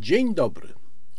Dzień 0.00 0.34
dobry. 0.34 0.68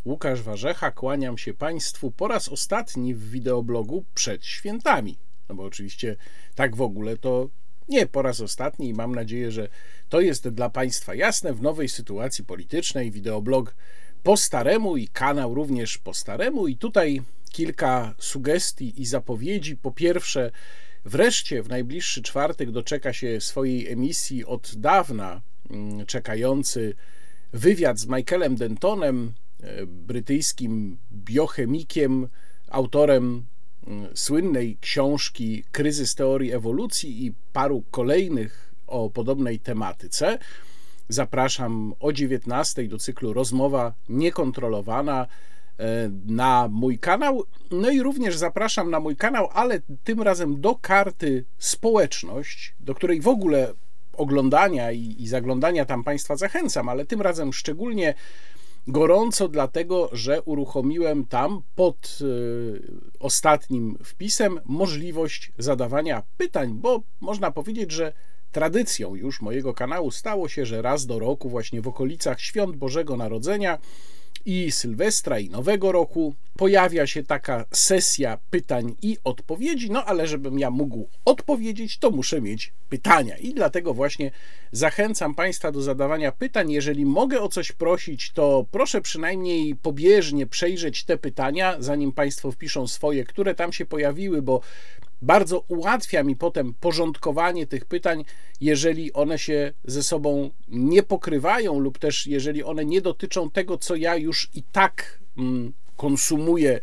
Łukasz 0.05 0.41
Warzecha, 0.41 0.91
kłaniam 0.91 1.37
się 1.37 1.53
Państwu 1.53 2.11
po 2.11 2.27
raz 2.27 2.49
ostatni 2.49 3.15
w 3.15 3.29
wideoblogu 3.29 4.05
przed 4.13 4.45
świętami. 4.45 5.17
No 5.49 5.55
bo 5.55 5.63
oczywiście 5.63 6.15
tak 6.55 6.75
w 6.75 6.81
ogóle 6.81 7.17
to 7.17 7.49
nie 7.89 8.07
po 8.07 8.21
raz 8.21 8.41
ostatni 8.41 8.89
i 8.89 8.93
mam 8.93 9.15
nadzieję, 9.15 9.51
że 9.51 9.67
to 10.09 10.21
jest 10.21 10.49
dla 10.49 10.69
Państwa 10.69 11.15
jasne 11.15 11.53
w 11.53 11.61
nowej 11.61 11.89
sytuacji 11.89 12.45
politycznej. 12.45 13.11
Wideoblog 13.11 13.75
po 14.23 14.37
staremu 14.37 14.97
i 14.97 15.07
kanał 15.07 15.53
również 15.53 15.97
po 15.97 16.13
staremu. 16.13 16.67
I 16.67 16.77
tutaj 16.77 17.21
kilka 17.51 18.15
sugestii 18.19 19.01
i 19.01 19.05
zapowiedzi. 19.05 19.77
Po 19.77 19.91
pierwsze, 19.91 20.51
wreszcie 21.05 21.63
w 21.63 21.69
najbliższy 21.69 22.21
czwartek 22.21 22.71
doczeka 22.71 23.13
się 23.13 23.41
swojej 23.41 23.91
emisji 23.91 24.45
od 24.45 24.75
dawna 24.75 25.41
mm, 25.69 26.05
czekający 26.05 26.95
wywiad 27.53 27.99
z 27.99 28.07
Michaelem 28.07 28.55
Dentonem, 28.55 29.33
e, 29.63 29.85
brytyjskim 29.85 30.97
biochemikiem, 31.13 32.27
autorem 32.69 33.43
mm, 33.87 34.07
słynnej 34.13 34.77
książki 34.81 35.63
Kryzys 35.71 36.15
teorii 36.15 36.53
ewolucji 36.53 37.25
i 37.25 37.33
paru 37.53 37.83
kolejnych 37.91 38.71
o 38.87 39.09
podobnej 39.09 39.59
tematyce. 39.59 40.37
Zapraszam 41.09 41.93
o 41.99 42.13
19 42.13 42.87
do 42.87 42.97
cyklu 42.97 43.33
Rozmowa 43.33 43.93
niekontrolowana 44.09 45.27
e, 45.79 46.11
na 46.25 46.67
mój 46.71 46.99
kanał. 46.99 47.43
No 47.71 47.89
i 47.89 48.01
również 48.01 48.37
zapraszam 48.37 48.91
na 48.91 48.99
mój 48.99 49.15
kanał, 49.15 49.49
ale 49.53 49.81
tym 50.03 50.21
razem 50.21 50.61
do 50.61 50.75
karty 50.75 51.45
Społeczność, 51.57 52.75
do 52.79 52.95
której 52.95 53.21
w 53.21 53.27
ogóle 53.27 53.73
oglądania 54.21 54.91
i, 54.91 55.15
i 55.19 55.27
zaglądania 55.27 55.85
tam 55.85 56.03
Państwa 56.03 56.35
zachęcam, 56.35 56.89
ale 56.89 57.05
tym 57.05 57.21
razem 57.21 57.53
szczególnie 57.53 58.13
gorąco, 58.87 59.47
dlatego 59.47 60.09
że 60.11 60.41
uruchomiłem 60.41 61.25
tam 61.25 61.61
pod 61.75 62.17
y, 62.21 62.81
ostatnim 63.19 63.97
wpisem 64.03 64.59
możliwość 64.65 65.51
zadawania 65.57 66.23
pytań, 66.37 66.73
bo 66.73 67.01
można 67.21 67.51
powiedzieć, 67.51 67.91
że 67.91 68.13
tradycją 68.51 69.15
już 69.15 69.41
mojego 69.41 69.73
kanału 69.73 70.11
stało 70.11 70.47
się, 70.47 70.65
że 70.65 70.81
raz 70.81 71.05
do 71.05 71.19
roku, 71.19 71.49
właśnie 71.49 71.81
w 71.81 71.87
okolicach 71.87 72.41
świąt 72.41 72.75
Bożego 72.75 73.17
Narodzenia, 73.17 73.77
i 74.45 74.71
Sylwestra, 74.71 75.39
i 75.39 75.49
Nowego 75.49 75.91
Roku 75.91 76.35
pojawia 76.57 77.07
się 77.07 77.23
taka 77.23 77.65
sesja 77.71 78.37
pytań 78.49 78.95
i 79.01 79.17
odpowiedzi, 79.23 79.91
no 79.91 80.05
ale 80.05 80.27
żebym 80.27 80.59
ja 80.59 80.69
mógł 80.69 81.07
odpowiedzieć, 81.25 81.97
to 81.97 82.11
muszę 82.11 82.41
mieć 82.41 82.73
pytania. 82.89 83.37
I 83.37 83.53
dlatego 83.53 83.93
właśnie 83.93 84.31
zachęcam 84.71 85.35
Państwa 85.35 85.71
do 85.71 85.81
zadawania 85.81 86.31
pytań. 86.31 86.71
Jeżeli 86.71 87.05
mogę 87.05 87.41
o 87.41 87.49
coś 87.49 87.71
prosić, 87.71 88.31
to 88.31 88.65
proszę 88.71 89.01
przynajmniej 89.01 89.75
pobieżnie 89.75 90.47
przejrzeć 90.47 91.03
te 91.03 91.17
pytania, 91.17 91.75
zanim 91.79 92.11
Państwo 92.11 92.51
wpiszą 92.51 92.87
swoje, 92.87 93.23
które 93.23 93.55
tam 93.55 93.73
się 93.73 93.85
pojawiły, 93.85 94.41
bo 94.41 94.61
bardzo 95.21 95.63
ułatwia 95.67 96.23
mi 96.23 96.35
potem 96.35 96.73
porządkowanie 96.79 97.67
tych 97.67 97.85
pytań, 97.85 98.25
jeżeli 98.61 99.13
one 99.13 99.39
się 99.39 99.73
ze 99.83 100.03
sobą 100.03 100.49
nie 100.67 101.03
pokrywają, 101.03 101.79
lub 101.79 101.99
też 101.99 102.27
jeżeli 102.27 102.63
one 102.63 102.85
nie 102.85 103.01
dotyczą 103.01 103.49
tego, 103.49 103.77
co 103.77 103.95
ja 103.95 104.15
już 104.15 104.49
i 104.53 104.63
tak 104.63 105.19
mm, 105.37 105.73
konsumuję 105.97 106.79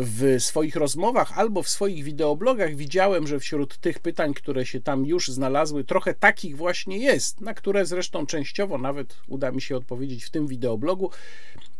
w 0.00 0.36
swoich 0.38 0.76
rozmowach 0.76 1.38
albo 1.38 1.62
w 1.62 1.68
swoich 1.68 2.04
wideoblogach. 2.04 2.74
Widziałem, 2.74 3.26
że 3.26 3.40
wśród 3.40 3.78
tych 3.78 3.98
pytań, 3.98 4.34
które 4.34 4.66
się 4.66 4.80
tam 4.80 5.06
już 5.06 5.28
znalazły, 5.28 5.84
trochę 5.84 6.14
takich 6.14 6.56
właśnie 6.56 6.98
jest, 6.98 7.40
na 7.40 7.54
które 7.54 7.86
zresztą 7.86 8.26
częściowo 8.26 8.78
nawet 8.78 9.16
uda 9.28 9.52
mi 9.52 9.60
się 9.60 9.76
odpowiedzieć 9.76 10.24
w 10.24 10.30
tym 10.30 10.46
wideoblogu. 10.46 11.10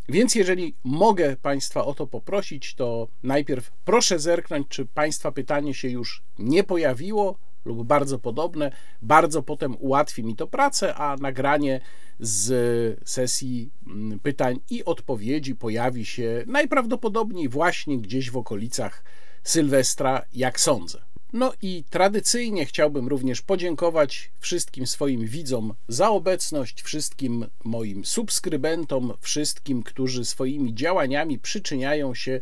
Więc 0.09 0.35
jeżeli 0.35 0.75
mogę 0.85 1.37
Państwa 1.37 1.85
o 1.85 1.95
to 1.95 2.07
poprosić, 2.07 2.75
to 2.75 3.09
najpierw 3.23 3.73
proszę 3.85 4.19
zerknąć, 4.19 4.69
czy 4.69 4.87
Państwa 4.87 5.33
pytanie 5.33 5.75
się 5.75 5.89
już 5.89 6.23
nie 6.39 6.65
pojawiło 6.65 7.39
lub 7.65 7.87
bardzo 7.87 8.19
podobne. 8.19 8.73
Bardzo 9.03 9.43
potem 9.43 9.77
ułatwi 9.79 10.25
mi 10.25 10.37
to 10.37 10.47
pracę, 10.47 10.95
a 10.95 11.17
nagranie 11.17 11.81
z 12.21 13.01
sesji 13.11 13.71
mm, 13.87 14.21
pytań 14.21 14.61
i 14.71 14.85
odpowiedzi 14.85 15.55
pojawi 15.55 16.05
się 16.05 16.45
najprawdopodobniej 16.47 17.49
właśnie 17.49 17.99
gdzieś 17.99 18.31
w 18.31 18.37
okolicach 18.37 19.05
Sylwestra, 19.45 20.23
jak 20.33 20.61
sądzę. 20.61 20.99
No 21.33 21.53
i 21.63 21.85
tradycyjnie 21.91 22.67
chciałbym 22.67 23.09
również 23.09 23.43
podziękować 23.43 24.31
wszystkim 24.39 24.87
swoim 24.87 25.27
widzom 25.27 25.75
za 25.89 26.11
obecność, 26.11 26.83
wszystkim 26.83 27.47
moim 27.65 28.05
subskrybentom, 28.05 29.13
wszystkim, 29.21 29.83
którzy 29.83 30.25
swoimi 30.25 30.75
działaniami 30.75 31.39
przyczyniają 31.39 32.15
się 32.15 32.41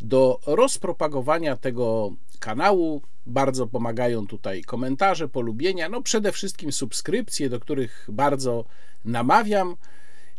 do 0.00 0.40
rozpropagowania 0.46 1.56
tego 1.56 2.12
kanału. 2.38 3.02
Bardzo 3.26 3.66
pomagają 3.66 4.26
tutaj 4.26 4.62
komentarze, 4.62 5.28
polubienia, 5.28 5.88
no 5.88 6.02
przede 6.02 6.32
wszystkim 6.32 6.72
subskrypcje, 6.72 7.48
do 7.48 7.60
których 7.60 8.06
bardzo 8.08 8.64
namawiam. 9.04 9.76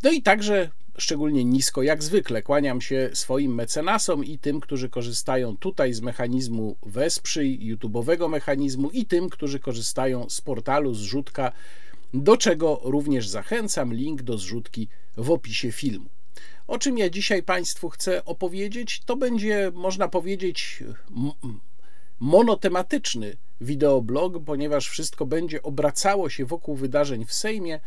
No 0.04 0.12
i 0.12 0.22
także 0.22 0.70
szczególnie 0.98 1.46
nisko 1.46 1.84
jak 1.84 2.04
zwykle. 2.04 2.42
Kłaniam 2.42 2.82
się 2.82 3.10
swoim 3.14 3.56
mecenasom 3.56 4.26
i 4.26 4.40
tym, 4.40 4.60
którzy 4.60 4.90
korzystają 4.90 5.58
tutaj 5.58 5.94
z 5.94 6.02
mechanizmu 6.02 6.76
wesprzyj, 6.84 7.76
YouTube'owego 7.76 8.30
mechanizmu 8.30 8.90
i 8.90 9.06
tym, 9.06 9.30
którzy 9.30 9.60
korzystają 9.60 10.30
z 10.30 10.42
portalu 10.42 10.94
zrzutka, 10.94 11.52
do 12.14 12.38
czego 12.38 12.82
również 12.84 13.28
zachęcam. 13.28 13.94
Link 13.94 14.22
do 14.22 14.38
zrzutki 14.38 14.88
w 15.18 15.32
opisie 15.32 15.72
filmu. 15.72 16.10
O 16.68 16.78
czym 16.78 16.98
ja 16.98 17.10
dzisiaj 17.10 17.44
Państwu 17.44 17.90
chcę 17.90 18.26
opowiedzieć, 18.26 19.02
to 19.06 19.18
będzie, 19.18 19.72
można 19.74 20.08
powiedzieć, 20.08 20.84
monotematyczny 22.20 23.38
wideoblog, 23.62 24.44
ponieważ 24.46 24.90
wszystko 24.90 25.26
będzie 25.26 25.64
obracało 25.64 26.30
się 26.30 26.46
wokół 26.46 26.76
wydarzeń 26.76 27.26
w 27.26 27.34
Sejmie 27.34 27.80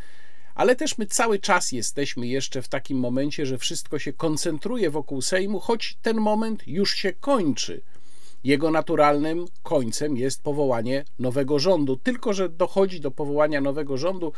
ale 0.58 0.76
też 0.76 0.98
my 0.98 1.06
cały 1.06 1.38
czas 1.38 1.72
jesteśmy 1.72 2.26
jeszcze 2.26 2.62
w 2.62 2.68
takim 2.68 2.98
momencie, 2.98 3.46
że 3.46 3.58
wszystko 3.58 3.98
się 3.98 4.12
koncentruje 4.12 4.90
wokół 4.90 5.22
Sejmu, 5.22 5.60
choć 5.60 5.98
ten 6.02 6.16
moment 6.16 6.68
już 6.68 6.94
się 6.94 7.12
kończy. 7.12 7.80
Jego 8.44 8.70
naturalnym 8.70 9.44
końcem 9.62 10.16
jest 10.16 10.42
powołanie 10.42 11.04
nowego 11.18 11.58
rządu, 11.58 11.96
tylko 11.96 12.32
że 12.32 12.48
dochodzi 12.48 13.00
do 13.00 13.10
powołania 13.10 13.60
nowego 13.60 13.96
rządu 13.96 14.32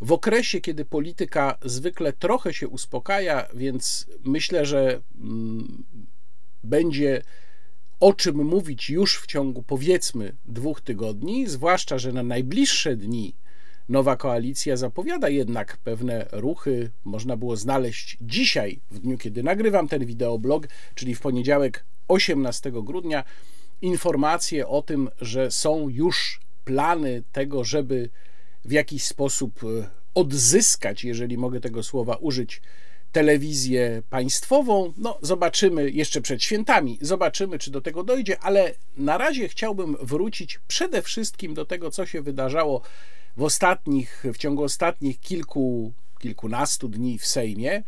w 0.00 0.12
okresie, 0.12 0.60
kiedy 0.60 0.84
polityka 0.84 1.58
zwykle 1.64 2.12
trochę 2.12 2.54
się 2.54 2.68
uspokaja, 2.68 3.46
więc 3.54 4.06
myślę, 4.24 4.66
że 4.66 5.00
mm, 5.20 5.84
będzie 6.64 7.22
o 8.00 8.12
czym 8.12 8.36
mówić 8.36 8.90
już 8.90 9.18
w 9.20 9.26
ciągu 9.26 9.62
powiedzmy 9.62 10.36
dwóch 10.44 10.80
tygodni, 10.80 11.46
zwłaszcza, 11.46 11.98
że 11.98 12.12
na 12.12 12.22
najbliższe 12.22 12.96
dni 12.96 13.34
Nowa 13.88 14.16
koalicja 14.16 14.76
zapowiada 14.76 15.28
jednak 15.28 15.76
pewne 15.76 16.26
ruchy. 16.32 16.90
Można 17.04 17.36
było 17.36 17.56
znaleźć 17.56 18.16
dzisiaj, 18.20 18.80
w 18.90 18.98
dniu 18.98 19.18
kiedy 19.18 19.42
nagrywam 19.42 19.88
ten 19.88 20.06
wideoblog, 20.06 20.68
czyli 20.94 21.14
w 21.14 21.20
poniedziałek 21.20 21.84
18 22.08 22.72
grudnia, 22.74 23.24
informacje 23.82 24.68
o 24.68 24.82
tym, 24.82 25.10
że 25.20 25.50
są 25.50 25.88
już 25.88 26.40
plany 26.64 27.22
tego, 27.32 27.64
żeby 27.64 28.10
w 28.64 28.72
jakiś 28.72 29.04
sposób 29.04 29.60
e, 29.64 29.88
odzyskać, 30.14 31.04
jeżeli 31.04 31.38
mogę 31.38 31.60
tego 31.60 31.82
słowa 31.82 32.16
użyć, 32.16 32.62
telewizję 33.12 34.02
państwową. 34.10 34.92
No, 34.96 35.18
zobaczymy 35.22 35.90
jeszcze 35.90 36.20
przed 36.20 36.42
świętami, 36.42 36.98
zobaczymy, 37.00 37.58
czy 37.58 37.70
do 37.70 37.80
tego 37.80 38.04
dojdzie, 38.04 38.38
ale 38.40 38.74
na 38.96 39.18
razie 39.18 39.48
chciałbym 39.48 39.96
wrócić 40.02 40.60
przede 40.68 41.02
wszystkim 41.02 41.54
do 41.54 41.64
tego, 41.64 41.90
co 41.90 42.06
się 42.06 42.22
wydarzało 42.22 42.82
w 43.36 43.42
ostatnich, 43.42 44.24
w 44.34 44.36
ciągu 44.36 44.62
ostatnich 44.62 45.20
kilku, 45.20 45.92
kilkunastu 46.18 46.88
dni 46.88 47.18
w 47.18 47.26
Sejmie 47.26 47.82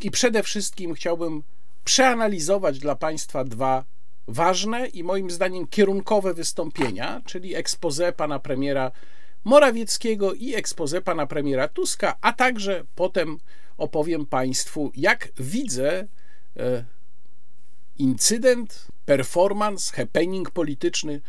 i 0.00 0.10
przede 0.10 0.42
wszystkim 0.42 0.94
chciałbym 0.94 1.42
przeanalizować 1.84 2.78
dla 2.78 2.94
Państwa 2.94 3.44
dwa 3.44 3.84
ważne 4.28 4.86
i 4.86 5.04
moim 5.04 5.30
zdaniem 5.30 5.66
kierunkowe 5.66 6.34
wystąpienia, 6.34 7.22
czyli 7.26 7.54
expose 7.54 8.12
pana 8.12 8.38
premiera 8.38 8.92
Morawieckiego 9.44 10.34
i 10.34 10.54
expose 10.54 11.02
pana 11.02 11.26
premiera 11.26 11.68
Tuska, 11.68 12.16
a 12.20 12.32
także 12.32 12.84
potem 12.94 13.38
opowiem 13.78 14.26
Państwu, 14.26 14.92
jak 14.96 15.28
widzę 15.36 16.06
e, 16.56 16.84
incydent, 17.98 18.86
performance, 19.04 19.96
happening 19.96 20.50
polityczny 20.50 21.20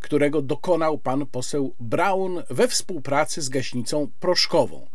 którego 0.00 0.42
dokonał 0.42 0.98
pan 0.98 1.26
poseł 1.26 1.74
Braun 1.80 2.42
we 2.50 2.68
współpracy 2.68 3.42
z 3.42 3.48
gaśnicą 3.48 4.10
proszkową. 4.20 4.86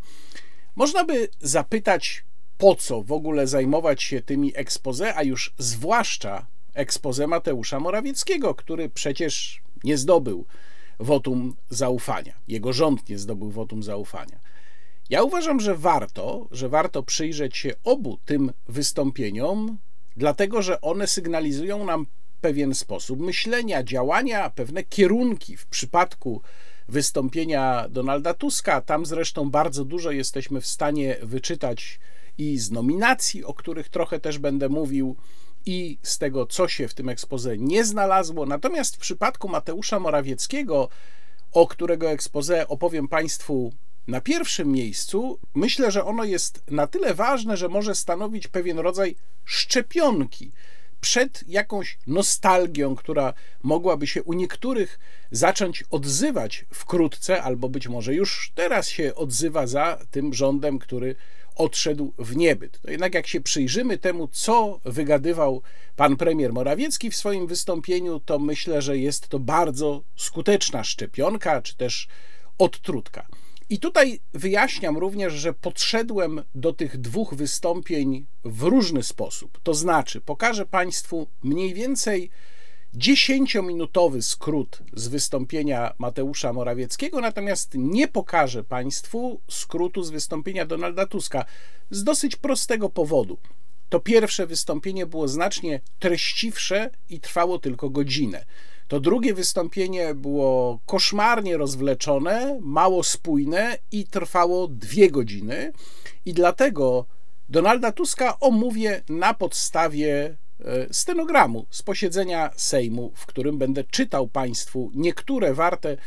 Można 0.75 1.03
by 1.03 1.27
zapytać, 1.41 2.23
po 2.57 2.75
co 2.75 3.03
w 3.03 3.11
ogóle 3.11 3.47
zajmować 3.47 4.03
się 4.03 4.21
tymi 4.21 4.51
expose, 4.55 5.15
a 5.15 5.23
już 5.23 5.53
zwłaszcza 5.57 6.45
expose 6.73 7.27
Mateusza 7.27 7.79
Morawieckiego, 7.79 8.55
który 8.55 8.89
przecież 8.89 9.61
nie 9.83 9.97
zdobył 9.97 10.45
wotum 10.99 11.55
zaufania. 11.69 12.33
Jego 12.47 12.73
rząd 12.73 13.09
nie 13.09 13.19
zdobył 13.19 13.51
wotum 13.51 13.83
zaufania. 13.83 14.39
Ja 15.09 15.23
uważam, 15.23 15.59
że 15.59 15.75
warto, 15.75 16.47
że 16.51 16.69
warto 16.69 17.03
przyjrzeć 17.03 17.57
się 17.57 17.73
obu 17.83 18.19
tym 18.25 18.51
wystąpieniom, 18.67 19.77
dlatego 20.17 20.61
że 20.61 20.81
one 20.81 21.07
sygnalizują 21.07 21.85
nam 21.85 22.05
pewien 22.45 22.75
sposób 22.75 23.19
myślenia, 23.19 23.83
działania, 23.83 24.49
pewne 24.49 24.83
kierunki 24.83 25.57
w 25.57 25.65
przypadku 25.65 26.41
wystąpienia 26.87 27.85
Donalda 27.89 28.33
Tuska. 28.33 28.81
Tam 28.81 29.05
zresztą 29.05 29.49
bardzo 29.49 29.85
dużo 29.85 30.11
jesteśmy 30.11 30.61
w 30.61 30.67
stanie 30.67 31.17
wyczytać 31.23 31.99
i 32.37 32.57
z 32.57 32.71
nominacji, 32.71 33.43
o 33.43 33.53
których 33.53 33.89
trochę 33.89 34.19
też 34.19 34.39
będę 34.39 34.69
mówił, 34.69 35.15
i 35.65 35.97
z 36.03 36.17
tego, 36.17 36.45
co 36.45 36.67
się 36.67 36.87
w 36.87 36.93
tym 36.93 37.09
ekspoze 37.09 37.57
nie 37.57 37.85
znalazło. 37.85 38.45
Natomiast 38.45 38.95
w 38.95 38.99
przypadku 38.99 39.49
Mateusza 39.49 39.99
Morawieckiego, 39.99 40.89
o 41.51 41.67
którego 41.67 42.09
ekspoze 42.09 42.67
opowiem 42.67 43.07
Państwu 43.07 43.73
na 44.07 44.21
pierwszym 44.21 44.71
miejscu, 44.71 45.39
myślę, 45.53 45.91
że 45.91 46.05
ono 46.05 46.23
jest 46.23 46.63
na 46.71 46.87
tyle 46.87 47.13
ważne, 47.13 47.57
że 47.57 47.69
może 47.69 47.95
stanowić 47.95 48.47
pewien 48.47 48.79
rodzaj 48.79 49.15
szczepionki 49.45 50.51
przed 51.05 51.43
jakąś 51.47 51.97
nostalgią, 52.07 52.95
która 52.95 53.33
mogłaby 53.63 54.07
się 54.07 54.23
u 54.23 54.33
niektórych 54.33 54.99
zacząć 55.31 55.83
odzywać 55.91 56.65
wkrótce, 56.73 57.43
albo 57.43 57.69
być 57.69 57.87
może 57.87 58.13
już 58.13 58.51
teraz 58.55 58.89
się 58.89 59.15
odzywa 59.15 59.67
za 59.67 59.99
tym 60.11 60.33
rządem, 60.33 60.79
który 60.79 61.15
odszedł 61.55 62.13
w 62.17 62.35
niebyt. 62.35 62.81
To 62.81 62.91
jednak 62.91 63.13
jak 63.13 63.27
się 63.27 63.41
przyjrzymy 63.41 63.97
temu, 63.97 64.27
co 64.27 64.79
wygadywał 64.85 65.61
pan 65.95 66.17
premier 66.17 66.53
Morawiecki 66.53 67.11
w 67.11 67.15
swoim 67.15 67.47
wystąpieniu, 67.47 68.19
to 68.19 68.39
myślę, 68.39 68.81
że 68.81 68.97
jest 68.97 69.27
to 69.27 69.39
bardzo 69.39 70.03
skuteczna 70.15 70.83
szczepionka, 70.83 71.61
czy 71.61 71.75
też 71.75 72.07
odtrutka. 72.57 73.27
I 73.69 73.79
tutaj 73.79 74.19
wyjaśniam 74.33 74.97
również, 74.97 75.33
że 75.33 75.53
podszedłem 75.53 76.43
do 76.55 76.73
tych 76.73 76.97
dwóch 76.97 77.33
wystąpień 77.33 78.25
w 78.43 78.63
różny 78.63 79.03
sposób. 79.03 79.59
To 79.63 79.73
znaczy, 79.73 80.21
pokażę 80.21 80.65
Państwu 80.65 81.27
mniej 81.43 81.73
więcej 81.73 82.29
dziesięciominutowy 82.93 84.21
skrót 84.21 84.79
z 84.93 85.07
wystąpienia 85.07 85.93
Mateusza 85.97 86.53
Morawieckiego, 86.53 87.21
natomiast 87.21 87.71
nie 87.75 88.07
pokażę 88.07 88.63
Państwu 88.63 89.41
skrótu 89.49 90.03
z 90.03 90.09
wystąpienia 90.09 90.65
Donalda 90.65 91.07
Tuska 91.07 91.45
z 91.89 92.03
dosyć 92.03 92.35
prostego 92.35 92.89
powodu. 92.89 93.37
To 93.89 93.99
pierwsze 93.99 94.47
wystąpienie 94.47 95.05
było 95.05 95.27
znacznie 95.27 95.81
treściwsze 95.99 96.89
i 97.09 97.19
trwało 97.19 97.59
tylko 97.59 97.89
godzinę. 97.89 98.45
To 98.87 98.99
drugie 98.99 99.33
wystąpienie 99.33 100.15
było 100.15 100.79
koszmarnie 100.85 101.57
rozwleczone, 101.57 102.59
mało 102.61 103.03
spójne 103.03 103.77
i 103.91 104.05
trwało 104.05 104.67
dwie 104.67 105.11
godziny. 105.11 105.71
I 106.25 106.33
dlatego 106.33 107.05
Donalda 107.49 107.91
Tuska 107.91 108.39
omówię 108.39 109.01
na 109.09 109.33
podstawie 109.33 110.37
e, 110.65 110.93
stenogramu 110.93 111.65
z 111.69 111.81
posiedzenia 111.81 112.49
Sejmu, 112.55 113.11
w 113.15 113.25
którym 113.25 113.57
będę 113.57 113.83
czytał 113.83 114.27
Państwu 114.27 114.91
niektóre 114.95 115.53
warte 115.53 115.97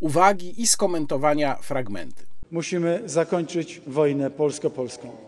uwagi 0.00 0.62
i 0.62 0.66
skomentowania 0.66 1.54
fragmenty. 1.54 2.26
Musimy 2.50 3.02
zakończyć 3.04 3.80
wojnę 3.86 4.30
polsko-polską. 4.30 5.16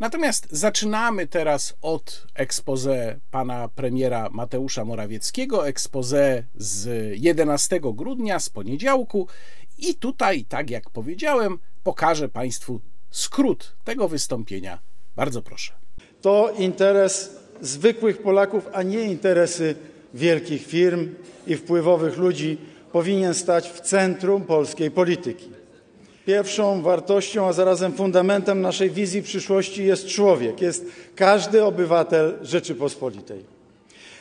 Natomiast 0.00 0.48
zaczynamy 0.50 1.26
teraz 1.26 1.74
od 1.82 2.26
expose 2.34 3.18
pana 3.30 3.68
premiera 3.68 4.28
Mateusza 4.30 4.84
Morawieckiego, 4.84 5.68
expose 5.68 6.42
z 6.54 6.88
11 7.20 7.80
grudnia, 7.82 8.40
z 8.40 8.50
poniedziałku. 8.50 9.28
I 9.78 9.94
tutaj, 9.94 10.44
tak 10.44 10.70
jak 10.70 10.90
powiedziałem, 10.90 11.58
pokażę 11.84 12.28
Państwu 12.28 12.80
skrót 13.10 13.76
tego 13.84 14.08
wystąpienia. 14.08 14.78
Bardzo 15.16 15.42
proszę. 15.42 15.72
To 16.22 16.52
interes 16.58 17.36
zwykłych 17.60 18.22
Polaków, 18.22 18.68
a 18.72 18.82
nie 18.82 19.02
interesy 19.02 19.74
wielkich 20.14 20.66
firm 20.66 21.14
i 21.46 21.56
wpływowych 21.56 22.16
ludzi 22.18 22.58
powinien 22.92 23.34
stać 23.34 23.70
w 23.70 23.80
centrum 23.80 24.42
polskiej 24.42 24.90
polityki. 24.90 25.57
Pierwszą 26.28 26.82
wartością, 26.82 27.46
a 27.46 27.52
zarazem 27.52 27.92
fundamentem 27.92 28.60
naszej 28.60 28.90
wizji 28.90 29.22
przyszłości 29.22 29.84
jest 29.84 30.06
człowiek, 30.06 30.60
jest 30.60 30.84
każdy 31.16 31.64
obywatel 31.64 32.34
Rzeczypospolitej. 32.42 33.44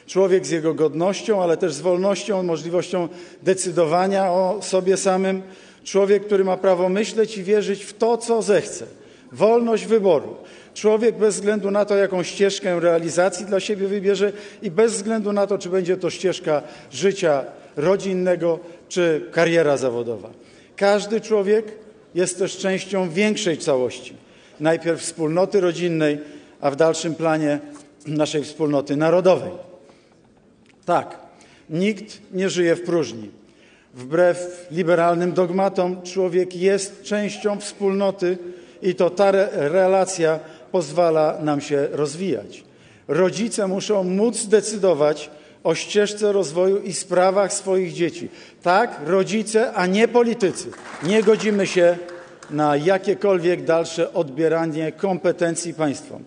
Człowiek 0.06 0.46
z 0.46 0.50
jego 0.50 0.74
godnością, 0.74 1.44
ale 1.44 1.58
też 1.58 1.74
z 1.74 1.82
wolnością, 1.82 2.44
możliwością 2.44 3.08
decydowania 3.44 4.32
o 4.32 4.60
sobie 4.62 4.98
samym. 4.98 5.42
Człowiek, 5.84 6.26
który 6.26 6.44
ma 6.44 6.58
prawo 6.58 6.90
myśleć 6.90 7.38
i 7.38 7.44
wierzyć 7.44 7.84
w 7.84 7.94
to, 7.94 8.18
co 8.18 8.42
zechce. 8.42 8.86
Wolność 9.32 9.86
wyboru. 9.86 10.36
Człowiek 10.74 11.18
bez 11.18 11.36
względu 11.36 11.72
na 11.72 11.86
to, 11.86 11.96
jaką 11.96 12.24
ścieżkę 12.24 12.80
realizacji 12.80 13.46
dla 13.46 13.60
siebie 13.60 13.88
wybierze 13.88 14.32
i 14.62 14.72
bez 14.72 14.94
względu 14.94 15.34
na 15.34 15.48
to, 15.48 15.58
czy 15.58 15.70
będzie 15.70 15.98
to 15.98 16.10
ścieżka 16.10 16.62
życia 16.92 17.46
rodzinnego, 17.76 18.60
czy 18.90 19.26
kariera 19.32 19.78
zawodowa. 19.78 20.30
Każdy 20.76 21.22
człowiek 21.22 21.87
jest 22.18 22.40
też 22.40 22.58
częścią 22.58 23.10
większej 23.10 23.58
całości. 23.58 24.14
Najpierw 24.60 25.02
wspólnoty 25.02 25.62
rodzinnej, 25.62 26.20
a 26.62 26.72
w 26.72 26.76
dalszym 26.76 27.16
planie 27.16 27.60
naszej 28.08 28.44
wspólnoty 28.44 28.96
narodowej. 28.96 29.52
Tak, 30.86 31.20
nikt 31.70 32.22
nie 32.34 32.50
żyje 32.50 32.76
w 32.76 32.84
próżni. 32.84 33.30
Wbrew 33.94 34.68
liberalnym 34.72 35.34
dogmatom, 35.34 36.02
człowiek 36.02 36.56
jest 36.56 37.04
częścią 37.04 37.60
wspólnoty 37.60 38.38
i 38.82 38.96
to 38.96 39.10
ta 39.10 39.30
re 39.30 39.50
relacja 39.54 40.40
pozwala 40.72 41.38
nam 41.42 41.62
się 41.62 41.88
rozwijać. 41.92 42.64
Rodzice 43.08 43.68
muszą 43.68 44.04
móc 44.04 44.46
decydować 44.46 45.30
o 45.68 45.76
ścieżce 45.76 46.32
rozwoju 46.32 46.82
i 46.82 46.94
sprawach 46.94 47.54
swoich 47.54 47.94
dzieci. 47.94 48.30
Tak, 48.64 49.00
rodzice, 49.06 49.74
a 49.74 49.86
nie 49.86 50.08
politycy. 50.08 50.72
Nie 51.04 51.24
godzimy 51.24 51.68
się 51.68 51.98
na 52.50 52.76
jakiekolwiek 52.76 53.64
dalsze 53.64 54.14
odbieranie 54.14 54.92
kompetencji 54.92 55.74
państwom. 55.74 56.24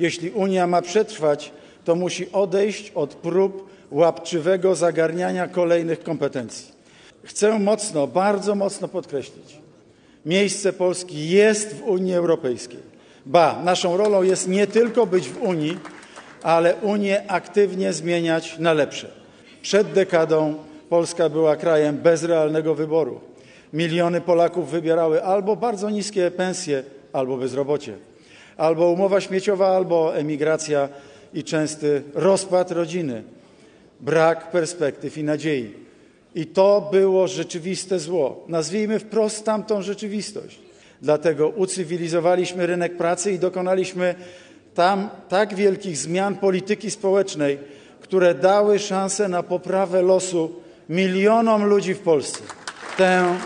Jeśli 0.00 0.30
Unia 0.30 0.66
ma 0.66 0.82
przetrwać, 0.82 1.52
to 1.84 1.94
musi 1.94 2.32
odejść 2.32 2.92
od 2.94 3.14
prób 3.14 3.70
łapczywego 3.90 4.74
zagarniania 4.74 5.48
kolejnych 5.48 6.02
kompetencji. 6.02 6.72
Chcę 7.24 7.58
mocno, 7.58 8.06
bardzo 8.06 8.54
mocno 8.54 8.88
podkreślić, 8.88 9.56
miejsce 10.26 10.72
Polski 10.72 11.28
jest 11.28 11.74
w 11.76 11.82
Unii 11.82 12.14
Europejskiej. 12.14 12.80
Ba, 13.26 13.62
naszą 13.64 13.96
rolą 13.96 14.22
jest 14.22 14.48
nie 14.48 14.66
tylko 14.66 15.06
być 15.06 15.28
w 15.28 15.42
Unii, 15.42 15.78
ale 16.42 16.76
Unię 16.76 17.22
aktywnie 17.28 17.92
zmieniać 17.92 18.58
na 18.58 18.72
lepsze. 18.72 19.08
Przed 19.62 19.92
dekadą 19.92 20.54
Polska 20.88 21.28
była 21.28 21.56
krajem 21.56 21.96
bez 21.96 22.24
realnego 22.24 22.74
wyboru. 22.74 23.20
Miliony 23.72 24.20
Polaków 24.20 24.70
wybierały 24.70 25.22
albo 25.22 25.56
bardzo 25.56 25.90
niskie 25.90 26.30
pensje, 26.30 26.82
albo 27.12 27.36
bezrobocie, 27.36 27.96
albo 28.56 28.90
umowa 28.90 29.20
śmieciowa, 29.20 29.76
albo 29.76 30.16
emigracja 30.16 30.88
i 31.34 31.44
częsty 31.44 32.02
rozpad 32.14 32.70
rodziny, 32.70 33.22
brak 34.00 34.50
perspektyw 34.50 35.18
i 35.18 35.24
nadziei. 35.24 35.74
I 36.34 36.46
to 36.46 36.88
było 36.92 37.28
rzeczywiste 37.28 37.98
zło. 37.98 38.44
Nazwijmy 38.48 38.98
wprost 38.98 39.44
tamtą 39.44 39.82
rzeczywistość. 39.82 40.58
Dlatego 41.02 41.48
ucywilizowaliśmy 41.48 42.66
rynek 42.66 42.96
pracy 42.96 43.32
i 43.32 43.38
dokonaliśmy 43.38 44.14
tam 44.74 45.10
tak 45.28 45.54
wielkich 45.54 45.98
zmian 45.98 46.36
polityki 46.36 46.90
społecznej, 46.90 47.58
które 48.00 48.34
dały 48.34 48.78
szansę 48.78 49.28
na 49.28 49.42
poprawę 49.42 50.02
losu 50.02 50.62
milionom 50.88 51.64
ludzi 51.64 51.94
w 51.94 52.00
Polsce. 52.00 52.42
Tę 52.96 53.38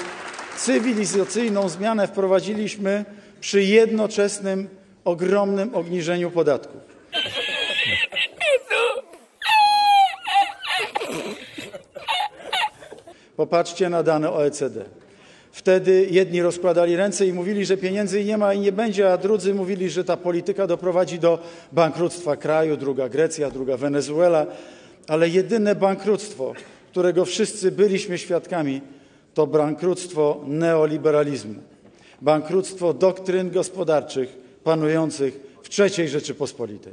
cywilizacyjną 0.57 1.69
zmianę 1.69 2.09
wprowadziliśmy 2.09 3.05
przy 3.41 3.63
jednoczesnym 3.63 4.69
ogromnym 5.05 5.75
obniżeniu 5.75 6.31
podatków. 6.31 6.81
Popatrzcie 13.37 13.89
na 13.89 14.03
dane 14.03 14.31
OECD. 14.31 14.85
Wtedy 15.57 16.07
jedni 16.11 16.43
rozkładali 16.43 16.97
ręce 16.97 17.27
i 17.27 17.33
mówili, 17.33 17.67
że 17.67 17.77
pieniędzy 17.77 18.25
nie 18.25 18.39
ma 18.39 18.55
i 18.55 18.61
nie 18.61 18.73
będzie, 18.73 19.13
a 19.13 19.17
drudzy 19.19 19.55
mówili, 19.55 19.91
że 19.91 20.05
ta 20.05 20.17
polityka 20.17 20.67
doprowadzi 20.67 21.19
do 21.19 21.39
bankructwa 21.73 22.37
kraju, 22.37 22.77
druga 22.77 23.09
Grecja, 23.09 23.51
druga 23.51 23.77
Wenezuela. 23.77 24.47
Ale 25.09 25.29
jedyne 25.29 25.75
bankructwo, 25.75 26.55
którego 26.91 27.25
wszyscy 27.25 27.73
byliśmy 27.73 28.19
świadkami, 28.19 28.81
to 29.35 29.47
bankructwo 29.47 30.45
neoliberalizmu, 30.47 31.55
bankructwo 32.23 32.95
doktryn 32.95 33.51
gospodarczych 33.51 34.39
panujących 34.65 35.41
w 35.63 35.81
III 35.81 36.09
Rzeczypospolitej. 36.09 36.93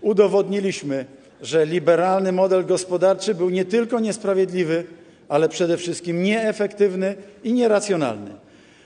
Udowodniliśmy, 0.00 1.04
że 1.42 1.66
liberalny 1.66 2.32
model 2.32 2.66
gospodarczy 2.66 3.34
był 3.34 3.50
nie 3.50 3.64
tylko 3.64 4.00
niesprawiedliwy, 4.00 4.84
ale 5.32 5.48
przede 5.48 5.76
wszystkim 5.76 6.22
nieefektywny 6.22 7.16
i 7.44 7.52
nieracjonalny. 7.52 8.30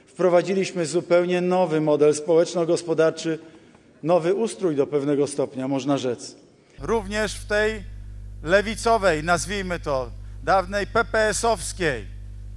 Wprowadziliśmy 0.06 0.86
zupełnie 0.86 1.40
nowy 1.40 1.80
model 1.80 2.14
społeczno-gospodarczy, 2.14 3.38
nowy 4.02 4.34
ustrój 4.34 4.76
do 4.76 4.86
pewnego 4.86 5.26
stopnia, 5.26 5.68
można 5.68 5.98
rzec. 5.98 6.36
Również 6.78 7.34
w 7.34 7.46
tej 7.46 7.82
lewicowej, 8.42 9.24
nazwijmy 9.24 9.80
to, 9.80 10.10
dawnej 10.44 10.86
PPS-owskiej 10.86 12.04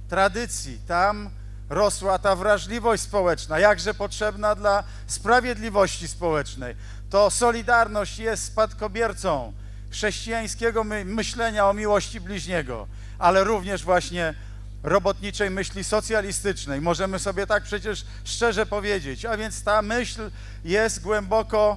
tradycji, 0.08 0.78
tam 0.88 1.30
rosła 1.70 2.18
ta 2.18 2.36
wrażliwość 2.36 3.02
społeczna, 3.02 3.58
jakże 3.58 3.94
potrzebna 3.94 4.54
dla 4.54 4.84
sprawiedliwości 5.06 6.08
społecznej. 6.08 6.74
To 7.10 7.30
Solidarność 7.30 8.18
jest 8.18 8.44
spadkobiercą 8.44 9.52
chrześcijańskiego 9.90 10.84
my 10.84 11.04
myślenia 11.04 11.68
o 11.68 11.74
miłości 11.74 12.20
bliźniego, 12.20 12.86
ale 13.20 13.44
również 13.44 13.84
właśnie 13.84 14.34
robotniczej 14.82 15.50
myśli 15.50 15.84
socjalistycznej. 15.84 16.80
Możemy 16.80 17.18
sobie 17.18 17.46
tak 17.46 17.62
przecież 17.62 18.04
szczerze 18.24 18.66
powiedzieć. 18.66 19.24
A 19.24 19.36
więc 19.36 19.64
ta 19.64 19.82
myśl 19.82 20.30
jest 20.64 21.02
głęboko 21.02 21.76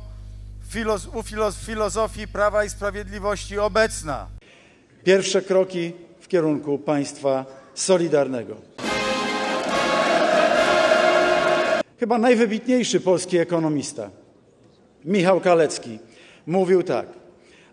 u 1.13 1.23
filoz 1.23 1.57
filozofii 1.57 2.27
Prawa 2.27 2.63
i 2.63 2.69
Sprawiedliwości 2.69 3.59
obecna. 3.59 4.27
Pierwsze 5.03 5.41
kroki 5.41 5.93
w 6.21 6.27
kierunku 6.27 6.77
państwa 6.77 7.45
solidarnego. 7.75 8.55
Chyba 11.99 12.17
najwybitniejszy 12.17 12.99
polski 12.99 13.37
ekonomista, 13.37 14.09
Michał 15.05 15.41
Kalecki, 15.41 15.99
mówił 16.47 16.83
tak. 16.83 17.22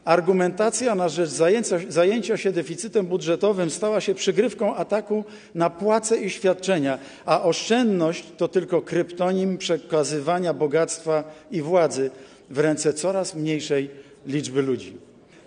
Argumentacja 0.05 0.95
na 0.95 1.09
rzecz 1.09 1.31
zajęcia, 1.31 1.77
zajęcia, 1.89 2.37
się 2.37 2.53
deficytem 2.53 3.07
budżetowym 3.07 3.71
stała 3.71 4.01
się 4.01 4.15
przygrywką 4.15 4.75
ataku 4.75 5.25
na 5.55 5.71
płace 5.71 6.17
i 6.17 6.31
świadczenia, 6.31 6.99
a 7.27 7.43
oszczędność 7.43 8.25
to 8.37 8.49
tylko 8.49 8.83
kryptonim 8.83 9.59
przekazywania 9.59 10.55
bogactwa 10.55 11.25
i 11.51 11.63
władzy 11.63 12.11
w 12.51 12.59
ręce 12.59 12.93
coraz 12.93 13.35
mniejszej 13.35 13.91
liczby 14.27 14.63
ludzi. 14.63 14.97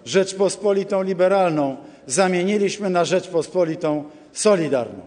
Rzeczpospolitą 0.06 1.04
liberalną 1.04 1.78
zamieniliśmy 2.08 2.90
na 2.90 3.06
Rzeczpospolitą 3.06 4.04
solidarną. 4.34 5.00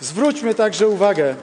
Zwróćmy 0.00 0.54
także 0.54 0.88
uwagę 0.88 1.34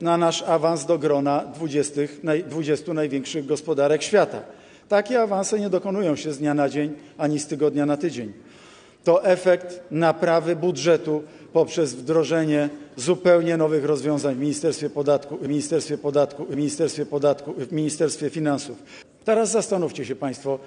na 0.00 0.16
nasz 0.16 0.42
awans 0.42 0.86
do 0.86 0.98
grona 0.98 1.44
20, 1.54 2.00
20 2.48 2.94
największych 2.94 3.46
gospodarek 3.46 4.02
świata. 4.02 4.42
Takie 4.88 5.20
awanse 5.20 5.60
nie 5.60 5.70
dokonują 5.70 6.16
się 6.16 6.32
z 6.32 6.38
dnia 6.38 6.54
na 6.54 6.68
dzień 6.68 6.94
ani 7.18 7.38
z 7.38 7.46
tygodnia 7.46 7.86
na 7.86 7.96
tydzień. 7.96 8.32
To 9.04 9.24
efekt 9.24 9.80
naprawy 9.90 10.56
budżetu 10.56 11.22
poprzez 11.52 11.94
wdrożenie 11.94 12.68
zupełnie 12.96 13.56
nowych 13.56 13.84
rozwiązań 13.84 14.34
w 14.34 14.38
Ministerstwie 14.38 14.90
Podatku, 14.90 15.38
Ministerstwie 15.42 15.98
Podatku, 15.98 16.46
Ministerstwie 16.50 17.06
Podatku, 17.06 17.54
w 17.58 17.72
Ministerstwie 17.72 18.30
Finansów. 18.30 18.82
Teraz 19.24 19.50
zastanówcie 19.50 20.04
się 20.04 20.16
Państwo, 20.16 20.58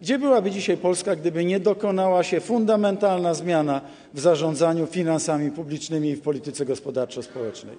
gdzie 0.00 0.18
byłaby 0.18 0.50
dzisiaj 0.50 0.76
Polska, 0.76 1.16
gdyby 1.16 1.44
nie 1.44 1.60
dokonała 1.60 2.22
się 2.22 2.40
fundamentalna 2.40 3.34
zmiana 3.34 3.80
w 4.14 4.20
zarządzaniu 4.20 4.86
finansami 4.86 5.50
publicznymi 5.50 6.08
i 6.08 6.16
w 6.16 6.20
polityce 6.20 6.64
gospodarczo-społecznej? 6.64 7.76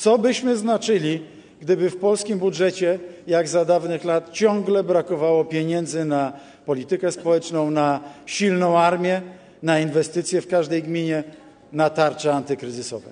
Co 0.00 0.18
byśmy 0.18 0.56
znaczyli, 0.56 1.22
gdyby 1.60 1.90
w 1.90 1.96
polskim 1.96 2.38
budżecie, 2.38 2.98
jak 3.26 3.48
za 3.48 3.64
dawnych 3.64 4.04
lat, 4.04 4.32
ciągle 4.32 4.84
brakowało 4.84 5.44
pieniędzy 5.44 6.04
na 6.04 6.32
politykę 6.66 7.12
społeczną, 7.12 7.70
na 7.70 8.00
silną 8.26 8.78
armię, 8.78 9.22
na 9.62 9.80
inwestycje 9.80 10.40
w 10.40 10.46
każdej 10.46 10.82
gminie, 10.82 11.24
na 11.72 11.90
tarcze 11.90 12.32
antykryzysowe? 12.32 13.10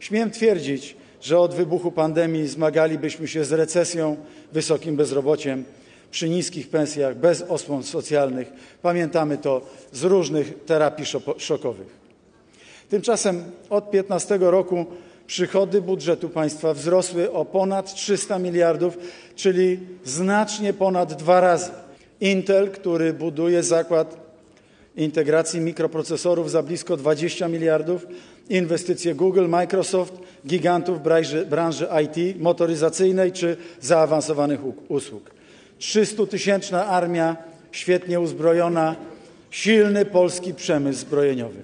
Śmiem 0.00 0.30
twierdzić, 0.30 0.96
że 1.20 1.38
od 1.38 1.54
wybuchu 1.54 1.92
pandemii 1.92 2.48
zmagalibyśmy 2.48 3.28
się 3.28 3.44
z 3.44 3.52
recesją, 3.52 4.16
wysokim 4.52 4.96
bezrobociem, 4.96 5.64
przy 6.10 6.28
niskich 6.28 6.68
pensjach, 6.68 7.16
bez 7.16 7.42
osłon 7.42 7.82
socjalnych. 7.82 8.52
Pamiętamy 8.82 9.38
to 9.38 9.60
z 9.92 10.04
różnych 10.04 10.64
terapii 10.64 11.04
szokowych. 11.38 11.98
Tymczasem 12.88 13.44
od 13.70 13.90
15 13.90 14.38
roku 14.40 14.86
przychody 15.28 15.82
budżetu 15.82 16.28
państwa 16.28 16.74
wzrosły 16.74 17.32
o 17.32 17.44
ponad 17.44 17.94
300 17.94 18.38
miliardów, 18.38 18.98
czyli 19.36 19.78
znacznie 20.04 20.72
ponad 20.72 21.14
dwa 21.14 21.40
razy. 21.40 21.70
Intel, 22.20 22.70
który 22.70 23.12
buduje 23.12 23.62
zakład 23.62 24.16
integracji 24.96 25.60
mikroprocesorów 25.60 26.50
za 26.50 26.62
blisko 26.62 26.96
20 26.96 27.48
miliardów, 27.48 28.06
inwestycje 28.48 29.14
Google, 29.14 29.48
Microsoft, 29.48 30.14
gigantów 30.46 31.02
branży, 31.02 31.46
branży 31.46 31.88
IT, 32.04 32.40
motoryzacyjnej 32.40 33.32
czy 33.32 33.56
zaawansowanych 33.80 34.60
usług. 34.88 35.30
300-tysięczna 35.80 36.86
armia, 36.86 37.36
świetnie 37.72 38.20
uzbrojona, 38.20 38.96
silny 39.50 40.04
polski 40.04 40.54
przemysł 40.54 41.00
zbrojeniowy. 41.00 41.62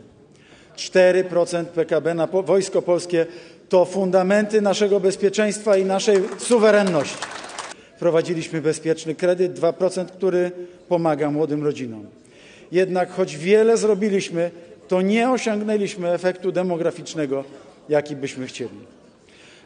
4% 0.77 1.65
PKB 1.65 2.15
na 2.15 2.27
wojsko 2.27 2.83
polskie 2.83 3.27
to 3.75 3.85
fundamenty 3.85 4.61
naszego 4.61 5.01
bezpieczeństwa 5.01 5.77
i 5.77 5.85
naszej 5.85 6.23
suwerenności. 6.39 7.17
Wprowadziliśmy 7.97 8.63
bezpieczny 8.63 9.15
kredyt 9.15 9.61
2%, 9.61 10.07
który 10.07 10.51
pomaga 10.89 11.31
młodym 11.31 11.65
rodzinom. 11.65 12.07
Jednak 12.73 13.11
choć 13.11 13.37
wiele 13.37 13.77
zrobiliśmy, 13.77 14.51
to 14.89 15.03
nie 15.03 15.31
osiągnęliśmy 15.31 16.11
efektu 16.11 16.53
demograficznego, 16.53 17.45
jaki 17.89 18.17
byśmy 18.17 18.47
chcieli. 18.47 18.81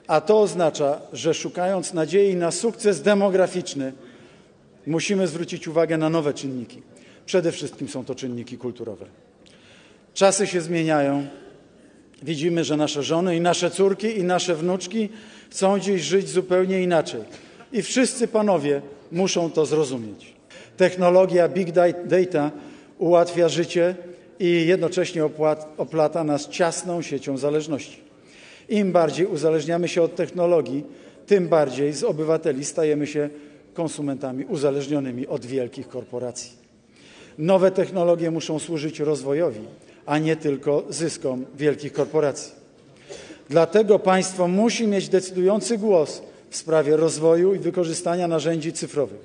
A 0.07 0.21
to 0.21 0.41
oznacza, 0.41 1.01
że 1.13 1.35
szukając 1.35 1.95
nadziei 1.95 2.37
na 2.37 2.51
sukces 2.51 3.03
demograficzny, 3.03 3.93
musimy 4.87 5.27
zwrócić 5.27 5.69
uwagę 5.69 5.99
na 5.99 6.11
nowe 6.11 6.35
czynniki. 6.35 6.83
Przede 7.27 7.53
wszystkim 7.53 7.89
są 7.89 8.05
to 8.05 8.15
czynniki 8.15 8.59
kulturowe. 8.59 9.07
Czasy 10.15 10.47
się 10.47 10.61
zmieniają. 10.61 11.27
Widzimy, 12.23 12.65
że 12.65 12.77
nasze 12.77 13.03
żony 13.03 13.37
i 13.37 13.41
nasze 13.41 13.71
córki 13.71 14.19
i 14.19 14.25
nasze 14.25 14.55
wnuczki 14.55 15.09
chcą 15.51 15.79
dziś 15.79 16.03
żyć 16.03 16.29
zupełnie 16.29 16.83
inaczej. 16.83 17.21
I 17.73 17.83
wszyscy 17.83 18.29
panowie 18.29 18.83
muszą 19.13 19.51
to 19.51 19.67
zrozumieć. 19.67 20.33
Technologia 20.77 21.49
big 21.49 21.73
data 22.05 22.51
ułatwia 22.99 23.49
życie 23.49 23.95
i 24.41 24.67
jednocześnie 24.67 25.23
oplata 25.77 26.25
nas 26.25 26.49
ciasną 26.49 27.03
siecią 27.03 27.39
zależności. 27.39 28.01
Im 28.69 28.93
bardziej 28.93 29.27
uzależniamy 29.27 29.89
się 29.89 30.03
od 30.03 30.17
technologii, 30.17 30.85
tym 31.27 31.49
bardziej 31.49 31.93
z 31.93 32.05
obywateli 32.05 32.65
stajemy 32.65 33.07
się 33.07 33.31
konsumentami 33.75 34.45
uzależnionymi 34.45 35.27
od 35.27 35.47
wielkich 35.47 35.89
korporacji. 35.89 36.53
Nowe 37.39 37.71
technologie 37.71 38.31
muszą 38.31 38.59
służyć 38.59 39.01
rozwojowi, 39.01 39.61
a 40.09 40.19
nie 40.19 40.37
tylko 40.37 40.85
zyskom 40.89 41.45
wielkich 41.57 41.93
korporacji. 41.93 42.53
Dlatego 43.51 43.99
państwo 43.99 44.49
musi 44.49 44.87
mieć 44.87 45.09
decydujący 45.09 45.79
głos 45.79 46.23
w 46.51 46.57
sprawie 46.57 46.97
rozwoju 46.97 47.55
i 47.55 47.59
wykorzystania 47.59 48.29
narzędzi 48.29 48.73
cyfrowych. 48.73 49.21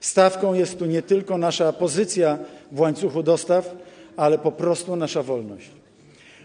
Stawką 0.00 0.54
jest 0.54 0.78
tu 0.78 0.86
nie 0.86 1.02
tylko 1.02 1.38
nasza 1.38 1.72
pozycja 1.72 2.38
w 2.72 2.80
łańcuchu 2.80 3.22
dostaw, 3.22 3.74
ale 4.16 4.38
po 4.38 4.52
prostu 4.52 4.96
nasza 4.96 5.22
wolność. 5.22 5.70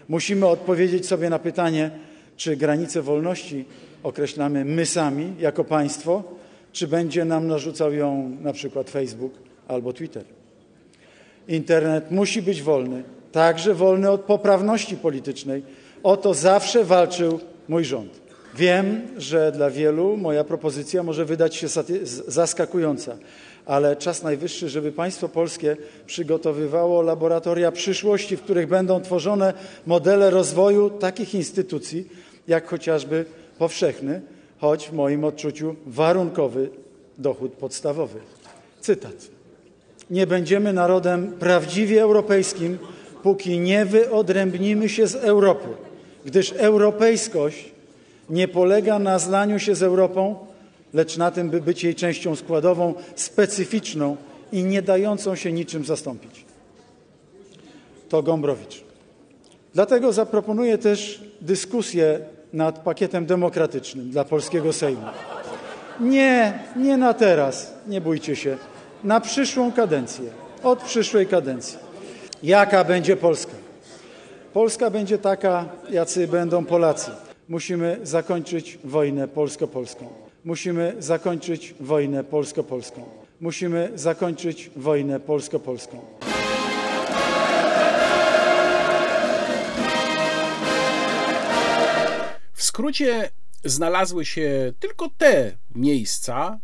Musimy 0.08 0.46
odpowiedzieć 0.46 1.06
sobie 1.06 1.30
na 1.30 1.38
pytanie, 1.38 1.90
czy 2.36 2.56
granice 2.56 3.02
wolności 3.02 3.64
określamy 4.02 4.64
my 4.64 4.86
sami 4.86 5.34
jako 5.38 5.64
państwo, 5.64 6.22
czy 6.72 6.88
będzie 6.88 7.24
nam 7.24 7.46
narzucał 7.46 7.92
ją 7.92 8.36
na 8.40 8.52
przykład 8.52 8.90
Facebook 8.90 9.32
albo 9.68 9.92
Twitter. 9.92 10.24
Internet 11.48 12.10
musi 12.10 12.42
być 12.42 12.62
wolny, 12.62 13.02
także 13.32 13.74
wolny 13.74 14.10
od 14.10 14.20
poprawności 14.20 14.96
politycznej. 14.96 15.62
O 16.02 16.16
to 16.16 16.34
zawsze 16.34 16.84
walczył 16.84 17.40
mój 17.68 17.84
rząd. 17.84 18.22
Wiem, 18.54 19.02
że 19.16 19.52
dla 19.52 19.70
wielu 19.70 20.16
moja 20.16 20.44
propozycja 20.44 21.02
może 21.02 21.24
wydać 21.24 21.56
się 21.56 21.66
zaskakująca, 22.26 23.16
ale 23.66 23.96
czas 23.96 24.22
najwyższy, 24.22 24.68
żeby 24.68 24.92
państwo 24.92 25.28
polskie 25.28 25.76
przygotowywało 26.06 27.02
laboratoria 27.02 27.72
przyszłości, 27.72 28.36
w 28.36 28.42
których 28.42 28.68
będą 28.68 29.00
tworzone 29.00 29.52
modele 29.86 30.30
rozwoju 30.30 30.90
takich 30.90 31.34
instytucji, 31.34 32.08
jak 32.48 32.68
chociażby 32.68 33.24
powszechny, 33.58 34.20
choć 34.58 34.88
w 34.88 34.92
moim 34.92 35.24
odczuciu 35.24 35.76
warunkowy 35.86 36.70
dochód 37.18 37.52
podstawowy. 37.52 38.20
Cytat. 38.80 39.14
Nie 40.10 40.26
będziemy 40.26 40.72
narodem 40.72 41.32
prawdziwie 41.32 42.02
europejskim, 42.02 42.78
póki 43.22 43.58
nie 43.58 43.84
wyodrębnimy 43.84 44.88
się 44.88 45.06
z 45.06 45.14
Europy, 45.14 45.68
gdyż 46.24 46.52
europejskość 46.52 47.72
nie 48.30 48.48
polega 48.48 48.98
na 48.98 49.18
zlaniu 49.18 49.58
się 49.58 49.74
z 49.74 49.82
Europą, 49.82 50.36
lecz 50.94 51.16
na 51.16 51.30
tym, 51.30 51.50
by 51.50 51.60
być 51.60 51.84
jej 51.84 51.94
częścią 51.94 52.36
składową, 52.36 52.94
specyficzną 53.14 54.16
i 54.52 54.64
nie 54.64 54.82
dającą 54.82 55.36
się 55.36 55.52
niczym 55.52 55.84
zastąpić. 55.84 56.44
to 58.08 58.22
Gombrowicz. 58.22 58.84
Dlatego 59.74 60.12
zaproponuję 60.12 60.78
też 60.78 61.22
dyskusję 61.40 62.20
nad 62.52 62.78
pakietem 62.78 63.26
demokratycznym 63.26 64.10
dla 64.10 64.24
polskiego 64.24 64.72
Sejmu. 64.72 65.06
Nie, 66.00 66.58
nie 66.76 66.96
na 66.96 67.14
teraz, 67.14 67.74
nie 67.86 68.00
bójcie 68.00 68.36
się. 68.36 68.56
Na 69.04 69.20
przyszłą 69.20 69.72
kadencję, 69.72 70.30
od 70.62 70.82
przyszłej 70.82 71.26
kadencji. 71.26 71.91
Jaka 72.42 72.84
będzie 72.84 73.16
Polska? 73.16 73.52
Polska 74.52 74.90
będzie 74.90 75.18
taka, 75.18 75.68
jacy 75.90 76.28
będą 76.28 76.64
Polacy. 76.64 77.10
Musimy 77.48 77.98
zakończyć 78.02 78.78
wojnę 78.84 79.28
polsko-polską. 79.28 80.08
Musimy 80.44 80.94
zakończyć 80.98 81.74
wojnę 81.80 82.24
polsko-polską. 82.24 83.04
Musimy 83.40 83.90
zakończyć 83.94 84.70
wojnę 84.76 85.20
polsko-polską. 85.20 85.98
W 92.52 92.62
skrócie 92.62 93.30
znalazły 93.64 94.24
się 94.24 94.72
tylko 94.80 95.08
te 95.18 95.52
miejsca 95.74 96.58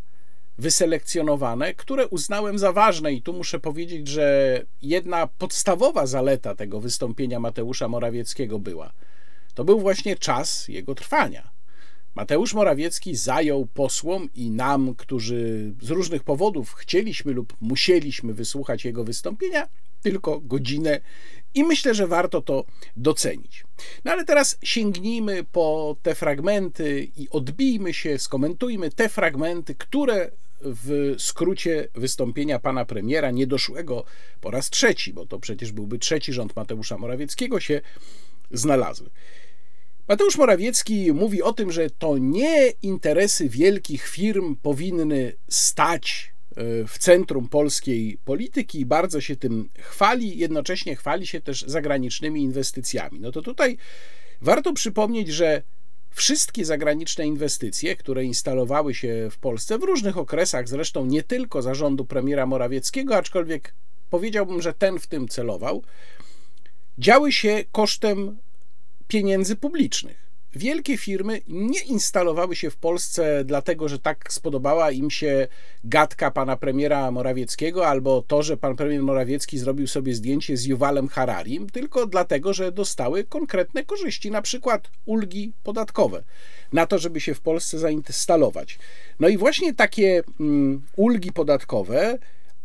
wyselekcjonowane, 0.58 1.74
które 1.74 2.08
uznałem 2.08 2.58
za 2.58 2.72
ważne, 2.72 3.12
i 3.12 3.22
tu 3.22 3.32
muszę 3.32 3.60
powiedzieć, 3.60 4.08
że 4.08 4.60
jedna 4.82 5.26
podstawowa 5.26 6.06
zaleta 6.06 6.54
tego 6.54 6.80
wystąpienia 6.80 7.40
Mateusza 7.40 7.88
Morawieckiego 7.88 8.58
była. 8.58 8.92
To 9.54 9.64
był 9.64 9.80
właśnie 9.80 10.16
czas 10.16 10.68
jego 10.68 10.94
trwania. 10.94 11.50
Mateusz 12.14 12.54
Morawiecki 12.54 13.16
zajął 13.16 13.66
posłom 13.66 14.28
i 14.34 14.50
nam, 14.50 14.94
którzy 14.94 15.72
z 15.82 15.90
różnych 15.90 16.22
powodów 16.22 16.72
chcieliśmy 16.72 17.32
lub 17.32 17.56
musieliśmy 17.60 18.34
wysłuchać 18.34 18.84
jego 18.84 19.04
wystąpienia, 19.04 19.68
tylko 20.02 20.40
godzinę 20.40 21.00
i 21.54 21.64
myślę, 21.64 21.94
że 21.94 22.06
warto 22.06 22.42
to 22.42 22.64
docenić. 22.96 23.64
No 24.04 24.12
ale 24.12 24.24
teraz 24.24 24.58
sięgnijmy 24.62 25.44
po 25.44 25.96
te 26.02 26.14
fragmenty 26.14 27.08
i 27.16 27.28
odbijmy 27.30 27.94
się, 27.94 28.18
skomentujmy 28.18 28.90
te 28.90 29.08
fragmenty, 29.08 29.74
które 29.74 30.30
w 30.60 31.14
skrócie 31.18 31.88
wystąpienia 31.94 32.58
pana 32.58 32.84
premiera, 32.84 33.30
niedoszłego 33.30 34.04
po 34.40 34.50
raz 34.50 34.70
trzeci, 34.70 35.12
bo 35.12 35.26
to 35.26 35.38
przecież 35.38 35.72
byłby 35.72 35.98
trzeci 35.98 36.32
rząd 36.32 36.56
Mateusza 36.56 36.98
Morawieckiego, 36.98 37.60
się 37.60 37.80
znalazły. 38.50 39.10
Mateusz 40.08 40.36
Morawiecki 40.36 41.12
mówi 41.12 41.42
o 41.42 41.52
tym, 41.52 41.72
że 41.72 41.90
to 41.90 42.18
nie 42.18 42.68
interesy 42.82 43.48
wielkich 43.48 44.08
firm 44.08 44.56
powinny 44.56 45.32
stać 45.48 46.32
e, 46.50 46.86
w 46.86 46.98
centrum 46.98 47.48
polskiej 47.48 48.18
polityki 48.24 48.80
i 48.80 48.86
bardzo 48.86 49.20
się 49.20 49.36
tym 49.36 49.68
chwali, 49.78 50.38
jednocześnie 50.38 50.96
chwali 50.96 51.26
się 51.26 51.40
też 51.40 51.62
zagranicznymi 51.62 52.42
inwestycjami. 52.42 53.20
No 53.20 53.32
to 53.32 53.42
tutaj 53.42 53.76
warto 54.40 54.72
przypomnieć, 54.72 55.28
że 55.28 55.62
wszystkie 56.10 56.64
zagraniczne 56.64 57.26
inwestycje, 57.26 57.96
które 57.96 58.24
instalowały 58.24 58.94
się 58.94 59.28
w 59.30 59.38
Polsce 59.38 59.78
w 59.78 59.82
różnych 59.82 60.18
okresach, 60.18 60.68
zresztą 60.68 61.06
nie 61.06 61.22
tylko 61.22 61.62
zarządu 61.62 62.04
premiera 62.04 62.46
Morawieckiego, 62.46 63.16
aczkolwiek 63.16 63.74
powiedziałbym, 64.10 64.62
że 64.62 64.72
ten 64.72 64.98
w 64.98 65.06
tym 65.06 65.28
celował, 65.28 65.82
działy 66.98 67.32
się 67.32 67.64
kosztem 67.72 68.38
pieniędzy 69.08 69.56
publicznych. 69.56 70.27
Wielkie 70.54 70.96
firmy 70.96 71.40
nie 71.48 71.80
instalowały 71.80 72.56
się 72.56 72.70
w 72.70 72.76
Polsce 72.76 73.44
dlatego, 73.44 73.88
że 73.88 73.98
tak 73.98 74.32
spodobała 74.32 74.90
im 74.90 75.10
się 75.10 75.48
gadka 75.84 76.30
pana 76.30 76.56
premiera 76.56 77.10
Morawieckiego 77.10 77.86
albo 77.86 78.22
to, 78.22 78.42
że 78.42 78.56
pan 78.56 78.76
premier 78.76 79.02
Morawiecki 79.02 79.58
zrobił 79.58 79.86
sobie 79.86 80.14
zdjęcie 80.14 80.56
z 80.56 80.64
Juwalem 80.64 81.08
Hararim, 81.08 81.70
tylko 81.70 82.06
dlatego, 82.06 82.54
że 82.54 82.72
dostały 82.72 83.24
konkretne 83.24 83.84
korzyści, 83.84 84.30
na 84.30 84.42
przykład 84.42 84.90
ulgi 85.04 85.52
podatkowe, 85.62 86.22
na 86.72 86.86
to, 86.86 86.98
żeby 86.98 87.20
się 87.20 87.34
w 87.34 87.40
Polsce 87.40 87.78
zainstalować. 87.78 88.78
No 89.20 89.28
i 89.28 89.36
właśnie 89.36 89.74
takie 89.74 90.22
mm, 90.40 90.82
ulgi 90.96 91.32
podatkowe, 91.32 92.18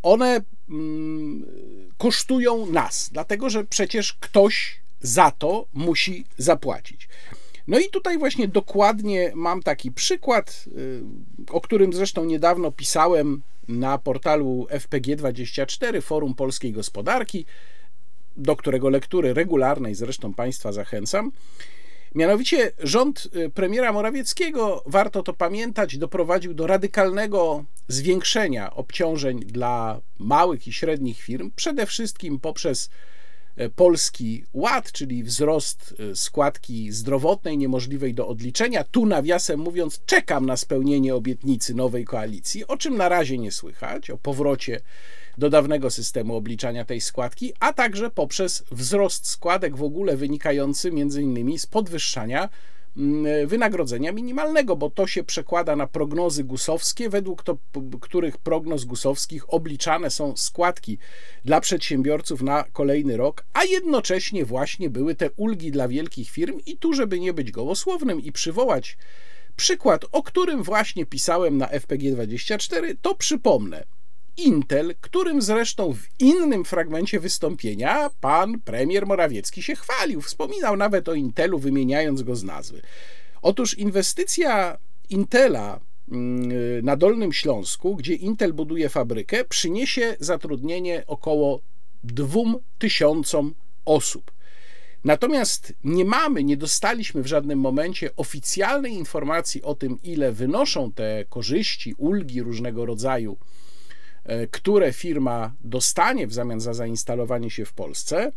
one 0.03 0.41
mm, 0.69 1.45
kosztują 1.97 2.65
nas, 2.65 3.09
dlatego 3.13 3.49
że 3.49 3.63
przecież 3.63 4.13
ktoś 4.13 4.79
za 5.01 5.31
to 5.31 5.65
musi 5.73 6.25
zapłacić. 6.37 7.07
No 7.67 7.79
i 7.79 7.89
tutaj 7.89 8.17
właśnie 8.17 8.47
dokładnie 8.47 9.31
mam 9.35 9.63
taki 9.63 9.91
przykład, 9.91 10.65
y, 10.77 11.03
o 11.51 11.61
którym 11.61 11.93
zresztą 11.93 12.25
niedawno 12.25 12.71
pisałem 12.71 13.41
na 13.67 13.97
portalu 13.97 14.67
FPG24, 14.69 16.01
Forum 16.01 16.35
Polskiej 16.35 16.71
Gospodarki, 16.71 17.45
do 18.37 18.55
którego 18.55 18.89
lektury 18.89 19.33
regularnej 19.33 19.95
zresztą 19.95 20.33
Państwa 20.33 20.71
zachęcam. 20.71 21.31
Mianowicie 22.15 22.71
rząd 22.79 23.29
y, 23.35 23.49
premiera 23.49 23.93
Morawieckiego, 23.93 24.83
warto 24.85 25.23
to 25.23 25.33
pamiętać, 25.33 25.97
doprowadził 25.97 26.53
do 26.53 26.67
radykalnego 26.67 27.63
zwiększenia 27.87 28.73
obciążeń 28.73 29.39
dla 29.39 30.01
małych 30.19 30.67
i 30.67 30.73
średnich 30.73 31.21
firm, 31.21 31.51
przede 31.55 31.85
wszystkim 31.85 32.39
poprzez 32.39 32.89
Polski 33.75 34.45
Ład, 34.53 34.91
czyli 34.91 35.23
wzrost 35.23 35.95
e, 36.11 36.15
składki 36.15 36.91
zdrowotnej 36.91 37.57
niemożliwej 37.57 38.13
do 38.13 38.27
odliczenia. 38.27 38.83
Tu 38.83 39.05
nawiasem 39.05 39.59
mówiąc, 39.59 40.01
czekam 40.05 40.45
na 40.45 40.57
spełnienie 40.57 41.15
obietnicy 41.15 41.73
nowej 41.73 42.05
koalicji, 42.05 42.67
o 42.67 42.77
czym 42.77 42.97
na 42.97 43.09
razie 43.09 43.37
nie 43.37 43.51
słychać, 43.51 44.09
o 44.09 44.17
powrocie 44.17 44.81
do 45.37 45.49
dawnego 45.49 45.91
systemu 45.91 46.35
obliczania 46.35 46.85
tej 46.85 47.01
składki, 47.01 47.53
a 47.59 47.73
także 47.73 48.09
poprzez 48.09 48.63
wzrost 48.71 49.27
składek 49.27 49.77
w 49.77 49.83
ogóle 49.83 50.17
wynikający 50.17 50.91
między 50.91 51.21
innymi 51.21 51.59
z 51.59 51.65
podwyższania 51.65 52.49
wynagrodzenia 53.45 54.11
minimalnego, 54.11 54.75
bo 54.75 54.89
to 54.89 55.07
się 55.07 55.23
przekłada 55.23 55.75
na 55.75 55.87
prognozy 55.87 56.43
gusowskie, 56.43 57.09
według 57.09 57.43
to, 57.43 57.57
których 58.01 58.37
prognoz 58.37 58.85
gusowskich 58.85 59.53
obliczane 59.53 60.09
są 60.09 60.37
składki 60.37 60.97
dla 61.45 61.61
przedsiębiorców 61.61 62.41
na 62.41 62.63
kolejny 62.63 63.17
rok, 63.17 63.45
a 63.53 63.63
jednocześnie 63.63 64.45
właśnie 64.45 64.89
były 64.89 65.15
te 65.15 65.31
ulgi 65.31 65.71
dla 65.71 65.87
wielkich 65.87 66.29
firm 66.29 66.59
i 66.65 66.77
tu, 66.77 66.93
żeby 66.93 67.19
nie 67.19 67.33
być 67.33 67.51
gołosłownym 67.51 68.21
i 68.21 68.31
przywołać 68.31 68.97
przykład, 69.55 70.05
o 70.11 70.23
którym 70.23 70.63
właśnie 70.63 71.05
pisałem 71.05 71.57
na 71.57 71.67
FPG24, 71.67 72.95
to 73.01 73.15
przypomnę. 73.15 73.83
Intel, 74.37 74.95
którym 75.01 75.41
zresztą 75.41 75.93
w 75.93 76.21
innym 76.21 76.65
fragmencie 76.65 77.19
wystąpienia 77.19 78.09
pan 78.21 78.59
premier 78.59 79.07
Morawiecki 79.07 79.63
się 79.63 79.75
chwalił. 79.75 80.21
Wspominał 80.21 80.77
nawet 80.77 81.09
o 81.09 81.13
Intelu, 81.13 81.59
wymieniając 81.59 82.23
go 82.23 82.35
z 82.35 82.43
nazwy. 82.43 82.81
Otóż 83.41 83.77
inwestycja 83.77 84.77
Intela 85.09 85.79
mm, 86.11 86.85
na 86.85 86.95
Dolnym 86.95 87.33
Śląsku, 87.33 87.95
gdzie 87.95 88.13
Intel 88.13 88.53
buduje 88.53 88.89
fabrykę, 88.89 89.45
przyniesie 89.45 90.15
zatrudnienie 90.19 91.03
około 91.07 91.59
2000 92.03 93.43
osób. 93.85 94.31
Natomiast 95.03 95.73
nie 95.83 96.05
mamy, 96.05 96.43
nie 96.43 96.57
dostaliśmy 96.57 97.23
w 97.23 97.27
żadnym 97.27 97.59
momencie 97.59 98.15
oficjalnej 98.15 98.93
informacji 98.93 99.63
o 99.63 99.75
tym, 99.75 99.97
ile 100.03 100.31
wynoszą 100.31 100.91
te 100.91 101.25
korzyści, 101.29 101.95
ulgi 101.97 102.41
różnego 102.41 102.85
rodzaju 102.85 103.37
które 104.51 104.93
firma 104.93 105.53
dostanie 105.63 106.27
w 106.27 106.33
zamian 106.33 106.59
za 106.59 106.73
zainstalowanie 106.73 107.49
się 107.49 107.65
w 107.65 107.73
Polsce, 107.73 108.31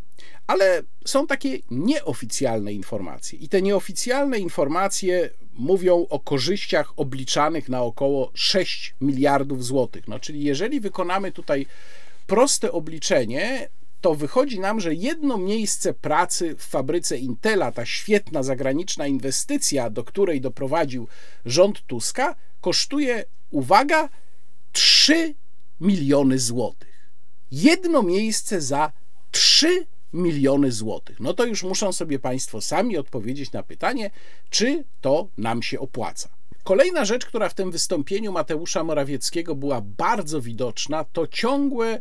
ale 0.47 0.83
są 1.05 1.27
takie 1.27 1.59
nieoficjalne 1.71 2.73
informacje. 2.73 3.39
I 3.39 3.49
te 3.49 3.63
nieoficjalne 3.63 4.39
informacje 4.39 5.31
mówią 5.55 6.07
o 6.11 6.21
korzyściach 6.21 6.93
obliczanych 6.97 7.69
na 7.69 7.83
około 7.83 8.31
6 8.35 8.95
miliardów 9.01 9.65
złotych. 9.65 10.09
No, 10.09 10.21
czyli 10.21 10.45
jeżeli 10.45 10.81
wykonamy 10.81 11.33
tutaj 11.33 11.67
proste 12.27 12.73
obliczenie, 12.73 13.69
to 14.01 14.15
wychodzi 14.15 14.61
nam, 14.61 14.81
że 14.81 14.95
jedno 14.95 15.39
miejsce 15.39 15.95
pracy 15.95 16.57
w 16.57 16.63
fabryce 16.63 17.19
Intela, 17.19 17.73
ta 17.73 17.87
świetna 17.87 18.43
zagraniczna 18.43 19.07
inwestycja, 19.07 19.91
do 19.91 20.05
której 20.05 20.41
doprowadził 20.41 21.09
rząd 21.45 21.87
Tuska, 21.87 22.37
kosztuje, 22.61 23.25
uwaga, 23.51 24.09
3 24.73 25.35
miliony 25.81 26.39
złotych. 26.39 27.11
Jedno 27.51 28.03
miejsce 28.03 28.61
za 28.61 28.93
3 29.31 29.87
miliony 30.13 30.73
złotych. 30.73 31.21
No 31.21 31.35
to 31.35 31.45
już 31.45 31.63
muszą 31.63 31.93
sobie 31.93 32.19
Państwo 32.19 32.61
sami 32.61 32.97
odpowiedzieć 32.97 33.53
na 33.53 33.63
pytanie, 33.63 34.11
czy 34.51 34.85
to 35.01 35.29
nam 35.39 35.63
się 35.63 35.81
opłaca. 35.81 36.29
Kolejna 36.65 37.05
rzecz, 37.05 37.27
która 37.27 37.49
w 37.49 37.55
tym 37.55 37.71
wystąpieniu 37.71 38.33
Mateusza 38.33 38.85
Morawieckiego 38.85 39.55
była 39.55 39.81
bardzo 39.81 40.41
widoczna, 40.41 41.05
to 41.05 41.27
ciągłe 41.27 42.01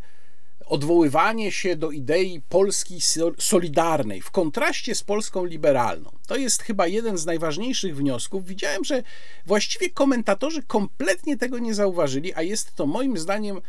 odwoływanie 0.66 1.52
się 1.52 1.76
do 1.76 1.92
idei 1.92 2.42
Polski 2.50 3.00
solidarnej 3.40 4.22
w 4.22 4.32
kontraście 4.32 4.96
z 4.96 5.04
Polską 5.04 5.46
liberalną. 5.46 6.12
To 6.28 6.36
jest 6.36 6.64
chyba 6.64 6.88
jeden 6.88 7.18
z 7.18 7.26
najważniejszych 7.26 7.96
wniosków. 7.96 8.46
Widziałem, 8.46 8.84
że 8.84 9.04
właściwie 9.46 9.90
komentatorzy 9.90 10.64
kompletnie 10.64 11.38
tego 11.38 11.60
nie 11.60 11.74
zauważyli, 11.74 12.34
a 12.34 12.42
jest 12.42 12.76
to 12.76 12.86
moim 12.86 13.18
zdaniem 13.18 13.62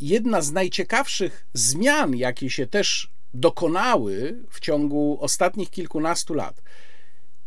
jedna 0.00 0.42
z 0.42 0.52
najciekawszych 0.52 1.46
zmian, 1.54 2.16
jakie 2.16 2.50
się 2.50 2.66
też 2.66 3.10
dokonały 3.34 4.42
w 4.50 4.60
ciągu 4.60 5.18
ostatnich 5.20 5.70
kilkunastu 5.70 6.34
lat. 6.34 6.62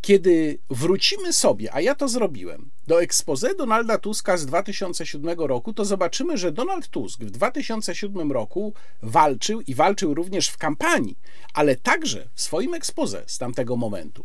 Kiedy 0.04 0.58
wrócimy 0.70 1.32
sobie, 1.32 1.74
a 1.74 1.80
ja 1.80 1.94
to 1.94 2.08
zrobiłem, 2.08 2.70
do 2.86 3.02
expose 3.02 3.54
Donalda 3.54 3.98
Tuska 3.98 4.36
z 4.36 4.46
2007 4.46 5.40
roku, 5.40 5.72
to 5.72 5.84
zobaczymy, 5.84 6.38
że 6.38 6.52
Donald 6.52 6.88
Tusk 6.88 7.20
w 7.20 7.30
2007 7.30 8.32
roku 8.32 8.74
walczył 9.02 9.60
i 9.60 9.74
walczył 9.74 10.14
również 10.14 10.48
w 10.48 10.58
kampanii, 10.58 11.18
ale 11.54 11.76
także 11.76 12.28
w 12.34 12.40
swoim 12.40 12.74
expose 12.74 13.24
z 13.26 13.38
tamtego 13.38 13.76
momentu 13.76 14.24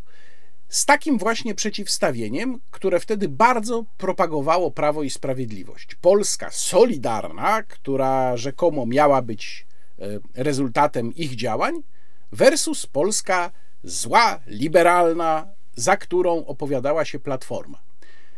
z 0.69 0.85
takim 0.85 1.17
właśnie 1.17 1.55
przeciwstawieniem, 1.55 2.59
które 2.71 2.99
wtedy 2.99 3.27
bardzo 3.29 3.85
propagowało 3.97 4.71
Prawo 4.71 5.03
i 5.03 5.09
Sprawiedliwość. 5.09 5.95
Polska 5.95 6.51
solidarna, 6.51 7.63
która 7.63 8.37
rzekomo 8.37 8.85
miała 8.85 9.21
być 9.21 9.67
e, 9.99 10.05
rezultatem 10.43 11.15
ich 11.15 11.35
działań, 11.35 11.83
versus 12.31 12.85
Polska 12.85 13.51
zła, 13.83 14.39
liberalna, 14.47 15.58
za 15.79 15.97
którą 15.97 16.45
opowiadała 16.45 17.05
się 17.05 17.19
Platforma. 17.19 17.79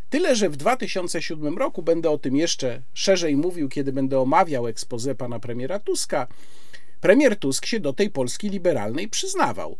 Tyle, 0.09 0.35
że 0.35 0.49
w 0.49 0.57
2007 0.57 1.57
roku 1.57 1.83
będę 1.83 2.09
o 2.09 2.17
tym 2.17 2.35
jeszcze 2.35 2.81
szerzej 2.93 3.35
mówił, 3.35 3.69
kiedy 3.69 3.93
będę 3.93 4.19
omawiał 4.19 4.67
ekspozę 4.67 5.15
pana 5.15 5.39
premiera 5.39 5.79
Tuska. 5.79 6.27
Premier 7.01 7.39
Tusk 7.39 7.65
się 7.65 7.79
do 7.79 7.93
tej 7.93 8.09
Polski 8.09 8.49
liberalnej 8.49 9.07
przyznawał. 9.07 9.77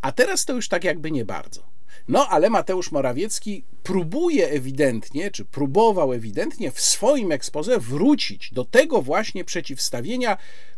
A 0.00 0.12
teraz 0.12 0.44
to 0.44 0.52
już 0.52 0.68
tak 0.68 0.84
jakby 0.84 1.10
nie 1.10 1.24
bardzo. 1.24 1.62
No 2.08 2.28
ale 2.28 2.50
Mateusz 2.50 2.92
Morawiecki 2.92 3.64
próbuje 3.82 4.48
ewidentnie, 4.48 5.30
czy 5.30 5.44
próbował 5.44 6.12
ewidentnie 6.12 6.70
w 6.70 6.80
swoim 6.80 7.32
ekspoze 7.32 7.78
wrócić 7.78 8.50
do 8.52 8.64
tego 8.64 9.02
właśnie 9.02 9.44
przeciwstawienia 9.44 10.36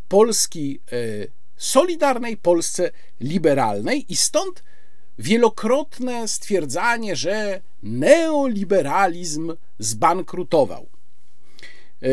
Polski 0.08 0.80
e, 0.92 0.96
solidarnej 1.56 2.36
Polsce 2.36 2.90
liberalnej 3.20 4.12
i 4.12 4.16
stąd 4.16 4.62
wielokrotne 5.18 6.28
stwierdzanie, 6.28 7.16
że 7.16 7.60
neoliberalizm 7.82 9.54
zbankrutował. 9.78 10.86
E, 12.02 12.06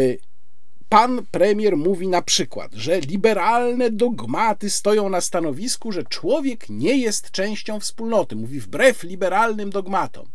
pan 0.90 1.26
premier 1.32 1.78
mówi 1.78 2.08
na 2.08 2.22
przykład, 2.22 2.74
że 2.74 3.00
liberalne 3.00 3.92
dogmaty 3.92 4.70
stoją 4.70 5.10
na 5.10 5.22
stanowisku, 5.22 5.92
że 5.92 6.04
człowiek 6.04 6.70
nie 6.70 6.98
jest 6.98 7.32
częścią 7.32 7.80
wspólnoty. 7.80 8.36
Mówi 8.36 8.60
wbrew 8.60 9.04
liberalnym 9.04 9.70
dogmatom. 9.70 10.28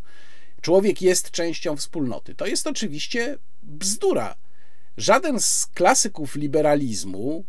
Człowiek 0.61 1.03
jest 1.03 1.31
częścią 1.31 1.77
wspólnoty. 1.77 2.35
To 2.35 2.47
jest 2.47 2.67
oczywiście 2.67 3.39
bzdura. 3.63 4.35
Żaden 4.97 5.41
z 5.41 5.67
klasyków 5.67 6.35
liberalizmu, 6.35 7.45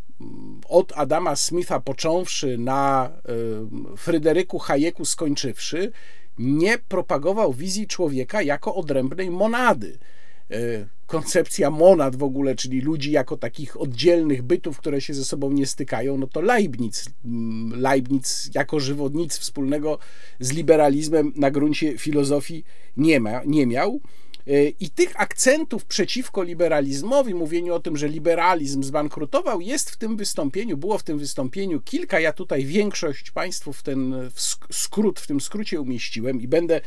od 0.69 0.93
Adama 0.95 1.35
Smitha 1.35 1.79
począwszy 1.79 2.57
na 2.57 3.11
Fryderyku 3.97 4.59
Hayeku 4.59 5.05
skończywszy, 5.05 5.91
nie 6.37 6.77
propagował 6.77 7.53
wizji 7.53 7.87
człowieka 7.87 8.41
jako 8.41 8.75
odrębnej 8.75 9.29
monady. 9.29 9.97
E, 10.51 10.85
koncepcja 11.07 11.69
monad 11.69 12.15
w 12.15 12.23
ogóle, 12.23 12.55
czyli 12.55 12.81
ludzi 12.81 13.11
jako 13.11 13.37
takich 13.37 13.81
oddzielnych 13.81 14.41
bytów, 14.43 14.77
które 14.77 15.01
się 15.01 15.13
ze 15.13 15.25
sobą 15.25 15.51
nie 15.51 15.65
stykają, 15.65 16.17
no 16.17 16.27
to 16.27 16.41
Leibniz, 16.41 17.09
mm, 17.25 17.81
Leibniz 17.81 18.49
jako 18.55 18.79
żywot 18.79 19.13
nic 19.13 19.37
wspólnego 19.37 19.99
z 20.39 20.51
liberalizmem 20.51 21.33
na 21.35 21.51
gruncie 21.51 21.97
filozofii 21.97 22.63
nie, 22.97 23.19
ma, 23.19 23.41
nie 23.45 23.67
miał. 23.67 24.01
E, 24.47 24.67
I 24.67 24.89
tych 24.89 25.21
akcentów 25.21 25.85
przeciwko 25.85 26.43
liberalizmowi, 26.43 27.33
mówieniu 27.33 27.73
o 27.73 27.79
tym, 27.79 27.97
że 27.97 28.07
liberalizm 28.07 28.83
zbankrutował, 28.83 29.61
jest 29.61 29.89
w 29.89 29.97
tym 29.97 30.17
wystąpieniu, 30.17 30.77
było 30.77 30.97
w 30.97 31.03
tym 31.03 31.17
wystąpieniu 31.17 31.81
kilka. 31.81 32.19
Ja 32.19 32.33
tutaj 32.33 32.65
większość 32.65 33.31
Państwu 33.31 33.73
w 33.73 33.83
ten 33.83 34.29
skrót, 34.71 35.19
w 35.19 35.27
tym 35.27 35.41
skrócie 35.41 35.81
umieściłem 35.81 36.41
i 36.41 36.47
będę 36.47 36.81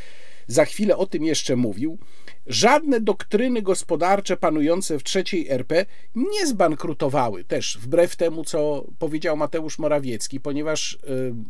za 0.47 0.65
chwilę 0.65 0.97
o 0.97 1.07
tym 1.07 1.25
jeszcze 1.25 1.57
mówił. 1.57 1.99
Żadne 2.47 3.01
doktryny 3.01 3.63
gospodarcze 3.63 4.37
panujące 4.37 4.99
w 4.99 5.03
trzeciej 5.03 5.49
RP 5.49 5.87
nie 6.15 6.47
zbankrutowały, 6.47 7.45
też 7.45 7.79
wbrew 7.81 8.17
temu, 8.17 8.45
co 8.45 8.85
powiedział 8.99 9.37
Mateusz 9.37 9.79
Morawiecki, 9.79 10.41
ponieważ 10.41 10.93
y, 10.93 10.99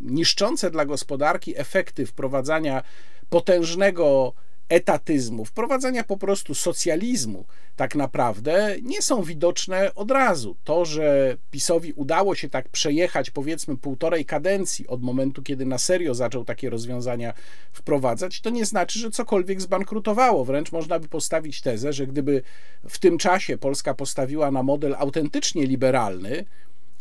niszczące 0.01 0.71
dla 0.71 0.85
gospodarki 0.85 1.59
efekty 1.59 2.07
wprowadzania 2.07 2.83
potężnego 3.31 4.35
etatyzmu, 4.69 5.45
wprowadzania 5.45 6.05
po 6.05 6.17
prostu 6.17 6.55
socjalizmu, 6.55 7.45
tak 7.77 7.95
naprawdę 7.95 8.77
nie 8.83 9.03
są 9.03 9.23
widoczne 9.23 9.95
od 9.95 10.11
razu. 10.11 10.57
To, 10.65 10.85
że 10.85 11.37
PiSowi 11.51 11.93
udało 11.93 12.35
się 12.35 12.49
tak 12.49 12.69
przejechać 12.69 13.31
powiedzmy 13.31 13.77
półtorej 13.77 14.25
kadencji 14.25 14.87
od 14.87 15.03
momentu, 15.03 15.43
kiedy 15.43 15.67
na 15.67 15.79
serio 15.79 16.15
zaczął 16.15 16.45
takie 16.45 16.71
rozwiązania 16.71 17.35
wprowadzać, 17.73 18.41
to 18.41 18.51
nie 18.51 18.65
znaczy, 18.65 18.99
że 18.99 19.11
cokolwiek 19.11 19.61
zbankrutowało. 19.61 20.45
Wręcz 20.45 20.73
można 20.73 20.99
by 20.99 21.09
postawić 21.09 21.61
tezę, 21.61 21.93
że 21.93 22.07
gdyby 22.07 22.43
w 22.89 22.99
tym 22.99 23.19
czasie 23.19 23.59
Polska 23.59 23.95
postawiła 23.95 24.51
na 24.51 24.63
model 24.63 24.95
autentycznie 24.99 25.67
liberalny, 25.67 26.45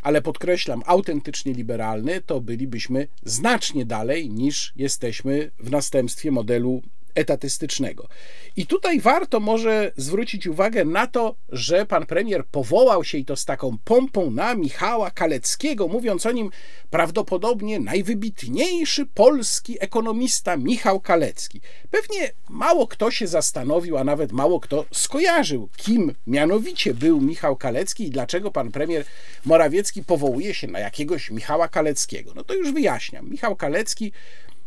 ale 0.03 0.21
podkreślam, 0.21 0.81
autentycznie 0.85 1.53
liberalny, 1.53 2.21
to 2.21 2.41
bylibyśmy 2.41 3.07
znacznie 3.23 3.85
dalej 3.85 4.29
niż 4.29 4.73
jesteśmy 4.75 5.51
w 5.59 5.71
następstwie 5.71 6.31
modelu 6.31 6.81
etatystycznego. 7.15 8.07
I 8.55 8.65
tutaj 8.65 8.99
warto 8.99 9.39
może 9.39 9.91
zwrócić 9.97 10.47
uwagę 10.47 10.85
na 10.85 11.07
to, 11.07 11.35
że 11.49 11.85
pan 11.85 12.05
premier 12.05 12.45
powołał 12.45 13.03
się 13.03 13.17
i 13.17 13.25
to 13.25 13.35
z 13.35 13.45
taką 13.45 13.77
pompą 13.83 14.31
na 14.31 14.55
Michała 14.55 15.11
Kaleckiego, 15.11 15.87
mówiąc 15.87 16.25
o 16.25 16.31
nim 16.31 16.49
prawdopodobnie 16.89 17.79
najwybitniejszy 17.79 19.05
polski 19.05 19.77
ekonomista 19.79 20.57
Michał 20.57 20.99
Kalecki. 20.99 21.61
Pewnie 21.91 22.31
mało 22.49 22.87
kto 22.87 23.11
się 23.11 23.27
zastanowił, 23.27 23.97
a 23.97 24.03
nawet 24.03 24.31
mało 24.31 24.59
kto 24.59 24.85
skojarzył, 24.91 25.69
kim 25.77 26.15
mianowicie 26.27 26.93
był 26.93 27.21
Michał 27.21 27.55
Kalecki 27.55 28.03
i 28.03 28.09
dlaczego 28.09 28.51
pan 28.51 28.71
premier 28.71 29.05
Morawiecki 29.45 30.03
powołuje 30.03 30.53
się 30.53 30.67
na 30.67 30.79
jakiegoś 30.79 31.31
Michała 31.31 31.67
Kaleckiego. 31.67 32.31
No 32.35 32.43
to 32.43 32.53
już 32.53 32.71
wyjaśniam. 32.71 33.29
Michał 33.29 33.55
Kalecki 33.55 34.11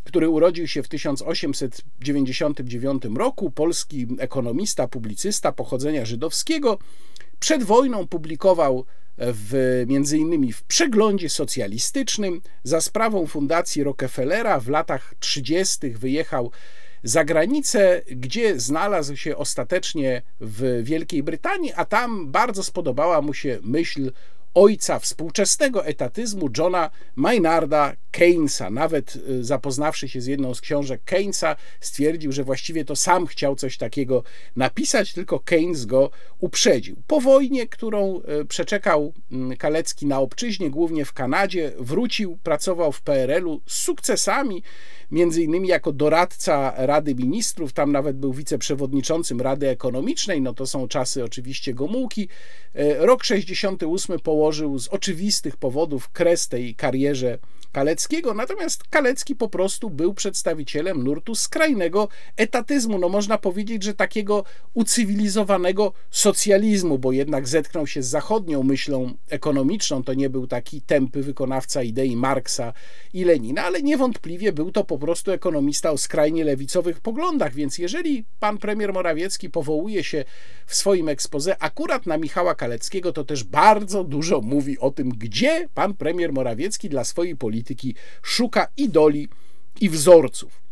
który 0.07 0.29
urodził 0.29 0.69
się 0.69 0.83
w 0.83 0.88
1899 0.88 3.03
roku, 3.16 3.51
polski 3.51 4.07
ekonomista, 4.19 4.88
publicysta 4.88 5.53
pochodzenia 5.53 6.05
żydowskiego. 6.05 6.79
Przed 7.38 7.62
wojną 7.62 8.07
publikował 8.07 8.85
w, 9.19 9.85
między 9.87 10.19
innymi 10.19 10.53
w 10.53 10.62
przeglądzie 10.62 11.29
socjalistycznym 11.29 12.40
za 12.62 12.81
sprawą 12.81 13.27
Fundacji 13.27 13.85
Rockefellera 13.85 14.61
w 14.61 14.69
latach 14.69 15.14
30. 15.19 15.90
wyjechał 15.90 16.51
za 17.03 17.25
granicę, 17.25 18.03
gdzie 18.11 18.61
znalazł 18.61 19.16
się 19.16 19.37
ostatecznie 19.37 20.23
w 20.40 20.81
Wielkiej 20.83 21.23
Brytanii, 21.23 21.73
a 21.77 21.85
tam 21.85 22.33
bardzo 22.33 22.62
spodobała 22.62 23.23
mu 23.23 23.35
się 23.35 23.59
myśl 23.62 24.11
ojca 24.57 24.99
współczesnego 24.99 25.87
etatyzmu 25.87 26.49
Johna 26.59 26.90
Maynarda 27.16 27.97
Keynesa. 28.11 28.71
Nawet 28.71 29.16
y, 29.16 29.45
zapoznawszy 29.45 30.09
się 30.09 30.21
z 30.21 30.27
jedną 30.27 30.55
z 30.55 30.61
książek 30.61 31.01
Keynesa, 31.05 31.57
stwierdził, 31.81 32.33
że 32.33 32.45
właściwie 32.45 32.85
to 32.85 32.97
sam 32.97 33.27
chciał 33.27 33.57
coś 33.57 33.77
takiego 33.77 34.23
napisać, 34.57 35.12
tylko 35.12 35.40
Keynes 35.40 35.85
go 35.85 36.11
uprzedził. 36.38 36.97
Po 37.07 37.21
wojnie, 37.21 37.66
którą 37.66 38.21
y, 38.40 38.45
przeczekał 38.45 39.12
mm, 39.33 39.57
Kalecki 39.57 40.07
na 40.07 40.21
obczyźnie, 40.21 40.71
głównie 40.71 41.05
w 41.05 41.12
Kanadzie, 41.12 41.73
wrócił, 41.79 42.38
pracował 42.42 42.92
w 42.92 43.03
PRL-u 43.03 43.61
z 43.66 43.75
sukcesami 43.75 44.62
między 45.11 45.42
innymi 45.42 45.69
jako 45.69 45.92
doradca 45.92 46.73
Rady 46.77 47.14
Ministrów, 47.14 47.73
tam 47.73 47.92
nawet 47.92 48.19
był 48.19 48.33
wiceprzewodniczącym 48.33 49.40
Rady 49.40 49.69
Ekonomicznej, 49.69 50.42
no 50.42 50.55
to 50.55 50.66
są 50.66 50.88
czasy 50.88 51.25
oczywiście 51.25 51.75
Gomułki. 51.75 52.29
E, 52.75 53.07
rok 53.07 53.25
68 53.25 54.21
położył 54.21 54.79
z 54.79 54.88
oczywistych 54.88 55.57
powodów 55.57 56.09
kres 56.09 56.49
tej 56.49 56.75
karierze 56.75 57.38
Kaleckiego, 57.76 58.34
natomiast 58.34 58.84
Kalecki 58.84 59.36
po 59.36 59.48
prostu 59.48 59.90
był 59.90 60.14
przedstawicielem 60.14 61.04
nurtu 61.04 61.34
skrajnego 61.34 62.08
etatyzmu. 62.36 62.98
No 62.98 63.08
można 63.08 63.38
powiedzieć, 63.38 63.82
że 63.82 63.94
takiego 63.94 64.44
ucywilizowanego 64.74 65.92
socjalizmu, 66.10 66.98
bo 66.98 67.12
jednak 67.12 67.48
zetknął 67.48 67.86
się 67.86 68.02
z 68.02 68.06
zachodnią 68.06 68.62
myślą 68.62 69.14
ekonomiczną. 69.30 70.02
To 70.02 70.14
nie 70.14 70.30
był 70.30 70.46
taki 70.46 70.80
tępy 70.80 71.22
wykonawca 71.22 71.82
idei 71.82 72.16
Marksa 72.16 72.72
i 73.12 73.24
Lenina, 73.24 73.64
ale 73.64 73.82
niewątpliwie 73.82 74.52
był 74.52 74.72
to 74.72 74.84
po 74.84 74.98
prostu 74.98 75.32
ekonomista 75.32 75.90
o 75.90 75.98
skrajnie 75.98 76.44
lewicowych 76.44 77.00
poglądach. 77.00 77.54
Więc 77.54 77.78
jeżeli 77.78 78.24
pan 78.40 78.58
premier 78.58 78.92
Morawiecki 78.92 79.50
powołuje 79.50 80.04
się 80.04 80.24
w 80.66 80.74
swoim 80.74 81.08
ekspoze 81.08 81.56
akurat 81.62 82.06
na 82.06 82.18
Michała 82.18 82.54
Kaleckiego, 82.54 83.12
to 83.12 83.24
też 83.24 83.44
bardzo 83.44 84.04
dużo 84.04 84.40
mówi 84.40 84.78
o 84.78 84.90
tym, 84.90 85.08
gdzie 85.08 85.68
pan 85.74 85.94
premier 85.94 86.32
Morawiecki 86.32 86.88
dla 86.88 87.04
swojej 87.04 87.36
polityki 87.36 87.65
polityki 87.66 87.94
szuka 88.22 88.68
idoli 88.76 89.29
i 89.81 89.88
wzorców. 89.88 90.62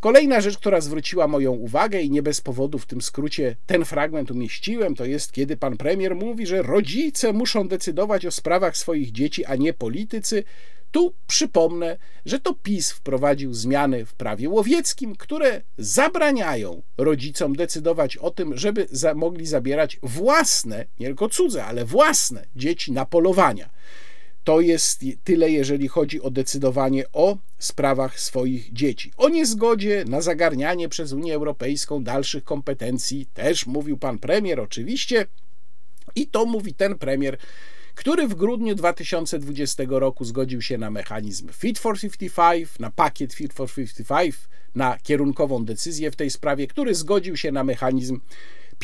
Kolejna 0.00 0.40
rzecz, 0.40 0.58
która 0.58 0.80
zwróciła 0.80 1.28
moją 1.28 1.52
uwagę 1.52 2.00
i 2.00 2.10
nie 2.10 2.22
bez 2.22 2.40
powodu 2.40 2.78
w 2.78 2.86
tym 2.86 3.02
skrócie 3.02 3.56
ten 3.66 3.84
fragment 3.84 4.30
umieściłem, 4.30 4.94
to 4.94 5.04
jest 5.04 5.32
kiedy 5.32 5.56
pan 5.56 5.76
premier 5.76 6.14
mówi, 6.14 6.46
że 6.46 6.62
rodzice 6.62 7.32
muszą 7.32 7.68
decydować 7.68 8.26
o 8.26 8.30
sprawach 8.30 8.76
swoich 8.76 9.12
dzieci, 9.12 9.44
a 9.44 9.56
nie 9.56 9.72
politycy. 9.72 10.44
Tu 10.90 11.14
przypomnę, 11.26 11.96
że 12.26 12.40
to 12.40 12.54
PiS 12.54 12.90
wprowadził 12.90 13.54
zmiany 13.54 14.04
w 14.04 14.14
prawie 14.14 14.48
łowieckim, 14.48 15.16
które 15.16 15.62
zabraniają 15.78 16.82
rodzicom 16.98 17.56
decydować 17.56 18.16
o 18.16 18.30
tym, 18.30 18.56
żeby 18.56 18.86
za, 18.90 19.14
mogli 19.14 19.46
zabierać 19.46 19.98
własne, 20.02 20.86
nie 21.00 21.06
tylko 21.06 21.28
cudze, 21.28 21.64
ale 21.64 21.84
własne 21.84 22.46
dzieci 22.56 22.92
na 22.92 23.04
polowania. 23.06 23.70
To 24.44 24.60
jest 24.60 25.04
tyle, 25.24 25.50
jeżeli 25.50 25.88
chodzi 25.88 26.22
o 26.22 26.30
decydowanie 26.30 27.04
o 27.12 27.38
sprawach 27.58 28.20
swoich 28.20 28.72
dzieci. 28.72 29.12
O 29.16 29.28
niezgodzie 29.28 30.04
na 30.08 30.20
zagarnianie 30.20 30.88
przez 30.88 31.12
Unię 31.12 31.34
Europejską 31.34 32.04
dalszych 32.04 32.44
kompetencji 32.44 33.26
też 33.34 33.66
mówił 33.66 33.98
pan 33.98 34.18
premier, 34.18 34.60
oczywiście. 34.60 35.26
I 36.14 36.26
to 36.26 36.46
mówi 36.46 36.74
ten 36.74 36.98
premier, 36.98 37.38
który 37.94 38.28
w 38.28 38.34
grudniu 38.34 38.74
2020 38.74 39.82
roku 39.88 40.24
zgodził 40.24 40.62
się 40.62 40.78
na 40.78 40.90
mechanizm 40.90 41.48
Fit 41.52 41.78
for 41.78 41.98
55, 42.00 42.78
na 42.78 42.90
pakiet 42.90 43.34
Fit 43.34 43.52
for 43.52 43.70
55, 43.74 44.34
na 44.74 44.98
kierunkową 44.98 45.64
decyzję 45.64 46.10
w 46.10 46.16
tej 46.16 46.30
sprawie, 46.30 46.66
który 46.66 46.94
zgodził 46.94 47.36
się 47.36 47.52
na 47.52 47.64
mechanizm 47.64 48.20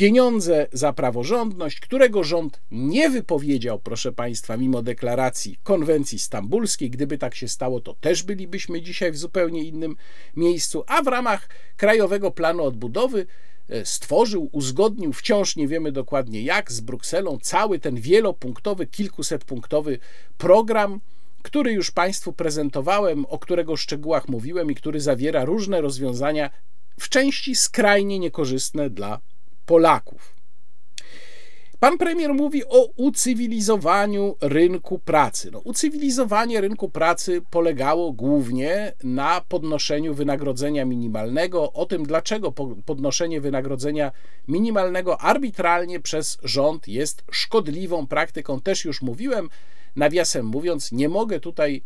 pieniądze 0.01 0.67
za 0.73 0.93
praworządność, 0.93 1.81
którego 1.81 2.25
rząd 2.25 2.61
nie 2.71 3.11
wypowiedział, 3.11 3.79
proszę 3.79 4.13
Państwa, 4.13 4.57
mimo 4.57 4.83
deklaracji 4.83 5.59
konwencji 5.63 6.19
stambulskiej. 6.19 6.91
Gdyby 6.91 7.19
tak 7.19 7.35
się 7.35 7.49
stało, 7.49 7.81
to 7.81 7.95
też 7.95 8.23
bylibyśmy 8.23 8.83
dzisiaj 8.83 9.13
w 9.13 9.19
zupełnie 9.19 9.65
innym 9.65 9.97
miejscu, 10.37 10.85
a 10.87 11.03
w 11.03 11.07
ramach 11.07 11.49
Krajowego 11.77 12.31
Planu 12.31 12.65
Odbudowy 12.65 13.27
e, 13.69 13.87
stworzył, 13.87 14.49
uzgodnił, 14.53 15.13
wciąż 15.13 15.57
nie 15.57 15.69
wiemy 15.69 15.93
dokładnie 15.93 16.43
jak, 16.43 16.73
z 16.73 16.81
Brukselą 16.81 17.39
cały 17.43 17.79
ten 17.79 17.95
wielopunktowy, 17.95 18.87
kilkusetpunktowy 18.87 19.99
program, 20.39 21.01
który 21.43 21.73
już 21.73 21.91
Państwu 21.91 22.33
prezentowałem, 22.33 23.27
o 23.29 23.39
którego 23.39 23.77
szczegółach 23.77 24.29
mówiłem 24.29 24.71
i 24.71 24.75
który 24.75 25.01
zawiera 25.01 25.45
różne 25.45 25.81
rozwiązania, 25.81 26.51
w 27.01 27.09
części 27.09 27.55
skrajnie 27.55 28.19
niekorzystne 28.19 28.91
dla 28.91 29.21
Polaków. 29.67 30.41
Pan 31.81 31.99
premier 31.99 32.35
mówi 32.35 32.65
o 32.65 32.87
ucywilizowaniu 32.97 34.37
rynku 34.41 34.99
pracy. 34.99 35.51
No, 35.53 35.59
ucywilizowanie 35.59 36.61
rynku 36.61 36.89
pracy 36.89 37.43
polegało 37.51 38.13
głównie 38.13 38.93
na 39.05 39.41
podnoszeniu 39.49 40.15
wynagrodzenia 40.15 40.85
minimalnego. 40.85 41.73
O 41.73 41.87
tym, 41.87 42.07
dlaczego 42.07 42.53
podnoszenie 42.87 43.41
wynagrodzenia 43.41 44.13
minimalnego 44.49 45.21
arbitralnie 45.21 46.01
przez 46.01 46.39
rząd 46.43 46.89
jest 46.89 47.25
szkodliwą 47.31 48.07
praktyką, 48.07 48.61
też 48.61 48.85
już 48.85 49.03
mówiłem. 49.03 49.49
Nawiasem 49.97 50.47
mówiąc, 50.47 50.93
nie 50.93 51.09
mogę 51.09 51.41
tutaj 51.41 51.83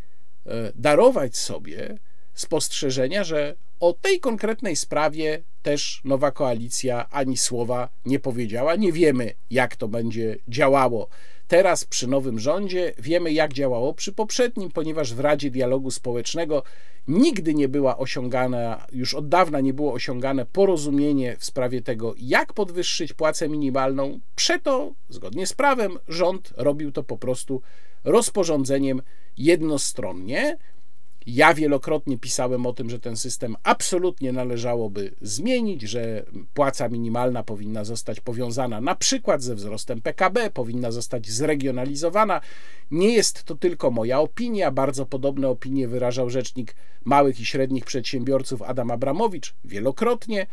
e, 0.46 0.72
darować 0.74 1.36
sobie 1.36 1.98
spostrzeżenia, 2.34 3.24
że 3.24 3.56
o 3.80 3.92
tej 3.92 4.20
konkretnej 4.20 4.76
sprawie 4.76 5.42
też 5.62 6.00
nowa 6.04 6.30
koalicja 6.30 7.10
ani 7.10 7.36
słowa 7.36 7.88
nie 8.04 8.18
powiedziała. 8.18 8.76
Nie 8.76 8.92
wiemy, 8.92 9.34
jak 9.50 9.76
to 9.76 9.88
będzie 9.88 10.36
działało 10.48 11.08
teraz 11.48 11.84
przy 11.84 12.06
nowym 12.06 12.38
rządzie. 12.38 12.92
Wiemy, 12.98 13.32
jak 13.32 13.52
działało 13.52 13.94
przy 13.94 14.12
poprzednim, 14.12 14.70
ponieważ 14.70 15.14
w 15.14 15.20
Radzie 15.20 15.50
Dialogu 15.50 15.90
Społecznego 15.90 16.62
nigdy 17.08 17.54
nie 17.54 17.68
była 17.68 17.98
osiągana, 17.98 18.86
już 18.92 19.14
od 19.14 19.28
dawna 19.28 19.60
nie 19.60 19.74
było 19.74 19.92
osiągane 19.92 20.46
porozumienie 20.46 21.36
w 21.38 21.44
sprawie 21.44 21.82
tego, 21.82 22.14
jak 22.18 22.52
podwyższyć 22.52 23.12
płacę 23.12 23.48
minimalną. 23.48 24.20
Przeto, 24.36 24.92
zgodnie 25.08 25.46
z 25.46 25.52
prawem, 25.52 25.98
rząd 26.08 26.52
robił 26.56 26.92
to 26.92 27.02
po 27.02 27.18
prostu 27.18 27.62
rozporządzeniem 28.04 29.02
jednostronnie. 29.38 30.58
Ja 31.26 31.54
wielokrotnie 31.54 32.18
pisałem 32.18 32.66
o 32.66 32.72
tym, 32.72 32.90
że 32.90 33.00
ten 33.00 33.16
system 33.16 33.56
absolutnie 33.62 34.32
należałoby 34.32 35.14
zmienić, 35.20 35.82
że 35.82 36.24
płaca 36.54 36.88
minimalna 36.88 37.42
powinna 37.42 37.84
zostać 37.84 38.20
powiązana 38.20 38.80
na 38.80 38.94
przykład 38.94 39.42
ze 39.42 39.54
wzrostem 39.54 40.00
PKB, 40.00 40.50
powinna 40.50 40.90
zostać 40.90 41.30
zregionalizowana. 41.30 42.40
Nie 42.90 43.12
jest 43.12 43.44
to 43.44 43.54
tylko 43.54 43.90
moja 43.90 44.20
opinia, 44.20 44.70
bardzo 44.70 45.06
podobne 45.06 45.48
opinie 45.48 45.88
wyrażał 45.88 46.30
rzecznik 46.30 46.74
małych 47.04 47.40
i 47.40 47.44
średnich 47.44 47.84
przedsiębiorców 47.84 48.62
Adam 48.62 48.90
Abramowicz 48.90 49.54
wielokrotnie. 49.64 50.46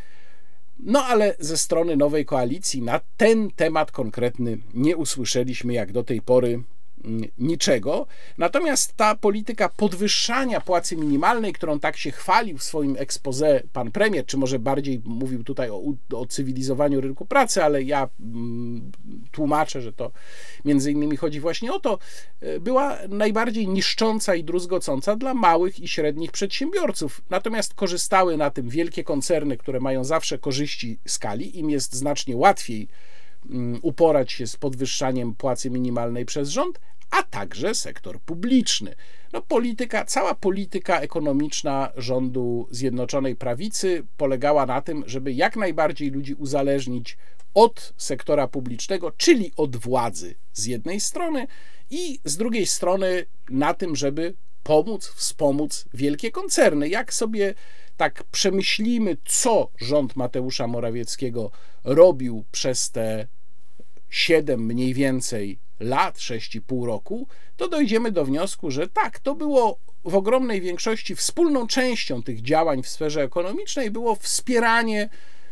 No 0.79 1.05
ale 1.05 1.35
ze 1.39 1.57
strony 1.57 1.97
nowej 1.97 2.25
koalicji 2.25 2.81
na 2.81 2.99
ten 3.17 3.51
temat 3.55 3.91
konkretny 3.91 4.57
nie 4.73 4.97
usłyszeliśmy 4.97 5.73
jak 5.73 5.91
do 5.91 6.03
tej 6.03 6.21
pory 6.21 6.63
niczego. 7.37 8.07
Natomiast 8.37 8.97
ta 8.97 9.15
polityka 9.15 9.69
podwyższania 9.69 10.61
płacy 10.61 10.97
minimalnej, 10.97 11.53
którą 11.53 11.79
tak 11.79 11.97
się 11.97 12.11
chwalił 12.11 12.57
w 12.57 12.63
swoim 12.63 12.95
expose 12.99 13.63
pan 13.73 13.91
premier, 13.91 14.25
czy 14.25 14.37
może 14.37 14.59
bardziej 14.59 15.01
mówił 15.05 15.43
tutaj 15.43 15.69
o, 15.69 15.81
o 16.13 16.25
cywilizowaniu 16.25 17.01
rynku 17.01 17.25
pracy, 17.25 17.63
ale 17.63 17.83
ja 17.83 18.09
mm, 18.19 18.91
tłumaczę, 19.31 19.81
że 19.81 19.93
to 19.93 20.11
między 20.65 20.91
innymi 20.91 21.17
chodzi 21.17 21.39
właśnie 21.39 21.73
o 21.73 21.79
to, 21.79 21.99
e, 22.41 22.59
była 22.59 22.97
najbardziej 23.09 23.67
niszcząca 23.67 24.35
i 24.35 24.43
druzgocąca 24.43 25.15
dla 25.15 25.33
małych 25.33 25.79
i 25.79 25.87
średnich 25.87 26.31
przedsiębiorców. 26.31 27.21
Natomiast 27.29 27.73
korzystały 27.73 28.37
na 28.37 28.49
tym 28.49 28.69
wielkie 28.69 29.03
koncerny, 29.03 29.57
które 29.57 29.79
mają 29.79 30.03
zawsze 30.03 30.37
korzyści 30.37 30.99
skali, 31.07 31.59
im 31.59 31.69
jest 31.69 31.95
znacznie 31.95 32.37
łatwiej 32.37 32.81
mm, 32.81 33.10
uporać 33.81 34.31
się 34.31 34.47
z 34.47 34.57
podwyższaniem 34.57 35.35
płacy 35.35 35.69
minimalnej 35.69 36.25
przez 36.25 36.49
rząd, 36.49 36.79
a 37.11 37.23
także 37.23 37.75
sektor 37.75 38.19
publiczny. 38.19 38.95
No, 39.33 39.41
polityka, 39.41 40.05
cała 40.05 40.35
polityka 40.35 40.99
ekonomiczna 40.99 41.89
rządu 41.97 42.67
Zjednoczonej 42.71 43.35
Prawicy 43.35 44.03
polegała 44.17 44.65
na 44.65 44.81
tym, 44.81 45.03
żeby 45.07 45.33
jak 45.33 45.55
najbardziej 45.55 46.09
ludzi 46.09 46.33
uzależnić 46.33 47.17
od 47.53 47.93
sektora 47.97 48.47
publicznego, 48.47 49.11
czyli 49.11 49.51
od 49.57 49.77
władzy 49.77 50.35
z 50.53 50.65
jednej 50.65 50.99
strony, 50.99 51.47
i 51.91 52.19
z 52.25 52.37
drugiej 52.37 52.65
strony 52.65 53.25
na 53.49 53.73
tym, 53.73 53.95
żeby 53.95 54.33
pomóc, 54.63 55.07
wspomóc 55.07 55.85
wielkie 55.93 56.31
koncerny. 56.31 56.89
Jak 56.89 57.13
sobie 57.13 57.53
tak 57.97 58.23
przemyślimy, 58.23 59.17
co 59.25 59.69
rząd 59.77 60.15
Mateusza 60.15 60.67
Morawieckiego 60.67 61.51
robił 61.83 62.43
przez 62.51 62.91
te 62.91 63.27
7 64.11 64.65
mniej 64.65 64.93
więcej 64.93 65.59
lat, 65.79 66.17
6,5 66.17 66.85
roku, 66.85 67.27
to 67.57 67.67
dojdziemy 67.67 68.11
do 68.11 68.25
wniosku, 68.25 68.71
że 68.71 68.87
tak, 68.87 69.19
to 69.19 69.35
było 69.35 69.79
w 70.05 70.15
ogromnej 70.15 70.61
większości 70.61 71.15
wspólną 71.15 71.67
częścią 71.67 72.23
tych 72.23 72.41
działań 72.41 72.83
w 72.83 72.89
sferze 72.89 73.23
ekonomicznej 73.23 73.91
było 73.91 74.15
wspieranie 74.15 75.09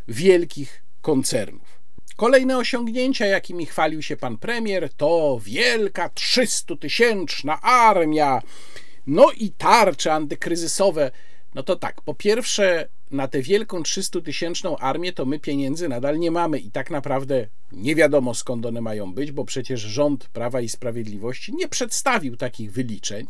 wielkich 0.07 0.83
koncernów. 1.01 1.79
Kolejne 2.15 2.57
osiągnięcia, 2.57 3.25
jakimi 3.25 3.65
chwalił 3.65 4.01
się 4.01 4.17
pan 4.17 4.37
premier, 4.37 4.89
to 4.93 5.39
wielka 5.43 6.09
300-tysięczna 6.09 7.57
armia, 7.61 8.41
no 9.07 9.31
i 9.37 9.51
tarcze 9.51 10.13
antykryzysowe. 10.13 11.11
No 11.55 11.63
to 11.63 11.75
tak, 11.75 12.01
po 12.01 12.13
pierwsze, 12.13 12.89
na 13.12 13.27
tę 13.27 13.41
wielką 13.41 13.81
300-tysięczną 13.81 14.75
armię 14.79 15.13
to 15.13 15.25
my 15.25 15.39
pieniędzy 15.39 15.89
nadal 15.89 16.19
nie 16.19 16.31
mamy 16.31 16.59
i 16.59 16.71
tak 16.71 16.91
naprawdę 16.91 17.47
nie 17.71 17.95
wiadomo 17.95 18.33
skąd 18.33 18.65
one 18.65 18.81
mają 18.81 19.13
być, 19.13 19.31
bo 19.31 19.45
przecież 19.45 19.81
rząd 19.81 20.27
Prawa 20.27 20.62
i 20.62 20.69
Sprawiedliwości 20.69 21.55
nie 21.55 21.67
przedstawił 21.67 22.38
takich 22.38 22.71
wyliczeń, 22.71 23.27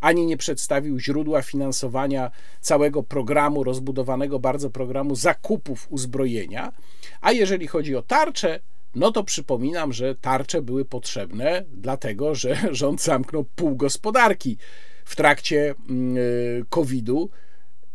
ani 0.00 0.26
nie 0.26 0.36
przedstawił 0.36 0.98
źródła 0.98 1.42
finansowania 1.42 2.30
całego 2.60 3.02
programu, 3.02 3.64
rozbudowanego 3.64 4.38
bardzo 4.38 4.70
programu 4.70 5.14
zakupów 5.14 5.86
uzbrojenia. 5.90 6.72
A 7.20 7.32
jeżeli 7.32 7.66
chodzi 7.66 7.96
o 7.96 8.02
tarcze, 8.02 8.60
no 8.94 9.12
to 9.12 9.24
przypominam, 9.24 9.92
że 9.92 10.14
tarcze 10.14 10.62
były 10.62 10.84
potrzebne, 10.84 11.64
dlatego 11.72 12.34
że 12.34 12.56
rząd 12.70 13.02
zamknął 13.02 13.44
pół 13.44 13.76
gospodarki 13.76 14.56
w 15.04 15.16
trakcie 15.16 15.74
mm, 15.88 16.16
y, 16.16 16.64
COVID-u 16.68 17.30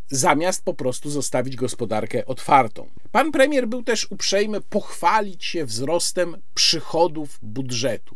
zamiast 0.09 0.63
po 0.63 0.73
prostu 0.73 1.09
zostawić 1.09 1.55
gospodarkę 1.55 2.25
otwartą. 2.25 2.87
Pan 3.11 3.31
premier 3.31 3.67
był 3.67 3.83
też 3.83 4.07
uprzejmy 4.11 4.61
pochwalić 4.61 5.45
się 5.45 5.65
wzrostem 5.65 6.37
przychodów 6.53 7.39
budżetu. 7.41 8.15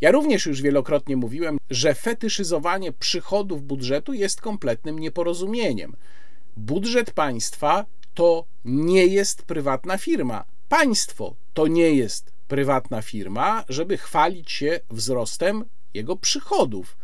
Ja 0.00 0.10
również 0.10 0.46
już 0.46 0.62
wielokrotnie 0.62 1.16
mówiłem, 1.16 1.58
że 1.70 1.94
fetyszyzowanie 1.94 2.92
przychodów 2.92 3.62
budżetu 3.62 4.12
jest 4.12 4.40
kompletnym 4.40 4.98
nieporozumieniem. 4.98 5.96
Budżet 6.56 7.10
państwa 7.10 7.86
to 8.14 8.44
nie 8.64 9.06
jest 9.06 9.42
prywatna 9.42 9.98
firma. 9.98 10.44
Państwo 10.68 11.34
to 11.54 11.66
nie 11.66 11.94
jest 11.94 12.32
prywatna 12.48 13.02
firma, 13.02 13.64
żeby 13.68 13.96
chwalić 13.96 14.52
się 14.52 14.80
wzrostem 14.90 15.64
jego 15.94 16.16
przychodów. 16.16 16.96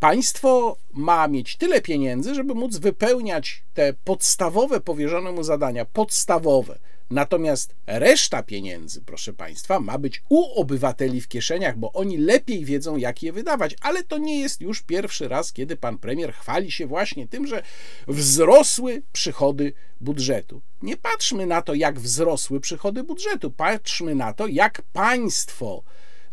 Państwo 0.00 0.76
ma 0.92 1.28
mieć 1.28 1.56
tyle 1.56 1.80
pieniędzy, 1.80 2.34
żeby 2.34 2.54
móc 2.54 2.76
wypełniać 2.76 3.62
te 3.74 3.92
podstawowe 3.92 4.80
powierzone 4.80 5.32
mu 5.32 5.42
zadania, 5.42 5.84
podstawowe. 5.84 6.78
Natomiast 7.10 7.74
reszta 7.86 8.42
pieniędzy, 8.42 9.02
proszę 9.02 9.32
Państwa, 9.32 9.80
ma 9.80 9.98
być 9.98 10.22
u 10.28 10.60
obywateli 10.60 11.20
w 11.20 11.28
kieszeniach, 11.28 11.78
bo 11.78 11.92
oni 11.92 12.18
lepiej 12.18 12.64
wiedzą, 12.64 12.96
jak 12.96 13.22
je 13.22 13.32
wydawać. 13.32 13.76
Ale 13.80 14.04
to 14.04 14.18
nie 14.18 14.40
jest 14.40 14.60
już 14.60 14.82
pierwszy 14.82 15.28
raz, 15.28 15.52
kiedy 15.52 15.76
pan 15.76 15.98
premier 15.98 16.32
chwali 16.32 16.70
się 16.70 16.86
właśnie 16.86 17.28
tym, 17.28 17.46
że 17.46 17.62
wzrosły 18.08 19.02
przychody 19.12 19.72
budżetu. 20.00 20.60
Nie 20.82 20.96
patrzmy 20.96 21.46
na 21.46 21.62
to, 21.62 21.74
jak 21.74 22.00
wzrosły 22.00 22.60
przychody 22.60 23.02
budżetu, 23.02 23.50
patrzmy 23.50 24.14
na 24.14 24.32
to, 24.32 24.46
jak 24.46 24.82
państwo 24.82 25.82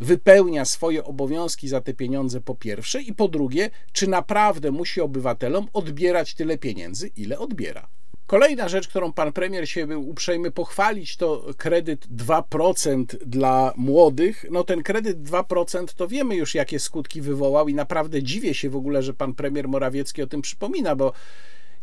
wypełnia 0.00 0.64
swoje 0.64 1.04
obowiązki 1.04 1.68
za 1.68 1.80
te 1.80 1.94
pieniądze 1.94 2.40
po 2.40 2.54
pierwsze 2.54 3.02
i 3.02 3.14
po 3.14 3.28
drugie, 3.28 3.70
czy 3.92 4.06
naprawdę 4.06 4.70
musi 4.70 5.00
obywatelom 5.00 5.68
odbierać 5.72 6.34
tyle 6.34 6.58
pieniędzy, 6.58 7.10
ile 7.16 7.38
odbiera. 7.38 7.88
Kolejna 8.28 8.68
rzecz, 8.68 8.88
którą 8.88 9.12
pan 9.12 9.32
premier 9.32 9.68
się 9.68 9.86
był 9.86 10.08
uprzejmy 10.08 10.50
pochwalić, 10.50 11.16
to 11.16 11.44
kredyt 11.56 12.06
2% 12.06 13.04
dla 13.26 13.72
młodych. 13.76 14.44
No 14.50 14.64
ten 14.64 14.82
kredyt 14.82 15.18
2% 15.18 15.94
to 15.96 16.08
wiemy 16.08 16.36
już, 16.36 16.54
jakie 16.54 16.78
skutki 16.78 17.20
wywołał 17.20 17.68
i 17.68 17.74
naprawdę 17.74 18.22
dziwię 18.22 18.54
się 18.54 18.70
w 18.70 18.76
ogóle, 18.76 19.02
że 19.02 19.14
pan 19.14 19.34
premier 19.34 19.68
Morawiecki 19.68 20.22
o 20.22 20.26
tym 20.26 20.42
przypomina, 20.42 20.96
bo 20.96 21.12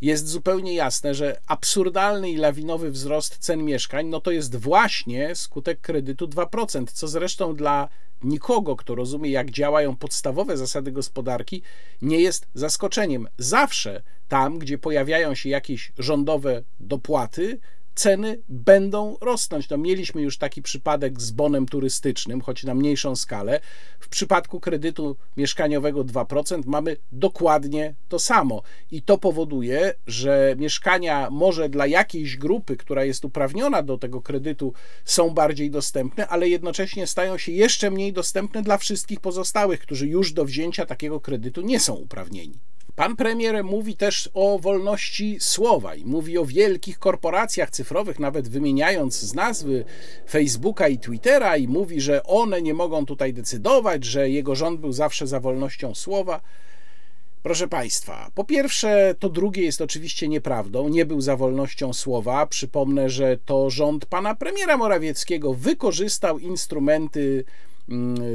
jest 0.01 0.27
zupełnie 0.27 0.73
jasne, 0.73 1.15
że 1.15 1.39
absurdalny 1.47 2.29
i 2.29 2.37
lawinowy 2.37 2.91
wzrost 2.91 3.37
cen 3.37 3.63
mieszkań, 3.63 4.07
no 4.07 4.21
to 4.21 4.31
jest 4.31 4.55
właśnie 4.55 5.35
skutek 5.35 5.81
kredytu 5.81 6.27
2%, 6.27 6.85
co 6.93 7.07
zresztą 7.07 7.55
dla 7.55 7.89
nikogo, 8.23 8.75
kto 8.75 8.95
rozumie, 8.95 9.29
jak 9.29 9.51
działają 9.51 9.95
podstawowe 9.95 10.57
zasady 10.57 10.91
gospodarki, 10.91 11.61
nie 12.01 12.21
jest 12.21 12.47
zaskoczeniem. 12.53 13.27
Zawsze 13.37 14.03
tam, 14.27 14.59
gdzie 14.59 14.77
pojawiają 14.77 15.35
się 15.35 15.49
jakieś 15.49 15.91
rządowe 15.97 16.63
dopłaty, 16.79 17.59
ceny 17.95 18.39
będą 18.49 19.17
rosnąć. 19.21 19.69
No, 19.69 19.77
mieliśmy 19.77 20.21
już 20.21 20.37
taki 20.37 20.61
przypadek 20.61 21.21
z 21.21 21.31
bonem 21.31 21.65
turystycznym, 21.65 22.41
choć 22.41 22.63
na 22.63 22.73
mniejszą 22.73 23.15
skalę. 23.15 23.59
W 23.99 24.09
przypadku 24.09 24.59
kredytu 24.59 25.15
mieszkaniowego 25.37 26.03
2% 26.03 26.61
mamy 26.65 26.97
dokładnie 27.11 27.95
to 28.09 28.19
samo. 28.19 28.61
I 28.91 29.01
to 29.01 29.17
powoduje, 29.17 29.93
że 30.07 30.55
mieszkania 30.57 31.29
może 31.31 31.69
dla 31.69 31.87
jakiejś 31.87 32.37
grupy, 32.37 32.77
która 32.77 33.03
jest 33.03 33.25
uprawniona 33.25 33.83
do 33.83 33.97
tego 33.97 34.21
kredytu, 34.21 34.73
są 35.05 35.29
bardziej 35.29 35.71
dostępne, 35.71 36.27
ale 36.27 36.49
jednocześnie 36.49 37.07
stają 37.07 37.37
się 37.37 37.51
jeszcze 37.51 37.91
mniej 37.91 38.13
dostępne 38.13 38.61
dla 38.61 38.77
wszystkich 38.77 39.19
pozostałych, 39.19 39.79
którzy 39.79 40.07
już 40.07 40.33
do 40.33 40.45
wzięcia 40.45 40.85
takiego 40.85 41.19
kredytu 41.19 41.61
nie 41.61 41.79
są 41.79 41.93
uprawnieni. 41.93 42.59
Pan 42.95 43.15
premier 43.15 43.63
mówi 43.63 43.95
też 43.95 44.29
o 44.33 44.59
wolności 44.59 45.37
słowa 45.39 45.95
i 45.95 46.05
mówi 46.05 46.37
o 46.37 46.45
wielkich 46.45 46.99
korporacjach 46.99 47.69
cyfrowych, 47.69 48.19
nawet 48.19 48.47
wymieniając 48.47 49.19
z 49.19 49.33
nazwy 49.33 49.85
Facebooka 50.29 50.87
i 50.87 50.99
Twittera, 50.99 51.57
i 51.57 51.67
mówi, 51.67 52.01
że 52.01 52.23
one 52.23 52.61
nie 52.61 52.73
mogą 52.73 53.05
tutaj 53.05 53.33
decydować, 53.33 54.03
że 54.03 54.29
jego 54.29 54.55
rząd 54.55 54.79
był 54.79 54.91
zawsze 54.91 55.27
za 55.27 55.39
wolnością 55.39 55.95
słowa. 55.95 56.41
Proszę 57.43 57.67
Państwa, 57.67 58.31
po 58.35 58.43
pierwsze, 58.43 59.15
to 59.19 59.29
drugie 59.29 59.63
jest 59.63 59.81
oczywiście 59.81 60.27
nieprawdą. 60.27 60.89
Nie 60.89 61.05
był 61.05 61.21
za 61.21 61.37
wolnością 61.37 61.93
słowa. 61.93 62.47
Przypomnę, 62.47 63.09
że 63.09 63.37
to 63.45 63.69
rząd 63.69 64.05
pana 64.05 64.35
premiera 64.35 64.77
Morawieckiego 64.77 65.53
wykorzystał 65.53 66.39
instrumenty 66.39 67.43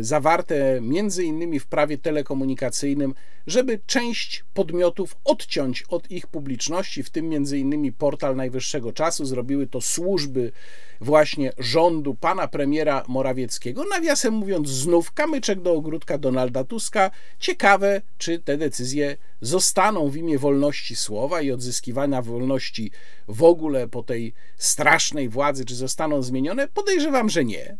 zawarte 0.00 0.78
między 0.82 1.24
innymi 1.24 1.60
w 1.60 1.66
prawie 1.66 1.98
telekomunikacyjnym, 1.98 3.14
żeby 3.46 3.80
część 3.86 4.44
podmiotów 4.54 5.16
odciąć 5.24 5.82
od 5.88 6.10
ich 6.10 6.26
publiczności, 6.26 7.02
w 7.02 7.10
tym 7.10 7.28
między 7.28 7.58
innymi 7.58 7.92
portal 7.92 8.36
Najwyższego 8.36 8.92
Czasu, 8.92 9.24
zrobiły 9.24 9.66
to 9.66 9.80
służby 9.80 10.52
właśnie 11.00 11.52
rządu 11.58 12.14
pana 12.14 12.48
premiera 12.48 13.04
Morawieckiego. 13.08 13.84
Nawiasem 13.90 14.34
mówiąc, 14.34 14.68
znów 14.68 15.12
kamyczek 15.12 15.60
do 15.60 15.72
ogródka 15.72 16.18
Donalda 16.18 16.64
Tuska. 16.64 17.10
Ciekawe, 17.38 18.02
czy 18.18 18.38
te 18.38 18.56
decyzje 18.56 19.16
zostaną 19.40 20.08
w 20.08 20.16
imię 20.16 20.38
wolności 20.38 20.96
słowa 20.96 21.42
i 21.42 21.50
odzyskiwania 21.50 22.22
wolności 22.22 22.90
w 23.28 23.42
ogóle 23.42 23.88
po 23.88 24.02
tej 24.02 24.32
strasznej 24.56 25.28
władzy, 25.28 25.64
czy 25.64 25.74
zostaną 25.74 26.22
zmienione? 26.22 26.68
Podejrzewam, 26.68 27.30
że 27.30 27.44
nie 27.44 27.76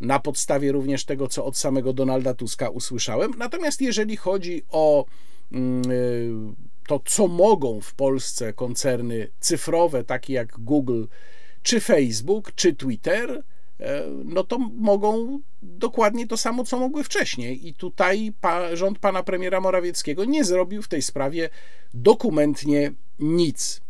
na 0.00 0.18
podstawie 0.18 0.72
również 0.72 1.04
tego, 1.04 1.28
co 1.28 1.44
od 1.44 1.56
samego 1.56 1.92
Donalda 1.92 2.34
Tuska 2.34 2.68
usłyszałem. 2.68 3.32
Natomiast 3.38 3.80
jeżeli 3.80 4.16
chodzi 4.16 4.62
o 4.70 5.04
mm, 5.52 5.90
y, 5.90 6.34
to, 6.88 7.00
co 7.04 7.28
mogą 7.28 7.80
w 7.80 7.94
Polsce 7.94 8.52
koncerny 8.52 9.28
cyfrowe, 9.40 10.04
takie 10.04 10.32
jak 10.32 10.60
Google, 10.60 11.04
czy 11.62 11.80
Facebook, 11.80 12.52
czy 12.54 12.74
Twitter, 12.74 13.42
e, 13.80 14.04
no 14.24 14.44
to 14.44 14.58
mogą 14.58 15.40
dokładnie 15.62 16.26
to 16.26 16.36
samo, 16.36 16.64
co 16.64 16.78
mogły 16.78 17.04
wcześniej. 17.04 17.68
I 17.68 17.74
tutaj 17.74 18.32
pa, 18.40 18.76
rząd 18.76 18.98
pana 18.98 19.22
premiera 19.22 19.60
Morawieckiego 19.60 20.24
nie 20.24 20.44
zrobił 20.44 20.82
w 20.82 20.88
tej 20.88 21.02
sprawie 21.02 21.50
dokumentnie 21.94 22.92
nic. 23.18 23.80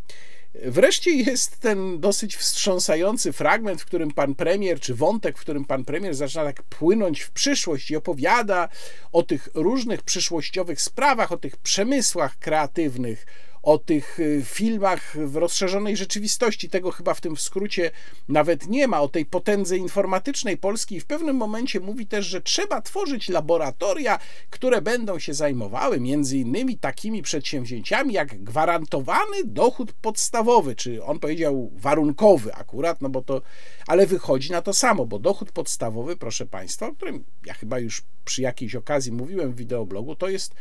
Wreszcie 0.65 1.11
jest 1.11 1.61
ten 1.61 2.01
dosyć 2.01 2.37
wstrząsający 2.37 3.33
fragment, 3.33 3.83
w 3.83 3.87
którym 3.87 4.11
pan 4.11 4.35
premier, 4.35 4.81
czy 4.81 4.95
wątek, 4.95 5.39
w 5.39 5.41
którym 5.41 5.65
pan 5.65 5.85
premier 5.85 6.15
zaczyna 6.15 6.45
tak 6.45 6.63
płynąć 6.63 7.21
w 7.21 7.31
przyszłość 7.31 7.91
i 7.91 7.97
opowiada 7.97 8.69
o 9.13 9.23
tych 9.23 9.49
różnych 9.55 10.03
przyszłościowych 10.03 10.81
sprawach, 10.81 11.33
o 11.33 11.37
tych 11.37 11.57
przemysłach 11.57 12.39
kreatywnych, 12.39 13.27
o 13.63 13.79
tych 13.79 14.21
y, 14.21 14.43
filmach 14.45 15.17
w 15.17 15.37
rozszerzonej 15.37 15.97
rzeczywistości. 15.97 16.71
Tego 16.71 16.91
chyba 16.91 17.15
w 17.15 17.21
tym 17.21 17.37
w 17.37 17.41
skrócie 17.41 17.91
nawet 18.29 18.69
nie 18.69 18.89
ma, 18.89 19.01
o 19.01 19.09
tej 19.09 19.27
potędze 19.27 19.77
informatycznej 19.77 20.57
Polski. 20.57 20.97
I 20.97 21.01
w 21.01 21.07
pewnym 21.07 21.37
momencie 21.37 21.81
mówi 21.81 22.07
też, 22.07 22.27
że 22.27 22.41
trzeba 22.41 22.83
tworzyć 22.83 23.29
laboratoria, 23.29 24.19
które 24.51 24.83
będą 24.83 25.19
się 25.19 25.35
zajmowały 25.35 26.01
między 26.01 26.39
innymi 26.39 26.79
takimi 26.79 27.23
przedsięwzięciami 27.23 28.15
jak 28.15 28.43
gwarantowany 28.43 29.45
dochód 29.45 29.93
podstawowy, 29.93 30.75
czy 30.75 31.05
on 31.05 31.19
powiedział 31.19 31.71
warunkowy 31.75 32.55
akurat, 32.55 33.03
no 33.03 33.09
bo 33.09 33.23
to, 33.23 33.43
ale 33.87 34.07
wychodzi 34.07 34.53
na 34.53 34.63
to 34.63 34.73
samo, 34.73 35.07
bo 35.07 35.19
dochód 35.19 35.53
podstawowy, 35.53 36.17
proszę 36.17 36.47
Państwa, 36.47 36.87
o 36.87 36.93
którym 36.93 37.25
ja 37.47 37.55
chyba 37.55 37.79
już 37.79 38.03
przy 38.25 38.43
jakiejś 38.43 38.75
okazji 38.75 39.13
mówiłem 39.13 39.53
w 39.53 39.57
wideoblogu, 39.57 40.17
to 40.17 40.29
jest 40.29 40.55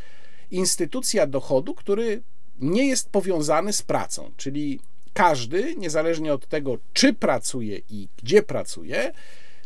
instytucja 0.50 1.26
dochodu, 1.26 1.74
który 1.74 2.22
nie 2.60 2.86
jest 2.86 3.10
powiązany 3.10 3.72
z 3.72 3.82
pracą, 3.82 4.30
czyli 4.36 4.80
każdy, 5.12 5.76
niezależnie 5.76 6.32
od 6.32 6.46
tego, 6.46 6.78
czy 6.92 7.12
pracuje 7.12 7.80
i 7.90 8.08
gdzie 8.22 8.42
pracuje, 8.42 9.12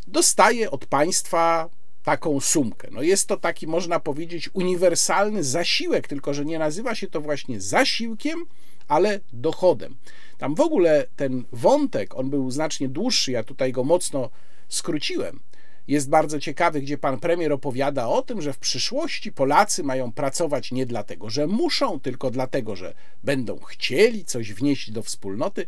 dostaje 0.07 0.71
od 0.71 0.87
państwa 0.87 1.69
taką 2.05 2.41
sumkę. 2.41 2.89
No 2.93 3.03
jest 3.03 3.29
to 3.29 3.37
taki, 3.37 3.67
można 3.67 4.01
powiedzieć, 4.01 4.51
uniwersalny 4.53 5.45
zasiłek, 5.45 6.09
tylko 6.09 6.35
że 6.35 6.45
nie 6.45 6.59
nazywa 6.59 6.95
się 6.95 7.07
to 7.07 7.21
właśnie 7.21 7.61
zasiłkiem, 7.61 8.47
ale 8.89 9.21
dochodem. 9.33 9.97
Tam 10.39 10.55
w 10.55 10.61
ogóle 10.61 11.07
ten 11.17 11.45
wątek, 11.53 12.15
on 12.15 12.31
był 12.31 12.51
znacznie 12.51 12.89
dłuższy, 12.89 13.33
ja 13.33 13.45
tutaj 13.45 13.73
go 13.73 13.85
mocno 13.85 14.31
skróciłem, 14.69 15.41
jest 15.89 16.09
bardzo 16.09 16.41
ciekawy, 16.41 16.81
gdzie 16.81 16.99
pan 16.99 17.21
premier 17.21 17.53
opowiada 17.53 18.09
o 18.09 18.23
tym, 18.23 18.43
że 18.43 18.53
w 18.53 18.59
przyszłości 18.59 19.33
Polacy 19.33 19.83
mają 19.83 20.13
pracować 20.13 20.73
nie 20.73 20.87
dlatego, 20.87 21.31
że 21.31 21.47
muszą, 21.47 22.01
tylko 22.01 22.31
dlatego, 22.31 22.77
że 22.77 22.95
będą 23.25 23.59
chcieli 23.59 24.25
coś 24.25 24.53
wnieść 24.53 24.91
do 24.91 25.03
wspólnoty. 25.03 25.67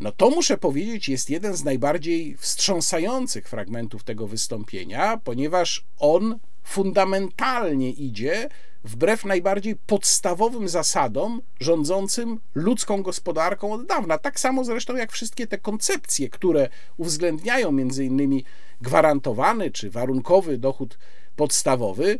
No 0.00 0.12
to 0.12 0.30
muszę 0.30 0.58
powiedzieć, 0.58 1.08
jest 1.08 1.30
jeden 1.30 1.56
z 1.56 1.64
najbardziej 1.64 2.36
wstrząsających 2.36 3.48
fragmentów 3.48 4.04
tego 4.04 4.26
wystąpienia, 4.26 5.20
ponieważ 5.24 5.84
on 5.98 6.38
fundamentalnie 6.64 7.90
idzie 7.90 8.48
wbrew 8.84 9.24
najbardziej 9.24 9.76
podstawowym 9.76 10.68
zasadom 10.68 11.42
rządzącym 11.60 12.40
ludzką 12.54 13.02
gospodarką 13.02 13.72
od 13.72 13.86
dawna. 13.86 14.18
Tak 14.18 14.40
samo 14.40 14.64
zresztą 14.64 14.96
jak 14.96 15.12
wszystkie 15.12 15.46
te 15.46 15.58
koncepcje, 15.58 16.28
które 16.30 16.68
uwzględniają 16.96 17.72
między 17.72 18.04
innymi 18.04 18.44
gwarantowany 18.80 19.70
czy 19.70 19.90
warunkowy 19.90 20.58
dochód 20.58 20.98
podstawowy, 21.36 22.18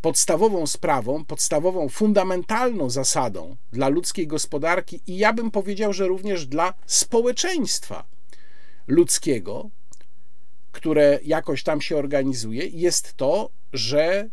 podstawową 0.00 0.66
sprawą, 0.66 1.24
podstawową, 1.24 1.88
fundamentalną 1.88 2.90
zasadą 2.90 3.56
dla 3.72 3.88
ludzkiej 3.88 4.26
gospodarki 4.26 5.00
i 5.06 5.16
ja 5.16 5.32
bym 5.32 5.50
powiedział, 5.50 5.92
że 5.92 6.08
również 6.08 6.46
dla 6.46 6.74
społeczeństwa 6.86 8.04
ludzkiego, 8.86 9.70
które 10.72 11.18
jakoś 11.24 11.62
tam 11.62 11.80
się 11.80 11.96
organizuje, 11.96 12.66
jest 12.66 13.16
to, 13.16 13.50
że 13.72 14.28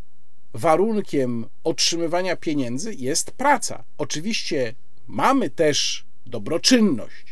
warunkiem 0.54 1.46
otrzymywania 1.64 2.36
pieniędzy 2.36 2.94
jest 2.94 3.32
praca. 3.32 3.84
Oczywiście 3.98 4.74
mamy 5.08 5.50
też 5.50 6.06
dobroczynność, 6.26 7.27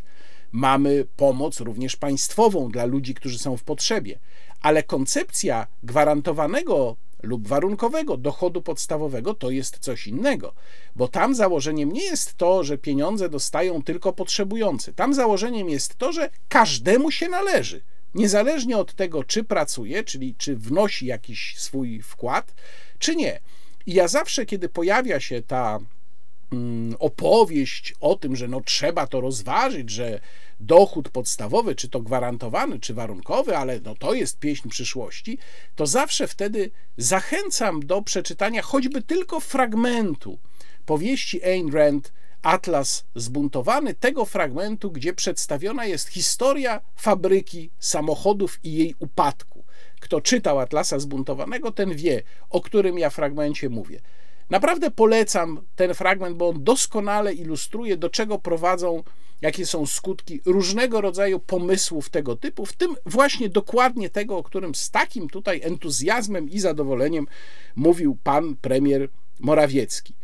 mamy 0.56 1.06
pomoc 1.18 1.60
również 1.60 1.96
państwową 1.96 2.72
dla 2.72 2.86
ludzi, 2.86 3.14
którzy 3.14 3.40
są 3.40 3.58
w 3.58 3.64
potrzebie, 3.64 4.20
ale 4.62 4.84
koncepcja 4.84 5.68
gwarantowanego 5.84 6.96
lub 7.24 7.48
warunkowego 7.48 8.18
dochodu 8.18 8.62
podstawowego 8.62 9.34
to 9.34 9.50
jest 9.50 9.80
coś 9.80 10.08
innego, 10.08 10.54
bo 10.96 11.08
tam 11.08 11.36
założeniem 11.36 11.92
nie 11.92 12.04
jest 12.04 12.38
to, 12.38 12.64
że 12.64 12.78
pieniądze 12.78 13.30
dostają 13.30 13.84
tylko 13.84 14.14
potrzebujący. 14.14 14.94
Tam 14.94 15.14
założeniem 15.14 15.70
jest 15.70 15.96
to, 15.96 16.12
że 16.12 16.30
każdemu 16.50 17.12
się 17.12 17.30
należy. 17.30 17.82
Niezależnie 18.14 18.78
od 18.78 18.94
tego, 18.94 19.24
czy 19.24 19.44
pracuje, 19.44 20.04
czyli 20.04 20.36
czy 20.38 20.56
wnosi 20.56 21.06
jakiś 21.06 21.56
swój 21.58 22.02
wkład, 22.02 22.54
czy 23.00 23.16
nie. 23.16 23.40
I 23.86 23.94
ja 23.94 24.08
zawsze, 24.08 24.46
kiedy 24.46 24.70
pojawia 24.70 25.20
się 25.20 25.42
ta 25.42 25.80
mm, 26.52 26.96
opowieść 27.00 27.94
o 28.00 28.16
tym, 28.16 28.36
że 28.36 28.48
no 28.48 28.62
trzeba 28.62 29.08
to 29.08 29.22
rozważyć, 29.22 29.90
że 29.90 30.20
dochód 30.60 31.10
podstawowy, 31.10 31.76
czy 31.76 31.90
to 31.90 32.02
gwarantowany, 32.02 32.80
czy 32.80 32.94
warunkowy, 32.94 33.58
ale 33.58 33.80
no 33.80 33.96
to 33.96 34.14
jest 34.14 34.40
pieśń 34.40 34.70
przyszłości, 34.70 35.38
to 35.76 35.88
zawsze 35.88 36.28
wtedy 36.28 36.72
zachęcam 36.98 37.86
do 37.86 38.02
przeczytania 38.02 38.62
choćby 38.62 39.02
tylko 39.02 39.40
fragmentu 39.40 40.40
powieści 40.86 41.44
Ayn 41.44 41.74
Rand 41.74 42.14
Atlas 42.42 43.06
zbuntowany, 43.16 43.94
tego 43.94 44.26
fragmentu, 44.26 44.92
gdzie 44.92 45.14
przedstawiona 45.14 45.86
jest 45.86 46.08
historia 46.08 46.82
fabryki 46.96 47.70
samochodów 47.80 48.60
i 48.64 48.74
jej 48.74 48.96
upadku. 49.00 49.64
Kto 50.00 50.22
czytał 50.22 50.60
Atlasa 50.60 51.00
zbuntowanego, 51.00 51.72
ten 51.72 51.96
wie, 51.96 52.24
o 52.50 52.62
którym 52.62 53.00
ja 53.00 53.10
fragmencie 53.10 53.70
mówię. 53.70 54.02
Naprawdę 54.50 54.92
polecam 54.92 55.62
ten 55.76 55.94
fragment, 55.94 56.38
bo 56.38 56.50
on 56.50 56.64
doskonale 56.64 57.34
ilustruje, 57.34 57.98
do 57.98 58.10
czego 58.10 58.40
prowadzą, 58.40 59.04
jakie 59.42 59.66
są 59.66 59.86
skutki 59.86 60.42
różnego 60.46 61.02
rodzaju 61.02 61.40
pomysłów 61.40 62.10
tego 62.10 62.36
typu, 62.36 62.66
w 62.66 62.74
tym 62.74 62.96
właśnie 63.06 63.50
dokładnie 63.50 64.10
tego, 64.10 64.38
o 64.38 64.44
którym 64.44 64.76
z 64.76 64.92
takim 64.92 65.30
tutaj 65.30 65.62
entuzjazmem 65.64 66.50
i 66.50 66.60
zadowoleniem 66.60 67.28
mówił 67.76 68.18
pan 68.24 68.56
premier 68.56 69.10
Morawiecki. 69.40 70.16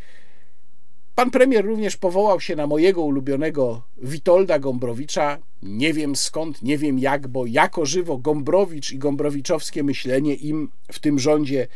Pan 1.16 1.32
premier 1.32 1.66
również 1.66 1.98
powołał 1.98 2.40
się 2.40 2.56
na 2.56 2.68
mojego 2.68 3.02
ulubionego 3.02 3.82
Witolda 3.98 4.60
Gombrowicza. 4.60 5.38
Nie 5.62 5.94
wiem 5.94 6.16
skąd, 6.16 6.62
nie 6.62 6.78
wiem 6.78 7.00
jak, 7.00 7.28
bo 7.28 7.46
jako 7.46 7.86
żywo 7.86 8.18
Gombrowicz 8.18 8.92
i 8.92 8.98
gombrowiczowskie 8.98 9.84
myślenie 9.84 10.36
im 10.36 10.70
w 10.92 11.00
tym 11.00 11.20
rządzie 11.20 11.68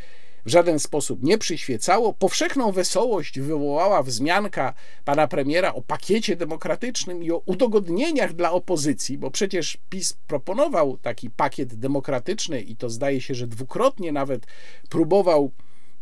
w 0.45 0.49
żaden 0.49 0.79
sposób 0.79 1.23
nie 1.23 1.37
przyświecało. 1.37 2.13
Powszechną 2.13 2.71
wesołość 2.71 3.39
wywołała 3.39 4.03
wzmianka 4.03 4.73
pana 5.05 5.27
premiera 5.27 5.73
o 5.73 5.81
pakiecie 5.81 6.35
demokratycznym 6.35 7.23
i 7.23 7.31
o 7.31 7.41
udogodnieniach 7.45 8.33
dla 8.33 8.51
opozycji, 8.51 9.17
bo 9.17 9.31
przecież 9.31 9.77
PiS 9.89 10.13
proponował 10.27 10.97
taki 10.97 11.29
pakiet 11.29 11.75
demokratyczny 11.75 12.61
i 12.61 12.75
to 12.75 12.89
zdaje 12.89 13.21
się, 13.21 13.35
że 13.35 13.47
dwukrotnie 13.47 14.11
nawet 14.11 14.45
próbował 14.89 15.51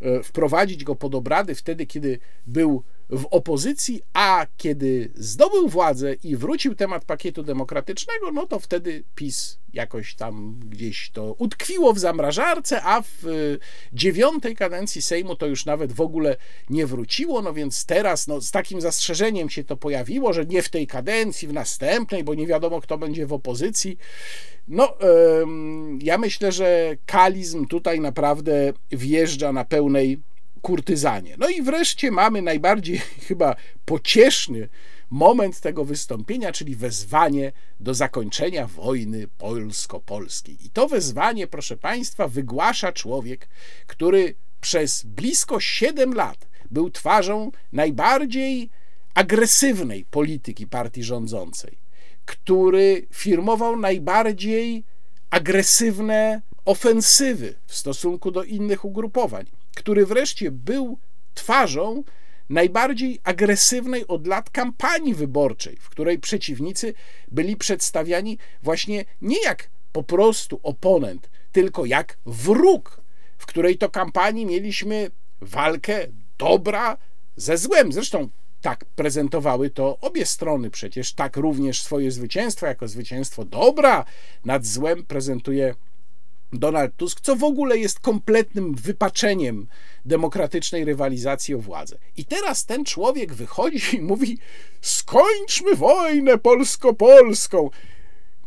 e, 0.01 0.23
wprowadzić 0.23 0.83
go 0.83 0.95
pod 0.95 1.15
obrady 1.15 1.55
wtedy, 1.55 1.85
kiedy 1.85 2.19
był 2.47 2.83
w 3.09 3.25
opozycji, 3.25 4.01
a 4.13 4.47
kiedy 4.57 5.11
zdobył 5.15 5.69
władzę 5.69 6.13
i 6.13 6.35
wrócił 6.35 6.75
temat 6.75 7.05
pakietu 7.05 7.43
demokratycznego, 7.43 8.31
no 8.31 8.47
to 8.47 8.59
wtedy 8.59 9.03
PiS 9.15 9.59
jakoś 9.73 10.15
tam 10.15 10.59
gdzieś 10.69 11.09
to 11.09 11.35
utkwiło 11.37 11.93
w 11.93 11.99
zamrażarce, 11.99 12.81
a 12.83 13.01
w 13.01 13.25
y, 13.25 13.59
dziewiątej 13.93 14.55
kadencji 14.55 15.01
Sejmu 15.01 15.35
to 15.35 15.47
już 15.47 15.65
nawet 15.65 15.93
w 15.93 16.01
ogóle 16.01 16.35
nie 16.69 16.85
wróciło, 16.85 17.41
no 17.41 17.53
więc 17.53 17.85
teraz 17.85 18.27
no, 18.27 18.41
z 18.41 18.51
takim 18.51 18.81
zastrzeżeniem 18.81 19.49
się 19.49 19.63
to 19.63 19.77
pojawiło, 19.77 20.33
że 20.33 20.45
nie 20.45 20.61
w 20.61 20.69
tej 20.69 20.87
kadencji, 20.87 21.47
w 21.47 21.53
następnej, 21.53 22.23
bo 22.23 22.33
nie 22.33 22.47
wiadomo 22.47 22.81
kto 22.81 22.97
będzie 22.97 23.25
w 23.25 23.33
opozycji. 23.33 23.97
No, 24.67 24.97
ja 26.01 26.17
myślę, 26.17 26.51
że 26.51 26.97
kalizm 27.05 27.65
tutaj 27.65 27.99
naprawdę 27.99 28.73
wjeżdża 28.91 29.51
na 29.51 29.65
pełnej 29.65 30.19
kurtyzanie. 30.63 31.35
No 31.39 31.49
i 31.49 31.61
wreszcie 31.61 32.11
mamy 32.11 32.41
najbardziej 32.41 32.97
chyba 33.27 33.55
pocieszny 33.85 34.69
moment 35.09 35.59
tego 35.59 35.85
wystąpienia, 35.85 36.51
czyli 36.51 36.75
wezwanie 36.75 37.51
do 37.79 37.93
zakończenia 37.93 38.67
wojny 38.67 39.27
polsko-polskiej. 39.37 40.57
I 40.65 40.69
to 40.69 40.87
wezwanie, 40.87 41.47
proszę 41.47 41.77
Państwa, 41.77 42.27
wygłasza 42.27 42.91
człowiek, 42.91 43.49
który 43.87 44.35
przez 44.61 45.03
blisko 45.03 45.59
7 45.59 46.13
lat 46.13 46.47
był 46.71 46.89
twarzą 46.89 47.51
najbardziej 47.71 48.69
agresywnej 49.13 50.05
polityki 50.05 50.67
partii 50.67 51.03
rządzącej, 51.03 51.77
który 52.25 53.07
firmował 53.11 53.77
najbardziej 53.77 54.83
agresywne 55.29 56.41
ofensywy 56.65 57.55
w 57.67 57.75
stosunku 57.75 58.31
do 58.31 58.43
innych 58.43 58.85
ugrupowań 58.85 59.45
który 59.75 60.05
wreszcie 60.05 60.51
był 60.51 60.97
twarzą 61.33 62.03
najbardziej 62.49 63.19
agresywnej 63.23 64.07
od 64.07 64.27
lat 64.27 64.49
kampanii 64.49 65.15
wyborczej, 65.15 65.77
w 65.77 65.89
której 65.89 66.19
przeciwnicy 66.19 66.93
byli 67.31 67.55
przedstawiani 67.55 68.37
właśnie 68.63 69.05
nie 69.21 69.41
jak 69.43 69.69
po 69.91 70.03
prostu 70.03 70.59
oponent, 70.63 71.29
tylko 71.51 71.85
jak 71.85 72.17
wróg, 72.25 73.01
w 73.37 73.45
której 73.45 73.77
to 73.77 73.89
kampanii 73.89 74.45
mieliśmy 74.45 75.11
walkę 75.41 76.07
dobra 76.37 76.97
ze 77.35 77.57
złem. 77.57 77.91
Zresztą 77.91 78.29
tak 78.61 78.85
prezentowały 78.85 79.69
to 79.69 79.97
obie 80.01 80.25
strony. 80.25 80.69
Przecież 80.69 81.13
tak 81.13 81.37
również 81.37 81.81
swoje 81.81 82.11
zwycięstwo, 82.11 82.65
jako 82.65 82.87
zwycięstwo 82.87 83.45
dobra 83.45 84.05
nad 84.45 84.65
złem 84.65 85.05
prezentuje 85.05 85.75
Donald 86.59 86.95
Tusk, 86.97 87.21
co 87.21 87.35
w 87.35 87.43
ogóle 87.43 87.77
jest 87.77 87.99
kompletnym 87.99 88.75
wypaczeniem 88.75 89.67
demokratycznej 90.05 90.85
rywalizacji 90.85 91.55
o 91.55 91.59
władzę. 91.59 91.97
I 92.17 92.25
teraz 92.25 92.65
ten 92.65 92.85
człowiek 92.85 93.33
wychodzi 93.33 93.95
i 93.95 94.01
mówi: 94.01 94.37
skończmy 94.81 95.75
wojnę 95.75 96.37
polsko-polską. 96.37 97.69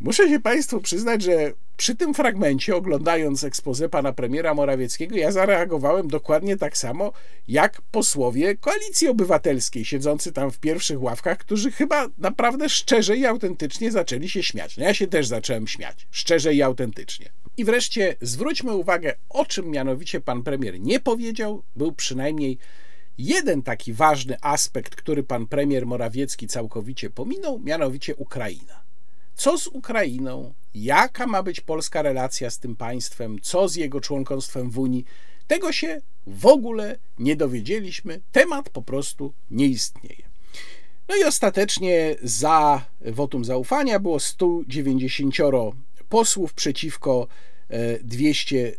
Muszę 0.00 0.28
się 0.28 0.40
Państwu 0.40 0.80
przyznać, 0.80 1.22
że 1.22 1.52
przy 1.76 1.96
tym 1.96 2.14
fragmencie, 2.14 2.76
oglądając 2.76 3.44
ekspozę 3.44 3.88
pana 3.88 4.12
premiera 4.12 4.54
Morawieckiego, 4.54 5.16
ja 5.16 5.32
zareagowałem 5.32 6.08
dokładnie 6.08 6.56
tak 6.56 6.76
samo 6.76 7.12
jak 7.48 7.82
posłowie 7.82 8.56
Koalicji 8.56 9.08
Obywatelskiej, 9.08 9.84
siedzący 9.84 10.32
tam 10.32 10.50
w 10.50 10.58
pierwszych 10.58 11.02
ławkach, 11.02 11.38
którzy 11.38 11.70
chyba 11.70 12.08
naprawdę 12.18 12.68
szczerze 12.68 13.16
i 13.16 13.26
autentycznie 13.26 13.92
zaczęli 13.92 14.28
się 14.28 14.42
śmiać. 14.42 14.76
No 14.76 14.84
ja 14.84 14.94
się 14.94 15.06
też 15.06 15.26
zacząłem 15.26 15.66
śmiać, 15.66 16.06
szczerze 16.10 16.54
i 16.54 16.62
autentycznie. 16.62 17.28
I 17.56 17.64
wreszcie 17.64 18.16
zwróćmy 18.20 18.74
uwagę, 18.74 19.14
o 19.28 19.46
czym 19.46 19.70
mianowicie 19.70 20.20
pan 20.20 20.42
premier 20.42 20.80
nie 20.80 21.00
powiedział, 21.00 21.62
był 21.76 21.92
przynajmniej 21.92 22.58
jeden 23.18 23.62
taki 23.62 23.92
ważny 23.92 24.36
aspekt, 24.42 24.94
który 24.94 25.22
pan 25.22 25.46
premier 25.46 25.86
Morawiecki 25.86 26.46
całkowicie 26.46 27.10
pominął, 27.10 27.58
mianowicie 27.58 28.16
Ukraina. 28.16 28.85
Co 29.36 29.58
z 29.58 29.66
Ukrainą? 29.66 30.54
Jaka 30.74 31.26
ma 31.26 31.42
być 31.42 31.60
polska 31.60 32.02
relacja 32.02 32.50
z 32.50 32.58
tym 32.58 32.76
państwem? 32.76 33.38
Co 33.42 33.68
z 33.68 33.76
jego 33.76 34.00
członkostwem 34.00 34.70
w 34.70 34.78
Unii? 34.78 35.04
Tego 35.46 35.72
się 35.72 36.00
w 36.26 36.46
ogóle 36.46 36.98
nie 37.18 37.36
dowiedzieliśmy. 37.36 38.20
Temat 38.32 38.70
po 38.70 38.82
prostu 38.82 39.32
nie 39.50 39.66
istnieje. 39.66 40.22
No 41.08 41.16
i 41.16 41.24
ostatecznie 41.24 42.16
za 42.22 42.84
wotum 43.00 43.44
zaufania 43.44 43.98
było 43.98 44.20
190 44.20 45.34
posłów 46.08 46.54
przeciwko 46.54 47.28
200, 48.02 48.72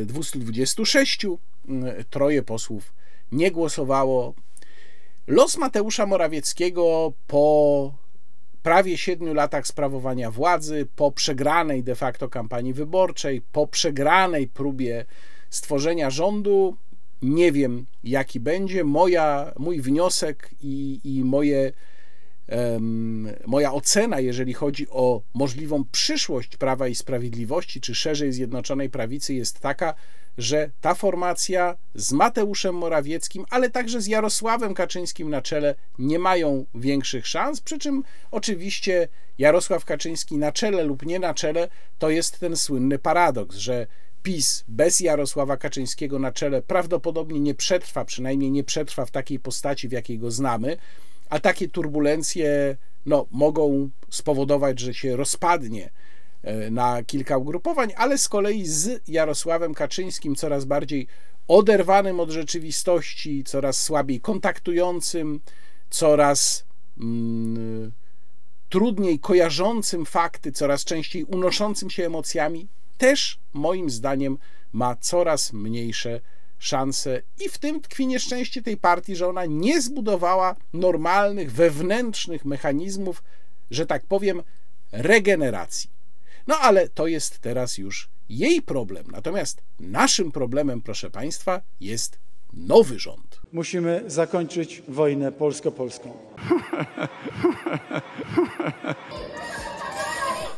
e, 0.00 0.04
226. 0.04 1.24
Mm, 1.24 1.38
mm, 1.84 2.04
troje 2.10 2.42
posłów 2.42 2.94
nie 3.32 3.50
głosowało. 3.50 4.34
Los 5.26 5.56
Mateusza 5.56 6.06
Morawieckiego 6.06 7.12
po 7.26 8.03
prawie 8.64 8.98
siedmiu 8.98 9.34
latach 9.34 9.66
sprawowania 9.66 10.30
władzy, 10.30 10.86
po 10.96 11.12
przegranej 11.12 11.82
de 11.82 11.94
facto 11.94 12.28
kampanii 12.28 12.72
wyborczej, 12.72 13.42
po 13.52 13.66
przegranej 13.66 14.48
próbie 14.48 15.04
stworzenia 15.50 16.10
rządu, 16.10 16.76
nie 17.22 17.52
wiem 17.52 17.86
jaki 18.04 18.40
będzie. 18.40 18.84
Moja, 18.84 19.52
mój 19.58 19.80
wniosek 19.80 20.50
i, 20.62 21.00
i 21.04 21.24
moje 21.24 21.72
moja 23.46 23.72
ocena, 23.72 24.20
jeżeli 24.20 24.54
chodzi 24.54 24.86
o 24.90 25.22
możliwą 25.34 25.84
przyszłość 25.92 26.56
Prawa 26.56 26.88
i 26.88 26.94
Sprawiedliwości, 26.94 27.80
czy 27.80 27.94
szerzej 27.94 28.32
Zjednoczonej 28.32 28.90
Prawicy, 28.90 29.34
jest 29.34 29.60
taka, 29.60 29.94
że 30.38 30.70
ta 30.80 30.94
formacja 30.94 31.76
z 31.94 32.12
Mateuszem 32.12 32.74
Morawieckim, 32.74 33.44
ale 33.50 33.70
także 33.70 34.00
z 34.00 34.06
Jarosławem 34.06 34.74
Kaczyńskim 34.74 35.30
na 35.30 35.42
czele 35.42 35.74
nie 35.98 36.18
mają 36.18 36.66
większych 36.74 37.26
szans. 37.26 37.60
Przy 37.60 37.78
czym 37.78 38.02
oczywiście 38.30 39.08
Jarosław 39.38 39.84
Kaczyński 39.84 40.38
na 40.38 40.52
czele 40.52 40.84
lub 40.84 41.06
nie 41.06 41.18
na 41.18 41.34
czele 41.34 41.68
to 41.98 42.10
jest 42.10 42.40
ten 42.40 42.56
słynny 42.56 42.98
paradoks, 42.98 43.56
że 43.56 43.86
PiS 44.22 44.64
bez 44.68 45.00
Jarosława 45.00 45.56
Kaczyńskiego 45.56 46.18
na 46.18 46.32
czele 46.32 46.62
prawdopodobnie 46.62 47.40
nie 47.40 47.54
przetrwa, 47.54 48.04
przynajmniej 48.04 48.50
nie 48.50 48.64
przetrwa 48.64 49.06
w 49.06 49.10
takiej 49.10 49.38
postaci, 49.38 49.88
w 49.88 49.92
jakiej 49.92 50.18
go 50.18 50.30
znamy 50.30 50.76
a 51.30 51.40
takie 51.40 51.68
turbulencje 51.68 52.76
no, 53.06 53.26
mogą 53.30 53.90
spowodować, 54.10 54.80
że 54.80 54.94
się 54.94 55.16
rozpadnie 55.16 55.90
e, 56.42 56.70
na 56.70 57.02
kilka 57.02 57.38
ugrupowań, 57.38 57.92
ale 57.96 58.18
z 58.18 58.28
kolei 58.28 58.66
z 58.66 59.08
Jarosławem 59.08 59.74
Kaczyńskim 59.74 60.34
coraz 60.34 60.64
bardziej 60.64 61.06
oderwanym 61.48 62.20
od 62.20 62.30
rzeczywistości, 62.30 63.44
coraz 63.44 63.80
słabiej 63.80 64.20
kontaktującym, 64.20 65.40
coraz 65.90 66.64
mm, 67.00 67.92
trudniej 68.68 69.18
kojarzącym 69.18 70.06
fakty, 70.06 70.52
coraz 70.52 70.84
częściej 70.84 71.24
unoszącym 71.24 71.90
się 71.90 72.06
emocjami, 72.06 72.68
też 72.98 73.38
moim 73.52 73.90
zdaniem 73.90 74.38
ma 74.72 74.96
coraz 74.96 75.52
mniejsze 75.52 76.20
szanse. 76.58 77.22
I 77.44 77.48
w 77.48 77.58
tym 77.58 77.80
tkwi 77.80 78.06
nieszczęście 78.06 78.62
tej 78.62 78.76
partii, 78.76 79.16
że 79.16 79.28
ona 79.28 79.46
nie 79.46 79.82
zbudowała 79.82 80.56
normalnych, 80.72 81.52
wewnętrznych 81.52 82.44
mechanizmów, 82.44 83.22
że 83.70 83.86
tak 83.86 84.06
powiem, 84.06 84.42
regeneracji. 84.92 85.90
No 86.46 86.58
ale 86.58 86.88
to 86.88 87.06
jest 87.06 87.38
teraz 87.38 87.78
już 87.78 88.08
jej 88.28 88.62
problem. 88.62 89.06
Natomiast 89.12 89.62
naszym 89.80 90.32
problemem, 90.32 90.82
proszę 90.82 91.10
Państwa, 91.10 91.60
jest 91.80 92.18
nowy 92.52 92.98
rząd. 92.98 93.40
Musimy 93.52 94.02
zakończyć 94.06 94.82
wojnę 94.88 95.32
polsko-polską. 95.32 96.12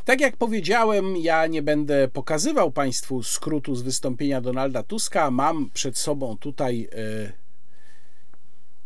Tak 0.07 0.21
jak 0.21 0.37
powiedziałem, 0.37 1.17
ja 1.17 1.47
nie 1.47 1.63
będę 1.63 2.09
pokazywał 2.09 2.71
Państwu 2.73 3.23
skrótu 3.23 3.75
z 3.75 3.83
wystąpienia 3.83 4.41
Donalda 4.41 4.83
Tuska. 4.83 5.31
Mam 5.31 5.71
przed 5.71 5.99
sobą 5.99 6.37
tutaj 6.39 6.89
e, 6.93 7.33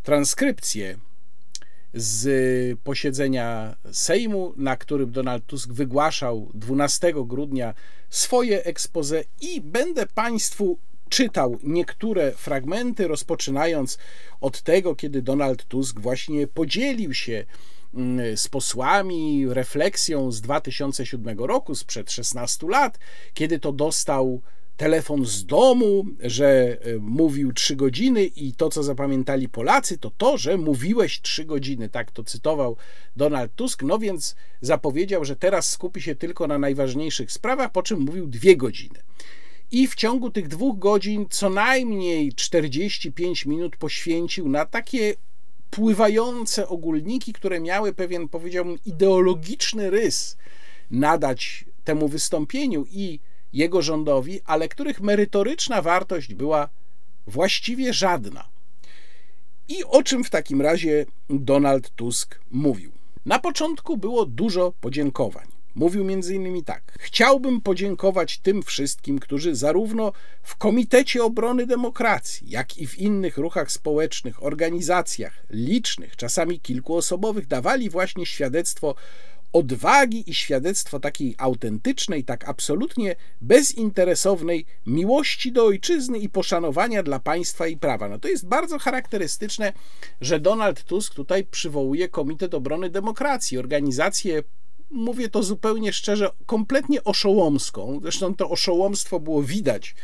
transkrypcję 0.02 0.98
z 1.94 2.78
posiedzenia 2.80 3.76
Sejmu, 3.92 4.54
na 4.56 4.76
którym 4.76 5.12
Donald 5.12 5.46
Tusk 5.46 5.72
wygłaszał 5.72 6.50
12 6.54 7.12
grudnia 7.24 7.74
swoje 8.10 8.64
expose 8.64 9.24
i 9.40 9.60
będę 9.60 10.06
Państwu 10.06 10.78
czytał 11.08 11.58
niektóre 11.62 12.32
fragmenty, 12.32 13.08
rozpoczynając 13.08 13.98
od 14.40 14.62
tego, 14.62 14.94
kiedy 14.94 15.22
Donald 15.22 15.64
Tusk 15.64 16.00
właśnie 16.00 16.46
podzielił 16.46 17.14
się 17.14 17.44
z 18.36 18.48
posłami 18.48 19.46
refleksją 19.48 20.32
z 20.32 20.40
2007 20.40 21.38
roku, 21.38 21.74
sprzed 21.74 22.10
16 22.10 22.66
lat, 22.68 22.98
kiedy 23.34 23.58
to 23.58 23.72
dostał 23.72 24.42
telefon 24.80 25.26
z 25.26 25.46
domu, 25.46 26.06
że 26.20 26.78
e, 26.80 26.98
mówił 26.98 27.52
trzy 27.52 27.76
godziny 27.76 28.24
i 28.24 28.52
to, 28.52 28.70
co 28.70 28.82
zapamiętali 28.82 29.48
Polacy, 29.48 29.98
to 29.98 30.10
to, 30.10 30.38
że 30.38 30.56
mówiłeś 30.56 31.20
trzy 31.20 31.44
godziny. 31.44 31.88
Tak 31.88 32.10
to 32.10 32.24
cytował 32.24 32.76
Donald 33.16 33.54
Tusk. 33.54 33.82
No 33.82 33.98
więc 33.98 34.36
zapowiedział, 34.60 35.24
że 35.24 35.36
teraz 35.36 35.70
skupi 35.70 36.02
się 36.02 36.14
tylko 36.14 36.46
na 36.46 36.58
najważniejszych 36.58 37.32
sprawach, 37.32 37.72
po 37.72 37.82
czym 37.82 38.00
mówił 38.00 38.26
dwie 38.26 38.56
godziny. 38.56 38.98
I 39.70 39.88
w 39.88 39.94
ciągu 39.94 40.30
tych 40.30 40.48
dwóch 40.48 40.78
godzin 40.78 41.26
co 41.30 41.50
najmniej 41.50 42.32
45 42.32 43.46
minut 43.46 43.76
poświęcił 43.76 44.48
na 44.48 44.66
takie 44.66 45.14
pływające 45.70 46.68
ogólniki, 46.68 47.32
które 47.32 47.60
miały 47.60 47.92
pewien, 47.92 48.28
powiedziałbym, 48.28 48.78
ideologiczny 48.86 49.90
rys 49.90 50.36
nadać 50.90 51.64
temu 51.84 52.08
wystąpieniu 52.08 52.86
i 52.90 53.20
jego 53.52 53.82
rządowi, 53.82 54.40
ale 54.44 54.68
których 54.68 55.00
merytoryczna 55.00 55.82
wartość 55.82 56.34
była 56.34 56.68
właściwie 57.26 57.92
żadna. 57.92 58.48
I 59.68 59.84
o 59.84 60.02
czym 60.02 60.24
w 60.24 60.30
takim 60.30 60.60
razie 60.62 61.06
Donald 61.30 61.90
Tusk 61.90 62.40
mówił? 62.50 62.92
Na 63.26 63.38
początku 63.38 63.96
było 63.96 64.26
dużo 64.26 64.72
podziękowań. 64.80 65.59
Mówił 65.74 66.02
m.in. 66.08 66.64
tak: 66.64 66.92
Chciałbym 67.00 67.60
podziękować 67.60 68.38
tym 68.38 68.62
wszystkim, 68.62 69.18
którzy 69.18 69.54
zarówno 69.54 70.12
w 70.42 70.56
Komitecie 70.56 71.24
Obrony 71.24 71.66
Demokracji, 71.66 72.50
jak 72.50 72.78
i 72.78 72.86
w 72.86 72.98
innych 72.98 73.36
ruchach 73.36 73.72
społecznych, 73.72 74.42
organizacjach 74.42 75.44
licznych, 75.50 76.16
czasami 76.16 76.60
kilkuosobowych, 76.60 77.46
dawali 77.46 77.90
właśnie 77.90 78.26
świadectwo 78.26 78.94
odwagi 79.52 80.30
i 80.30 80.34
świadectwo 80.34 81.00
takiej 81.00 81.34
autentycznej, 81.38 82.24
tak 82.24 82.48
absolutnie 82.48 83.16
bezinteresownej 83.40 84.66
miłości 84.86 85.52
do 85.52 85.64
ojczyzny 85.64 86.18
i 86.18 86.28
poszanowania 86.28 87.02
dla 87.02 87.18
państwa 87.18 87.66
i 87.66 87.76
prawa. 87.76 88.08
No 88.08 88.18
to 88.18 88.28
jest 88.28 88.46
bardzo 88.46 88.78
charakterystyczne, 88.78 89.72
że 90.20 90.40
Donald 90.40 90.84
Tusk 90.84 91.14
tutaj 91.14 91.44
przywołuje 91.44 92.08
Komitet 92.08 92.54
Obrony 92.54 92.90
Demokracji, 92.90 93.58
organizację 93.58 94.42
mówię 94.90 95.28
to 95.28 95.42
zupełnie 95.42 95.92
szczerze, 95.92 96.30
kompletnie 96.46 97.04
oszołomską. 97.04 98.00
Zresztą 98.02 98.34
to 98.34 98.50
oszołomstwo 98.50 99.20
było 99.20 99.42
widać 99.42 99.94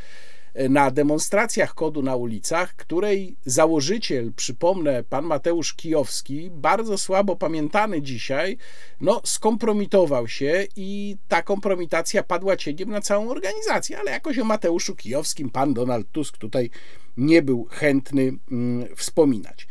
na 0.68 0.90
demonstracjach 0.90 1.74
kodu 1.74 2.02
na 2.02 2.16
ulicach, 2.16 2.76
której 2.76 3.36
założyciel, 3.46 4.32
przypomnę, 4.32 5.04
pan 5.04 5.24
Mateusz 5.24 5.74
Kijowski, 5.74 6.50
bardzo 6.50 6.98
słabo 6.98 7.36
pamiętany 7.36 8.02
dzisiaj, 8.02 8.58
no, 9.00 9.20
skompromitował 9.24 10.28
się 10.28 10.66
i 10.76 11.16
ta 11.28 11.42
kompromitacja 11.42 12.22
padła 12.22 12.56
cieniem 12.56 12.90
na 12.90 13.00
całą 13.00 13.30
organizację, 13.30 13.98
ale 13.98 14.10
jakoś 14.10 14.38
o 14.38 14.44
Mateuszu 14.44 14.96
Kijowskim 14.96 15.50
pan 15.50 15.74
Donald 15.74 16.12
Tusk 16.12 16.38
tutaj 16.38 16.70
nie 17.16 17.42
był 17.42 17.68
chętny 17.70 18.32
mm, 18.50 18.96
wspominać. 18.96 19.66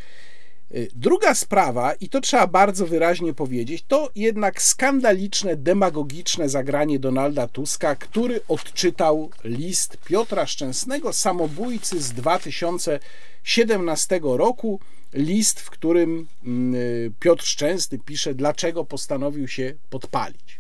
Y, 0.76 0.90
druga 0.96 1.36
sprawa, 1.36 1.94
i 1.94 2.10
to 2.10 2.22
trzeba 2.22 2.48
bardzo 2.48 2.88
wyraźnie 2.88 3.34
powiedzieć, 3.34 3.84
to 3.88 4.10
jednak 4.16 4.62
skandaliczne, 4.62 5.56
demagogiczne 5.56 6.50
zagranie 6.50 7.00
Donalda 7.00 7.48
Tuska, 7.48 7.96
który 7.96 8.42
odczytał 8.48 9.30
list 9.44 9.98
Piotra 10.06 10.46
Szczęsnego, 10.46 11.14
samobójcy 11.14 12.02
z 12.02 12.14
2017 12.14 14.20
roku. 14.24 14.80
List, 15.14 15.60
w 15.60 15.70
którym 15.70 16.28
mm, 16.46 16.76
y, 16.76 17.12
Piotr 17.20 17.46
Szczęsny 17.46 18.00
pisze, 18.00 18.36
dlaczego 18.36 18.86
postanowił 18.86 19.48
się 19.48 19.74
podpalić. 19.90 20.60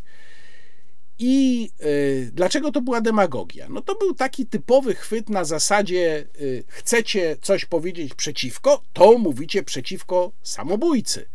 I 1.19 1.69
y, 1.85 2.31
dlaczego 2.33 2.71
to 2.71 2.81
była 2.81 3.01
demagogia? 3.01 3.67
No 3.69 3.81
to 3.81 3.95
był 3.95 4.13
taki 4.13 4.45
typowy 4.45 4.95
chwyt 4.95 5.29
na 5.29 5.43
zasadzie 5.43 6.27
y, 6.41 6.63
chcecie 6.67 7.37
coś 7.41 7.65
powiedzieć 7.65 8.13
przeciwko, 8.13 8.83
to 8.93 9.17
mówicie 9.17 9.63
przeciwko 9.63 10.31
samobójcy. 10.43 11.25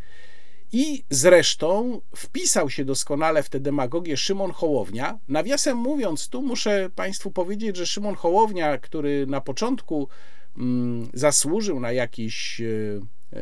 I 0.73 1.05
zresztą 1.11 2.01
wpisał 2.17 2.71
się 2.71 2.85
doskonale 2.85 3.43
w 3.43 3.49
tę 3.49 3.61
demagogię 3.61 4.17
Szymon 4.17 4.51
Hołownia. 4.51 5.19
Nawiasem 5.29 5.77
mówiąc, 5.77 6.29
tu 6.29 6.43
muszę 6.43 6.91
Państwu 6.95 7.31
powiedzieć, 7.31 7.77
że 7.77 7.87
Szymon 7.87 8.15
Hołownia, 8.15 8.79
który 8.79 9.27
na 9.27 9.41
początku 9.41 10.09
mm, 10.57 11.11
zasłużył 11.15 11.81
na 11.81 11.93
jakiś, 11.93 12.61
y, 12.61 13.01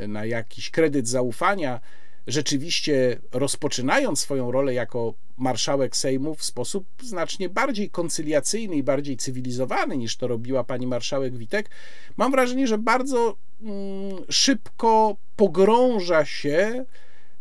na 0.08 0.24
jakiś 0.24 0.70
kredyt 0.70 1.08
zaufania, 1.08 1.80
rzeczywiście 2.28 3.18
rozpoczynając 3.32 4.20
swoją 4.20 4.50
rolę 4.50 4.74
jako 4.74 5.14
marszałek 5.36 5.96
Sejmu 5.96 6.34
w 6.34 6.44
sposób 6.44 6.86
znacznie 7.02 7.48
bardziej 7.48 7.90
koncyliacyjny 7.90 8.76
i 8.76 8.82
bardziej 8.82 9.16
cywilizowany 9.16 9.96
niż 9.96 10.16
to 10.16 10.28
robiła 10.28 10.64
pani 10.64 10.86
marszałek 10.86 11.36
Witek, 11.36 11.70
mam 12.16 12.30
wrażenie, 12.30 12.66
że 12.66 12.78
bardzo 12.78 13.36
mm, 13.62 14.16
szybko 14.28 15.16
pogrąża 15.36 16.24
się 16.24 16.84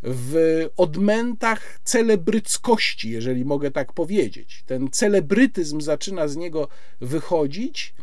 w 0.02 0.66
odmętach 0.76 1.80
celebryckości, 1.84 3.10
jeżeli 3.10 3.44
mogę 3.44 3.70
tak 3.70 3.92
powiedzieć. 3.92 4.62
Ten 4.66 4.90
celebrytyzm 4.90 5.80
zaczyna 5.80 6.28
z 6.28 6.36
niego 6.36 6.68
wychodzić. 7.00 7.94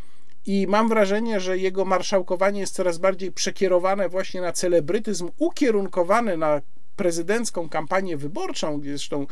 I 0.45 0.67
mam 0.67 0.89
wrażenie, 0.89 1.39
że 1.39 1.57
jego 1.57 1.85
marszałkowanie 1.85 2.59
jest 2.59 2.75
coraz 2.75 2.97
bardziej 2.97 3.31
przekierowane 3.31 4.09
właśnie 4.09 4.41
na 4.41 4.51
celebrytyzm, 4.51 5.29
ukierunkowany 5.37 6.37
na 6.37 6.61
prezydencką 6.95 7.69
kampanię 7.69 8.17
wyborczą, 8.17 8.79
gdzie 8.79 8.89
zresztą 8.89 9.27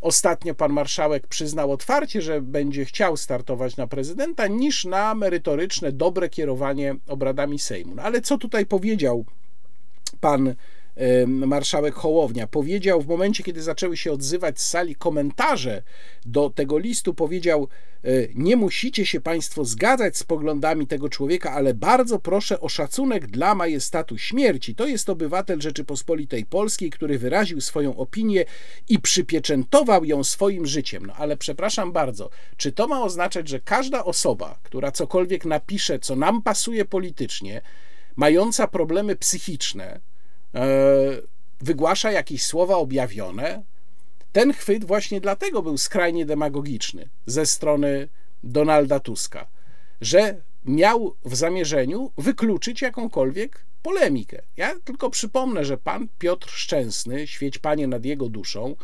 ostatnio 0.00 0.54
pan 0.54 0.72
marszałek 0.72 1.26
przyznał 1.26 1.72
otwarcie, 1.72 2.22
że 2.22 2.40
będzie 2.42 2.84
chciał 2.84 3.16
startować 3.16 3.76
na 3.76 3.86
prezydenta, 3.86 4.46
niż 4.46 4.84
na 4.84 5.14
merytoryczne, 5.14 5.92
dobre 5.92 6.28
kierowanie 6.28 6.96
obradami 7.08 7.58
Sejmu. 7.58 7.94
No 7.94 8.02
ale 8.02 8.20
co 8.20 8.38
tutaj 8.38 8.66
powiedział 8.66 9.24
pan 10.20 10.54
marszałek 11.26 11.94
Hołownia 11.94 12.46
powiedział 12.46 13.02
w 13.02 13.06
momencie, 13.06 13.42
kiedy 13.42 13.62
zaczęły 13.62 13.96
się 13.96 14.12
odzywać 14.12 14.60
z 14.60 14.68
sali 14.68 14.94
komentarze 14.94 15.82
do 16.26 16.50
tego 16.50 16.78
listu, 16.78 17.14
powiedział: 17.14 17.68
e, 18.04 18.08
Nie 18.34 18.56
musicie 18.56 19.06
się 19.06 19.20
Państwo 19.20 19.64
zgadzać 19.64 20.16
z 20.16 20.24
poglądami 20.24 20.86
tego 20.86 21.08
człowieka, 21.08 21.52
ale 21.52 21.74
bardzo 21.74 22.18
proszę 22.18 22.60
o 22.60 22.68
szacunek 22.68 23.26
dla 23.26 23.54
majestatu 23.54 24.18
śmierci. 24.18 24.74
To 24.74 24.86
jest 24.86 25.10
obywatel 25.10 25.60
Rzeczypospolitej 25.60 26.44
Polskiej, 26.44 26.90
który 26.90 27.18
wyraził 27.18 27.60
swoją 27.60 27.96
opinię 27.96 28.44
i 28.88 28.98
przypieczętował 28.98 30.04
ją 30.04 30.24
swoim 30.24 30.66
życiem. 30.66 31.06
No 31.06 31.14
ale 31.16 31.36
przepraszam 31.36 31.92
bardzo, 31.92 32.30
czy 32.56 32.72
to 32.72 32.88
ma 32.88 33.02
oznaczać, 33.02 33.48
że 33.48 33.60
każda 33.60 34.04
osoba, 34.04 34.58
która 34.62 34.92
cokolwiek 34.92 35.44
napisze, 35.44 35.98
co 35.98 36.16
nam 36.16 36.42
pasuje 36.42 36.84
politycznie, 36.84 37.62
mająca 38.16 38.66
problemy 38.66 39.16
psychiczne, 39.16 40.00
wygłasza 41.60 42.10
jakieś 42.12 42.44
słowa 42.44 42.76
objawione. 42.76 43.62
Ten 44.32 44.52
chwyt 44.52 44.84
właśnie 44.84 45.20
dlatego 45.20 45.62
był 45.62 45.78
skrajnie 45.78 46.26
demagogiczny 46.26 47.08
ze 47.26 47.46
strony 47.46 48.08
Donalda 48.42 49.00
Tuska, 49.00 49.46
że 50.00 50.36
miał 50.64 51.14
w 51.24 51.36
zamierzeniu 51.36 52.12
wykluczyć 52.18 52.82
jakąkolwiek 52.82 53.64
polemikę. 53.82 54.42
Ja 54.56 54.74
tylko 54.84 55.10
przypomnę, 55.10 55.64
że 55.64 55.76
pan 55.76 56.08
Piotr 56.18 56.50
Szczęsny, 56.50 57.26
świeć 57.26 57.58
panie 57.58 57.86
nad 57.86 58.04
jego 58.04 58.28
duszą, 58.28 58.76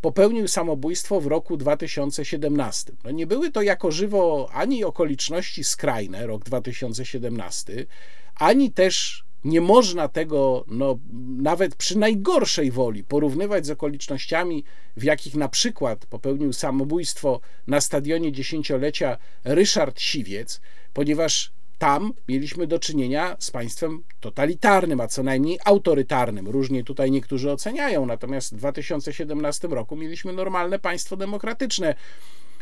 popełnił 0.00 0.48
samobójstwo 0.48 1.20
w 1.20 1.26
roku 1.26 1.56
2017. 1.56 2.92
No 3.04 3.10
nie 3.10 3.26
były 3.26 3.50
to 3.50 3.62
jako 3.62 3.90
żywo 3.90 4.50
ani 4.52 4.84
okoliczności 4.84 5.64
skrajne, 5.64 6.26
rok 6.26 6.44
2017, 6.44 7.86
ani 8.34 8.72
też 8.72 9.24
nie 9.44 9.60
można 9.60 10.08
tego, 10.08 10.64
no, 10.68 10.98
nawet 11.36 11.74
przy 11.74 11.98
najgorszej 11.98 12.70
woli, 12.70 13.04
porównywać 13.04 13.66
z 13.66 13.70
okolicznościami, 13.70 14.64
w 14.96 15.02
jakich 15.02 15.34
na 15.34 15.48
przykład 15.48 16.06
popełnił 16.06 16.52
samobójstwo 16.52 17.40
na 17.66 17.80
stadionie 17.80 18.32
dziesięciolecia 18.32 19.18
Ryszard 19.44 20.00
Siwiec, 20.00 20.60
ponieważ 20.92 21.52
tam 21.78 22.12
mieliśmy 22.28 22.66
do 22.66 22.78
czynienia 22.78 23.36
z 23.38 23.50
państwem 23.50 24.02
totalitarnym, 24.20 25.00
a 25.00 25.08
co 25.08 25.22
najmniej 25.22 25.58
autorytarnym. 25.64 26.48
Różnie 26.48 26.84
tutaj 26.84 27.10
niektórzy 27.10 27.50
oceniają, 27.50 28.06
natomiast 28.06 28.54
w 28.54 28.56
2017 28.56 29.68
roku 29.68 29.96
mieliśmy 29.96 30.32
normalne 30.32 30.78
państwo 30.78 31.16
demokratyczne. 31.16 31.94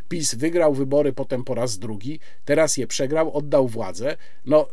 PiS 0.08 0.34
wygrał 0.34 0.74
wybory 0.74 1.12
potem 1.12 1.44
po 1.44 1.54
raz 1.54 1.78
drugi, 1.78 2.20
teraz 2.44 2.76
je 2.76 2.86
przegrał, 2.86 3.32
oddał 3.32 3.68
władzę. 3.68 4.16
No, 4.44 4.68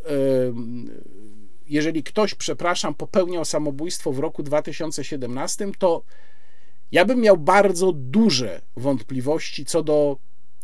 jeżeli 1.74 2.04
ktoś, 2.04 2.36
przepraszam, 2.36 2.94
popełniał 2.94 3.46
samobójstwo 3.46 4.12
w 4.12 4.20
roku 4.20 4.44
2017, 4.44 5.68
to 5.80 6.04
ja 6.92 7.06
bym 7.06 7.20
miał 7.22 7.38
bardzo 7.38 7.92
duże 7.92 8.62
wątpliwości 8.78 9.66
co 9.66 9.84
do 9.84 10.18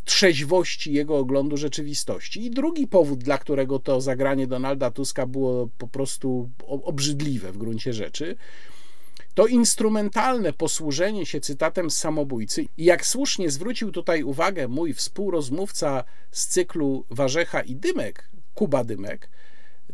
trzeźwości 0.06 0.94
jego 0.94 1.18
oglądu 1.18 1.58
rzeczywistości. 1.58 2.46
I 2.46 2.52
drugi 2.52 2.88
powód, 2.88 3.24
dla 3.24 3.38
którego 3.38 3.80
to 3.80 4.02
zagranie 4.02 4.48
Donalda 4.48 4.92
Tuska 4.92 5.26
było 5.26 5.70
po 5.78 5.88
prostu 5.88 6.50
obrzydliwe 6.68 7.52
w 7.52 7.58
gruncie 7.58 7.94
rzeczy, 7.94 8.36
to 9.34 9.48
instrumentalne 9.48 10.54
posłużenie 10.54 11.26
się 11.26 11.42
cytatem 11.42 11.92
z 11.92 11.98
samobójcy. 11.98 12.66
I 12.78 12.86
jak 12.86 13.06
słusznie 13.06 13.50
zwrócił 13.50 13.92
tutaj 13.92 14.24
uwagę 14.24 14.68
mój 14.68 14.94
współrozmówca 14.94 16.04
z 16.32 16.48
cyklu 16.48 17.06
Warzecha 17.10 17.62
i 17.62 17.76
Dymek, 17.76 18.30
Kuba 18.54 18.84
Dymek, 18.84 19.30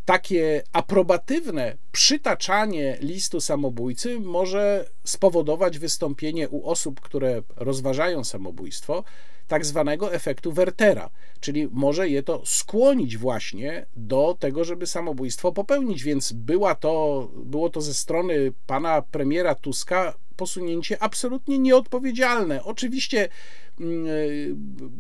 takie 0.06 0.64
aprobatywne 0.74 1.78
przytaczanie 1.92 2.98
listu 3.02 3.42
samobójcy 3.42 4.20
może 4.20 4.90
spowodować 5.04 5.80
wystąpienie 5.80 6.50
u 6.50 6.70
osób, 6.70 7.02
które 7.02 7.42
rozważają 7.56 8.24
samobójstwo, 8.24 9.04
tak 9.48 9.66
zwanego 9.66 10.14
efektu 10.14 10.52
Wertera, 10.52 11.10
czyli 11.40 11.70
może 11.72 12.10
je 12.10 12.24
to 12.24 12.42
skłonić 12.46 13.18
właśnie 13.18 13.86
do 13.96 14.38
tego, 14.40 14.64
żeby 14.64 14.88
samobójstwo 14.88 15.52
popełnić, 15.52 16.04
więc 16.04 16.32
była 16.34 16.76
to, 16.76 17.28
było 17.36 17.70
to 17.70 17.82
ze 17.82 17.94
strony 17.94 18.54
pana 18.68 19.02
premiera 19.02 19.56
Tuska 19.56 20.14
posunięcie 20.36 21.04
absolutnie 21.04 21.60
nieodpowiedzialne. 21.60 22.64
Oczywiście 22.64 23.30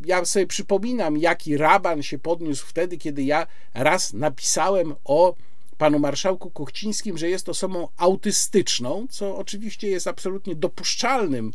ja 0.05 0.25
sobie 0.25 0.47
przypominam, 0.47 1.17
jaki 1.17 1.57
raban 1.57 2.03
się 2.03 2.19
podniósł 2.19 2.65
wtedy, 2.65 2.97
kiedy 2.97 3.23
ja 3.23 3.47
raz 3.73 4.13
napisałem 4.13 4.95
o 5.05 5.35
panu 5.77 5.99
marszałku 5.99 6.49
Kuchcińskim, 6.51 7.17
że 7.17 7.29
jest 7.29 7.49
osobą 7.49 7.87
autystyczną, 7.97 9.07
co 9.09 9.37
oczywiście 9.37 9.87
jest 9.87 10.07
absolutnie 10.07 10.55
dopuszczalnym 10.55 11.51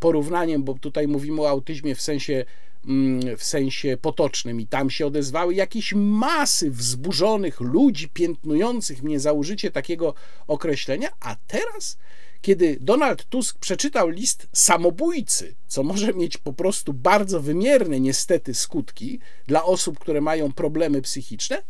porównaniem, 0.00 0.64
bo 0.64 0.74
tutaj 0.74 1.08
mówimy 1.08 1.40
o 1.40 1.48
autyzmie 1.48 1.94
w 1.94 2.00
sensie 2.02 2.44
mm, 2.86 3.36
w 3.36 3.44
sensie 3.44 3.96
potocznym. 3.96 4.60
I 4.60 4.66
tam 4.66 4.90
się 4.90 5.06
odezwały 5.06 5.54
jakieś 5.54 5.92
masy 5.96 6.70
wzburzonych 6.70 7.60
ludzi 7.60 8.08
piętnujących 8.08 9.02
mnie 9.02 9.20
za 9.20 9.32
użycie 9.32 9.70
takiego 9.70 10.14
określenia, 10.46 11.08
a 11.20 11.36
teraz 11.46 11.98
kiedy 12.42 12.78
Donald 12.80 13.24
Tusk 13.24 13.58
przeczytał 13.58 14.08
list 14.08 14.48
samobójcy, 14.52 15.54
co 15.66 15.82
może 15.82 16.14
mieć 16.14 16.38
po 16.38 16.52
prostu 16.52 16.92
bardzo 16.92 17.40
wymierne 17.40 18.00
niestety 18.00 18.54
skutki 18.54 19.20
dla 19.46 19.64
osób, 19.64 19.98
które 19.98 20.20
mają 20.20 20.52
problemy 20.52 21.02
psychiczne, 21.02 21.62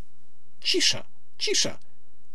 cisza, 0.60 1.06
cisza. 1.38 1.78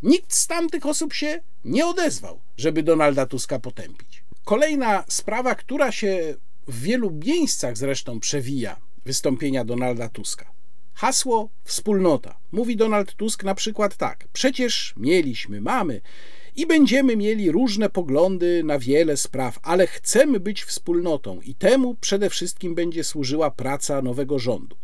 Nikt 0.03 0.33
z 0.33 0.47
tamtych 0.47 0.85
osób 0.85 1.13
się 1.13 1.41
nie 1.65 1.87
odezwał, 1.87 2.39
żeby 2.57 2.83
Donalda 2.83 3.25
Tuska 3.25 3.59
potępić. 3.59 4.23
Kolejna 4.45 5.03
sprawa, 5.07 5.55
która 5.55 5.91
się 5.91 6.35
w 6.67 6.81
wielu 6.81 7.11
miejscach 7.11 7.77
zresztą 7.77 8.19
przewija 8.19 8.77
wystąpienia 9.05 9.65
Donalda 9.65 10.09
Tuska. 10.09 10.45
Hasło 10.93 11.49
wspólnota. 11.63 12.37
Mówi 12.51 12.77
Donald 12.77 13.15
Tusk 13.15 13.43
na 13.43 13.55
przykład 13.55 13.97
tak: 13.97 14.27
Przecież 14.33 14.93
mieliśmy, 14.97 15.61
mamy 15.61 16.01
i 16.57 16.65
będziemy 16.65 17.15
mieli 17.15 17.51
różne 17.51 17.89
poglądy 17.89 18.63
na 18.63 18.79
wiele 18.79 19.17
spraw, 19.17 19.59
ale 19.63 19.87
chcemy 19.87 20.39
być 20.39 20.63
wspólnotą 20.63 21.41
i 21.41 21.55
temu 21.55 21.95
przede 21.95 22.29
wszystkim 22.29 22.75
będzie 22.75 23.03
służyła 23.03 23.51
praca 23.51 24.01
nowego 24.01 24.39
rządu. 24.39 24.75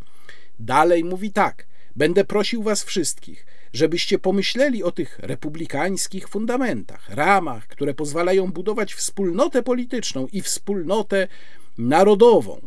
Dalej 0.58 1.04
mówi 1.04 1.32
tak: 1.32 1.66
Będę 1.96 2.24
prosił 2.24 2.62
Was 2.62 2.84
wszystkich, 2.84 3.46
żebyście 3.72 4.18
pomyśleli 4.18 4.82
o 4.82 4.92
tych 4.92 5.18
republikańskich 5.18 6.28
fundamentach, 6.28 7.10
ramach, 7.10 7.66
które 7.66 7.94
pozwalają 7.94 8.52
budować 8.52 8.94
wspólnotę 8.94 9.62
polityczną 9.62 10.26
i 10.32 10.42
wspólnotę 10.42 11.28
narodową. 11.78 12.60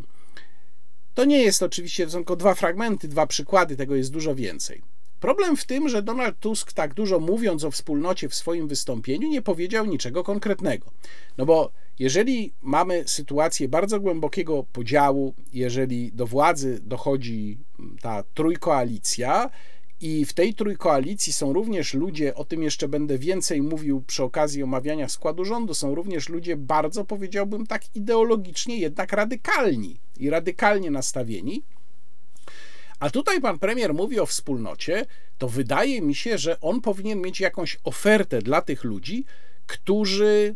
To 1.14 1.24
nie 1.24 1.42
jest 1.42 1.62
oczywiście, 1.62 2.06
tylko 2.06 2.36
dwa 2.36 2.54
fragmenty, 2.54 3.08
dwa 3.08 3.26
przykłady, 3.26 3.76
tego 3.76 3.96
jest 3.96 4.12
dużo 4.12 4.34
więcej. 4.34 4.82
Problem 5.20 5.56
w 5.56 5.64
tym, 5.64 5.88
że 5.88 6.02
Donald 6.02 6.38
Tusk, 6.40 6.72
tak 6.72 6.94
dużo 6.94 7.20
mówiąc 7.20 7.64
o 7.64 7.70
wspólnocie 7.70 8.28
w 8.28 8.34
swoim 8.34 8.68
wystąpieniu, 8.68 9.28
nie 9.28 9.42
powiedział 9.42 9.86
niczego 9.86 10.24
konkretnego. 10.24 10.90
No 11.38 11.46
bo 11.46 11.70
jeżeli 11.98 12.52
mamy 12.62 13.04
sytuację 13.06 13.68
bardzo 13.68 14.00
głębokiego 14.00 14.64
podziału, 14.72 15.34
jeżeli 15.52 16.12
do 16.12 16.26
władzy 16.26 16.80
dochodzi 16.82 17.58
ta 18.02 18.22
trójkoalicja, 18.34 19.50
i 20.00 20.24
w 20.24 20.32
tej 20.32 20.54
trójkoalicji 20.54 21.32
są 21.32 21.52
również 21.52 21.94
ludzie, 21.94 22.34
o 22.34 22.44
tym 22.44 22.62
jeszcze 22.62 22.88
będę 22.88 23.18
więcej 23.18 23.62
mówił 23.62 24.02
przy 24.06 24.22
okazji 24.22 24.62
omawiania 24.62 25.08
składu 25.08 25.44
rządu, 25.44 25.74
są 25.74 25.94
również 25.94 26.28
ludzie 26.28 26.56
bardzo, 26.56 27.04
powiedziałbym 27.04 27.66
tak 27.66 27.96
ideologicznie, 27.96 28.76
jednak 28.76 29.12
radykalni 29.12 30.00
i 30.18 30.30
radykalnie 30.30 30.90
nastawieni. 30.90 31.62
A 33.00 33.10
tutaj 33.10 33.40
pan 33.40 33.58
premier 33.58 33.94
mówi 33.94 34.20
o 34.20 34.26
wspólnocie, 34.26 35.06
to 35.38 35.48
wydaje 35.48 36.02
mi 36.02 36.14
się, 36.14 36.38
że 36.38 36.60
on 36.60 36.80
powinien 36.80 37.20
mieć 37.20 37.40
jakąś 37.40 37.78
ofertę 37.84 38.42
dla 38.42 38.62
tych 38.62 38.84
ludzi, 38.84 39.24
którzy 39.66 40.54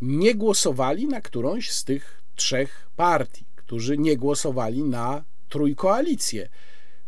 nie 0.00 0.34
głosowali 0.34 1.06
na 1.06 1.20
którąś 1.20 1.70
z 1.70 1.84
tych 1.84 2.22
trzech 2.34 2.90
partii, 2.96 3.46
którzy 3.56 3.98
nie 3.98 4.16
głosowali 4.16 4.82
na 4.84 5.24
trójkoalicję 5.48 6.48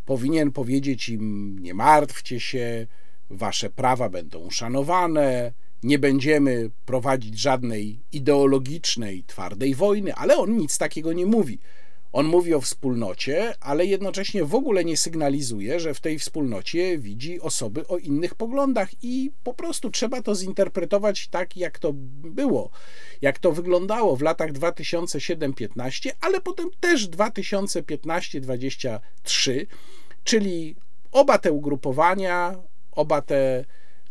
powinien 0.09 0.53
powiedzieć 0.53 1.09
im: 1.09 1.59
Nie 1.59 1.75
martwcie 1.75 2.41
się, 2.41 2.87
wasze 3.31 3.71
prawa 3.71 4.09
będą 4.09 4.39
uszanowane, 4.39 5.53
nie 5.83 5.99
będziemy 5.99 6.71
prowadzić 6.87 7.41
żadnej 7.41 8.01
ideologicznej, 8.13 9.25
twardej 9.25 9.75
wojny, 9.75 10.15
ale 10.15 10.39
on 10.39 10.57
nic 10.57 10.79
takiego 10.79 11.13
nie 11.13 11.27
mówi. 11.27 11.59
On 12.19 12.27
mówi 12.27 12.55
o 12.55 12.61
wspólnocie, 12.61 13.55
ale 13.61 13.87
jednocześnie 13.87 14.45
w 14.45 14.55
ogóle 14.55 14.85
nie 14.85 14.97
sygnalizuje, 14.97 15.81
że 15.81 15.95
w 15.95 16.01
tej 16.01 16.19
wspólnocie 16.19 16.99
widzi 16.99 17.41
osoby 17.41 17.87
o 17.87 17.99
innych 17.99 18.35
poglądach 18.35 18.89
i 19.03 19.31
po 19.45 19.55
prostu 19.55 19.91
trzeba 19.91 20.23
to 20.23 20.35
zinterpretować 20.35 21.29
tak, 21.29 21.57
jak 21.57 21.79
to 21.79 21.93
było, 22.23 22.71
jak 23.23 23.39
to 23.39 23.53
wyglądało 23.53 24.17
w 24.17 24.23
latach 24.23 24.53
2007-15, 24.53 26.11
ale 26.21 26.41
potem 26.41 26.71
też 26.81 27.09
2015-23, 27.09 29.67
czyli 30.25 30.77
oba 31.13 31.39
te 31.39 31.53
ugrupowania, 31.53 32.57
oba 32.93 33.23
te, 33.23 33.65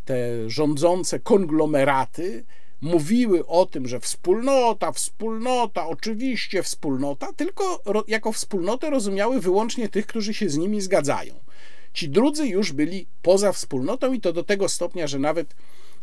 te 0.05 0.49
rządzące 0.49 1.19
konglomeraty 1.19 2.45
mówiły 2.81 3.47
o 3.47 3.65
tym, 3.65 3.87
że 3.87 3.99
wspólnota, 3.99 4.91
wspólnota, 4.91 5.87
oczywiście 5.87 6.63
wspólnota, 6.63 7.33
tylko 7.33 7.83
jako 8.07 8.31
wspólnotę 8.31 8.89
rozumiały 8.89 9.39
wyłącznie 9.41 9.89
tych, 9.89 10.07
którzy 10.07 10.33
się 10.33 10.49
z 10.49 10.57
nimi 10.57 10.81
zgadzają. 10.81 11.33
Ci 11.93 12.09
drudzy 12.09 12.47
już 12.47 12.73
byli 12.73 13.07
poza 13.21 13.51
wspólnotą 13.51 14.13
i 14.13 14.21
to 14.21 14.33
do 14.33 14.43
tego 14.43 14.69
stopnia, 14.69 15.07
że 15.07 15.19
nawet 15.19 15.55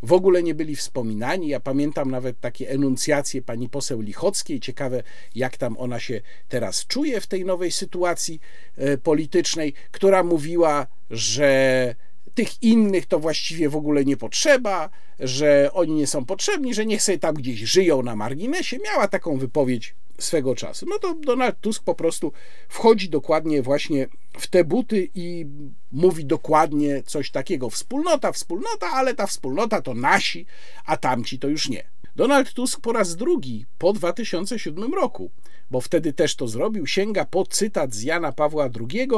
w 0.02 0.12
ogóle 0.12 0.42
nie 0.42 0.54
byli 0.54 0.76
wspominani. 0.76 1.48
Ja 1.48 1.60
pamiętam 1.60 2.10
nawet 2.10 2.40
takie 2.40 2.70
enuncjacje 2.70 3.42
pani 3.42 3.68
poseł 3.68 4.00
Lichockiej. 4.00 4.60
Ciekawe, 4.60 5.02
jak 5.34 5.56
tam 5.56 5.76
ona 5.78 6.00
się 6.00 6.20
teraz 6.48 6.86
czuje 6.86 7.20
w 7.20 7.26
tej 7.26 7.44
nowej 7.44 7.72
sytuacji 7.72 8.40
e, 8.76 8.98
politycznej, 8.98 9.72
która 9.90 10.24
mówiła, 10.24 10.86
że 11.10 11.94
tych 12.34 12.62
innych 12.62 13.06
to 13.06 13.18
właściwie 13.20 13.68
w 13.68 13.76
ogóle 13.76 14.04
nie 14.04 14.16
potrzeba, 14.16 14.90
że 15.20 15.70
oni 15.72 15.92
nie 15.92 16.06
są 16.06 16.24
potrzebni, 16.24 16.74
że 16.74 16.86
niech 16.86 17.02
sobie 17.02 17.18
tam 17.18 17.34
gdzieś 17.34 17.60
żyją 17.60 18.02
na 18.02 18.16
marginesie. 18.16 18.78
Miała 18.84 19.08
taką 19.08 19.38
wypowiedź 19.38 19.94
swego 20.18 20.54
czasu. 20.54 20.86
No 20.88 20.98
to 20.98 21.14
Donald 21.14 21.60
Tusk 21.60 21.84
po 21.84 21.94
prostu 21.94 22.32
wchodzi 22.68 23.08
dokładnie 23.08 23.62
właśnie 23.62 24.06
w 24.38 24.46
te 24.46 24.64
buty 24.64 25.08
i 25.14 25.46
mówi 25.92 26.24
dokładnie 26.24 27.02
coś 27.02 27.30
takiego. 27.30 27.70
Wspólnota, 27.70 28.32
wspólnota, 28.32 28.90
ale 28.92 29.14
ta 29.14 29.26
wspólnota 29.26 29.82
to 29.82 29.94
nasi, 29.94 30.46
a 30.86 30.96
tamci 30.96 31.38
to 31.38 31.48
już 31.48 31.68
nie. 31.68 31.93
Donald 32.16 32.52
Tusk 32.52 32.80
po 32.80 32.92
raz 32.92 33.16
drugi 33.16 33.66
po 33.78 33.92
2007 33.92 34.94
roku, 34.94 35.30
bo 35.70 35.80
wtedy 35.80 36.12
też 36.12 36.36
to 36.36 36.48
zrobił, 36.48 36.86
sięga 36.86 37.24
po 37.24 37.46
cytat 37.46 37.94
z 37.94 38.02
Jana 38.02 38.32
Pawła 38.32 38.68
II, 38.80 39.08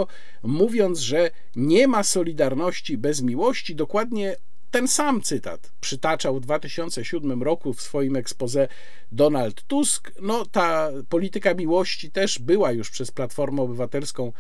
mówiąc, 0.43 0.99
że 0.99 1.31
nie 1.57 1.89
ma 1.89 2.03
solidarności 2.03 2.99
bez 2.99 3.23
miłości. 3.23 3.75
Dokładnie 3.75 4.37
ten 4.71 4.89
sam 4.89 5.23
cytat 5.23 5.73
przytaczał 5.81 6.37
w 6.37 6.41
2007 6.41 7.43
roku 7.43 7.75
w 7.75 7.83
swoim 7.83 8.17
ekspoze 8.17 8.69
Donald 9.13 9.63
Tusk. 9.63 10.13
No, 10.23 10.47
ta 10.47 10.91
polityka 11.09 11.55
miłości 11.55 12.11
też 12.11 12.39
była 12.39 12.73
już 12.73 12.91
przez 12.91 13.11
Platformę 13.11 13.63
Obywatelską 13.63 14.33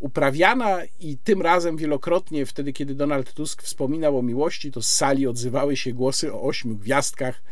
uprawiana 0.00 0.78
i 1.00 1.18
tym 1.18 1.42
razem 1.42 1.76
wielokrotnie, 1.76 2.46
wtedy 2.46 2.72
kiedy 2.72 2.94
Donald 2.94 3.32
Tusk 3.32 3.62
wspominał 3.62 4.18
o 4.18 4.22
miłości, 4.22 4.72
to 4.72 4.82
z 4.82 4.88
sali 4.88 5.26
odzywały 5.26 5.76
się 5.76 5.92
głosy 5.92 6.32
o 6.32 6.42
ośmiu 6.42 6.76
gwiazdkach. 6.76 7.42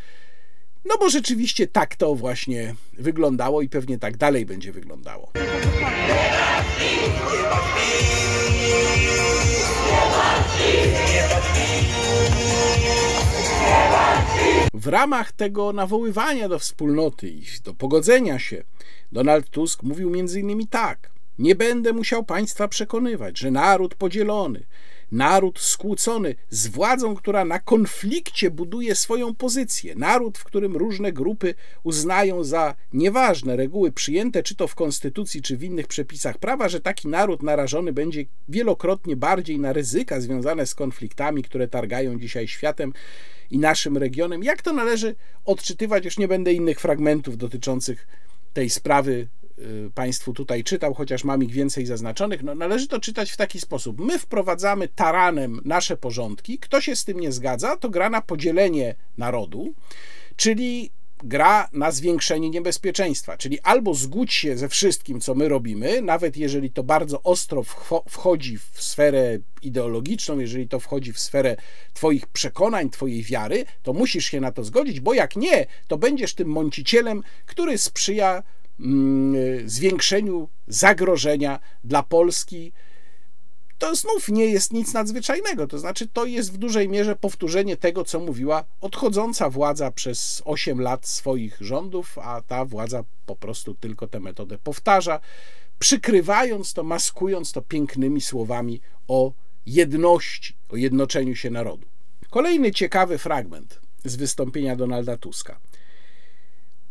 No 0.85 0.95
bo 1.01 1.09
rzeczywiście 1.09 1.67
tak 1.67 1.97
to 1.97 2.15
właśnie 2.15 2.75
wyglądało 2.99 3.63
i 3.63 3.69
pewnie 3.69 3.99
tak 3.99 4.17
dalej 4.17 4.47
będzie 4.47 4.73
wyglądało. 4.73 5.33
W 14.75 14.87
ramach 14.87 15.33
tego 15.33 15.73
nawoływania 15.73 16.49
do 16.49 16.59
wspólnoty 16.59 17.29
i 17.29 17.43
do 17.65 17.75
pogodzenia 17.75 18.39
się, 18.39 18.65
Donald 19.13 19.51
Tusk 19.51 19.83
mówił 19.83 20.13
m.in. 20.15 20.67
tak: 20.67 21.14
Nie 21.39 21.55
będę 21.55 21.93
musiał 21.93 22.25
państwa 22.25 22.69
przekonywać, 22.69 23.39
że 23.39 23.51
naród 23.51 23.95
podzielony, 23.95 24.65
naród 25.13 25.59
skłócony 25.59 26.35
z 26.51 26.67
władzą, 26.67 27.15
która 27.15 27.45
na 27.45 27.59
konflikcie 27.59 28.51
buduje 28.51 28.95
swoją 28.95 29.35
pozycję, 29.35 29.95
naród, 29.95 30.39
w 30.39 30.45
którym 30.45 30.77
różne 30.77 31.13
grupy 31.13 31.55
uznają 31.83 32.45
za 32.45 32.75
nieważne 32.93 33.57
reguły 33.57 33.93
przyjęte, 33.93 34.43
czy 34.43 34.55
to 34.55 34.69
w 34.69 34.75
konstytucji, 34.75 35.43
czy 35.43 35.57
w 35.57 35.63
innych 35.63 35.87
przepisach 35.87 36.39
prawa, 36.39 36.69
że 36.69 36.81
taki 36.81 37.09
naród 37.09 37.43
narażony 37.43 37.93
będzie 37.93 38.25
wielokrotnie 38.49 39.17
bardziej 39.17 39.59
na 39.59 39.73
ryzyka 39.73 40.21
związane 40.21 40.67
z 40.67 40.75
konfliktami, 40.75 41.43
które 41.43 41.69
targają 41.69 42.19
dzisiaj 42.19 42.49
światem 42.49 42.93
i 43.51 43.59
naszym 43.59 43.97
regionem. 43.97 44.45
Jak 44.45 44.63
to 44.63 44.73
należy 44.73 45.15
odczytywać? 45.45 46.05
Już 46.05 46.19
nie 46.19 46.29
będę 46.29 46.53
innych 46.53 46.81
fragmentów 46.81 47.37
dotyczących 47.37 48.07
tej 48.53 48.71
sprawy 48.71 49.29
Państwu 49.95 50.33
tutaj 50.33 50.65
czytał, 50.65 50.95
chociaż 50.95 51.25
mam 51.25 51.43
ich 51.43 51.51
więcej 51.51 51.87
zaznaczonych. 51.87 52.43
No, 52.43 52.55
należy 52.55 52.89
to 52.89 53.01
czytać 53.01 53.31
w 53.31 53.37
taki 53.37 53.61
sposób. 53.61 54.01
My 54.01 54.19
wprowadzamy 54.19 54.89
taranem 54.89 55.61
nasze 55.65 55.97
porządki. 55.97 56.59
Kto 56.59 56.81
się 56.81 56.97
z 56.97 57.05
tym 57.05 57.21
nie 57.21 57.33
zgadza, 57.33 57.77
to 57.77 57.91
gra 57.91 58.11
na 58.11 58.23
podzielenie 58.23 58.95
narodu, 59.19 59.75
czyli 60.37 60.91
gra 61.25 61.69
na 61.73 61.91
zwiększenie 61.91 62.51
niebezpieczeństwa, 62.51 63.37
czyli 63.37 63.61
albo 63.61 63.95
zgódź 63.95 64.33
się 64.33 64.57
ze 64.57 64.69
wszystkim, 64.69 65.21
co 65.21 65.35
my 65.35 65.49
robimy, 65.49 66.03
nawet 66.03 66.37
jeżeli 66.37 66.71
to 66.71 66.83
bardzo 66.83 67.23
ostro 67.23 67.63
wchodzi 68.09 68.59
w 68.59 68.83
sferę 68.83 69.39
ideologiczną, 69.63 70.39
jeżeli 70.39 70.69
to 70.69 70.81
wchodzi 70.81 71.13
w 71.13 71.21
sferę 71.21 71.57
Twoich 71.93 72.27
przekonań, 72.27 72.91
Twojej 72.91 73.23
wiary, 73.23 73.65
to 73.83 73.93
musisz 73.93 74.25
się 74.25 74.41
na 74.41 74.53
to 74.53 74.65
zgodzić, 74.65 75.01
bo 75.01 75.15
jak 75.15 75.37
nie, 75.37 75.67
to 75.89 75.99
będziesz 75.99 76.35
tym 76.35 76.49
mącicielem, 76.49 77.23
który 77.47 77.79
sprzyja 77.79 78.43
zwiększeniu 79.67 80.49
zagrożenia 80.67 81.61
dla 81.85 82.03
Polski 82.03 82.73
to 83.79 83.95
znów 83.95 84.29
nie 84.29 84.47
jest 84.47 84.73
nic 84.73 84.93
nadzwyczajnego. 84.93 85.67
To 85.67 85.79
znaczy, 85.79 86.09
to 86.09 86.25
jest 86.25 86.53
w 86.53 86.57
dużej 86.57 86.89
mierze 86.89 87.17
powtórzenie 87.17 87.77
tego, 87.77 88.05
co 88.05 88.21
mówiła 88.21 88.65
odchodząca 88.81 89.51
władza 89.51 89.91
przez 89.91 90.43
8 90.45 90.81
lat 90.81 91.07
swoich 91.07 91.57
rządów, 91.61 92.19
a 92.19 92.43
ta 92.43 92.65
władza 92.65 93.05
po 93.27 93.37
prostu 93.37 93.75
tylko 93.75 94.07
tę 94.07 94.21
metodę 94.21 94.59
powtarza, 94.59 95.21
przykrywając 95.79 96.73
to, 96.73 96.83
maskując 96.83 97.53
to 97.53 97.63
pięknymi 97.63 98.21
słowami 98.21 98.81
o 99.09 99.33
jedności, 99.67 100.57
o 100.69 100.77
jednoczeniu 100.77 101.37
się 101.37 101.51
narodu. 101.51 101.87
Kolejny 102.31 102.73
ciekawy 102.73 103.19
fragment 103.19 103.81
z 104.05 104.17
wystąpienia 104.17 104.77
Donalda 104.77 105.17
Tuska. 105.17 105.61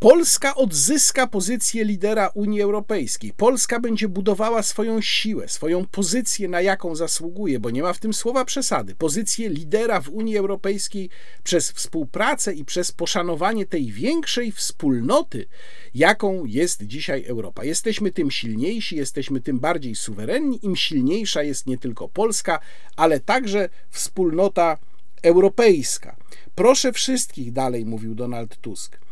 Polska 0.03 0.55
odzyska 0.55 1.27
pozycję 1.27 1.85
lidera 1.85 2.27
Unii 2.27 2.61
Europejskiej. 2.61 3.33
Polska 3.37 3.79
będzie 3.79 4.07
budowała 4.07 4.63
swoją 4.63 5.01
siłę, 5.01 5.47
swoją 5.47 5.85
pozycję, 5.85 6.47
na 6.47 6.61
jaką 6.61 6.95
zasługuje, 6.95 7.59
bo 7.59 7.69
nie 7.69 7.83
ma 7.83 7.93
w 7.93 7.99
tym 7.99 8.13
słowa 8.13 8.45
przesady. 8.45 8.95
Pozycję 8.95 9.49
lidera 9.49 10.01
w 10.01 10.09
Unii 10.09 10.37
Europejskiej 10.37 11.09
przez 11.43 11.71
współpracę 11.71 12.53
i 12.53 12.65
przez 12.65 12.91
poszanowanie 12.91 13.65
tej 13.65 13.91
większej 13.91 14.51
wspólnoty, 14.51 15.45
jaką 15.95 16.45
jest 16.45 16.83
dzisiaj 16.83 17.25
Europa. 17.25 17.63
Jesteśmy 17.63 18.11
tym 18.11 18.31
silniejsi, 18.31 18.95
jesteśmy 18.95 19.41
tym 19.41 19.59
bardziej 19.59 19.95
suwerenni, 19.95 20.65
im 20.65 20.75
silniejsza 20.75 21.43
jest 21.43 21.67
nie 21.67 21.77
tylko 21.77 22.09
Polska, 22.09 22.59
ale 22.95 23.19
także 23.19 23.69
wspólnota 23.89 24.77
europejska. 25.21 26.15
Proszę 26.55 26.93
wszystkich, 26.93 27.51
dalej 27.51 27.85
mówił 27.85 28.15
Donald 28.15 28.57
Tusk 28.61 29.03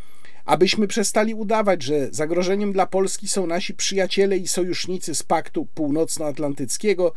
abyśmy 0.46 0.88
przestali 0.88 1.34
udawać, 1.34 1.84
że 1.84 2.08
zagrożeniem 2.12 2.74
dla 2.74 2.86
Polski 2.86 3.28
są 3.28 3.48
nasi 3.48 3.74
przyjaciele 3.74 4.38
i 4.38 4.48
sojusznicy 4.48 5.16
z 5.16 5.24
Paktu 5.24 5.66
Północnoatlantyckiego 5.66 7.14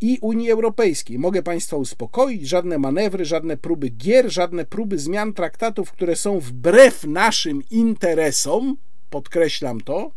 i 0.00 0.18
Unii 0.20 0.50
Europejskiej. 0.50 1.18
Mogę 1.18 1.42
Państwa 1.42 1.76
uspokoić, 1.76 2.48
żadne 2.48 2.78
manewry, 2.78 3.24
żadne 3.24 3.56
próby 3.56 3.88
gier, 3.88 4.32
żadne 4.32 4.64
próby 4.64 4.98
zmian 4.98 5.32
traktatów, 5.32 5.92
które 5.92 6.16
są 6.16 6.40
wbrew 6.40 7.04
naszym 7.04 7.62
interesom, 7.70 8.76
podkreślam 9.10 9.80
to, 9.80 10.10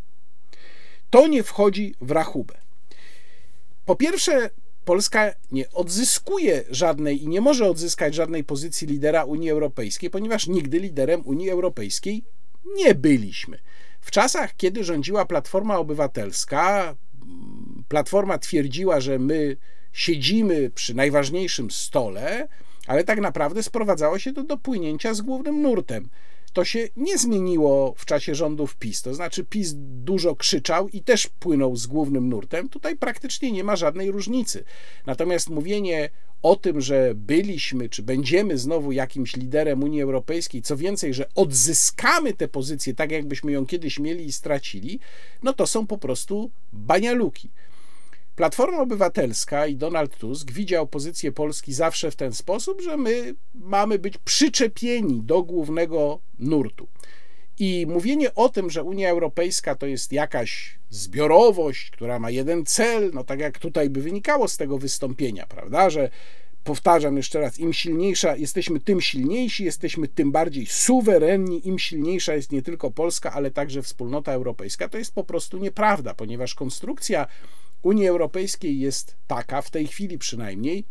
to 1.10 1.28
nie 1.28 1.43
wchodzi 1.43 1.96
w 2.02 2.12
rachubę. 2.12 2.54
Po 3.86 3.96
pierwsze, 3.96 4.50
Polska 4.86 5.34
nie 5.52 5.72
odzyskuje 5.72 6.64
żadnej 6.70 7.24
i 7.24 7.28
nie 7.28 7.41
może 7.41 7.70
odzyskać 7.70 8.16
żadnej 8.16 8.43
pozycji 8.43 8.88
lidera 8.88 9.24
Unii 9.24 9.50
Europejskiej, 9.50 10.10
ponieważ 10.10 10.48
nigdy 10.48 10.80
liderem 10.80 11.22
Unii 11.26 11.50
Europejskiej 11.50 12.24
nie 12.76 12.95
byliśmy. 12.95 13.59
W 14.01 14.11
czasach, 14.11 14.55
kiedy 14.55 14.84
rządziła 14.84 15.26
Platforma 15.26 15.78
Obywatelska, 15.78 16.95
Platforma 17.88 18.38
twierdziła, 18.38 18.99
że 18.99 19.20
my 19.20 19.57
siedzimy 19.93 20.70
przy 20.70 20.93
najważniejszym 20.93 21.72
stole, 21.72 22.47
ale 22.88 23.03
tak 23.03 23.20
naprawdę 23.20 23.63
sprowadzało 23.63 24.20
się 24.20 24.34
to 24.34 24.43
do 24.43 24.57
płynięcia 24.57 25.13
z 25.13 25.22
głównym 25.22 25.61
nurtem 25.61 26.09
to 26.55 26.66
się 26.66 26.88
nie 26.95 27.18
zmieniło 27.18 27.93
w 27.97 28.05
czasie 28.05 28.36
rządów 28.36 28.76
PiS. 28.76 29.01
To 29.01 29.13
znaczy, 29.13 29.43
PiS 29.43 29.74
dużo 29.78 30.36
krzyczał 30.36 30.89
i 30.89 31.01
też 31.01 31.28
płynął 31.28 31.76
z 31.76 31.88
głównym 31.88 32.30
nurtem. 32.30 32.70
Tutaj 32.70 32.95
praktycznie 32.95 33.51
nie 33.51 33.63
ma 33.63 33.76
żadnej 33.76 34.11
różnicy. 34.11 34.63
Natomiast 35.05 35.49
mówienie 35.49 36.09
o 36.46 36.56
tym, 36.56 36.82
że 36.82 37.16
byliśmy, 37.16 37.89
czy 37.89 38.04
będziemy 38.04 38.58
znowu 38.58 38.91
jakimś 38.91 39.36
liderem 39.36 39.84
Unii 39.84 40.02
Europejskiej, 40.02 40.62
co 40.62 40.78
więcej, 40.78 41.14
że 41.14 41.26
odzyskamy 41.36 42.34
tę 42.34 42.48
pozycję 42.48 42.93
tak, 42.93 43.12
jakbyśmy 43.12 43.52
ją 43.52 43.66
kiedyś 43.66 44.00
mieli 44.00 44.26
i 44.26 44.32
stracili, 44.32 45.00
no 45.43 45.54
to 45.54 45.68
są 45.68 45.88
po 45.88 45.98
prostu 45.98 46.52
banialuki. 46.74 47.50
Platforma 48.36 48.80
Obywatelska 48.80 49.68
i 49.68 49.76
Donald 49.76 50.18
Tusk 50.18 50.52
widział 50.52 50.88
pozycję 50.88 51.32
Polski 51.32 51.74
zawsze 51.74 52.12
w 52.12 52.16
ten 52.16 52.34
sposób, 52.34 52.82
że 52.82 52.98
my 52.98 53.36
mamy 53.54 54.00
być 54.00 54.18
przyczepieni 54.18 55.22
do 55.22 55.43
głównego 55.43 56.20
nurtu. 56.39 56.88
I 57.60 57.86
mówienie 57.89 58.36
o 58.36 58.49
tym, 58.49 58.70
że 58.70 58.84
Unia 58.84 59.10
Europejska 59.10 59.76
to 59.76 59.86
jest 59.86 60.12
jakaś 60.12 60.80
zbiorowość, 60.89 61.89
która 61.89 62.20
ma 62.20 62.30
jeden 62.30 62.66
cel, 62.66 63.12
no 63.14 63.24
tak 63.24 63.39
jak 63.39 63.60
tutaj 63.60 63.89
by 63.89 64.01
wynikało 64.01 64.47
z 64.47 64.58
tego 64.58 64.78
wystąpienia, 64.78 65.45
prawda, 65.47 65.89
że 65.89 66.10
powtarzam 66.64 67.18
jeszcze 67.18 67.39
raz, 67.39 67.60
im 67.60 67.74
silniejsza 67.74 68.36
jesteśmy, 68.36 68.80
tym 68.80 69.01
silniejsi, 69.01 69.64
jesteśmy 69.64 70.08
tym 70.08 70.32
bardziej 70.32 70.66
suwerenni, 70.66 71.68
im 71.68 71.80
silniejsza 71.80 72.34
jest 72.34 72.51
nie 72.51 72.62
tylko 72.62 72.91
Polska, 72.91 73.34
ale 73.34 73.51
także 73.51 73.82
wspólnota 73.82 74.32
europejska. 74.32 74.89
To 74.89 74.97
jest 74.97 75.14
po 75.14 75.24
prostu 75.24 75.58
nieprawda, 75.58 76.14
ponieważ 76.14 76.56
konstrukcja 76.56 77.28
Unii 77.82 78.08
Europejskiej 78.08 78.80
jest 78.80 79.16
taka, 79.28 79.62
w 79.62 79.70
tej 79.70 79.88
chwili 79.88 80.18
przynajmniej, 80.18 80.86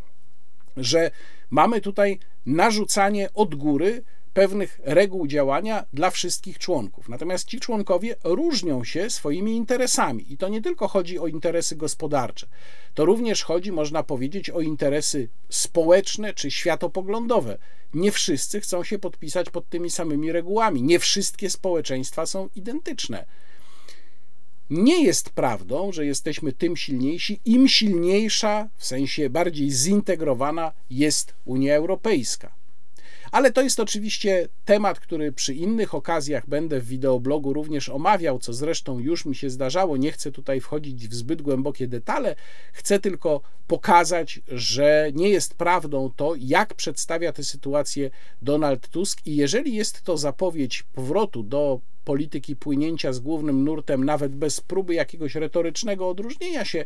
że 0.76 1.10
mamy 1.50 1.80
tutaj 1.80 2.18
narzucanie 2.46 3.28
od 3.34 3.54
góry 3.54 4.02
pewnych 4.35 4.80
reguł 4.85 5.26
działania 5.26 5.85
dla 5.93 6.11
wszystkich 6.11 6.59
członków. 6.59 7.09
Natomiast 7.09 7.49
ci 7.49 7.61
członkowie 7.61 8.16
różnią 8.24 8.85
się 8.85 9.11
swoimi 9.11 9.57
interesami 9.57 10.32
i 10.32 10.37
to 10.37 10.49
nie 10.49 10.62
tylko 10.62 10.89
chodzi 10.89 11.18
o 11.18 11.26
interesy 11.26 11.76
gospodarcze, 11.76 12.47
to 12.95 13.05
również 13.05 13.43
chodzi, 13.43 13.72
można 13.72 14.03
powiedzieć, 14.03 14.51
o 14.51 14.61
interesy 14.61 15.28
społeczne 15.49 16.35
czy 16.35 16.51
światopoglądowe. 16.51 17.59
Nie 17.95 18.12
wszyscy 18.12 18.61
chcą 18.61 18.85
się 18.85 18.99
podpisać 18.99 19.51
pod 19.51 19.68
tymi 19.68 19.91
samymi 19.91 20.32
regułami, 20.32 20.82
nie 20.82 20.99
wszystkie 20.99 21.51
społeczeństwa 21.51 22.26
są 22.26 22.49
identyczne. 22.57 23.24
Nie 24.70 25.05
jest 25.05 25.30
prawdą, 25.30 25.93
że 25.93 26.07
jesteśmy 26.07 26.53
tym 26.53 26.76
silniejsi, 26.76 27.41
im 27.45 27.68
silniejsza, 27.68 28.68
w 28.76 28.87
sensie 28.87 29.30
bardziej 29.30 29.70
zintegrowana 29.70 30.72
jest 30.91 31.35
Unia 31.45 31.74
Europejska. 31.74 32.63
Ale 33.35 33.53
to 33.53 33.62
jest 33.62 33.80
oczywiście 33.80 34.49
temat, 34.64 35.01
który 35.01 35.32
przy 35.32 35.55
innych 35.55 35.95
okazjach 35.95 36.49
będę 36.49 36.80
w 36.80 36.87
wideoblogu 36.87 37.53
również 37.53 37.89
omawiał, 37.89 38.39
co 38.39 38.53
zresztą 38.53 38.99
już 38.99 39.24
mi 39.24 39.35
się 39.35 39.51
zdarzało. 39.51 39.97
Nie 39.97 40.12
chcę 40.12 40.32
tutaj 40.32 40.61
wchodzić 40.61 41.09
w 41.09 41.14
zbyt 41.14 41.43
głębokie 41.43 41.89
detale, 41.89 42.37
chcę 42.72 42.99
tylko 42.99 43.41
pokazać, 43.66 44.41
że 44.49 45.11
nie 45.14 45.28
jest 45.28 45.55
prawdą 45.55 46.11
to, 46.16 46.35
jak 46.39 46.74
przedstawia 46.74 47.32
tę 47.32 47.45
sytuację 47.45 48.11
Donald 48.43 48.89
Tusk 48.89 49.26
i 49.26 49.37
jeżeli 49.37 49.74
jest 49.74 50.03
to 50.03 50.18
zapowiedź 50.18 50.82
powrotu 50.82 51.43
do 51.43 51.80
polityki 52.05 52.57
płynięcia 52.57 53.12
z 53.12 53.20
głównym 53.20 53.64
nurtem, 53.64 54.05
nawet 54.05 54.35
bez 54.35 54.61
próby 54.61 54.95
jakiegoś 54.95 55.35
retorycznego 55.35 56.09
odróżnienia 56.09 56.64
się, 56.64 56.85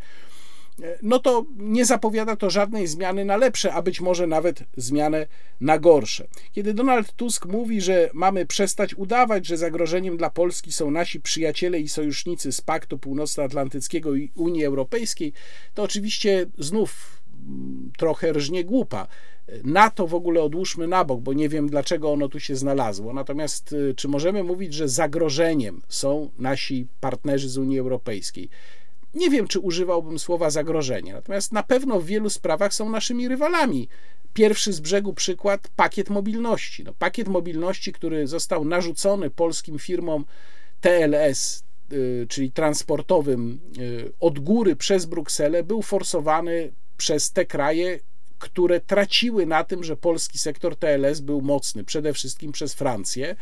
no 1.03 1.19
to 1.19 1.47
nie 1.57 1.85
zapowiada 1.85 2.37
to 2.37 2.51
żadnej 2.51 2.87
zmiany 2.87 3.25
na 3.25 3.37
lepsze, 3.37 3.73
a 3.73 3.83
być 3.83 4.01
może 4.01 4.27
nawet 4.27 4.65
zmianę 4.77 5.27
na 5.61 5.79
gorsze. 5.79 6.27
Kiedy 6.53 6.75
Donald 6.75 7.13
Tusk 7.13 7.47
mówi, 7.47 7.81
że 7.81 8.11
mamy 8.13 8.47
przestać 8.47 8.95
udawać, 8.95 9.47
że 9.47 9.57
zagrożeniem 9.57 10.17
dla 10.17 10.31
Polski 10.31 10.73
są 10.73 10.91
nasi 10.91 11.21
przyjaciele 11.21 11.81
i 11.81 11.89
sojusznicy 11.89 12.53
z 12.53 12.61
Paktu 12.61 12.99
Północnoatlantyckiego 12.99 14.15
i 14.15 14.31
Unii 14.35 14.65
Europejskiej, 14.65 15.33
to 15.75 15.83
oczywiście 15.83 16.47
znów 16.59 17.21
mm, 17.47 17.93
trochę 17.99 18.33
rżnie 18.33 18.65
głupa. 18.65 19.09
Na 19.65 19.91
to 19.91 20.07
w 20.07 20.15
ogóle 20.15 20.43
odłóżmy 20.43 20.87
na 20.87 21.05
bok, 21.05 21.21
bo 21.21 21.33
nie 21.33 21.49
wiem 21.49 21.69
dlaczego 21.69 22.13
ono 22.13 22.29
tu 22.29 22.41
się 22.41 22.57
znalazło. 22.57 23.13
Natomiast 23.13 23.73
y, 23.73 23.95
czy 23.95 24.09
możemy 24.09 24.43
mówić, 24.43 24.75
że 24.75 24.89
zagrożeniem 24.89 25.83
są 25.89 26.31
nasi 26.39 26.87
partnerzy 27.01 27.49
z 27.49 27.59
Unii 27.59 27.79
Europejskiej? 27.79 28.49
Nie 29.15 29.31
wiem, 29.31 29.49
czy 29.49 29.61
używałbym 29.61 30.19
słowa 30.19 30.51
zagrożenie, 30.51 31.13
natomiast 31.13 31.53
na 31.53 31.63
pewno 31.63 32.01
w 32.01 32.07
wielu 32.07 32.31
sprawach 32.31 32.75
są 32.75 32.91
naszymi 32.91 33.29
rywalami. 33.29 33.89
Pierwszy 34.35 34.73
z 34.73 34.81
brzegu 34.81 35.15
przykład 35.15 35.69
pakiet 35.77 36.11
mobilności. 36.11 36.85
No, 36.85 36.93
pakiet 36.99 37.29
mobilności, 37.29 37.93
który 37.93 38.27
został 38.27 38.65
narzucony 38.65 39.31
polskim 39.31 39.79
firmom 39.79 40.25
TLS, 40.81 41.63
y, 41.93 42.27
czyli 42.29 42.53
transportowym, 42.53 43.61
y, 43.79 44.13
od 44.21 44.39
góry 44.39 44.77
przez 44.77 45.07
Brukselę, 45.07 45.63
był 45.63 45.83
forsowany 45.83 46.73
przez 46.97 47.33
te 47.33 47.47
kraje, 47.47 48.01
które 48.39 48.81
traciły 48.81 49.47
na 49.47 49.65
tym, 49.65 49.85
że 49.85 49.97
polski 49.97 50.39
sektor 50.39 50.77
TLS 50.77 51.21
był 51.21 51.41
mocny, 51.41 51.85
przede 51.85 52.13
wszystkim 52.13 52.53
przez 52.53 52.75
Francję. 52.75 53.37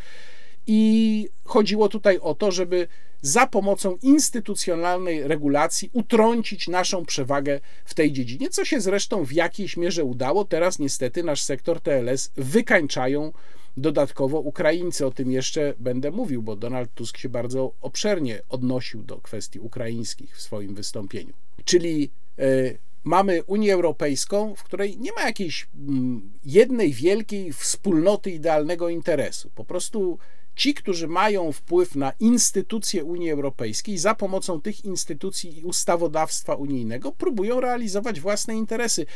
I 0.66 1.28
chodziło 1.44 1.88
tutaj 1.88 2.18
o 2.18 2.34
to, 2.34 2.52
żeby 2.52 2.88
za 3.22 3.46
pomocą 3.46 3.98
instytucjonalnej 4.02 5.28
regulacji 5.28 5.90
utrącić 5.92 6.68
naszą 6.68 7.04
przewagę 7.04 7.60
w 7.84 7.94
tej 7.94 8.12
dziedzinie, 8.12 8.50
co 8.50 8.64
się 8.64 8.80
zresztą 8.80 9.24
w 9.24 9.32
jakiejś 9.32 9.76
mierze 9.76 10.04
udało. 10.04 10.44
Teraz 10.44 10.78
niestety 10.78 11.22
nasz 11.22 11.42
sektor 11.42 11.80
TLS 11.80 12.30
wykańczają 12.36 13.32
dodatkowo 13.76 14.40
Ukraińcy. 14.40 15.06
O 15.06 15.10
tym 15.10 15.30
jeszcze 15.30 15.74
będę 15.78 16.10
mówił, 16.10 16.42
bo 16.42 16.56
Donald 16.56 16.94
Tusk 16.94 17.18
się 17.18 17.28
bardzo 17.28 17.72
obszernie 17.80 18.42
odnosił 18.48 19.02
do 19.02 19.18
kwestii 19.18 19.60
ukraińskich 19.60 20.36
w 20.36 20.42
swoim 20.42 20.74
wystąpieniu. 20.74 21.32
Czyli 21.64 22.10
y, 22.38 22.78
mamy 23.04 23.42
Unię 23.44 23.74
Europejską, 23.74 24.54
w 24.54 24.62
której 24.62 24.98
nie 24.98 25.12
ma 25.12 25.22
jakiejś 25.22 25.68
mm, 25.78 26.30
jednej 26.44 26.92
wielkiej 26.92 27.52
wspólnoty 27.52 28.30
idealnego 28.30 28.88
interesu. 28.88 29.50
Po 29.54 29.64
prostu 29.64 30.18
ci, 30.56 30.74
którzy 30.74 31.08
mają 31.08 31.52
wpływ 31.52 31.96
na 31.96 32.12
instytucje 32.20 33.04
Unii 33.04 33.30
Europejskiej, 33.30 33.98
za 33.98 34.14
pomocą 34.14 34.60
tych 34.60 34.84
instytucji 34.84 35.58
i 35.58 35.64
ustawodawstwa 35.64 36.54
unijnego 36.54 37.12
próbują 37.12 37.60
realizować 37.60 38.20
własne 38.20 38.54
interesy. 38.54 39.06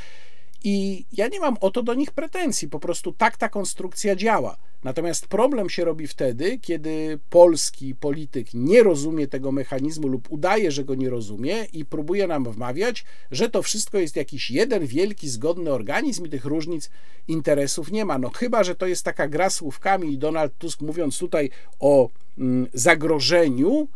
I 0.65 1.05
ja 1.13 1.29
nie 1.29 1.41
mam 1.41 1.57
o 1.61 1.71
to 1.71 1.83
do 1.83 1.95
nich 1.95 2.11
pretensji, 2.11 2.69
po 2.69 2.81
prostu 2.81 3.13
tak 3.13 3.37
ta 3.37 3.49
konstrukcja 3.49 4.17
działa. 4.17 4.57
Natomiast 4.85 5.27
problem 5.27 5.71
się 5.71 5.85
robi 5.85 6.07
wtedy, 6.07 6.59
kiedy 6.59 7.19
polski 7.31 7.95
polityk 7.95 8.55
nie 8.55 8.83
rozumie 8.83 9.29
tego 9.29 9.53
mechanizmu 9.53 10.09
lub 10.09 10.33
udaje, 10.33 10.73
że 10.73 10.85
go 10.85 10.95
nie 10.95 11.11
rozumie 11.11 11.65
i 11.73 11.85
próbuje 11.85 12.27
nam 12.27 12.45
wmawiać, 12.45 13.05
że 13.31 13.51
to 13.51 13.63
wszystko 13.63 13.99
jest 13.99 14.17
jakiś 14.17 14.51
jeden 14.51 14.87
wielki, 14.87 15.29
zgodny 15.29 15.73
organizm 15.73 16.27
i 16.27 16.29
tych 16.29 16.45
różnic 16.45 16.91
interesów 17.29 17.93
nie 17.93 18.05
ma. 18.05 18.19
No 18.19 18.31
chyba, 18.31 18.65
że 18.65 18.75
to 18.75 18.87
jest 18.87 19.05
taka 19.05 19.29
gra 19.29 19.51
słówkami 19.51 20.13
i 20.13 20.19
Donald 20.19 20.53
Tusk 20.59 20.81
mówiąc 20.81 21.19
tutaj 21.19 21.51
o 21.81 22.09
mm, 22.39 22.67
zagrożeniu, 22.75 23.89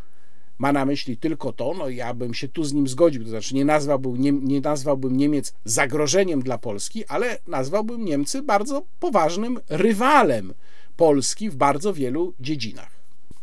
ma 0.57 0.73
na 0.73 0.85
myśli 0.85 1.17
tylko 1.17 1.53
to, 1.53 1.73
no 1.77 1.89
ja 1.89 2.13
bym 2.13 2.33
się 2.33 2.47
tu 2.47 2.63
z 2.63 2.73
nim 2.73 2.87
zgodził, 2.87 3.23
to 3.23 3.29
znaczy 3.29 3.55
nie 3.55 3.65
nazwałbym, 3.65 4.21
nie, 4.21 4.31
nie 4.31 4.61
nazwałbym 4.61 5.17
Niemiec 5.17 5.53
zagrożeniem 5.65 6.41
dla 6.41 6.57
Polski, 6.57 7.05
ale 7.05 7.37
nazwałbym 7.47 8.05
Niemcy 8.05 8.41
bardzo 8.41 8.85
poważnym 8.99 9.59
rywalem 9.69 10.53
Polski 10.97 11.49
w 11.49 11.55
bardzo 11.55 11.93
wielu 11.93 12.33
dziedzinach. 12.39 12.95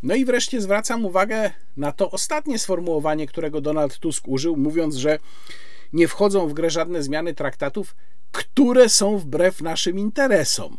No 0.02 0.14
i 0.14 0.24
wreszcie 0.24 0.60
zwracam 0.60 1.04
uwagę 1.04 1.50
na 1.76 1.92
to 1.92 2.10
ostatnie 2.10 2.58
sformułowanie, 2.58 3.26
którego 3.26 3.60
Donald 3.60 3.98
Tusk 3.98 4.28
użył, 4.28 4.56
mówiąc, 4.56 4.94
że 4.94 5.18
nie 5.92 6.08
wchodzą 6.08 6.48
w 6.48 6.52
grę 6.52 6.70
żadne 6.70 7.02
zmiany 7.02 7.34
traktatów, 7.34 7.96
które 8.32 8.88
są 8.88 9.18
wbrew 9.18 9.60
naszym 9.60 9.98
interesom. 9.98 10.78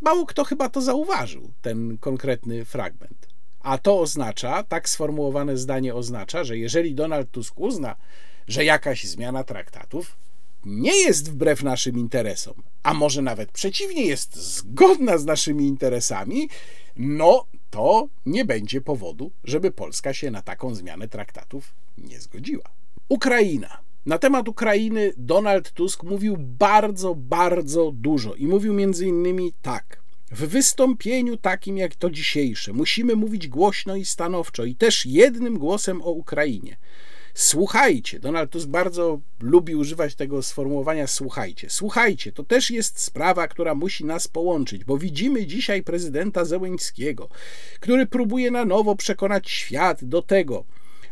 Mało 0.00 0.26
kto 0.26 0.44
chyba 0.44 0.68
to 0.68 0.80
zauważył, 0.80 1.52
ten 1.62 1.98
konkretny 1.98 2.64
fragment. 2.64 3.28
A 3.60 3.78
to 3.78 4.00
oznacza, 4.00 4.62
tak 4.62 4.88
sformułowane 4.88 5.56
zdanie 5.56 5.94
oznacza, 5.94 6.44
że 6.44 6.58
jeżeli 6.58 6.94
Donald 6.94 7.30
Tusk 7.30 7.60
uzna, 7.60 7.96
że 8.48 8.64
jakaś 8.64 9.04
zmiana 9.04 9.44
traktatów 9.44 10.16
nie 10.68 10.96
jest 10.96 11.30
wbrew 11.30 11.62
naszym 11.62 11.98
interesom, 11.98 12.54
a 12.82 12.94
może 12.94 13.22
nawet 13.22 13.52
przeciwnie, 13.52 14.06
jest 14.06 14.36
zgodna 14.36 15.18
z 15.18 15.24
naszymi 15.24 15.66
interesami, 15.66 16.48
no 16.96 17.44
to 17.70 18.08
nie 18.26 18.44
będzie 18.44 18.80
powodu, 18.80 19.30
żeby 19.44 19.70
Polska 19.70 20.14
się 20.14 20.30
na 20.30 20.42
taką 20.42 20.74
zmianę 20.74 21.08
traktatów 21.08 21.74
nie 21.98 22.20
zgodziła. 22.20 22.64
Ukraina. 23.08 23.78
Na 24.06 24.18
temat 24.18 24.48
Ukrainy 24.48 25.12
Donald 25.16 25.72
Tusk 25.72 26.02
mówił 26.02 26.36
bardzo, 26.38 27.14
bardzo 27.14 27.92
dużo 27.94 28.34
i 28.34 28.46
mówił 28.46 28.74
między 28.74 29.06
innymi 29.06 29.52
tak. 29.62 30.00
W 30.30 30.46
wystąpieniu 30.46 31.36
takim 31.36 31.78
jak 31.78 31.94
to 31.94 32.10
dzisiejsze 32.10 32.72
musimy 32.72 33.16
mówić 33.16 33.48
głośno 33.48 33.96
i 33.96 34.04
stanowczo 34.04 34.64
i 34.64 34.74
też 34.74 35.06
jednym 35.06 35.58
głosem 35.58 36.02
o 36.02 36.10
Ukrainie. 36.10 36.76
Słuchajcie, 37.40 38.20
Donald 38.20 38.50
Tusk 38.50 38.68
bardzo 38.68 39.20
lubi 39.40 39.74
używać 39.74 40.14
tego 40.14 40.42
sformułowania 40.42 41.06
słuchajcie. 41.06 41.70
Słuchajcie, 41.70 42.32
to 42.32 42.44
też 42.44 42.70
jest 42.70 43.00
sprawa, 43.00 43.48
która 43.48 43.74
musi 43.74 44.04
nas 44.04 44.28
połączyć, 44.28 44.84
bo 44.84 44.98
widzimy 44.98 45.46
dzisiaj 45.46 45.82
prezydenta 45.82 46.44
Zełęńskiego, 46.44 47.28
który 47.80 48.06
próbuje 48.06 48.50
na 48.50 48.64
nowo 48.64 48.96
przekonać 48.96 49.50
świat 49.50 50.04
do 50.04 50.22
tego, 50.22 50.64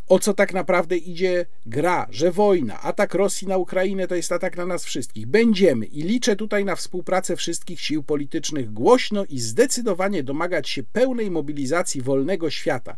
o 0.08 0.18
co 0.18 0.34
tak 0.34 0.54
naprawdę 0.54 0.96
idzie 0.96 1.46
gra, 1.66 2.06
że 2.10 2.32
wojna, 2.32 2.82
atak 2.82 3.14
Rosji 3.14 3.48
na 3.48 3.56
Ukrainę 3.56 4.08
to 4.08 4.14
jest 4.14 4.32
atak 4.32 4.56
na 4.56 4.66
nas 4.66 4.84
wszystkich. 4.84 5.26
Będziemy 5.26 5.86
i 5.86 6.02
liczę 6.02 6.36
tutaj 6.36 6.64
na 6.64 6.76
współpracę 6.76 7.36
wszystkich 7.36 7.80
sił 7.80 8.02
politycznych 8.02 8.72
głośno 8.72 9.24
i 9.24 9.38
zdecydowanie 9.38 10.22
domagać 10.22 10.68
się 10.68 10.82
pełnej 10.82 11.30
mobilizacji 11.30 12.02
wolnego 12.02 12.50
świata. 12.50 12.96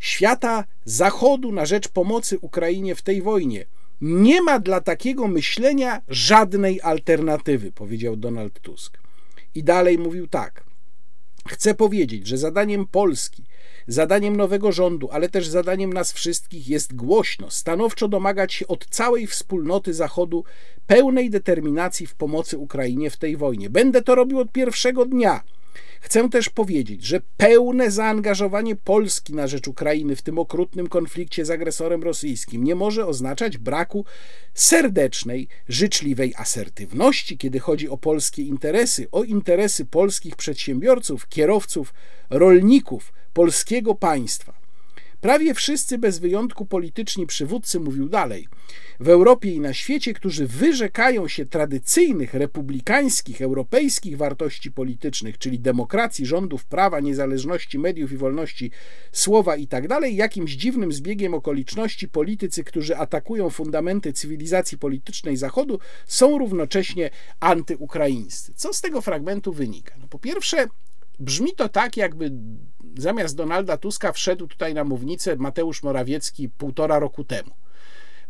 Świata 0.00 0.64
Zachodu 0.84 1.52
na 1.52 1.66
rzecz 1.66 1.88
pomocy 1.88 2.38
Ukrainie 2.38 2.94
w 2.94 3.02
tej 3.02 3.22
wojnie. 3.22 3.66
Nie 4.00 4.42
ma 4.42 4.58
dla 4.58 4.80
takiego 4.80 5.28
myślenia 5.28 6.02
żadnej 6.08 6.80
alternatywy, 6.80 7.72
powiedział 7.72 8.16
Donald 8.16 8.60
Tusk. 8.60 8.98
I 9.54 9.64
dalej 9.64 9.98
mówił 9.98 10.26
tak. 10.26 10.64
Chcę 11.48 11.74
powiedzieć, 11.74 12.26
że 12.26 12.38
zadaniem 12.38 12.86
Polski 12.86 13.44
Zadaniem 13.88 14.36
nowego 14.36 14.72
rządu, 14.72 15.08
ale 15.12 15.28
też 15.28 15.48
zadaniem 15.48 15.92
nas 15.92 16.12
wszystkich 16.12 16.68
jest 16.68 16.96
głośno, 16.96 17.50
stanowczo 17.50 18.08
domagać 18.08 18.54
się 18.54 18.66
od 18.66 18.86
całej 18.86 19.26
wspólnoty 19.26 19.94
Zachodu 19.94 20.44
pełnej 20.86 21.30
determinacji 21.30 22.06
w 22.06 22.14
pomocy 22.14 22.58
Ukrainie 22.58 23.10
w 23.10 23.16
tej 23.16 23.36
wojnie. 23.36 23.70
Będę 23.70 24.02
to 24.02 24.14
robił 24.14 24.38
od 24.38 24.52
pierwszego 24.52 25.04
dnia. 25.04 25.42
Chcę 26.00 26.28
też 26.28 26.48
powiedzieć, 26.48 27.04
że 27.04 27.20
pełne 27.36 27.90
zaangażowanie 27.90 28.76
Polski 28.76 29.34
na 29.34 29.46
rzecz 29.46 29.68
Ukrainy 29.68 30.16
w 30.16 30.22
tym 30.22 30.38
okrutnym 30.38 30.86
konflikcie 30.86 31.44
z 31.44 31.50
agresorem 31.50 32.02
rosyjskim 32.02 32.64
nie 32.64 32.74
może 32.74 33.06
oznaczać 33.06 33.58
braku 33.58 34.04
serdecznej, 34.54 35.48
życzliwej 35.68 36.34
asertywności, 36.36 37.38
kiedy 37.38 37.58
chodzi 37.58 37.88
o 37.88 37.96
polskie 37.96 38.42
interesy, 38.42 39.06
o 39.12 39.24
interesy 39.24 39.84
polskich 39.84 40.36
przedsiębiorców, 40.36 41.28
kierowców, 41.28 41.94
rolników, 42.30 43.12
polskiego 43.32 43.94
państwa. 43.94 44.55
Prawie 45.20 45.54
wszyscy 45.54 45.98
bez 45.98 46.18
wyjątku 46.18 46.66
polityczni 46.66 47.26
przywódcy, 47.26 47.80
mówił 47.80 48.08
dalej, 48.08 48.48
w 49.00 49.08
Europie 49.08 49.52
i 49.52 49.60
na 49.60 49.74
świecie, 49.74 50.14
którzy 50.14 50.46
wyrzekają 50.46 51.28
się 51.28 51.46
tradycyjnych, 51.46 52.34
republikańskich, 52.34 53.42
europejskich 53.42 54.16
wartości 54.16 54.72
politycznych, 54.72 55.38
czyli 55.38 55.58
demokracji, 55.58 56.26
rządów 56.26 56.64
prawa, 56.64 57.00
niezależności 57.00 57.78
mediów 57.78 58.12
i 58.12 58.16
wolności 58.16 58.70
słowa 59.12 59.56
itd., 59.56 59.88
tak 59.88 60.12
jakimś 60.12 60.52
dziwnym 60.52 60.92
zbiegiem 60.92 61.34
okoliczności 61.34 62.08
politycy, 62.08 62.64
którzy 62.64 62.96
atakują 62.96 63.50
fundamenty 63.50 64.12
cywilizacji 64.12 64.78
politycznej 64.78 65.36
Zachodu, 65.36 65.78
są 66.06 66.38
równocześnie 66.38 67.10
antyukraińscy. 67.40 68.52
Co 68.56 68.72
z 68.72 68.80
tego 68.80 69.00
fragmentu 69.00 69.52
wynika? 69.52 69.94
No, 70.00 70.08
po 70.08 70.18
pierwsze, 70.18 70.66
Brzmi 71.18 71.52
to 71.52 71.68
tak, 71.68 71.96
jakby 71.96 72.32
zamiast 72.98 73.36
Donalda 73.36 73.76
Tuska 73.76 74.12
wszedł 74.12 74.46
tutaj 74.46 74.74
na 74.74 74.84
mównicę 74.84 75.36
Mateusz 75.36 75.82
Morawiecki 75.82 76.48
półtora 76.48 76.98
roku 76.98 77.24
temu. 77.24 77.50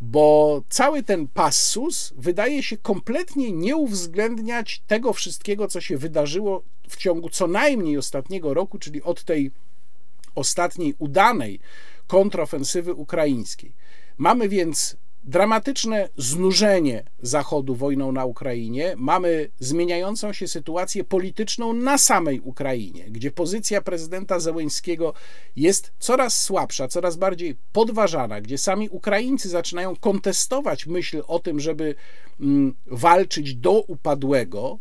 Bo 0.00 0.62
cały 0.68 1.02
ten 1.02 1.28
passus 1.28 2.12
wydaje 2.16 2.62
się 2.62 2.76
kompletnie 2.76 3.52
nie 3.52 3.76
uwzględniać 3.76 4.82
tego 4.86 5.12
wszystkiego, 5.12 5.68
co 5.68 5.80
się 5.80 5.98
wydarzyło 5.98 6.62
w 6.88 6.96
ciągu 6.96 7.28
co 7.28 7.46
najmniej 7.46 7.98
ostatniego 7.98 8.54
roku, 8.54 8.78
czyli 8.78 9.02
od 9.02 9.24
tej 9.24 9.50
ostatniej 10.34 10.94
udanej 10.98 11.60
kontrofensywy 12.06 12.94
ukraińskiej. 12.94 13.72
Mamy 14.18 14.48
więc 14.48 14.96
dramatyczne 15.26 16.08
znużenie 16.16 17.04
Zachodu 17.22 17.74
wojną 17.74 18.12
na 18.12 18.24
Ukrainie, 18.24 18.94
mamy 18.96 19.48
zmieniającą 19.58 20.32
się 20.32 20.48
sytuację 20.48 21.04
polityczną 21.04 21.72
na 21.72 21.98
samej 21.98 22.40
Ukrainie, 22.40 23.04
gdzie 23.10 23.30
pozycja 23.30 23.82
prezydenta 23.82 24.40
Zełęńskiego 24.40 25.12
jest 25.56 25.92
coraz 25.98 26.42
słabsza, 26.42 26.88
coraz 26.88 27.16
bardziej 27.16 27.56
podważana, 27.72 28.40
gdzie 28.40 28.58
sami 28.58 28.88
Ukraińcy 28.88 29.48
zaczynają 29.48 29.96
kontestować 29.96 30.86
myśl 30.86 31.22
o 31.26 31.38
tym, 31.38 31.60
żeby 31.60 31.94
mm, 32.40 32.74
walczyć 32.86 33.54
do 33.54 33.72
upadłego 33.72 34.78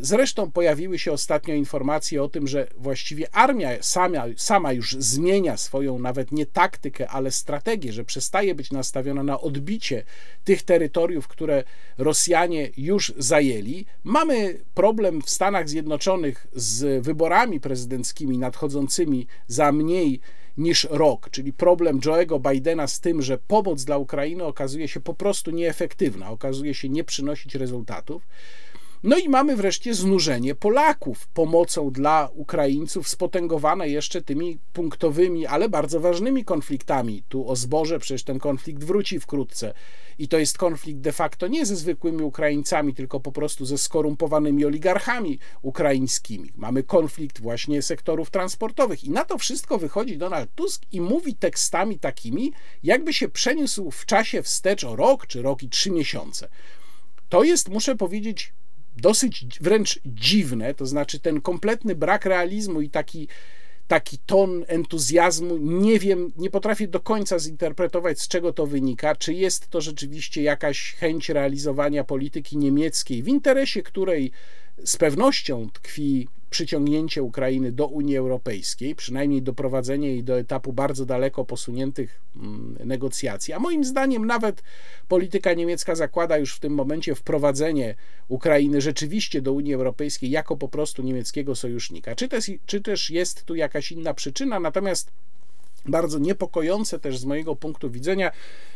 zresztą 0.00 0.50
pojawiły 0.50 0.98
się 0.98 1.12
ostatnio 1.12 1.54
informacje 1.54 2.22
o 2.22 2.28
tym, 2.28 2.46
że 2.46 2.66
właściwie 2.76 3.34
armia 3.34 3.82
sama, 3.82 4.24
sama 4.36 4.72
już 4.72 4.96
zmienia 4.98 5.56
swoją 5.56 5.98
nawet 5.98 6.32
nie 6.32 6.46
taktykę, 6.46 7.08
ale 7.08 7.30
strategię, 7.30 7.92
że 7.92 8.04
przestaje 8.04 8.54
być 8.54 8.70
nastawiona 8.70 9.22
na 9.22 9.40
odbicie 9.40 10.02
tych 10.44 10.62
terytoriów, 10.62 11.28
które 11.28 11.64
Rosjanie 11.98 12.70
już 12.76 13.12
zajęli. 13.18 13.86
Mamy 14.04 14.60
problem 14.74 15.22
w 15.22 15.30
Stanach 15.30 15.68
Zjednoczonych 15.68 16.46
z 16.54 17.04
wyborami 17.04 17.60
prezydenckimi 17.60 18.38
nadchodzącymi 18.38 19.26
za 19.46 19.72
mniej 19.72 20.20
niż 20.56 20.86
rok, 20.90 21.30
czyli 21.30 21.52
problem 21.52 22.00
Joe'ego 22.00 22.52
Bidena 22.52 22.86
z 22.86 23.00
tym, 23.00 23.22
że 23.22 23.38
pomoc 23.38 23.84
dla 23.84 23.98
Ukrainy 23.98 24.44
okazuje 24.44 24.88
się 24.88 25.00
po 25.00 25.14
prostu 25.14 25.50
nieefektywna, 25.50 26.30
okazuje 26.30 26.74
się 26.74 26.88
nie 26.88 27.04
przynosić 27.04 27.54
rezultatów. 27.54 28.26
No 29.04 29.18
i 29.18 29.28
mamy 29.28 29.56
wreszcie 29.56 29.94
znużenie 29.94 30.54
Polaków 30.54 31.26
pomocą 31.26 31.90
dla 31.90 32.28
Ukraińców, 32.34 33.08
spotęgowane 33.08 33.88
jeszcze 33.88 34.22
tymi 34.22 34.58
punktowymi, 34.72 35.46
ale 35.46 35.68
bardzo 35.68 36.00
ważnymi 36.00 36.44
konfliktami. 36.44 37.22
Tu 37.28 37.48
o 37.48 37.56
zboże, 37.56 37.98
przecież 37.98 38.24
ten 38.24 38.38
konflikt 38.38 38.84
wróci 38.84 39.20
wkrótce. 39.20 39.74
I 40.18 40.28
to 40.28 40.38
jest 40.38 40.58
konflikt 40.58 41.00
de 41.00 41.12
facto 41.12 41.48
nie 41.48 41.66
ze 41.66 41.76
zwykłymi 41.76 42.22
Ukraińcami, 42.22 42.94
tylko 42.94 43.20
po 43.20 43.32
prostu 43.32 43.66
ze 43.66 43.78
skorumpowanymi 43.78 44.64
oligarchami 44.64 45.38
ukraińskimi. 45.62 46.52
Mamy 46.56 46.82
konflikt 46.82 47.40
właśnie 47.40 47.82
sektorów 47.82 48.30
transportowych. 48.30 49.04
I 49.04 49.10
na 49.10 49.24
to 49.24 49.38
wszystko 49.38 49.78
wychodzi 49.78 50.18
Donald 50.18 50.50
Tusk 50.54 50.82
i 50.92 51.00
mówi 51.00 51.34
tekstami 51.34 51.98
takimi, 51.98 52.52
jakby 52.82 53.12
się 53.12 53.28
przeniósł 53.28 53.90
w 53.90 54.06
czasie 54.06 54.42
wstecz 54.42 54.84
o 54.84 54.96
rok, 54.96 55.26
czy 55.26 55.42
rok 55.42 55.62
i 55.62 55.68
trzy 55.68 55.90
miesiące. 55.90 56.48
To 57.28 57.44
jest, 57.44 57.68
muszę 57.68 57.96
powiedzieć, 57.96 58.52
dosyć 58.96 59.46
wręcz 59.60 60.00
dziwne, 60.06 60.74
to 60.74 60.86
znaczy 60.86 61.20
ten 61.20 61.40
kompletny 61.40 61.94
brak 61.94 62.24
realizmu 62.24 62.80
i 62.80 62.90
taki, 62.90 63.28
taki 63.88 64.18
ton 64.18 64.64
entuzjazmu, 64.68 65.56
nie 65.56 65.98
wiem, 65.98 66.32
nie 66.36 66.50
potrafię 66.50 66.88
do 66.88 67.00
końca 67.00 67.38
zinterpretować, 67.38 68.20
z 68.20 68.28
czego 68.28 68.52
to 68.52 68.66
wynika. 68.66 69.16
Czy 69.16 69.34
jest 69.34 69.68
to 69.68 69.80
rzeczywiście 69.80 70.42
jakaś 70.42 70.92
chęć 70.94 71.28
realizowania 71.28 72.04
polityki 72.04 72.56
niemieckiej, 72.56 73.22
w 73.22 73.28
interesie 73.28 73.82
której 73.82 74.30
z 74.84 74.96
pewnością 74.96 75.68
tkwi 75.72 76.28
przyciągnięcie 76.54 77.22
Ukrainy 77.22 77.72
do 77.72 77.86
Unii 77.86 78.16
Europejskiej, 78.16 78.94
przynajmniej 78.94 79.42
doprowadzenie 79.42 80.08
jej 80.08 80.24
do 80.24 80.38
etapu 80.38 80.72
bardzo 80.72 81.06
daleko 81.06 81.44
posuniętych 81.44 82.20
mm, 82.36 82.76
negocjacji. 82.84 83.54
A 83.54 83.58
moim 83.58 83.84
zdaniem 83.84 84.26
nawet 84.26 84.62
polityka 85.08 85.54
niemiecka 85.54 85.94
zakłada 85.94 86.38
już 86.38 86.54
w 86.54 86.60
tym 86.60 86.74
momencie 86.74 87.14
wprowadzenie 87.14 87.94
Ukrainy 88.28 88.80
rzeczywiście 88.80 89.42
do 89.42 89.52
Unii 89.52 89.74
Europejskiej 89.74 90.30
jako 90.30 90.56
po 90.56 90.68
prostu 90.68 91.02
niemieckiego 91.02 91.54
sojusznika. 91.54 92.14
Czy 92.14 92.28
też, 92.28 92.50
czy 92.66 92.80
też 92.80 93.10
jest 93.10 93.44
tu 93.44 93.54
jakaś 93.54 93.92
inna 93.92 94.14
przyczyna? 94.14 94.60
Natomiast 94.60 95.10
bardzo 95.86 96.18
niepokojące 96.18 96.98
też 96.98 97.18
z 97.18 97.24
mojego 97.24 97.56
punktu 97.56 97.90
widzenia 97.90 98.30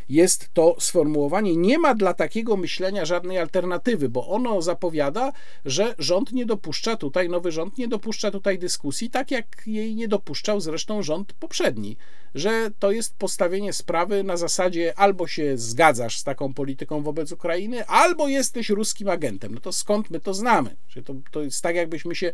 jest 0.08 0.50
to 0.54 0.76
sformułowanie. 0.78 1.56
Nie 1.56 1.78
ma 1.78 1.94
dla 1.94 2.14
takiego 2.14 2.56
myślenia 2.56 3.04
żadnej 3.04 3.38
alternatywy, 3.38 4.08
bo 4.08 4.28
ono 4.28 4.62
zapowiada, 4.62 5.32
że 5.64 5.94
rząd 5.98 6.32
nie 6.32 6.46
dopuszcza 6.46 6.96
tutaj, 6.96 7.28
nowy 7.28 7.52
rząd 7.52 7.78
nie 7.78 7.88
dopuszcza 7.88 8.30
tutaj 8.30 8.58
dyskusji, 8.58 9.10
tak 9.10 9.30
jak 9.30 9.62
jej 9.66 9.94
nie 9.94 10.08
dopuszczał 10.08 10.60
zresztą 10.60 11.02
rząd 11.02 11.32
poprzedni, 11.32 11.96
że 12.34 12.70
to 12.78 12.90
jest 12.90 13.16
postawienie 13.16 13.72
sprawy 13.72 14.24
na 14.24 14.36
zasadzie 14.36 14.98
albo 14.98 15.26
się 15.26 15.58
zgadzasz 15.58 16.18
z 16.18 16.24
taką 16.24 16.54
polityką 16.54 17.02
wobec 17.02 17.32
Ukrainy, 17.32 17.86
albo 17.86 18.28
jesteś 18.28 18.70
ruskim 18.70 19.08
agentem. 19.08 19.54
No 19.54 19.60
to 19.60 19.72
skąd 19.72 20.10
my 20.10 20.20
to 20.20 20.34
znamy? 20.34 20.76
To, 21.04 21.14
to 21.30 21.42
jest 21.42 21.62
tak, 21.62 21.76
jakbyśmy 21.76 22.14
się 22.14 22.32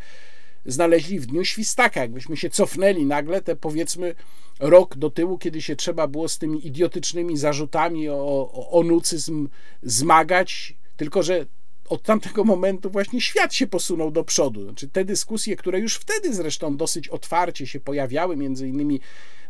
znaleźli 0.67 1.21
w 1.21 1.27
dniu 1.27 1.45
świstaka, 1.45 2.01
jakbyśmy 2.01 2.37
się 2.37 2.51
cofnęli 2.51 3.07
nagle 3.07 3.43
te 3.43 3.57
powiedzmy 3.57 4.15
rok 4.61 4.97
do 4.97 5.11
tyłu, 5.11 5.39
kiedy 5.39 5.63
się 5.63 5.77
trzeba 5.77 6.07
było 6.07 6.29
z 6.29 6.39
tymi 6.39 6.67
idiotycznymi 6.67 7.37
zarzutami 7.37 8.09
o, 8.09 8.51
o 8.53 8.71
onucyzm 8.71 9.49
zmagać, 9.83 10.75
tylko 10.97 11.23
że 11.23 11.47
od 11.89 12.03
tamtego 12.03 12.45
momentu 12.45 12.91
właśnie 12.91 13.21
świat 13.21 13.55
się 13.55 13.67
posunął 13.67 14.11
do 14.11 14.25
przodu. 14.25 14.65
Znaczy 14.65 14.89
te 14.89 15.05
dyskusje, 15.05 15.57
które 15.57 15.79
już 15.79 15.95
wtedy 15.95 16.35
zresztą 16.35 16.77
dosyć 16.77 17.09
otwarcie 17.09 17.67
się 17.67 17.81
pojawiały, 17.81 18.37
między 18.37 18.69
innymi 18.69 19.01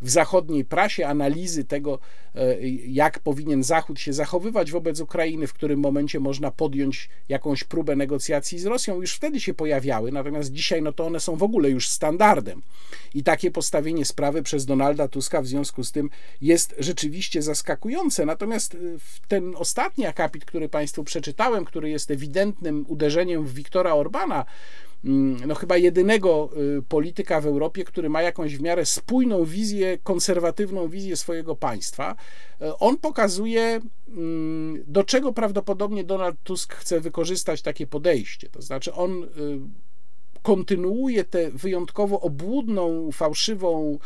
w 0.00 0.10
zachodniej 0.10 0.64
prasie, 0.64 1.06
analizy 1.06 1.64
tego, 1.64 1.98
e, 2.34 2.60
jak 2.86 3.18
powinien 3.18 3.62
Zachód 3.62 4.00
się 4.00 4.12
zachowywać 4.12 4.70
wobec 4.70 5.00
Ukrainy, 5.00 5.46
w 5.46 5.52
którym 5.52 5.80
momencie 5.80 6.20
można 6.20 6.50
podjąć 6.50 7.08
jakąś 7.28 7.64
próbę 7.64 7.96
negocjacji 7.96 8.58
z 8.58 8.66
Rosją, 8.66 9.00
już 9.00 9.12
wtedy 9.12 9.40
się 9.40 9.54
pojawiały, 9.54 10.12
natomiast 10.12 10.52
dzisiaj 10.52 10.82
no 10.82 10.92
to 10.92 11.06
one 11.06 11.20
są 11.20 11.36
w 11.36 11.42
ogóle 11.42 11.70
już 11.70 11.88
standardem. 11.88 12.62
I 13.14 13.22
takie 13.22 13.50
postawienie 13.50 14.04
sprawy 14.04 14.42
przez 14.42 14.66
Donalda 14.66 15.08
Tuska 15.08 15.42
w 15.42 15.46
związku 15.46 15.84
z 15.84 15.92
tym 15.92 16.10
jest 16.40 16.74
rzeczywiście 16.78 17.42
zaskakujące. 17.42 18.26
Natomiast 18.26 18.74
e, 18.74 18.78
ten 19.28 19.54
ostatni 19.56 20.06
akapit, 20.06 20.44
który 20.44 20.68
Państwu 20.68 21.04
przeczytałem, 21.04 21.64
który 21.64 21.90
jest 21.90 22.10
ewidentnym 22.10 22.84
uderzeniem 22.88 23.46
w 23.46 23.54
Wiktora 23.54 23.94
Orbana, 23.94 24.44
no 25.46 25.54
chyba 25.54 25.76
jedynego 25.76 26.50
e, 26.78 26.82
polityka 26.82 27.40
w 27.40 27.46
Europie, 27.46 27.84
który 27.84 28.08
ma 28.08 28.22
jakąś 28.22 28.56
w 28.56 28.60
miarę 28.60 28.86
spójną 28.86 29.44
wizję, 29.44 29.98
konserwatywną 30.02 30.88
wizję 30.88 31.16
swojego 31.16 31.56
państwa. 31.56 32.16
E, 32.60 32.78
on 32.78 32.98
pokazuje, 32.98 33.80
mm, 34.08 34.84
do 34.86 35.04
czego 35.04 35.32
prawdopodobnie 35.32 36.04
Donald 36.04 36.36
Tusk 36.44 36.74
chce 36.74 37.00
wykorzystać 37.00 37.62
takie 37.62 37.86
podejście. 37.86 38.48
To 38.48 38.62
znaczy, 38.62 38.92
on 38.94 39.26
kontynuuje 40.42 41.24
tę 41.24 41.50
wyjątkowo 41.50 42.20
obłudną, 42.20 43.12
fałszywą, 43.12 43.98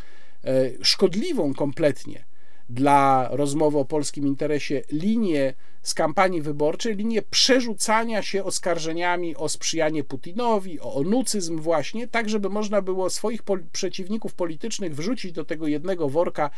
e, 0.44 0.70
szkodliwą 0.82 1.54
kompletnie 1.54 2.27
dla 2.68 3.28
rozmowy 3.30 3.78
o 3.78 3.84
polskim 3.84 4.26
interesie 4.26 4.82
linię 4.92 5.54
z 5.82 5.94
kampanii 5.94 6.42
wyborczej, 6.42 6.96
linię 6.96 7.22
przerzucania 7.22 8.22
się 8.22 8.44
oskarżeniami 8.44 9.36
o 9.36 9.48
sprzyjanie 9.48 10.04
Putinowi, 10.04 10.80
o 10.80 10.94
onucyzm 10.94 11.60
właśnie, 11.60 12.08
tak 12.08 12.28
żeby 12.28 12.48
można 12.48 12.82
było 12.82 13.10
swoich 13.10 13.42
pol 13.42 13.64
przeciwników 13.72 14.34
politycznych 14.34 14.94
wrzucić 14.94 15.32
do 15.32 15.44
tego 15.44 15.66
jednego 15.66 16.08
worka 16.08 16.50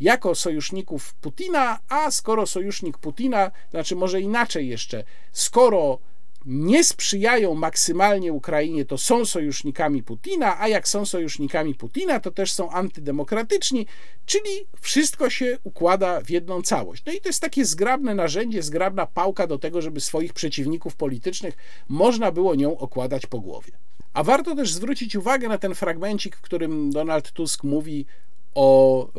jako 0.00 0.34
sojuszników 0.34 1.14
Putina, 1.14 1.78
a 1.88 2.10
skoro 2.10 2.46
sojusznik 2.46 2.98
Putina, 2.98 3.50
znaczy 3.70 3.96
może 3.96 4.20
inaczej 4.20 4.68
jeszcze, 4.68 5.04
skoro 5.32 5.98
nie 6.46 6.84
sprzyjają 6.84 7.54
maksymalnie 7.54 8.32
Ukrainie, 8.32 8.84
to 8.84 8.98
są 8.98 9.24
sojusznikami 9.24 10.02
Putina, 10.02 10.60
a 10.60 10.68
jak 10.68 10.88
są 10.88 11.06
sojusznikami 11.06 11.74
Putina, 11.74 12.20
to 12.20 12.30
też 12.30 12.52
są 12.52 12.70
antydemokratyczni, 12.70 13.86
czyli 14.26 14.50
wszystko 14.80 15.30
się 15.30 15.58
układa 15.64 16.20
w 16.20 16.30
jedną 16.30 16.62
całość. 16.62 17.02
No 17.06 17.12
i 17.12 17.20
to 17.20 17.28
jest 17.28 17.40
takie 17.40 17.64
zgrabne 17.64 18.14
narzędzie, 18.14 18.62
zgrabna 18.62 19.06
pałka 19.06 19.46
do 19.46 19.58
tego, 19.58 19.82
żeby 19.82 20.00
swoich 20.00 20.32
przeciwników 20.32 20.96
politycznych 20.96 21.56
można 21.88 22.32
było 22.32 22.54
nią 22.54 22.78
okładać 22.78 23.26
po 23.26 23.40
głowie. 23.40 23.72
A 24.12 24.22
warto 24.22 24.56
też 24.56 24.72
zwrócić 24.72 25.16
uwagę 25.16 25.48
na 25.48 25.58
ten 25.58 25.74
fragmencik, 25.74 26.36
w 26.36 26.40
którym 26.40 26.90
Donald 26.90 27.32
Tusk 27.32 27.64
mówi 27.64 28.06
o 28.54 29.06
e, 29.08 29.10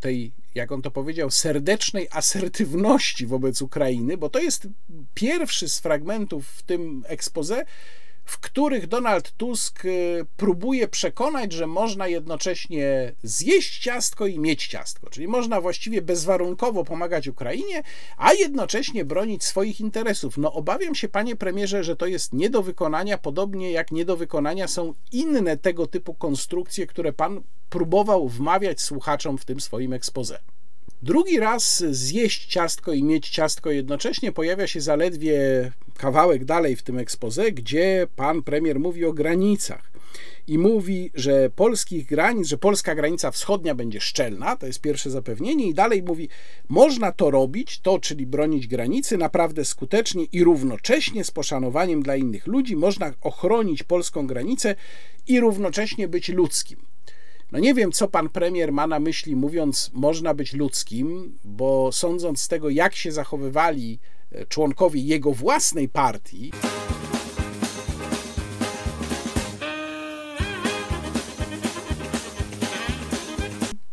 tej, 0.00 0.32
jak 0.54 0.72
on 0.72 0.82
to 0.82 0.90
powiedział, 0.90 1.30
serdecznej 1.30 2.08
asertywności 2.10 3.26
wobec 3.26 3.62
Ukrainy, 3.62 4.16
bo 4.16 4.30
to 4.30 4.38
jest 4.38 4.68
pierwszy 5.14 5.68
z 5.68 5.80
fragmentów 5.80 6.48
w 6.48 6.62
tym 6.62 7.04
expose, 7.06 7.64
w 8.24 8.38
których 8.38 8.86
Donald 8.86 9.32
Tusk 9.36 9.84
y, 9.84 10.26
próbuje 10.36 10.88
przekonać, 10.88 11.52
że 11.52 11.66
można 11.66 12.08
jednocześnie 12.08 13.12
zjeść 13.22 13.78
ciastko 13.78 14.26
i 14.26 14.38
mieć 14.38 14.66
ciastko, 14.66 15.10
czyli 15.10 15.28
można 15.28 15.60
właściwie 15.60 16.02
bezwarunkowo 16.02 16.84
pomagać 16.84 17.28
Ukrainie, 17.28 17.82
a 18.16 18.32
jednocześnie 18.32 19.04
bronić 19.04 19.44
swoich 19.44 19.80
interesów. 19.80 20.38
No 20.38 20.52
obawiam 20.52 20.94
się, 20.94 21.08
panie 21.08 21.36
premierze, 21.36 21.84
że 21.84 21.96
to 21.96 22.06
jest 22.06 22.32
nie 22.32 22.50
do 22.50 22.62
wykonania, 22.62 23.18
podobnie 23.18 23.70
jak 23.70 23.92
nie 23.92 24.04
do 24.04 24.16
wykonania 24.16 24.68
są 24.68 24.94
inne 25.12 25.56
tego 25.56 25.86
typu 25.86 26.14
konstrukcje, 26.14 26.86
które 26.86 27.12
pan 27.12 27.42
próbował 27.70 28.28
wmawiać 28.28 28.80
słuchaczom 28.80 29.38
w 29.38 29.44
tym 29.44 29.60
swoim 29.60 29.92
ekspoze. 29.92 30.38
Drugi 31.04 31.38
raz 31.38 31.84
zjeść 31.90 32.46
ciastko 32.46 32.92
i 32.92 33.02
mieć 33.02 33.28
ciastko 33.28 33.70
jednocześnie 33.70 34.32
pojawia 34.32 34.66
się 34.66 34.80
zaledwie 34.80 35.70
kawałek 35.96 36.44
dalej 36.44 36.76
w 36.76 36.82
tym 36.82 36.98
ekspoze, 36.98 37.52
gdzie 37.52 38.06
pan 38.16 38.42
premier 38.42 38.80
mówi 38.80 39.04
o 39.04 39.12
granicach 39.12 39.92
i 40.46 40.58
mówi, 40.58 41.10
że 41.14 41.50
polskich 41.50 42.06
granic, 42.06 42.48
że 42.48 42.58
polska 42.58 42.94
granica 42.94 43.30
wschodnia 43.30 43.74
będzie 43.74 44.00
szczelna, 44.00 44.56
to 44.56 44.66
jest 44.66 44.80
pierwsze 44.80 45.10
zapewnienie, 45.10 45.66
i 45.66 45.74
dalej 45.74 46.02
mówi, 46.02 46.28
można 46.68 47.12
to 47.12 47.30
robić, 47.30 47.80
to 47.80 47.98
czyli 47.98 48.26
bronić 48.26 48.66
granicy 48.66 49.18
naprawdę 49.18 49.64
skutecznie 49.64 50.24
i 50.24 50.44
równocześnie 50.44 51.24
z 51.24 51.30
poszanowaniem 51.30 52.02
dla 52.02 52.16
innych 52.16 52.46
ludzi, 52.46 52.76
można 52.76 53.12
ochronić 53.20 53.82
polską 53.82 54.26
granicę 54.26 54.74
i 55.28 55.40
równocześnie 55.40 56.08
być 56.08 56.28
ludzkim. 56.28 56.93
No 57.54 57.60
nie 57.60 57.74
wiem, 57.74 57.92
co 57.92 58.08
pan 58.08 58.28
premier 58.28 58.72
ma 58.72 58.86
na 58.86 59.00
myśli, 59.00 59.36
mówiąc, 59.36 59.90
można 59.92 60.34
być 60.34 60.52
ludzkim, 60.52 61.38
bo 61.44 61.92
sądząc 61.92 62.40
z 62.40 62.48
tego, 62.48 62.70
jak 62.70 62.94
się 62.94 63.12
zachowywali 63.12 63.98
e, 64.32 64.46
członkowie 64.46 65.00
jego 65.00 65.32
własnej 65.32 65.88
partii. 65.88 66.52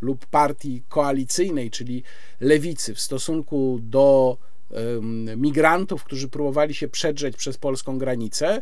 lub 0.01 0.25
partii 0.25 0.83
koalicyjnej, 0.89 1.71
czyli 1.71 2.03
lewicy, 2.39 2.95
w 2.95 2.99
stosunku 2.99 3.79
do 3.81 4.37
um, 4.69 5.41
migrantów, 5.41 6.03
którzy 6.03 6.27
próbowali 6.27 6.73
się 6.73 6.87
przedrzeć 6.87 7.37
przez 7.37 7.57
polską 7.57 7.97
granicę, 7.97 8.61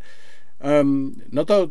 um, 0.63 1.15
no 1.31 1.45
to 1.45 1.67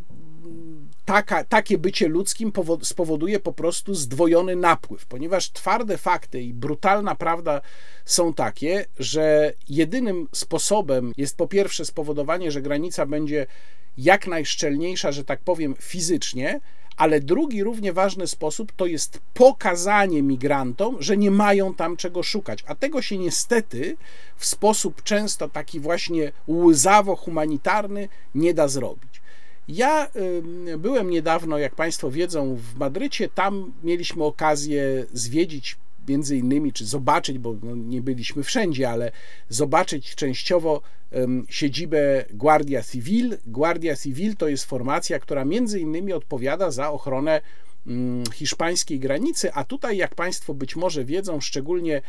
taka, 1.09 1.45
takie 1.45 1.79
bycie 1.79 2.09
ludzkim 2.09 2.53
spowoduje 2.83 3.41
po 3.41 3.53
prostu 3.53 3.95
zdwojony 3.95 4.57
napływ, 4.57 5.07
ponieważ 5.07 5.51
twarde 5.51 5.99
fakty 5.99 6.43
i 6.43 6.55
brutalna 6.55 7.15
prawda 7.15 7.61
są 8.05 8.35
takie, 8.35 8.87
że 8.99 9.53
jedynym 9.69 10.29
sposobem 10.33 11.13
jest 11.17 11.37
po 11.37 11.47
pierwsze 11.47 11.85
spowodowanie, 11.85 12.51
że 12.51 12.63
granica 12.63 13.07
będzie 13.07 13.47
jak 13.99 14.27
najszczelniejsza, 14.27 15.13
że 15.13 15.25
tak 15.25 15.41
powiem, 15.41 15.75
fizycznie, 15.81 16.61
ale 16.97 17.21
drugi 17.21 17.63
równie 17.63 17.93
ważny 17.93 18.27
sposób 18.27 18.73
to 18.73 18.87
jest 18.87 19.21
pokazanie 19.35 20.23
migrantom, 20.23 20.97
że 21.01 21.17
nie 21.17 21.31
mają 21.31 21.75
tam 21.75 21.97
czego 21.97 22.23
szukać. 22.23 22.65
A 22.67 22.75
tego 22.75 23.03
się 23.03 23.19
niestety 23.19 23.97
w 24.37 24.47
sposób 24.47 25.03
często 25.03 25.49
taki 25.49 25.81
właśnie 25.81 26.33
łzawo-humanitarny 26.49 28.09
nie 28.35 28.55
da 28.55 28.69
zrobić. 28.69 29.21
Ja 29.69 30.11
byłem 30.79 31.11
niedawno, 31.11 31.59
jak 31.59 31.75
Państwo 31.75 32.11
wiedzą, 32.11 32.57
w 32.57 32.79
Madrycie. 32.79 33.29
Tam 33.29 33.73
mieliśmy 33.83 34.25
okazję 34.25 35.07
zwiedzić 35.13 35.77
między 36.09 36.37
innymi, 36.37 36.73
czy 36.73 36.87
zobaczyć, 36.87 37.39
bo 37.39 37.57
no 37.63 37.77
nie 37.77 38.03
byliśmy 38.03 38.43
wszędzie, 38.43 38.91
ale 38.91 39.13
zobaczyć 39.49 40.15
częściowo 40.15 40.83
siedzibę 41.49 42.25
Guardia 42.31 42.83
Civil. 42.83 43.39
Guardia 43.47 43.97
Civil 43.97 44.37
to 44.37 44.49
jest 44.49 44.65
formacja, 44.65 45.19
która 45.19 45.45
między 45.45 45.81
innymi 45.81 46.13
odpowiada 46.13 46.71
za 46.71 46.91
ochronę 46.91 47.41
hiszpańskiej 48.35 49.01
granicy, 49.01 49.53
a 49.53 49.65
tutaj, 49.65 49.97
jak 49.97 50.15
Państwo 50.15 50.55
być 50.55 50.77
może 50.77 51.05
wiedzą, 51.05 51.41
szczególnie 51.41 52.03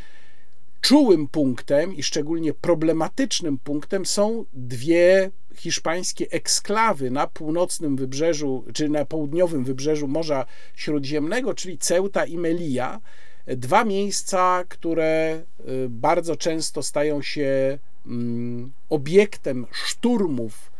czułym 0.81 1.27
punktem 1.27 1.95
i 1.95 2.03
szczególnie 2.03 2.53
problematycznym 2.53 3.57
punktem 3.57 4.05
są 4.05 4.45
dwie 4.53 5.31
hiszpańskie 5.55 6.31
eksklawy 6.31 7.11
na 7.11 7.27
północnym 7.27 7.95
wybrzeżu, 7.95 8.65
czy 8.73 8.89
na 8.89 9.05
południowym 9.05 9.63
wybrzeżu 9.63 10.07
Morza 10.07 10.45
Śródziemnego, 10.75 11.53
czyli 11.53 11.77
Ceuta 11.77 12.25
i 12.25 12.37
Melilla. 12.37 12.99
Dwa 13.47 13.85
miejsca, 13.85 14.63
które 14.69 15.41
y, 15.59 15.89
bardzo 15.89 16.35
często 16.35 16.83
stają 16.83 17.21
się 17.21 17.79
mm, 18.05 18.71
obiektem 18.89 19.67
szturmów 19.71 20.71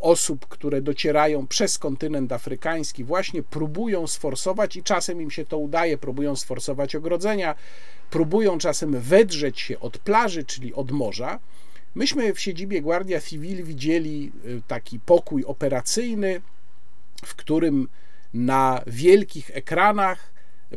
osób, 0.00 0.46
które 0.46 0.82
docierają 0.82 1.46
przez 1.46 1.78
kontynent 1.78 2.32
afrykański, 2.32 3.04
właśnie 3.04 3.42
próbują 3.42 4.06
sforsować 4.06 4.76
i 4.76 4.82
czasem 4.82 5.22
im 5.22 5.30
się 5.30 5.44
to 5.44 5.58
udaje, 5.58 5.98
próbują 5.98 6.36
sforsować 6.36 6.94
ogrodzenia, 6.94 7.54
próbują 8.10 8.58
czasem 8.58 9.00
wedrzeć 9.00 9.60
się 9.60 9.80
od 9.80 9.98
plaży, 9.98 10.44
czyli 10.44 10.74
od 10.74 10.90
morza. 10.90 11.38
Myśmy 11.94 12.34
w 12.34 12.40
siedzibie 12.40 12.82
Guardia 12.82 13.20
Civil 13.20 13.64
widzieli 13.64 14.32
y, 14.44 14.62
taki 14.68 15.00
pokój 15.00 15.44
operacyjny, 15.44 16.40
w 17.24 17.34
którym 17.34 17.88
na 18.34 18.82
wielkich 18.86 19.50
ekranach 19.54 20.32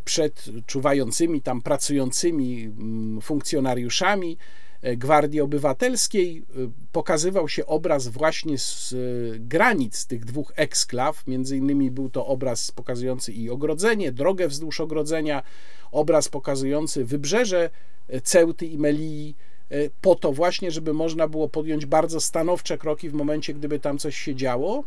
przed 0.06 0.46
czuwającymi 0.66 1.42
tam 1.42 1.62
pracującymi 1.62 2.64
mm, 2.64 3.22
funkcjonariuszami 3.22 4.38
e, 4.38 4.38
Gwardii 4.82 5.42
Obywatelskiej 5.42 6.44
y, 6.58 6.70
pokazywał 6.92 7.50
się 7.50 7.66
obraz 7.66 8.08
właśnie 8.08 8.58
z 8.58 8.96
granic 9.40 10.06
tych 10.06 10.26
dwóch 10.26 10.54
eksklaw. 10.56 11.28
Między 11.28 11.58
innymi 11.58 11.92
był 11.92 12.10
to 12.10 12.28
obraz 12.28 12.72
pokazujący 12.72 13.34
i 13.34 13.50
ogrodzenie, 13.50 14.12
drogę 14.12 14.48
wzdłuż 14.48 14.82
ogrodzenia, 14.82 15.44
obraz 15.92 16.30
pokazujący 16.30 17.06
wybrzeże 17.06 17.70
e, 18.08 18.22
Ceuty 18.22 18.66
i 18.66 18.78
Melii, 18.78 19.36
e, 19.70 19.76
po 20.02 20.16
to 20.16 20.32
właśnie, 20.32 20.72
żeby 20.72 20.94
można 20.94 21.28
było 21.28 21.50
podjąć 21.50 21.86
bardzo 21.86 22.20
stanowcze 22.20 22.78
kroki 22.78 23.10
w 23.10 23.14
momencie, 23.14 23.54
gdyby 23.54 23.80
tam 23.80 23.98
coś 23.98 24.18
się 24.18 24.36
działo. 24.36 24.84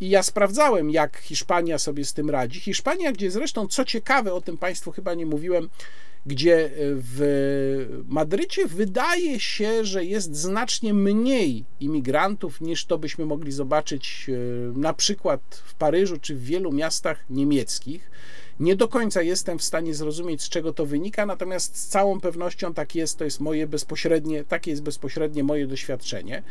I 0.00 0.08
ja 0.08 0.22
sprawdzałem, 0.22 0.90
jak 0.90 1.16
Hiszpania 1.16 1.78
sobie 1.78 2.04
z 2.04 2.12
tym 2.12 2.30
radzi. 2.30 2.60
Hiszpania, 2.60 3.12
gdzie 3.12 3.30
zresztą, 3.30 3.68
co 3.68 3.84
ciekawe, 3.84 4.34
o 4.34 4.40
tym 4.40 4.58
Państwu 4.58 4.92
chyba 4.92 5.14
nie 5.14 5.26
mówiłem, 5.26 5.68
gdzie 6.26 6.64
e, 6.64 6.70
w 6.78 8.02
Madrycie 8.08 8.66
wydaje 8.66 9.40
się, 9.40 9.84
że 9.84 10.04
jest 10.04 10.36
znacznie 10.36 10.94
mniej 10.94 11.64
imigrantów 11.80 12.60
niż 12.60 12.84
to 12.84 12.98
byśmy 12.98 13.26
mogli 13.26 13.52
zobaczyć 13.52 14.30
na 14.74 14.94
przykład 14.94 15.62
w 15.64 15.74
Paryżu 15.74 16.18
czy 16.20 16.34
w 16.34 16.44
wielu 16.44 16.72
miastach 16.72 17.24
niemieckich. 17.30 18.10
Nie 18.60 18.76
do 18.76 18.88
końca 18.88 19.22
jestem 19.22 19.58
w 19.58 19.64
stanie 19.64 19.94
zrozumieć, 19.94 20.42
z 20.42 20.48
czego 20.48 20.72
to 20.72 20.86
wynika, 20.86 21.26
natomiast 21.26 21.76
z 21.76 21.86
całą 21.86 22.20
pewnością 22.20 22.74
tak 22.74 22.94
jest, 22.94 23.18
to 23.18 23.24
jest 23.24 23.40
moje 23.40 23.66
bezpośrednie, 23.66 24.44
takie 24.44 24.70
jest 24.70 24.82
bezpośrednie 24.82 25.44
moje 25.44 25.66
doświadczenie. 25.66 26.42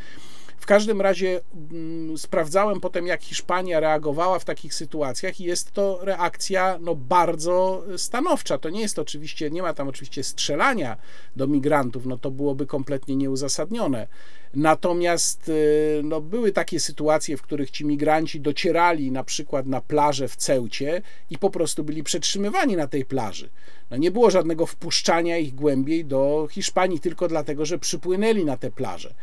W 0.63 0.65
każdym 0.65 1.01
razie 1.01 1.41
mm, 1.71 2.17
sprawdzałem 2.17 2.79
potem, 2.79 3.07
jak 3.07 3.23
Hiszpania 3.23 3.79
reagowała 3.79 4.39
w 4.39 4.45
takich 4.45 4.73
sytuacjach, 4.73 5.39
i 5.39 5.43
jest 5.43 5.71
to 5.71 5.99
reakcja 6.01 6.77
no, 6.81 6.95
bardzo 6.95 7.83
stanowcza. 7.97 8.57
To 8.57 8.69
nie 8.69 8.81
jest 8.81 8.99
oczywiście, 8.99 9.51
nie 9.51 9.61
ma 9.61 9.73
tam 9.73 9.87
oczywiście 9.87 10.23
strzelania 10.23 10.97
do 11.35 11.47
migrantów, 11.47 12.05
no 12.05 12.17
to 12.17 12.31
byłoby 12.31 12.65
kompletnie 12.65 13.15
nieuzasadnione. 13.15 14.07
Natomiast 14.53 15.49
y, 15.49 16.01
no, 16.03 16.21
były 16.21 16.51
takie 16.51 16.79
sytuacje, 16.79 17.37
w 17.37 17.41
których 17.41 17.71
ci 17.71 17.85
migranci 17.85 18.41
docierali 18.41 19.11
na 19.11 19.23
przykład 19.23 19.65
na 19.65 19.81
plażę 19.81 20.27
w 20.27 20.35
Ceucie 20.35 21.01
i 21.29 21.37
po 21.37 21.49
prostu 21.49 21.83
byli 21.83 22.03
przetrzymywani 22.03 22.75
na 22.75 22.87
tej 22.87 23.05
plaży. 23.05 23.49
No, 23.91 23.97
nie 23.97 24.11
było 24.11 24.31
żadnego 24.31 24.65
wpuszczania 24.65 25.37
ich 25.37 25.55
głębiej 25.55 26.05
do 26.05 26.47
Hiszpanii 26.51 26.99
tylko 26.99 27.27
dlatego, 27.27 27.65
że 27.65 27.79
przypłynęli 27.79 28.45
na 28.45 28.57
tę 28.57 28.71
plażę. 28.71 29.13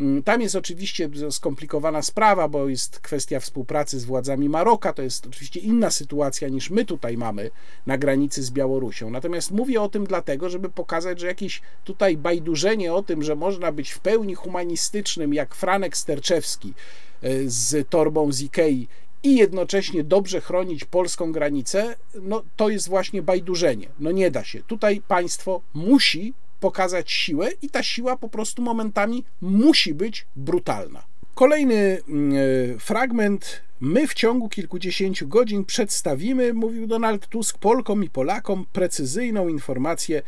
Mm, 0.00 0.22
tam 0.22 0.40
jest 0.40 0.56
oczywiście 0.56 1.08
skomplikowana 1.30 2.02
sprawa, 2.02 2.48
bo 2.48 2.68
jest 2.68 3.00
kwestia 3.00 3.40
współpracy 3.40 4.00
z 4.00 4.04
władzami 4.04 4.48
Maroka. 4.48 4.92
To 4.92 5.02
jest 5.02 5.26
oczywiście 5.26 5.60
inna 5.60 5.90
sytuacja 5.90 6.48
niż 6.48 6.70
my 6.70 6.84
tutaj 6.84 7.16
mamy 7.16 7.50
na 7.86 7.98
granicy 7.98 8.42
z 8.42 8.50
Białorusią. 8.50 9.10
Natomiast 9.10 9.50
mówię 9.50 9.82
o 9.82 9.88
tym 9.88 10.06
dlatego, 10.06 10.50
żeby 10.50 10.70
pokazać, 10.70 11.20
że 11.20 11.26
jakieś 11.26 11.60
tutaj 11.84 12.16
bajdurzenie 12.16 12.94
o 12.94 13.02
tym, 13.02 13.22
że 13.22 13.36
można 13.36 13.72
być 13.72 13.90
w 13.90 14.00
pełni 14.00 14.34
humanistycznym, 14.34 15.34
jak 15.34 15.54
Franek 15.54 15.96
Sterczewski 15.96 16.74
e, 17.22 17.30
z 17.46 17.88
torbą 17.88 18.32
z 18.32 18.42
Ikei 18.42 18.88
i 19.22 19.36
jednocześnie 19.36 20.04
dobrze 20.04 20.40
chronić 20.40 20.84
polską 20.84 21.32
granicę, 21.32 21.96
no 22.22 22.42
to 22.56 22.68
jest 22.68 22.88
właśnie 22.88 23.22
bajdurzenie. 23.22 23.88
No 24.00 24.12
nie 24.12 24.30
da 24.30 24.44
się. 24.44 24.62
Tutaj 24.62 25.02
państwo 25.08 25.60
musi 25.74 26.34
pokazać 26.62 27.12
siłę 27.12 27.48
i 27.62 27.70
ta 27.70 27.82
siła 27.82 28.16
po 28.16 28.28
prostu 28.28 28.62
momentami 28.62 29.24
musi 29.40 29.94
być 29.94 30.26
brutalna. 30.36 31.02
Kolejny 31.34 31.98
mm, 32.08 32.32
e, 32.74 32.78
fragment. 32.78 33.62
My 33.80 34.06
w 34.06 34.14
ciągu 34.14 34.48
kilkudziesięciu 34.48 35.28
godzin 35.28 35.64
przedstawimy, 35.64 36.54
mówił 36.54 36.86
Donald 36.86 37.26
Tusk, 37.26 37.58
Polkom 37.58 38.04
i 38.04 38.10
Polakom 38.10 38.66
precyzyjną 38.72 39.48
informację, 39.48 40.22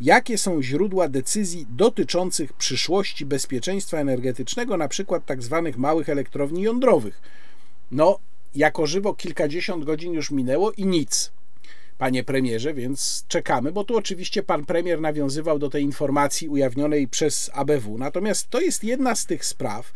jakie 0.00 0.38
są 0.38 0.62
źródła 0.62 1.08
decyzji 1.08 1.66
dotyczących 1.70 2.52
przyszłości 2.52 3.26
bezpieczeństwa 3.26 3.98
energetycznego, 3.98 4.76
na 4.76 4.88
przykład 4.88 5.26
tak 5.26 5.42
zwanych 5.42 5.78
małych 5.78 6.08
elektrowni 6.08 6.62
jądrowych. 6.62 7.20
No, 7.90 8.18
jako 8.54 8.86
żywo 8.86 9.14
kilkadziesiąt 9.14 9.84
godzin 9.84 10.12
już 10.12 10.30
minęło 10.30 10.72
i 10.72 10.86
nic 10.86 11.32
panie 11.98 12.24
premierze, 12.24 12.74
więc 12.74 13.24
czekamy, 13.28 13.72
bo 13.72 13.84
tu 13.84 13.96
oczywiście 13.96 14.42
pan 14.42 14.64
premier 14.64 15.00
nawiązywał 15.00 15.58
do 15.58 15.70
tej 15.70 15.82
informacji 15.82 16.48
ujawnionej 16.48 17.08
przez 17.08 17.50
ABW. 17.54 17.98
Natomiast 17.98 18.50
to 18.50 18.60
jest 18.60 18.84
jedna 18.84 19.14
z 19.14 19.26
tych 19.26 19.44
spraw, 19.44 19.92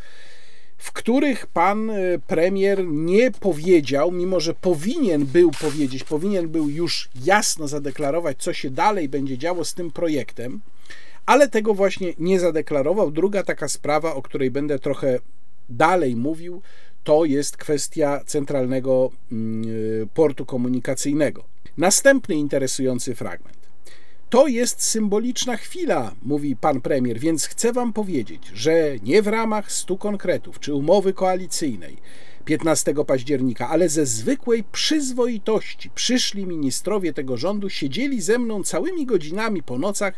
w 0.78 0.92
których 0.92 1.46
pan 1.46 1.90
e, 1.90 2.18
premier 2.26 2.84
nie 2.86 3.30
powiedział, 3.30 4.12
mimo 4.12 4.40
że 4.40 4.54
powinien 4.54 5.26
był 5.26 5.50
powiedzieć, 5.50 6.04
powinien 6.04 6.48
był 6.48 6.68
już 6.68 7.08
jasno 7.24 7.68
zadeklarować, 7.68 8.36
co 8.38 8.52
się 8.52 8.70
dalej 8.70 9.08
będzie 9.08 9.38
działo 9.38 9.64
z 9.64 9.74
tym 9.74 9.90
projektem, 9.90 10.60
ale 11.26 11.48
tego 11.48 11.74
właśnie 11.74 12.12
nie 12.18 12.40
zadeklarował. 12.40 13.10
Druga 13.10 13.42
taka 13.42 13.68
sprawa, 13.68 14.14
o 14.14 14.22
której 14.22 14.50
będę 14.50 14.78
trochę 14.78 15.18
dalej 15.68 16.16
mówił, 16.16 16.62
to 17.04 17.24
jest 17.24 17.56
kwestia 17.56 18.20
centralnego 18.26 19.10
mm, 19.32 19.62
e, 20.02 20.06
portu 20.14 20.46
komunikacyjnego. 20.46 21.44
Następny 21.76 22.34
interesujący 22.34 23.14
fragment. 23.14 23.62
To 24.30 24.46
jest 24.46 24.82
symboliczna 24.82 25.56
chwila, 25.56 26.14
mówi 26.22 26.56
pan 26.56 26.80
premier, 26.80 27.18
więc 27.18 27.46
chcę 27.46 27.72
wam 27.72 27.92
powiedzieć, 27.92 28.42
że 28.54 28.96
nie 29.02 29.22
w 29.22 29.26
ramach 29.26 29.72
stu 29.72 29.98
konkretów 29.98 30.60
czy 30.60 30.74
umowy 30.74 31.12
koalicyjnej 31.12 31.96
15 32.44 32.94
października, 33.06 33.68
ale 33.68 33.88
ze 33.88 34.06
zwykłej 34.06 34.64
przyzwoitości 34.72 35.90
przyszli 35.90 36.46
ministrowie 36.46 37.12
tego 37.12 37.36
rządu, 37.36 37.70
siedzieli 37.70 38.20
ze 38.20 38.38
mną 38.38 38.62
całymi 38.62 39.06
godzinami 39.06 39.62
po 39.62 39.78
nocach 39.78 40.14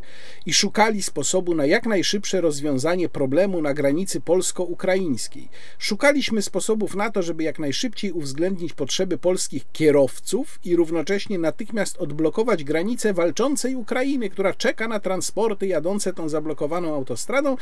i 0.46 0.52
szukali 0.52 1.02
sposobu 1.02 1.54
na 1.54 1.66
jak 1.66 1.86
najszybsze 1.86 2.40
rozwiązanie 2.40 3.08
problemu 3.08 3.62
na 3.62 3.74
granicy 3.74 4.20
polsko-ukraińskiej. 4.20 5.48
Szukaliśmy 5.78 6.42
sposobów 6.42 6.94
na 6.94 7.10
to, 7.10 7.22
żeby 7.22 7.42
jak 7.42 7.58
najszybciej 7.58 8.12
uwzględnić 8.12 8.72
potrzeby 8.72 9.18
polskich 9.18 9.72
kierowców 9.72 10.58
i 10.64 10.76
równocześnie 10.76 11.38
natychmiast 11.38 11.96
odblokować 11.96 12.64
granicę 12.64 13.14
walczącej 13.14 13.74
Ukrainy, 13.74 14.30
która 14.30 14.54
czeka 14.54 14.88
na 14.88 15.00
transporty 15.00 15.66
jadące 15.66 16.12
tą 16.12 16.28
zablokowaną 16.28 16.94
autostradą 16.94 17.56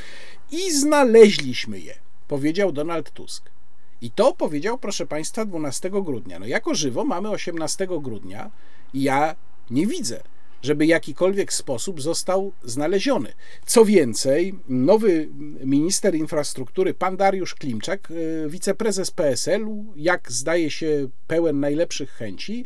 i 0.52 0.72
znaleźliśmy 0.72 1.80
je, 1.80 1.94
powiedział 2.28 2.72
Donald 2.72 3.10
Tusk. 3.10 3.61
I 4.02 4.10
to 4.10 4.34
powiedział, 4.34 4.78
proszę 4.78 5.06
Państwa, 5.06 5.44
12 5.44 5.90
grudnia. 5.90 6.38
No 6.38 6.46
jako 6.46 6.74
żywo 6.74 7.04
mamy 7.04 7.28
18 7.28 7.86
grudnia 7.86 8.50
i 8.94 9.02
ja 9.02 9.36
nie 9.70 9.86
widzę, 9.86 10.22
żeby 10.62 10.86
jakikolwiek 10.86 11.52
sposób 11.52 12.02
został 12.02 12.52
znaleziony. 12.64 13.32
Co 13.66 13.84
więcej, 13.84 14.54
nowy 14.68 15.28
minister 15.64 16.14
infrastruktury, 16.14 16.94
pan 16.94 17.16
Dariusz 17.16 17.54
Klimczak, 17.54 18.10
y, 18.10 18.44
wiceprezes 18.48 19.10
PSL-u, 19.10 19.84
jak 19.96 20.32
zdaje 20.32 20.70
się 20.70 21.08
pełen 21.26 21.60
najlepszych 21.60 22.10
chęci, 22.10 22.64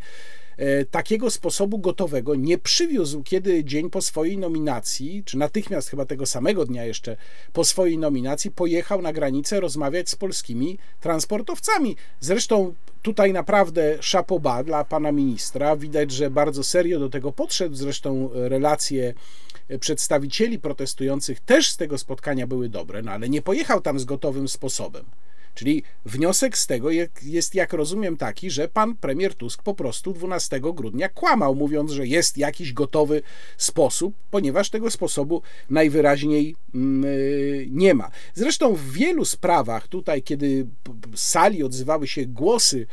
takiego 0.91 1.31
sposobu 1.31 1.79
gotowego 1.79 2.35
nie 2.35 2.59
przywiózł, 2.59 3.23
kiedy 3.23 3.65
dzień 3.65 3.91
po 3.91 4.03
swojej 4.03 4.39
nominacji, 4.39 5.23
czy 5.25 5.39
natychmiast 5.39 5.89
chyba 5.89 6.05
tego 6.05 6.27
samego 6.27 6.65
dnia 6.65 6.85
jeszcze 6.85 7.17
po 7.53 7.65
swojej 7.65 7.99
nominacji, 7.99 8.51
pojechał 8.51 9.03
na 9.03 9.13
granicę 9.13 9.61
rozmawiać 9.61 10.11
z 10.11 10.17
polskimi 10.17 10.79
transportowcami. 11.01 11.97
Zresztą 12.21 12.75
tutaj 13.03 13.33
naprawdę 13.33 13.99
szapoba 14.01 14.65
dla 14.65 14.85
pana 14.85 15.13
ministra. 15.13 15.77
Widać, 15.77 16.11
że 16.11 16.31
bardzo 16.31 16.65
serio 16.65 16.99
do 16.99 17.09
tego 17.09 17.33
podszedł. 17.33 17.75
Zresztą 17.75 18.31
relacje 18.33 19.15
przedstawicieli 19.81 20.59
protestujących 20.59 21.41
też 21.41 21.71
z 21.71 21.77
tego 21.77 21.99
spotkania 21.99 22.47
były 22.47 22.69
dobre, 22.69 23.03
no 23.03 23.13
ale 23.13 23.29
nie 23.29 23.43
pojechał 23.43 23.81
tam 23.81 23.99
z 23.99 24.05
gotowym 24.05 24.49
sposobem. 24.49 25.05
Czyli 25.57 25.83
wniosek 26.05 26.59
z 26.59 26.67
tego 26.67 26.89
jest, 27.23 27.55
jak 27.55 27.73
rozumiem, 27.73 28.17
taki, 28.17 28.51
że 28.51 28.69
pan 28.69 28.97
premier 28.97 29.35
Tusk 29.35 29.63
po 29.63 29.75
prostu 29.75 30.13
12 30.13 30.61
grudnia 30.61 31.09
kłamał, 31.09 31.55
mówiąc, 31.55 31.91
że 31.91 32.07
jest 32.07 32.39
jakiś 32.39 32.73
gotowy 32.73 33.23
sposób, 33.57 34.15
ponieważ 34.31 34.71
tego 34.71 34.91
sposobu 34.91 35.43
najwyraźniej 35.71 36.57
mm, 36.75 37.05
y, 37.05 37.67
nie 37.71 37.95
ma. 37.95 38.11
Zresztą 38.35 38.75
w 38.75 38.91
wielu 38.93 39.25
sprawach, 39.25 39.89
tutaj, 39.89 40.23
kiedy 40.23 40.67
z 41.15 41.21
sali 41.21 41.63
odzywały 41.63 42.07
się 42.07 42.27
głosy 42.27 42.87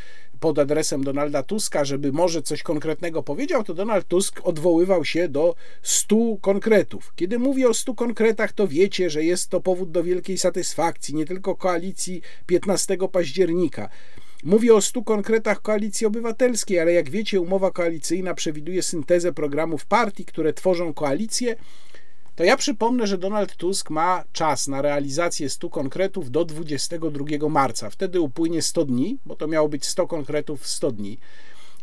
pod 0.44 0.60
adresem 0.60 1.04
Donalda 1.04 1.44
Tuska, 1.44 1.86
żeby 1.86 2.12
może 2.12 2.42
coś 2.42 2.64
konkretnego 2.64 3.24
powiedział, 3.24 3.64
to 3.64 3.74
Donald 3.74 4.08
Tusk 4.08 4.42
odwoływał 4.44 5.06
się 5.06 5.30
do 5.30 5.56
stu 5.82 6.40
konkretów. 6.42 7.14
Kiedy 7.16 7.40
mówię 7.40 7.70
o 7.70 7.74
stu 7.74 7.96
konkretach, 7.96 8.54
to 8.54 8.68
wiecie, 8.68 9.10
że 9.10 9.24
jest 9.24 9.50
to 9.50 9.62
powód 9.62 9.92
do 9.92 10.04
wielkiej 10.04 10.38
satysfakcji, 10.38 11.16
nie 11.16 11.26
tylko 11.26 11.56
koalicji 11.56 12.22
15 12.46 12.98
października. 13.12 13.90
Mówię 14.44 14.76
o 14.76 14.82
stu 14.82 15.04
konkretach 15.04 15.62
koalicji 15.62 16.08
obywatelskiej, 16.08 16.80
ale 16.80 16.94
jak 16.94 17.10
wiecie, 17.10 17.42
umowa 17.42 17.72
koalicyjna 17.72 18.34
przewiduje 18.34 18.84
syntezę 18.84 19.34
programów 19.34 19.86
partii, 19.86 20.26
które 20.26 20.54
tworzą 20.54 20.94
koalicję 20.94 21.56
to 22.36 22.44
ja 22.44 22.58
przypomnę, 22.58 23.08
że 23.08 23.18
Donald 23.18 23.56
Tusk 23.56 23.90
ma 23.90 24.24
czas 24.32 24.68
na 24.68 24.82
realizację 24.82 25.50
100 25.50 25.70
konkretów 25.70 26.32
do 26.32 26.46
22 26.46 27.50
marca. 27.50 27.90
Wtedy 27.90 28.22
upłynie 28.22 28.62
100 28.62 28.86
dni, 28.86 29.18
bo 29.26 29.36
to 29.36 29.48
miało 29.48 29.70
być 29.70 29.86
100 29.86 30.08
konkretów 30.08 30.62
w 30.62 30.68
100 30.68 30.92
dni. 30.92 31.18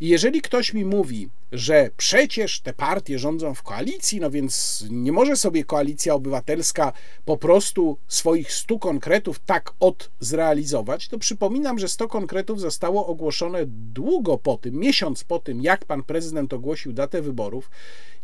I 0.00 0.08
jeżeli 0.08 0.42
ktoś 0.42 0.74
mi 0.74 0.84
mówi, 0.84 1.28
że 1.52 1.90
przecież 1.96 2.60
te 2.60 2.72
partie 2.72 3.18
rządzą 3.18 3.54
w 3.54 3.62
koalicji, 3.62 4.20
no 4.20 4.30
więc 4.30 4.84
nie 4.90 5.12
może 5.12 5.36
sobie 5.36 5.64
koalicja 5.64 6.14
obywatelska 6.14 6.92
po 7.24 7.36
prostu 7.36 7.96
swoich 8.08 8.52
100 8.52 8.78
konkretów 8.78 9.38
tak 9.38 9.72
od 9.80 10.10
zrealizować, 10.20 11.08
to 11.08 11.18
przypominam, 11.18 11.78
że 11.78 11.88
100 11.88 12.08
konkretów 12.08 12.60
zostało 12.60 13.06
ogłoszone 13.06 13.62
długo 13.66 14.38
po 14.38 14.56
tym, 14.56 14.74
miesiąc 14.74 15.24
po 15.24 15.38
tym, 15.38 15.60
jak 15.62 15.84
pan 15.84 16.02
prezydent 16.02 16.52
ogłosił 16.52 16.92
datę 16.92 17.22
wyborów 17.22 17.70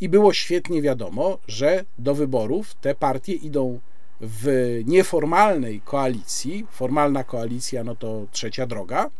i 0.00 0.08
było 0.08 0.32
świetnie 0.32 0.82
wiadomo, 0.82 1.38
że 1.48 1.84
do 1.98 2.14
wyborów 2.14 2.74
te 2.74 2.94
partie 2.94 3.32
idą 3.32 3.80
w 4.20 4.80
nieformalnej 4.86 5.80
koalicji. 5.80 6.66
Formalna 6.70 7.24
koalicja, 7.24 7.84
no 7.84 7.96
to 7.96 8.26
trzecia 8.32 8.66
droga 8.66 9.10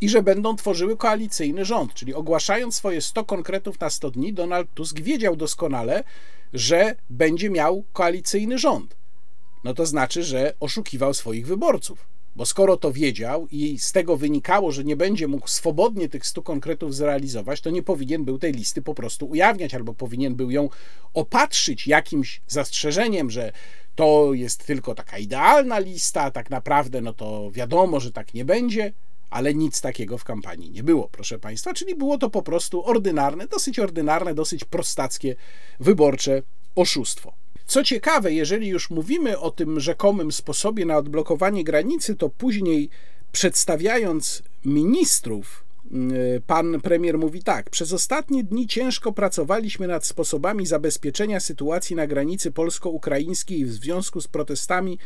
i 0.00 0.08
że 0.08 0.22
będą 0.22 0.56
tworzyły 0.56 0.96
koalicyjny 0.96 1.64
rząd. 1.64 1.94
Czyli 1.94 2.14
ogłaszając 2.14 2.74
swoje 2.74 3.00
100 3.00 3.24
konkretów 3.24 3.80
na 3.80 3.90
100 3.90 4.10
dni, 4.10 4.32
Donald 4.32 4.74
Tusk 4.74 5.00
wiedział 5.00 5.36
doskonale, 5.36 6.04
że 6.52 6.96
będzie 7.10 7.50
miał 7.50 7.84
koalicyjny 7.92 8.58
rząd. 8.58 8.96
No 9.64 9.74
to 9.74 9.86
znaczy, 9.86 10.22
że 10.22 10.54
oszukiwał 10.60 11.14
swoich 11.14 11.46
wyborców. 11.46 12.08
Bo 12.36 12.46
skoro 12.46 12.76
to 12.76 12.92
wiedział 12.92 13.46
i 13.50 13.78
z 13.78 13.92
tego 13.92 14.16
wynikało, 14.16 14.72
że 14.72 14.84
nie 14.84 14.96
będzie 14.96 15.28
mógł 15.28 15.48
swobodnie 15.48 16.08
tych 16.08 16.26
100 16.26 16.42
konkretów 16.42 16.94
zrealizować, 16.94 17.60
to 17.60 17.70
nie 17.70 17.82
powinien 17.82 18.24
był 18.24 18.38
tej 18.38 18.52
listy 18.52 18.82
po 18.82 18.94
prostu 18.94 19.26
ujawniać, 19.26 19.74
albo 19.74 19.94
powinien 19.94 20.34
był 20.34 20.50
ją 20.50 20.68
opatrzyć 21.14 21.86
jakimś 21.86 22.40
zastrzeżeniem, 22.46 23.30
że 23.30 23.52
to 23.94 24.34
jest 24.34 24.66
tylko 24.66 24.94
taka 24.94 25.18
idealna 25.18 25.78
lista, 25.78 26.30
tak 26.30 26.50
naprawdę 26.50 27.00
no 27.00 27.12
to 27.12 27.50
wiadomo, 27.50 28.00
że 28.00 28.12
tak 28.12 28.34
nie 28.34 28.44
będzie 28.44 28.92
ale 29.30 29.54
nic 29.54 29.80
takiego 29.80 30.18
w 30.18 30.24
kampanii 30.24 30.70
nie 30.70 30.82
było, 30.82 31.08
proszę 31.12 31.38
Państwa, 31.38 31.74
czyli 31.74 31.94
było 31.94 32.18
to 32.18 32.30
po 32.30 32.42
prostu 32.42 32.84
ordynarne, 32.84 33.46
dosyć 33.46 33.78
ordynarne, 33.78 34.34
dosyć 34.34 34.64
prostackie 34.64 35.36
wyborcze 35.80 36.42
oszustwo. 36.74 37.32
Co 37.66 37.84
ciekawe, 37.84 38.32
jeżeli 38.32 38.68
już 38.68 38.90
mówimy 38.90 39.38
o 39.38 39.50
tym 39.50 39.80
rzekomym 39.80 40.32
sposobie 40.32 40.84
na 40.84 40.96
odblokowanie 40.96 41.64
granicy, 41.64 42.16
to 42.16 42.28
później 42.28 42.90
przedstawiając 43.32 44.42
ministrów, 44.64 45.64
y, 46.36 46.42
pan 46.46 46.80
premier 46.80 47.18
mówi 47.18 47.42
tak: 47.42 47.70
Przez 47.70 47.92
ostatnie 47.92 48.44
dni 48.44 48.66
ciężko 48.66 49.12
pracowaliśmy 49.12 49.86
nad 49.86 50.06
sposobami 50.06 50.66
zabezpieczenia 50.66 51.40
sytuacji 51.40 51.96
na 51.96 52.06
granicy 52.06 52.52
polsko-ukraińskiej 52.52 53.64
w 53.64 53.72
związku 53.72 54.20
z 54.20 54.28
protestami 54.28 54.98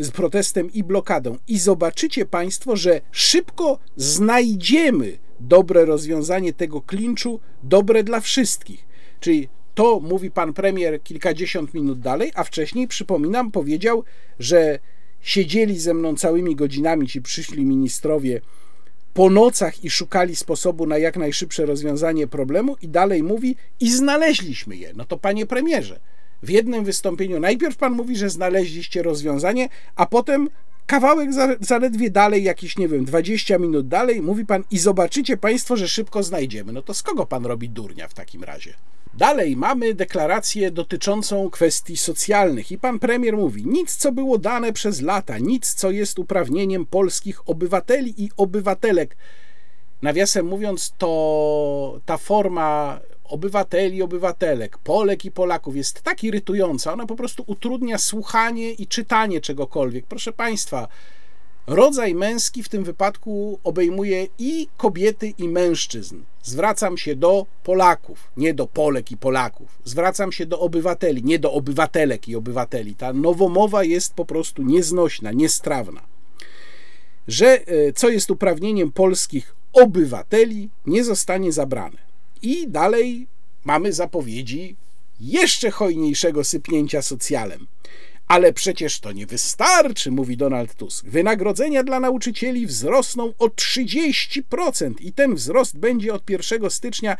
z 0.00 0.10
protestem 0.10 0.72
i 0.72 0.84
blokadą. 0.84 1.36
I 1.48 1.58
zobaczycie 1.58 2.26
Państwo, 2.26 2.76
że 2.76 3.00
szybko 3.12 3.78
znajdziemy 3.96 5.18
dobre 5.40 5.84
rozwiązanie 5.84 6.52
tego 6.52 6.80
klinczu, 6.80 7.40
dobre 7.62 8.04
dla 8.04 8.20
wszystkich. 8.20 8.86
Czyli 9.20 9.48
to 9.74 10.00
mówi 10.00 10.30
pan 10.30 10.52
premier 10.52 11.02
kilkadziesiąt 11.02 11.74
minut 11.74 12.00
dalej, 12.00 12.32
a 12.34 12.44
wcześniej, 12.44 12.88
przypominam, 12.88 13.50
powiedział, 13.50 14.04
że 14.38 14.78
siedzieli 15.20 15.78
ze 15.78 15.94
mną 15.94 16.16
całymi 16.16 16.56
godzinami 16.56 17.06
ci 17.06 17.22
przyszli 17.22 17.66
ministrowie 17.66 18.40
po 19.14 19.30
nocach 19.30 19.84
i 19.84 19.90
szukali 19.90 20.36
sposobu 20.36 20.86
na 20.86 20.98
jak 20.98 21.16
najszybsze 21.16 21.66
rozwiązanie 21.66 22.26
problemu, 22.26 22.76
i 22.82 22.88
dalej 22.88 23.22
mówi, 23.22 23.56
i 23.80 23.90
znaleźliśmy 23.90 24.76
je. 24.76 24.92
No 24.96 25.04
to 25.04 25.18
panie 25.18 25.46
premierze, 25.46 26.00
w 26.42 26.50
jednym 26.50 26.84
wystąpieniu 26.84 27.40
najpierw 27.40 27.76
pan 27.76 27.92
mówi, 27.92 28.16
że 28.16 28.30
znaleźliście 28.30 29.02
rozwiązanie, 29.02 29.68
a 29.96 30.06
potem 30.06 30.48
kawałek 30.86 31.30
zaledwie 31.60 32.10
dalej, 32.10 32.44
jakieś, 32.44 32.78
nie 32.78 32.88
wiem, 32.88 33.04
20 33.04 33.58
minut 33.58 33.88
dalej, 33.88 34.22
mówi 34.22 34.46
pan, 34.46 34.64
i 34.70 34.78
zobaczycie 34.78 35.36
państwo, 35.36 35.76
że 35.76 35.88
szybko 35.88 36.22
znajdziemy. 36.22 36.72
No 36.72 36.82
to 36.82 36.94
z 36.94 37.02
kogo 37.02 37.26
pan 37.26 37.46
robi 37.46 37.68
durnia 37.68 38.08
w 38.08 38.14
takim 38.14 38.44
razie? 38.44 38.74
Dalej 39.14 39.56
mamy 39.56 39.94
deklarację 39.94 40.70
dotyczącą 40.70 41.50
kwestii 41.50 41.96
socjalnych 41.96 42.72
i 42.72 42.78
pan 42.78 42.98
premier 42.98 43.36
mówi: 43.36 43.66
nic, 43.66 43.96
co 43.96 44.12
było 44.12 44.38
dane 44.38 44.72
przez 44.72 45.00
lata, 45.00 45.38
nic, 45.38 45.74
co 45.74 45.90
jest 45.90 46.18
uprawnieniem 46.18 46.86
polskich 46.86 47.48
obywateli 47.48 48.24
i 48.24 48.30
obywatelek. 48.36 49.16
Nawiasem 50.02 50.46
mówiąc, 50.46 50.94
to 50.98 52.00
ta 52.04 52.16
forma 52.16 53.00
obywateli, 53.30 54.02
obywatelek, 54.02 54.78
Polek 54.78 55.24
i 55.24 55.30
Polaków 55.30 55.76
jest 55.76 56.02
tak 56.02 56.24
irytująca, 56.24 56.92
ona 56.92 57.06
po 57.06 57.16
prostu 57.16 57.44
utrudnia 57.46 57.98
słuchanie 57.98 58.72
i 58.72 58.86
czytanie 58.86 59.40
czegokolwiek. 59.40 60.06
Proszę 60.06 60.32
Państwa, 60.32 60.88
rodzaj 61.66 62.14
męski 62.14 62.62
w 62.62 62.68
tym 62.68 62.84
wypadku 62.84 63.60
obejmuje 63.64 64.26
i 64.38 64.68
kobiety, 64.76 65.32
i 65.38 65.48
mężczyzn. 65.48 66.22
Zwracam 66.42 66.98
się 66.98 67.16
do 67.16 67.46
Polaków, 67.64 68.30
nie 68.36 68.54
do 68.54 68.66
Polek 68.66 69.10
i 69.10 69.16
Polaków. 69.16 69.78
Zwracam 69.84 70.32
się 70.32 70.46
do 70.46 70.60
obywateli, 70.60 71.24
nie 71.24 71.38
do 71.38 71.52
obywatelek 71.52 72.28
i 72.28 72.36
obywateli. 72.36 72.94
Ta 72.94 73.12
nowomowa 73.12 73.84
jest 73.84 74.14
po 74.14 74.24
prostu 74.24 74.62
nieznośna, 74.62 75.32
niestrawna. 75.32 76.00
Że 77.28 77.66
e, 77.66 77.92
co 77.92 78.08
jest 78.08 78.30
uprawnieniem 78.30 78.92
polskich 78.92 79.54
obywateli, 79.72 80.70
nie 80.86 81.04
zostanie 81.04 81.52
zabrane. 81.52 82.09
I 82.42 82.68
dalej 82.68 83.26
mamy 83.64 83.92
zapowiedzi 83.92 84.76
jeszcze 85.20 85.70
hojniejszego 85.70 86.44
sypnięcia 86.44 87.02
socjalem. 87.02 87.66
Ale 88.28 88.52
przecież 88.52 89.00
to 89.00 89.12
nie 89.12 89.26
wystarczy, 89.26 90.10
mówi 90.10 90.36
Donald 90.36 90.74
Tusk. 90.74 91.06
Wynagrodzenia 91.06 91.82
dla 91.82 92.00
nauczycieli 92.00 92.66
wzrosną 92.66 93.32
o 93.38 93.46
30% 93.46 94.94
i 95.00 95.12
ten 95.12 95.34
wzrost 95.34 95.78
będzie 95.78 96.14
od 96.14 96.30
1 96.30 96.70
stycznia 96.70 97.16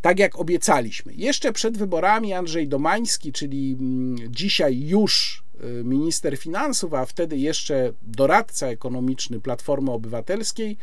tak 0.00 0.18
jak 0.18 0.38
obiecaliśmy. 0.38 1.12
Jeszcze 1.14 1.52
przed 1.52 1.78
wyborami 1.78 2.32
Andrzej 2.32 2.68
Domański, 2.68 3.32
czyli 3.32 3.76
mm, 3.80 4.16
dzisiaj 4.32 4.80
już 4.80 5.44
y, 5.80 5.84
minister 5.84 6.36
finansów, 6.38 6.94
a 6.94 7.06
wtedy 7.06 7.38
jeszcze 7.38 7.92
doradca 8.02 8.66
ekonomiczny 8.66 9.40
Platformy 9.40 9.90
Obywatelskiej, 9.90 10.76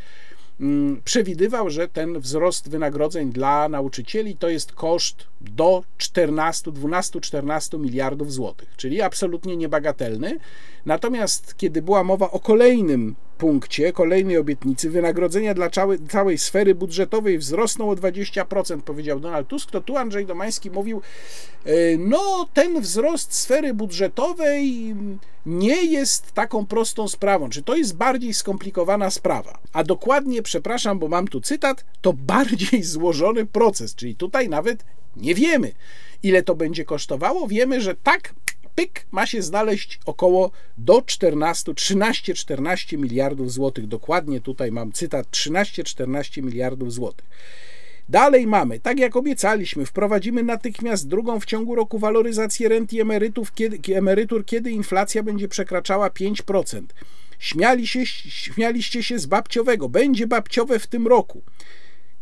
przewidywał, 1.04 1.70
że 1.70 1.88
ten 1.88 2.20
wzrost 2.20 2.70
wynagrodzeń 2.70 3.32
dla 3.32 3.70
nauczycieli 3.70 4.38
to 4.38 4.50
jest 4.50 4.72
koszt 4.72 5.28
do 5.42 5.84
14, 5.98 6.72
12-14 6.72 7.80
miliardów 7.80 8.34
złotych, 8.34 8.74
czyli 8.78 9.02
absolutnie 9.02 9.58
niebagatelny. 9.58 10.40
Natomiast 10.86 11.58
kiedy 11.58 11.82
była 11.82 12.04
mowa 12.04 12.32
o 12.32 12.40
kolejnym 12.40 13.16
punkcie, 13.44 13.94
kolejnej 13.94 14.38
obietnicy, 14.38 14.90
wynagrodzenia 14.90 15.54
dla 15.54 15.70
całej, 15.70 16.00
całej 16.10 16.38
sfery 16.38 16.76
budżetowej 16.76 17.38
wzrosną 17.38 17.90
o 17.90 17.96
20%, 17.96 18.82
powiedział 18.82 19.20
Donald 19.20 19.48
Tusk, 19.48 19.72
to 19.72 19.82
tu 19.82 19.98
Andrzej 19.98 20.26
Domański 20.26 20.72
mówił, 20.72 21.02
e, 21.66 21.72
no 21.98 22.48
ten 22.54 22.82
wzrost 22.82 23.34
sfery 23.34 23.74
budżetowej 23.74 24.96
nie 25.46 25.86
jest 25.86 26.32
taką 26.32 26.66
prostą 26.66 27.08
sprawą, 27.08 27.50
czy 27.50 27.64
to 27.64 27.76
jest 27.76 27.96
bardziej 27.96 28.34
skomplikowana 28.34 29.10
sprawa. 29.10 29.60
A 29.74 29.84
dokładnie, 29.84 30.42
przepraszam, 30.42 31.00
bo 31.00 31.08
mam 31.08 31.28
tu 31.28 31.42
cytat, 31.42 31.86
to 32.02 32.14
bardziej 32.14 32.84
złożony 32.96 33.46
proces, 33.46 33.96
czyli 33.96 34.16
tutaj 34.16 34.50
nawet 34.50 34.86
nie 35.18 35.36
wiemy, 35.36 35.72
ile 36.24 36.44
to 36.44 36.56
będzie 36.56 36.86
kosztowało. 36.86 37.48
Wiemy, 37.48 37.82
że 37.82 37.96
tak 37.96 38.34
pyk, 38.76 39.06
ma 39.12 39.26
się 39.26 39.42
znaleźć 39.42 40.00
około 40.06 40.52
do 40.78 41.02
14, 41.02 41.72
13-14 41.72 42.98
miliardów 42.98 43.52
złotych. 43.52 43.88
Dokładnie 43.88 44.42
tutaj 44.42 44.72
mam 44.72 44.92
cytat 44.92 45.28
13-14 45.28 46.44
miliardów 46.44 46.94
złotych. 46.94 47.26
Dalej 48.10 48.48
mamy, 48.48 48.80
tak 48.80 49.00
jak 49.00 49.16
obiecaliśmy, 49.16 49.86
wprowadzimy 49.86 50.44
natychmiast 50.44 51.08
drugą 51.08 51.40
w 51.40 51.46
ciągu 51.46 51.76
roku 51.76 52.00
waloryzację 52.00 52.70
rent 52.70 52.94
i 52.94 53.02
emerytów, 53.02 53.54
kiedy, 53.54 53.96
emerytur, 53.96 54.46
kiedy 54.46 54.72
inflacja 54.72 55.24
będzie 55.24 55.48
przekraczała 55.48 56.10
5%. 56.10 56.82
Śmiali 57.40 57.88
się, 57.88 58.06
śmialiście 58.06 59.04
się 59.04 59.20
z 59.20 59.26
babciowego. 59.26 59.90
Będzie 59.90 60.28
babciowe 60.28 60.80
w 60.80 60.88
tym 60.88 61.08
roku 61.08 61.42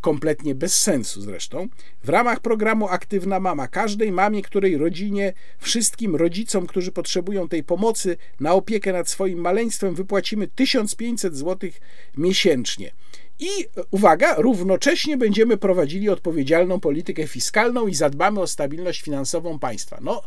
kompletnie 0.01 0.55
bez 0.55 0.79
sensu 0.79 1.21
zresztą, 1.21 1.67
w 2.03 2.09
ramach 2.09 2.39
programu 2.39 2.87
Aktywna 2.87 3.39
Mama 3.39 3.67
każdej 3.67 4.11
mamie, 4.11 4.41
której 4.41 4.77
rodzinie, 4.77 5.33
wszystkim 5.59 6.15
rodzicom, 6.15 6.67
którzy 6.67 6.91
potrzebują 6.91 7.47
tej 7.47 7.63
pomocy 7.63 8.17
na 8.39 8.53
opiekę 8.53 8.93
nad 8.93 9.09
swoim 9.09 9.39
maleństwem, 9.39 9.95
wypłacimy 9.95 10.47
1500 10.47 11.35
zł 11.35 11.69
miesięcznie. 12.17 12.91
I 13.39 13.49
uwaga, 13.91 14.35
równocześnie 14.35 15.17
będziemy 15.17 15.57
prowadzili 15.57 16.09
odpowiedzialną 16.09 16.79
politykę 16.79 17.27
fiskalną 17.27 17.87
i 17.87 17.95
zadbamy 17.95 18.39
o 18.39 18.47
stabilność 18.47 19.01
finansową 19.01 19.59
państwa. 19.59 19.97
No, 20.01 20.23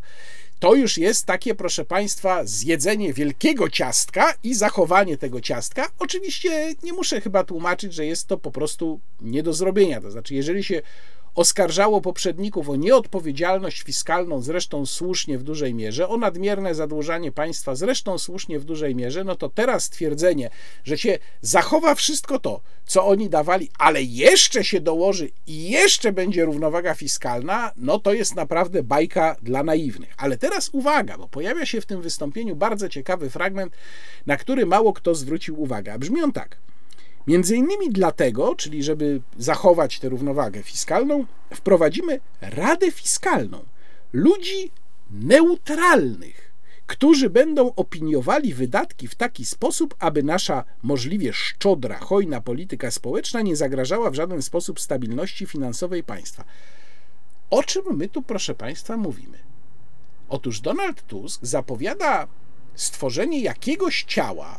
to 0.59 0.75
już 0.75 0.99
jest 0.99 1.27
takie, 1.27 1.55
proszę 1.55 1.85
Państwa, 1.85 2.45
zjedzenie 2.45 3.13
wielkiego 3.13 3.71
ciastka 3.71 4.35
i 4.43 4.55
zachowanie 4.55 5.19
tego 5.19 5.41
ciastka. 5.41 5.89
Oczywiście 5.99 6.75
nie 6.83 6.93
muszę 6.93 7.21
chyba 7.21 7.45
tłumaczyć, 7.45 7.95
że 7.95 8.07
jest 8.07 8.27
to 8.27 8.39
po 8.39 8.51
prostu 8.51 9.01
nie 9.21 9.43
do 9.43 9.53
zrobienia. 9.53 10.01
To 10.01 10.11
znaczy, 10.11 10.35
jeżeli 10.35 10.65
się 10.65 10.83
oskarżało 11.35 12.01
poprzedników 12.01 12.69
o 12.69 12.77
nieodpowiedzialność 12.77 13.83
fiskalną, 13.83 14.43
zresztą 14.43 14.87
słusznie 14.87 15.39
w 15.39 15.43
dużej 15.43 15.75
mierze, 15.75 16.09
o 16.09 16.17
nadmierne 16.17 16.75
zadłużanie 16.75 17.33
państwa, 17.33 17.75
zresztą 17.75 18.19
słusznie 18.19 18.59
w 18.59 18.65
dużej 18.65 18.95
mierze, 18.95 19.25
no 19.25 19.37
to 19.37 19.49
teraz 19.49 19.91
twierdzenie, 19.91 20.51
że 20.85 20.99
się 20.99 21.19
zachowa 21.41 21.95
wszystko 21.95 22.39
to, 22.39 22.61
co 22.87 23.07
oni 23.07 23.29
dawali, 23.29 23.71
ale 23.79 24.03
jeszcze 24.03 24.65
się 24.65 24.81
dołoży 24.81 25.31
i 25.47 25.71
jeszcze 25.71 26.13
będzie 26.13 26.45
równowaga 26.45 26.95
fiskalna, 26.95 27.73
no 27.77 27.99
to 27.99 28.13
jest 28.13 28.35
naprawdę 28.35 28.83
bajka 28.83 29.37
dla 29.43 29.63
naiwnych. 29.63 30.15
Ale 30.17 30.39
teraz 30.39 30.71
uwaga, 30.73 31.19
bo 31.19 31.29
pojawia 31.29 31.67
się 31.67 31.81
w 31.81 31.87
tym 31.87 32.03
wystąpieniu 32.03 32.57
bardzo 32.57 32.89
ciekawy 32.89 33.31
fragment, 33.31 33.73
na 34.27 34.37
który 34.37 34.67
mało 34.67 34.93
kto 34.93 35.15
zwrócił 35.15 35.63
uwagę. 35.63 35.99
Brzmi 35.99 36.23
on 36.23 36.33
tak. 36.33 36.57
Między 37.27 37.57
innymi 37.57 37.91
dlatego, 37.91 38.55
czyli 38.55 38.83
żeby 38.83 39.21
zachować 39.39 39.99
tę 39.99 40.09
równowagę 40.09 40.63
fiskalną, 40.63 41.27
wprowadzimy 41.55 42.21
Radę 42.41 42.91
Fiskalną 42.91 43.65
ludzi 44.13 44.71
neutralnych, 45.11 46.53
którzy 46.87 47.31
będą 47.31 47.75
opiniowali 47.75 48.55
wydatki 48.55 49.09
w 49.09 49.15
taki 49.15 49.45
sposób, 49.45 49.95
aby 49.99 50.23
nasza 50.23 50.65
możliwie 50.83 51.33
szczodra, 51.33 51.99
hojna 51.99 52.41
polityka 52.41 52.91
społeczna 52.91 53.43
nie 53.43 53.57
zagrażała 53.57 54.11
w 54.11 54.15
żaden 54.15 54.43
sposób 54.43 54.81
stabilności 54.81 55.47
finansowej 55.47 56.03
państwa. 56.03 56.45
O 57.51 57.63
czym 57.63 57.83
my 57.97 58.09
tu, 58.09 58.23
proszę 58.23 58.55
Państwa, 58.55 58.97
mówimy? 58.97 59.39
Otóż 60.29 60.61
Donald 60.61 61.07
Tusk 61.07 61.41
zapowiada 61.45 62.27
stworzenie 62.75 63.41
jakiegoś 63.41 64.05
ciała 64.05 64.59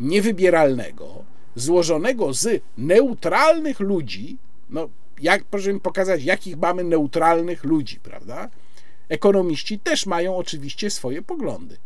niewybieralnego, 0.00 1.24
złożonego 1.54 2.34
z 2.34 2.62
neutralnych 2.78 3.80
ludzi, 3.80 4.38
no 4.70 4.88
jak 5.20 5.44
proszę 5.44 5.72
mi 5.72 5.80
pokazać, 5.80 6.24
jakich 6.24 6.56
mamy 6.56 6.84
neutralnych 6.84 7.64
ludzi, 7.64 8.00
prawda? 8.00 8.48
Ekonomiści 9.08 9.78
też 9.78 10.06
mają 10.06 10.36
oczywiście 10.36 10.90
swoje 10.90 11.22
poglądy, 11.22 11.76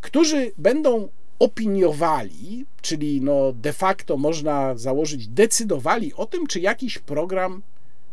którzy 0.00 0.52
będą 0.58 1.08
opiniowali, 1.38 2.66
czyli 2.82 3.20
no 3.20 3.52
de 3.52 3.72
facto 3.72 4.16
można 4.16 4.76
założyć, 4.76 5.28
decydowali 5.28 6.14
o 6.14 6.26
tym, 6.26 6.46
czy 6.46 6.60
jakiś 6.60 6.98
program 6.98 7.62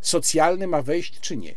socjalny 0.02 0.68
ma 0.68 0.82
wejść, 0.82 1.20
czy 1.20 1.38
nie. 1.38 1.56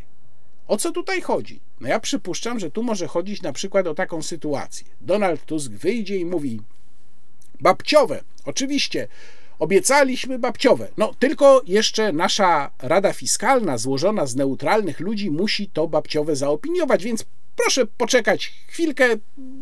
O 0.67 0.77
co 0.77 0.91
tutaj 0.91 1.21
chodzi? 1.21 1.59
No 1.81 1.87
ja 1.87 1.99
przypuszczam, 1.99 2.59
że 2.59 2.71
tu 2.71 2.83
może 2.83 3.07
chodzić 3.07 3.41
na 3.41 3.53
przykład 3.53 3.87
o 3.87 3.93
taką 3.93 4.21
sytuację. 4.21 4.87
Donald 5.01 5.45
Tusk 5.45 5.71
wyjdzie 5.71 6.17
i 6.17 6.25
mówi: 6.25 6.61
Babciowe, 7.61 8.23
oczywiście. 8.45 9.07
Obiecaliśmy 9.59 10.39
babciowe. 10.39 10.87
No, 10.97 11.13
tylko 11.19 11.61
jeszcze 11.67 12.13
nasza 12.13 12.71
Rada 12.79 13.13
Fiskalna, 13.13 13.77
złożona 13.77 14.25
z 14.25 14.35
neutralnych 14.35 14.99
ludzi, 14.99 15.31
musi 15.31 15.67
to 15.67 15.87
babciowe 15.87 16.35
zaopiniować, 16.35 17.03
więc 17.03 17.25
proszę 17.55 17.85
poczekać 17.85 18.53
chwilkę, 18.67 19.05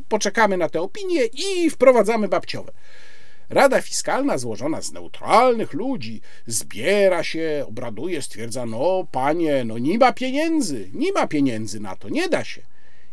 poczekamy 0.09 0.57
na 0.57 0.69
tę 0.69 0.81
opinię 0.81 1.25
i 1.25 1.69
wprowadzamy 1.69 2.27
babciowe. 2.27 2.71
Rada 3.49 3.81
Fiskalna, 3.81 4.37
złożona 4.37 4.81
z 4.81 4.91
neutralnych 4.91 5.73
ludzi, 5.73 6.21
zbiera 6.47 7.23
się, 7.23 7.65
obraduje, 7.67 8.21
stwierdza: 8.21 8.65
No, 8.65 9.07
panie, 9.11 9.63
no 9.65 9.77
nie 9.77 9.97
ma 9.97 10.13
pieniędzy, 10.13 10.89
nie 10.93 11.11
ma 11.11 11.27
pieniędzy 11.27 11.79
na 11.79 11.95
to, 11.95 12.09
nie 12.09 12.29
da 12.29 12.43
się. 12.43 12.61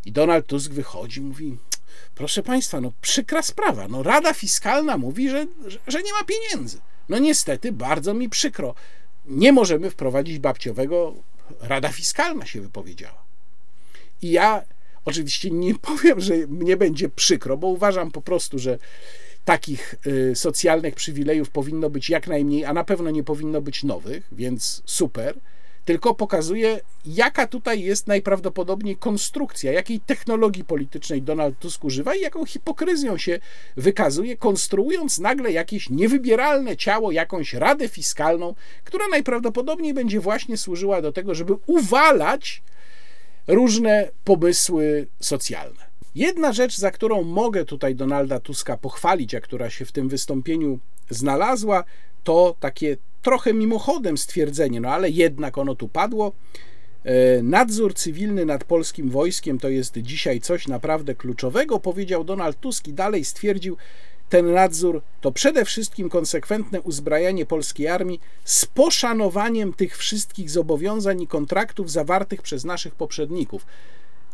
I 0.04 0.12
Donald 0.12 0.46
Tusk 0.46 0.72
wychodzi, 0.72 1.20
mówi: 1.20 1.56
Proszę 2.14 2.42
państwa, 2.42 2.80
no 2.80 2.92
przykra 3.00 3.42
sprawa. 3.42 3.88
No, 3.88 4.02
Rada 4.02 4.34
Fiskalna 4.34 4.96
mówi, 4.96 5.30
że, 5.30 5.46
że, 5.86 6.02
nie 6.02 6.12
ma 6.12 6.24
pieniędzy. 6.24 6.78
No 7.08 7.18
niestety, 7.18 7.72
bardzo 7.72 8.14
mi 8.14 8.28
przykro. 8.28 8.74
Nie 9.26 9.52
możemy 9.52 9.90
wprowadzić 9.90 10.38
babciowego. 10.38 11.14
Rada 11.60 11.88
Fiskalna 11.88 12.46
się 12.46 12.60
wypowiedziała. 12.60 13.24
I 14.22 14.30
ja 14.30 14.62
oczywiście 15.04 15.50
nie 15.50 15.74
powiem, 15.88 16.20
że 16.20 16.34
mnie 16.36 16.76
będzie 16.76 17.08
przykro, 17.08 17.56
bo 17.56 17.66
uważam 17.66 18.10
po 18.10 18.22
prostu, 18.22 18.58
że 18.58 18.78
takich 19.44 19.94
y, 20.06 20.34
socjalnych 20.34 20.94
przywilejów 20.94 21.50
powinno 21.50 21.90
być 21.90 22.10
jak 22.10 22.26
najmniej, 22.26 22.64
a 22.64 22.72
na 22.72 22.84
pewno 22.84 23.10
nie 23.10 23.24
powinno 23.24 23.60
być 23.60 23.84
nowych, 23.84 24.28
więc 24.32 24.82
super. 24.84 25.34
Tylko 25.86 26.14
pokazuje, 26.14 26.80
jaka 27.04 27.46
tutaj 27.46 27.82
jest 27.82 28.06
najprawdopodobniej 28.06 28.96
konstrukcja, 28.96 29.72
jakiej 29.72 30.00
technologii 30.00 30.64
politycznej 30.64 31.22
Donald 31.22 31.58
Tusk 31.58 31.84
używa 31.84 32.14
i 32.14 32.20
jaką 32.20 32.46
hipokryzją 32.46 33.18
się 33.18 33.38
wykazuje, 33.76 34.36
konstruując 34.36 35.18
nagle 35.18 35.52
jakieś 35.52 35.90
niewybieralne 35.90 36.76
ciało, 36.76 37.12
jakąś 37.12 37.54
radę 37.54 37.88
fiskalną, 37.88 38.54
która 38.84 39.08
najprawdopodobniej 39.08 39.94
będzie 39.94 40.20
właśnie 40.20 40.56
służyła 40.56 41.02
do 41.02 41.12
tego, 41.12 41.34
żeby 41.34 41.54
uwalać 41.66 42.62
różne 43.46 44.08
pomysły 44.24 45.06
socjalne. 45.20 45.86
Jedna 46.14 46.52
rzecz, 46.52 46.76
za 46.76 46.90
którą 46.90 47.22
mogę 47.22 47.64
tutaj 47.64 47.94
Donalda 47.94 48.40
Tuska 48.40 48.76
pochwalić, 48.76 49.34
a 49.34 49.40
która 49.40 49.70
się 49.70 49.84
w 49.84 49.92
tym 49.92 50.08
wystąpieniu 50.08 50.78
znalazła, 51.10 51.84
to 52.26 52.56
takie 52.60 52.96
trochę 53.22 53.54
mimochodem 53.54 54.18
stwierdzenie, 54.18 54.80
no 54.80 54.88
ale 54.88 55.10
jednak 55.10 55.58
ono 55.58 55.74
tu 55.74 55.88
padło. 55.88 56.32
E, 57.04 57.42
nadzór 57.42 57.94
cywilny 57.94 58.44
nad 58.44 58.64
polskim 58.64 59.10
wojskiem 59.10 59.58
to 59.58 59.68
jest 59.68 59.98
dzisiaj 59.98 60.40
coś 60.40 60.68
naprawdę 60.68 61.14
kluczowego, 61.14 61.80
powiedział 61.80 62.24
Donald 62.24 62.60
Tusk 62.60 62.88
i 62.88 62.92
dalej 62.92 63.24
stwierdził, 63.24 63.76
ten 64.28 64.52
nadzór 64.52 65.02
to 65.20 65.32
przede 65.32 65.64
wszystkim 65.64 66.08
konsekwentne 66.08 66.80
uzbrajanie 66.80 67.46
polskiej 67.46 67.88
armii 67.88 68.20
z 68.44 68.66
poszanowaniem 68.66 69.72
tych 69.72 69.96
wszystkich 69.96 70.50
zobowiązań 70.50 71.22
i 71.22 71.26
kontraktów 71.26 71.90
zawartych 71.90 72.42
przez 72.42 72.64
naszych 72.64 72.94
poprzedników. 72.94 73.66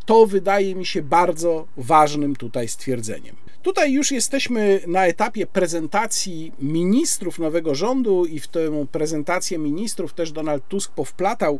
To 0.07 0.27
wydaje 0.27 0.75
mi 0.75 0.87
się 0.87 1.03
bardzo 1.03 1.67
ważnym 1.77 2.37
tutaj 2.37 2.69
stwierdzeniem. 2.69 3.42
Tutaj 3.63 3.93
już 3.93 4.11
jesteśmy 4.11 4.81
na 4.87 5.07
etapie 5.07 5.47
prezentacji 5.47 6.53
ministrów 6.59 7.39
nowego 7.39 7.75
rządu 7.75 8.27
i 8.27 8.41
w 8.41 8.49
tę 8.49 8.87
prezentację 8.93 9.59
ministrów 9.59 10.15
też 10.15 10.33
Donald 10.33 10.69
Tusk 10.69 10.93
powplatał 10.93 11.59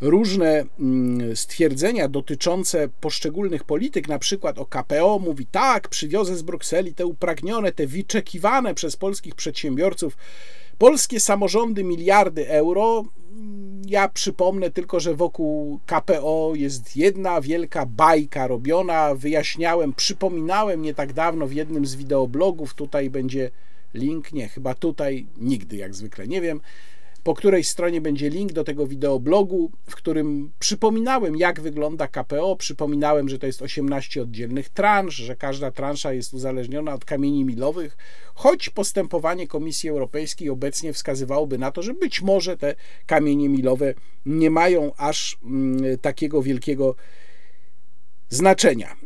różne 0.00 0.64
mm, 0.80 1.36
stwierdzenia 1.36 2.08
dotyczące 2.08 2.88
poszczególnych 3.00 3.64
polityk, 3.64 4.08
na 4.08 4.18
przykład 4.18 4.58
o 4.58 4.66
KPO 4.66 5.18
mówi 5.18 5.46
tak, 5.46 5.88
przywiozę 5.88 6.36
z 6.36 6.42
Brukseli 6.42 6.94
te 6.94 7.06
upragnione, 7.06 7.72
te 7.72 7.86
wyczekiwane 7.86 8.74
przez 8.74 8.96
polskich 8.96 9.34
przedsiębiorców 9.34 10.16
polskie 10.78 11.20
samorządy 11.20 11.84
miliardy 11.84 12.48
euro. 12.48 13.04
Ja 13.86 14.08
przypomnę 14.08 14.70
tylko, 14.70 15.00
że 15.00 15.14
wokół 15.14 15.80
KPO 15.86 16.52
jest 16.54 16.96
jedna 16.96 17.40
wielka 17.40 17.86
bajka 17.86 18.46
robiona. 18.46 19.14
Wyjaśniałem, 19.14 19.92
przypominałem 19.92 20.82
nie 20.82 20.94
tak 20.94 21.12
dawno 21.12 21.46
w 21.46 21.52
jednym 21.52 21.86
z 21.86 21.94
wideoblogów. 21.94 22.74
Tutaj 22.74 23.10
będzie 23.10 23.50
link, 23.94 24.32
nie, 24.32 24.48
chyba 24.48 24.74
tutaj, 24.74 25.26
nigdy 25.36 25.76
jak 25.76 25.94
zwykle, 25.94 26.28
nie 26.28 26.40
wiem 26.40 26.60
po 27.24 27.34
której 27.34 27.64
stronie 27.64 28.00
będzie 28.00 28.30
link 28.30 28.52
do 28.52 28.64
tego 28.64 28.86
wideoblogu, 28.86 29.70
w 29.86 29.94
którym 29.94 30.52
przypominałem, 30.58 31.36
jak 31.36 31.60
wygląda 31.60 32.08
KPO, 32.08 32.56
przypominałem, 32.56 33.28
że 33.28 33.38
to 33.38 33.46
jest 33.46 33.62
18 33.62 34.22
oddzielnych 34.22 34.68
transz, 34.68 35.14
że 35.14 35.36
każda 35.36 35.70
transza 35.70 36.12
jest 36.12 36.34
uzależniona 36.34 36.94
od 36.94 37.04
kamieni 37.04 37.44
milowych, 37.44 37.96
choć 38.34 38.70
postępowanie 38.70 39.48
Komisji 39.48 39.90
Europejskiej 39.90 40.50
obecnie 40.50 40.92
wskazywałoby 40.92 41.58
na 41.58 41.70
to, 41.70 41.82
że 41.82 41.94
być 41.94 42.22
może 42.22 42.56
te 42.56 42.74
kamienie 43.06 43.48
milowe 43.48 43.94
nie 44.26 44.50
mają 44.50 44.92
aż 44.96 45.38
mm, 45.44 45.98
takiego 45.98 46.42
wielkiego 46.42 46.94
znaczenia. 48.28 48.96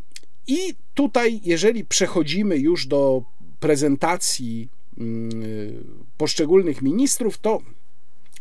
I 0.46 0.74
tutaj, 0.94 1.40
jeżeli 1.44 1.84
przechodzimy 1.84 2.58
już 2.58 2.86
do 2.86 3.22
prezentacji 3.60 4.68
mm, 4.98 5.30
poszczególnych 6.16 6.82
ministrów, 6.82 7.38
to 7.38 7.60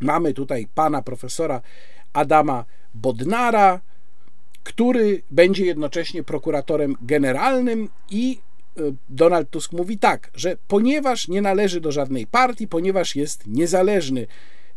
Mamy 0.01 0.33
tutaj 0.33 0.67
pana 0.75 1.01
profesora 1.01 1.61
Adama 2.13 2.65
Bodnara, 2.93 3.81
który 4.63 5.21
będzie 5.31 5.65
jednocześnie 5.65 6.23
prokuratorem 6.23 6.95
generalnym 7.01 7.89
i 8.09 8.39
e, 8.77 8.81
Donald 9.09 9.49
Tusk 9.49 9.71
mówi 9.71 9.97
tak, 9.97 10.31
że 10.33 10.57
ponieważ 10.67 11.27
nie 11.27 11.41
należy 11.41 11.81
do 11.81 11.91
żadnej 11.91 12.27
partii, 12.27 12.67
ponieważ 12.67 13.15
jest 13.15 13.47
niezależny 13.47 14.27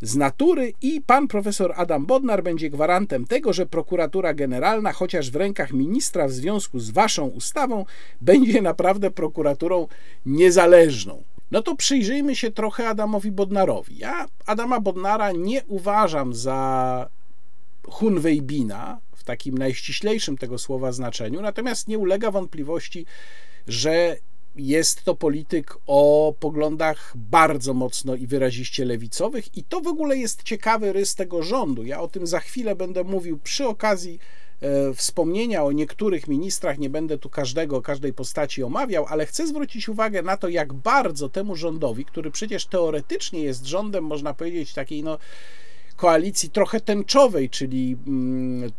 z 0.02 0.16
natury 0.16 0.72
i 0.82 1.00
pan 1.00 1.28
profesor 1.28 1.72
Adam 1.76 2.06
Bodnar 2.06 2.42
będzie 2.42 2.70
gwarantem 2.70 3.26
tego, 3.26 3.52
że 3.52 3.66
prokuratura 3.66 4.34
generalna, 4.34 4.92
chociaż 4.92 5.30
w 5.30 5.36
rękach 5.36 5.72
ministra 5.72 6.28
w 6.28 6.32
związku 6.32 6.78
z 6.78 6.90
waszą 6.90 7.26
ustawą, 7.26 7.84
będzie 8.20 8.62
naprawdę 8.62 9.10
prokuraturą 9.10 9.86
niezależną. 10.26 11.22
No 11.50 11.62
to 11.62 11.76
przyjrzyjmy 11.76 12.36
się 12.36 12.50
trochę 12.50 12.88
Adamowi 12.88 13.32
Bodnarowi. 13.32 13.98
Ja 13.98 14.26
Adama 14.46 14.80
Bodnara 14.80 15.32
nie 15.32 15.64
uważam 15.64 16.34
za 16.34 17.10
Hunwejbina 17.88 19.00
w 19.16 19.24
takim 19.24 19.58
najściślejszym 19.58 20.38
tego 20.38 20.58
słowa 20.58 20.92
znaczeniu, 20.92 21.42
natomiast 21.42 21.88
nie 21.88 21.98
ulega 21.98 22.30
wątpliwości, 22.30 23.06
że 23.66 24.16
jest 24.56 25.04
to 25.04 25.14
polityk 25.14 25.78
o 25.86 26.34
poglądach 26.40 27.12
bardzo 27.14 27.74
mocno 27.74 28.14
i 28.14 28.26
wyraziście 28.26 28.84
lewicowych, 28.84 29.56
i 29.56 29.64
to 29.64 29.80
w 29.80 29.86
ogóle 29.86 30.16
jest 30.16 30.42
ciekawy 30.42 30.92
rys 30.92 31.14
tego 31.14 31.42
rządu. 31.42 31.84
Ja 31.84 32.00
o 32.00 32.08
tym 32.08 32.26
za 32.26 32.40
chwilę 32.40 32.76
będę 32.76 33.04
mówił 33.04 33.38
przy 33.38 33.66
okazji 33.66 34.18
wspomnienia 34.94 35.64
o 35.64 35.72
niektórych 35.72 36.28
ministrach, 36.28 36.78
nie 36.78 36.90
będę 36.90 37.18
tu 37.18 37.30
każdego, 37.30 37.82
każdej 37.82 38.12
postaci 38.12 38.62
omawiał, 38.62 39.06
ale 39.08 39.26
chcę 39.26 39.46
zwrócić 39.46 39.88
uwagę 39.88 40.22
na 40.22 40.36
to, 40.36 40.48
jak 40.48 40.72
bardzo 40.72 41.28
temu 41.28 41.56
rządowi, 41.56 42.04
który 42.04 42.30
przecież 42.30 42.66
teoretycznie 42.66 43.40
jest 43.40 43.66
rządem, 43.66 44.04
można 44.04 44.34
powiedzieć, 44.34 44.74
takiej 44.74 45.02
no, 45.02 45.18
koalicji 45.96 46.50
trochę 46.50 46.80
tęczowej, 46.80 47.50
czyli 47.50 47.96
mm, 48.06 48.70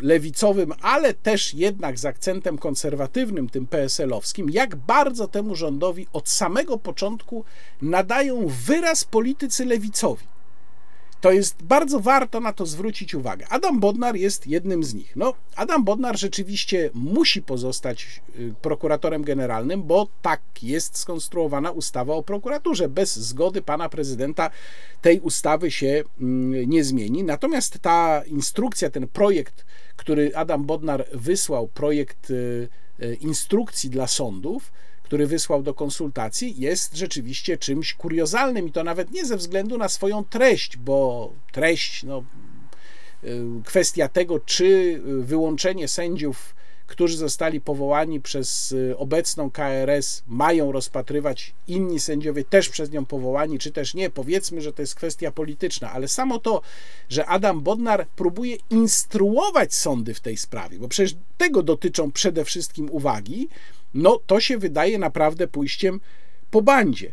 lewicowym, 0.00 0.72
ale 0.82 1.14
też 1.14 1.54
jednak 1.54 1.98
z 1.98 2.04
akcentem 2.04 2.58
konserwatywnym, 2.58 3.48
tym 3.48 3.66
PSL-owskim, 3.66 4.50
jak 4.50 4.76
bardzo 4.76 5.28
temu 5.28 5.54
rządowi 5.54 6.06
od 6.12 6.28
samego 6.28 6.78
początku 6.78 7.44
nadają 7.82 8.46
wyraz 8.66 9.04
politycy 9.04 9.64
lewicowi 9.64 10.35
to 11.20 11.32
jest 11.32 11.62
bardzo 11.62 12.00
warto 12.00 12.40
na 12.40 12.52
to 12.52 12.66
zwrócić 12.66 13.14
uwagę. 13.14 13.46
Adam 13.48 13.80
Bodnar 13.80 14.16
jest 14.16 14.46
jednym 14.46 14.84
z 14.84 14.94
nich. 14.94 15.16
No, 15.16 15.34
Adam 15.56 15.84
Bodnar 15.84 16.18
rzeczywiście 16.18 16.90
musi 16.94 17.42
pozostać 17.42 18.22
y, 18.38 18.54
prokuratorem 18.62 19.24
generalnym, 19.24 19.82
bo 19.82 20.08
tak 20.22 20.40
jest 20.62 20.98
skonstruowana 20.98 21.70
ustawa 21.70 22.14
o 22.14 22.22
prokuraturze. 22.22 22.88
Bez 22.88 23.16
zgody 23.16 23.62
pana 23.62 23.88
prezydenta 23.88 24.50
tej 25.02 25.20
ustawy 25.20 25.70
się 25.70 26.04
mm, 26.20 26.70
nie 26.70 26.84
zmieni. 26.84 27.24
Natomiast 27.24 27.78
ta 27.78 28.22
instrukcja, 28.26 28.90
ten 28.90 29.08
projekt, 29.08 29.64
który 29.96 30.32
Adam 30.34 30.64
Bodnar 30.64 31.06
wysłał, 31.14 31.68
projekt 31.68 32.30
y, 32.30 32.68
y, 33.02 33.14
instrukcji 33.20 33.90
dla 33.90 34.06
sądów, 34.06 34.72
który 35.06 35.26
wysłał 35.26 35.62
do 35.62 35.74
konsultacji, 35.74 36.54
jest 36.58 36.96
rzeczywiście 36.96 37.58
czymś 37.58 37.94
kuriozalnym 37.94 38.68
i 38.68 38.72
to 38.72 38.84
nawet 38.84 39.10
nie 39.10 39.24
ze 39.24 39.36
względu 39.36 39.78
na 39.78 39.88
swoją 39.88 40.24
treść, 40.24 40.76
bo 40.76 41.32
treść, 41.52 42.02
no, 42.02 42.24
y, 43.24 43.44
kwestia 43.64 44.08
tego, 44.08 44.40
czy 44.40 45.00
wyłączenie 45.04 45.88
sędziów, 45.88 46.54
którzy 46.86 47.16
zostali 47.16 47.60
powołani 47.60 48.20
przez 48.20 48.72
y, 48.72 48.94
obecną 48.98 49.50
KRS, 49.50 50.22
mają 50.26 50.72
rozpatrywać 50.72 51.54
inni 51.68 52.00
sędziowie 52.00 52.44
też 52.44 52.68
przez 52.68 52.90
nią 52.90 53.06
powołani, 53.06 53.58
czy 53.58 53.72
też 53.72 53.94
nie. 53.94 54.10
Powiedzmy, 54.10 54.60
że 54.60 54.72
to 54.72 54.82
jest 54.82 54.94
kwestia 54.94 55.30
polityczna, 55.30 55.92
ale 55.92 56.08
samo 56.08 56.38
to, 56.38 56.62
że 57.08 57.26
Adam 57.26 57.60
Bodnar 57.60 58.06
próbuje 58.16 58.56
instruować 58.70 59.74
sądy 59.74 60.14
w 60.14 60.20
tej 60.20 60.36
sprawie, 60.36 60.78
bo 60.78 60.88
przecież 60.88 61.16
tego 61.38 61.62
dotyczą 61.62 62.12
przede 62.12 62.44
wszystkim 62.44 62.88
uwagi, 62.90 63.48
no 63.94 64.20
to 64.26 64.40
się 64.40 64.58
wydaje 64.58 64.98
naprawdę 64.98 65.48
pójściem 65.48 66.00
po 66.50 66.62
bandzie. 66.62 67.12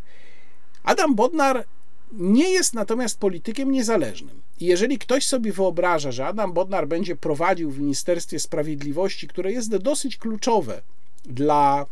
Adam 0.84 1.16
Bodnar 1.16 1.66
nie 2.12 2.50
jest 2.50 2.74
natomiast 2.74 3.20
politykiem 3.20 3.72
niezależnym. 3.72 4.42
I 4.60 4.66
jeżeli 4.66 5.00
ktoś 5.00 5.28
sobie 5.28 5.52
wyobraża, 5.52 6.12
że 6.12 6.26
Adam 6.26 6.54
Bodnar 6.54 6.88
będzie 6.88 7.16
prowadził 7.16 7.72
w 7.72 7.80
Ministerstwie 7.80 8.40
Sprawiedliwości, 8.40 9.28
które 9.28 9.52
jest 9.52 9.78
dosyć 9.78 10.18
kluczowe 10.18 10.82
dla 11.26 11.86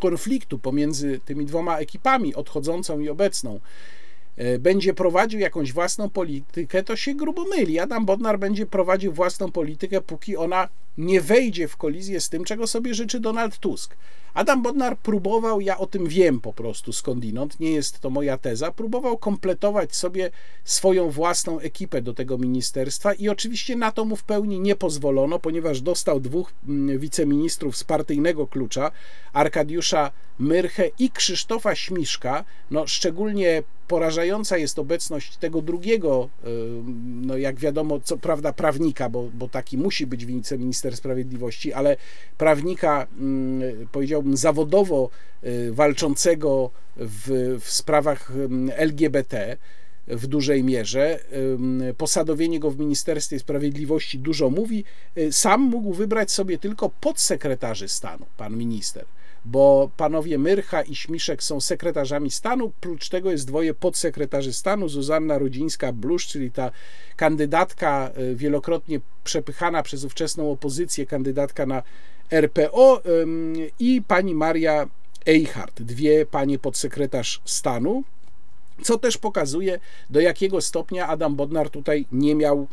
konfliktu 0.00 0.58
pomiędzy 0.58 1.20
tymi 1.24 1.46
dwoma 1.46 1.78
ekipami, 1.78 2.34
odchodzącą 2.34 3.00
i 3.00 3.08
obecną, 3.08 3.60
będzie 4.58 4.94
prowadził 4.94 5.40
jakąś 5.40 5.72
własną 5.72 6.10
politykę, 6.10 6.82
to 6.82 6.96
się 6.96 7.14
grubo 7.14 7.44
myli. 7.44 7.78
Adam 7.78 8.06
Bodnar 8.06 8.38
będzie 8.38 8.66
prowadził 8.66 9.12
własną 9.12 9.52
politykę, 9.52 10.00
póki 10.00 10.36
ona 10.36 10.68
nie 10.98 11.20
wejdzie 11.20 11.68
w 11.68 11.76
kolizję 11.76 12.20
z 12.20 12.28
tym, 12.28 12.44
czego 12.44 12.66
sobie 12.66 12.94
życzy 12.94 13.20
Donald 13.20 13.58
Tusk. 13.58 13.96
Adam 14.34 14.62
Bodnar 14.62 14.98
próbował, 14.98 15.60
ja 15.60 15.78
o 15.78 15.86
tym 15.86 16.06
wiem 16.06 16.40
po 16.40 16.52
prostu 16.52 16.92
skądinąd, 16.92 17.60
nie 17.60 17.72
jest 17.72 18.00
to 18.00 18.10
moja 18.10 18.38
teza, 18.38 18.70
próbował 18.70 19.18
kompletować 19.18 19.96
sobie 19.96 20.30
swoją 20.64 21.10
własną 21.10 21.60
ekipę 21.60 22.02
do 22.02 22.14
tego 22.14 22.38
ministerstwa 22.38 23.14
i 23.14 23.28
oczywiście 23.28 23.76
na 23.76 23.92
to 23.92 24.04
mu 24.04 24.16
w 24.16 24.24
pełni 24.24 24.60
nie 24.60 24.76
pozwolono, 24.76 25.38
ponieważ 25.38 25.80
dostał 25.80 26.20
dwóch 26.20 26.52
mm, 26.68 26.98
wiceministrów 26.98 27.76
z 27.76 27.84
partyjnego 27.84 28.46
klucza, 28.46 28.90
Arkadiusza 29.32 30.10
Myrchę 30.38 30.90
i 30.98 31.10
Krzysztofa 31.10 31.74
Śmiszka. 31.74 32.44
No, 32.70 32.86
szczególnie 32.86 33.62
porażająca 33.88 34.56
jest 34.58 34.78
obecność 34.78 35.36
tego 35.36 35.62
drugiego, 35.62 36.28
no 37.22 37.36
jak 37.36 37.58
wiadomo, 37.58 38.00
co 38.00 38.16
prawda 38.16 38.52
prawnika, 38.52 39.08
bo, 39.08 39.30
bo 39.34 39.48
taki 39.48 39.78
musi 39.78 40.06
być 40.06 40.26
wiceminister 40.26 40.96
sprawiedliwości, 40.96 41.72
ale 41.72 41.96
prawnika, 42.38 43.06
mm, 43.18 43.88
powiedziałbym, 43.92 44.36
zawodowo 44.36 45.10
y, 45.44 45.72
walczącego 45.72 46.70
w, 46.96 47.56
w 47.60 47.70
sprawach 47.70 48.30
mm, 48.30 48.70
LGBT 48.76 49.56
w 50.06 50.26
dużej 50.26 50.64
mierze. 50.64 51.20
Posadowienie 51.96 52.60
go 52.60 52.70
w 52.70 52.78
Ministerstwie 52.78 53.38
Sprawiedliwości 53.38 54.18
dużo 54.18 54.50
mówi. 54.50 54.84
Y, 55.18 55.32
sam 55.32 55.60
mógł 55.60 55.92
wybrać 55.92 56.30
sobie 56.30 56.58
tylko 56.58 56.88
podsekretarzy 56.88 57.88
stanu, 57.88 58.26
pan 58.36 58.56
minister 58.56 59.04
bo 59.44 59.90
panowie 59.96 60.38
Myrcha 60.38 60.82
i 60.82 60.94
Śmiszek 60.94 61.42
są 61.42 61.60
sekretarzami 61.60 62.30
stanu, 62.30 62.72
prócz 62.80 63.08
tego 63.08 63.30
jest 63.30 63.46
dwoje 63.46 63.74
podsekretarzy 63.74 64.52
stanu, 64.52 64.88
Zuzanna 64.88 65.38
Rudzińska-Blusz, 65.38 66.26
czyli 66.26 66.50
ta 66.50 66.70
kandydatka 67.16 68.10
y, 68.18 68.36
wielokrotnie 68.36 69.00
przepychana 69.24 69.82
przez 69.82 70.04
ówczesną 70.04 70.52
opozycję, 70.52 71.06
kandydatka 71.06 71.66
na 71.66 71.82
RPO 72.30 73.02
i 73.78 74.02
pani 74.08 74.34
Maria 74.34 74.88
Eichhardt, 75.26 75.82
dwie 75.82 76.26
panie 76.26 76.58
podsekretarz 76.58 77.40
stanu, 77.44 78.04
co 78.82 78.98
też 78.98 79.18
pokazuje, 79.18 79.80
do 80.10 80.20
jakiego 80.20 80.60
stopnia 80.60 81.08
Adam 81.08 81.36
Bodnar 81.36 81.70
tutaj 81.70 82.06
nie 82.12 82.34
miał 82.34 82.66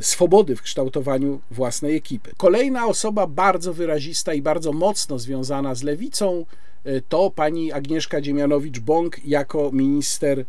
swobody 0.00 0.56
w 0.56 0.62
kształtowaniu 0.62 1.40
własnej 1.50 1.96
ekipy. 1.96 2.30
Kolejna 2.36 2.86
osoba 2.86 3.26
bardzo 3.26 3.74
wyrazista 3.74 4.34
i 4.34 4.42
bardzo 4.42 4.72
mocno 4.72 5.18
związana 5.18 5.74
z 5.74 5.82
lewicą 5.82 6.46
e, 6.84 7.00
to 7.00 7.30
pani 7.30 7.72
Agnieszka 7.72 8.20
Dziemianowicz-Bąk 8.20 9.20
jako 9.24 9.70
minister 9.72 10.38
e, 10.40 10.44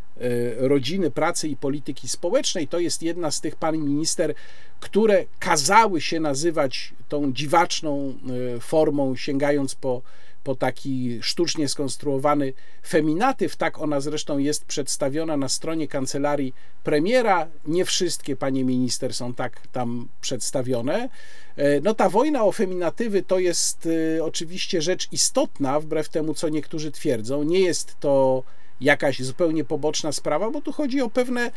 rodziny, 0.67 1.11
pracy 1.11 1.47
i 1.47 1.55
polityki 1.55 2.07
społecznej. 2.07 2.67
To 2.67 2.79
jest 2.79 3.03
jedna 3.03 3.31
z 3.31 3.41
tych 3.41 3.55
pani 3.55 3.79
minister, 3.79 4.33
które 4.79 5.25
kazały 5.39 6.01
się 6.01 6.19
nazywać 6.19 6.93
tą 7.09 7.33
dziwaczną 7.33 8.13
formą, 8.59 9.15
sięgając 9.15 9.75
po 9.75 10.01
po 10.43 10.55
taki 10.55 11.19
sztucznie 11.21 11.67
skonstruowany 11.67 12.53
feminatyw. 12.87 13.55
Tak 13.55 13.81
ona 13.81 13.99
zresztą 13.99 14.37
jest 14.37 14.65
przedstawiona 14.65 15.37
na 15.37 15.49
stronie 15.49 15.87
kancelarii 15.87 16.53
premiera. 16.83 17.47
Nie 17.65 17.85
wszystkie 17.85 18.35
panie 18.35 18.63
minister 18.63 19.13
są 19.13 19.33
tak 19.33 19.67
tam 19.67 20.07
przedstawione. 20.21 21.09
E, 21.57 21.81
no 21.81 21.93
ta 21.93 22.09
wojna 22.09 22.43
o 22.43 22.51
feminatywy 22.51 23.23
to 23.23 23.39
jest 23.39 23.87
e, 24.17 24.23
oczywiście 24.23 24.81
rzecz 24.81 25.07
istotna, 25.11 25.79
wbrew 25.79 26.09
temu, 26.09 26.33
co 26.33 26.49
niektórzy 26.49 26.91
twierdzą. 26.91 27.43
Nie 27.43 27.59
jest 27.59 27.99
to 27.99 28.43
jakaś 28.81 29.19
zupełnie 29.19 29.63
poboczna 29.63 30.11
sprawa, 30.11 30.51
bo 30.51 30.61
tu 30.61 30.71
chodzi 30.71 31.01
o 31.01 31.09
pewne 31.09 31.51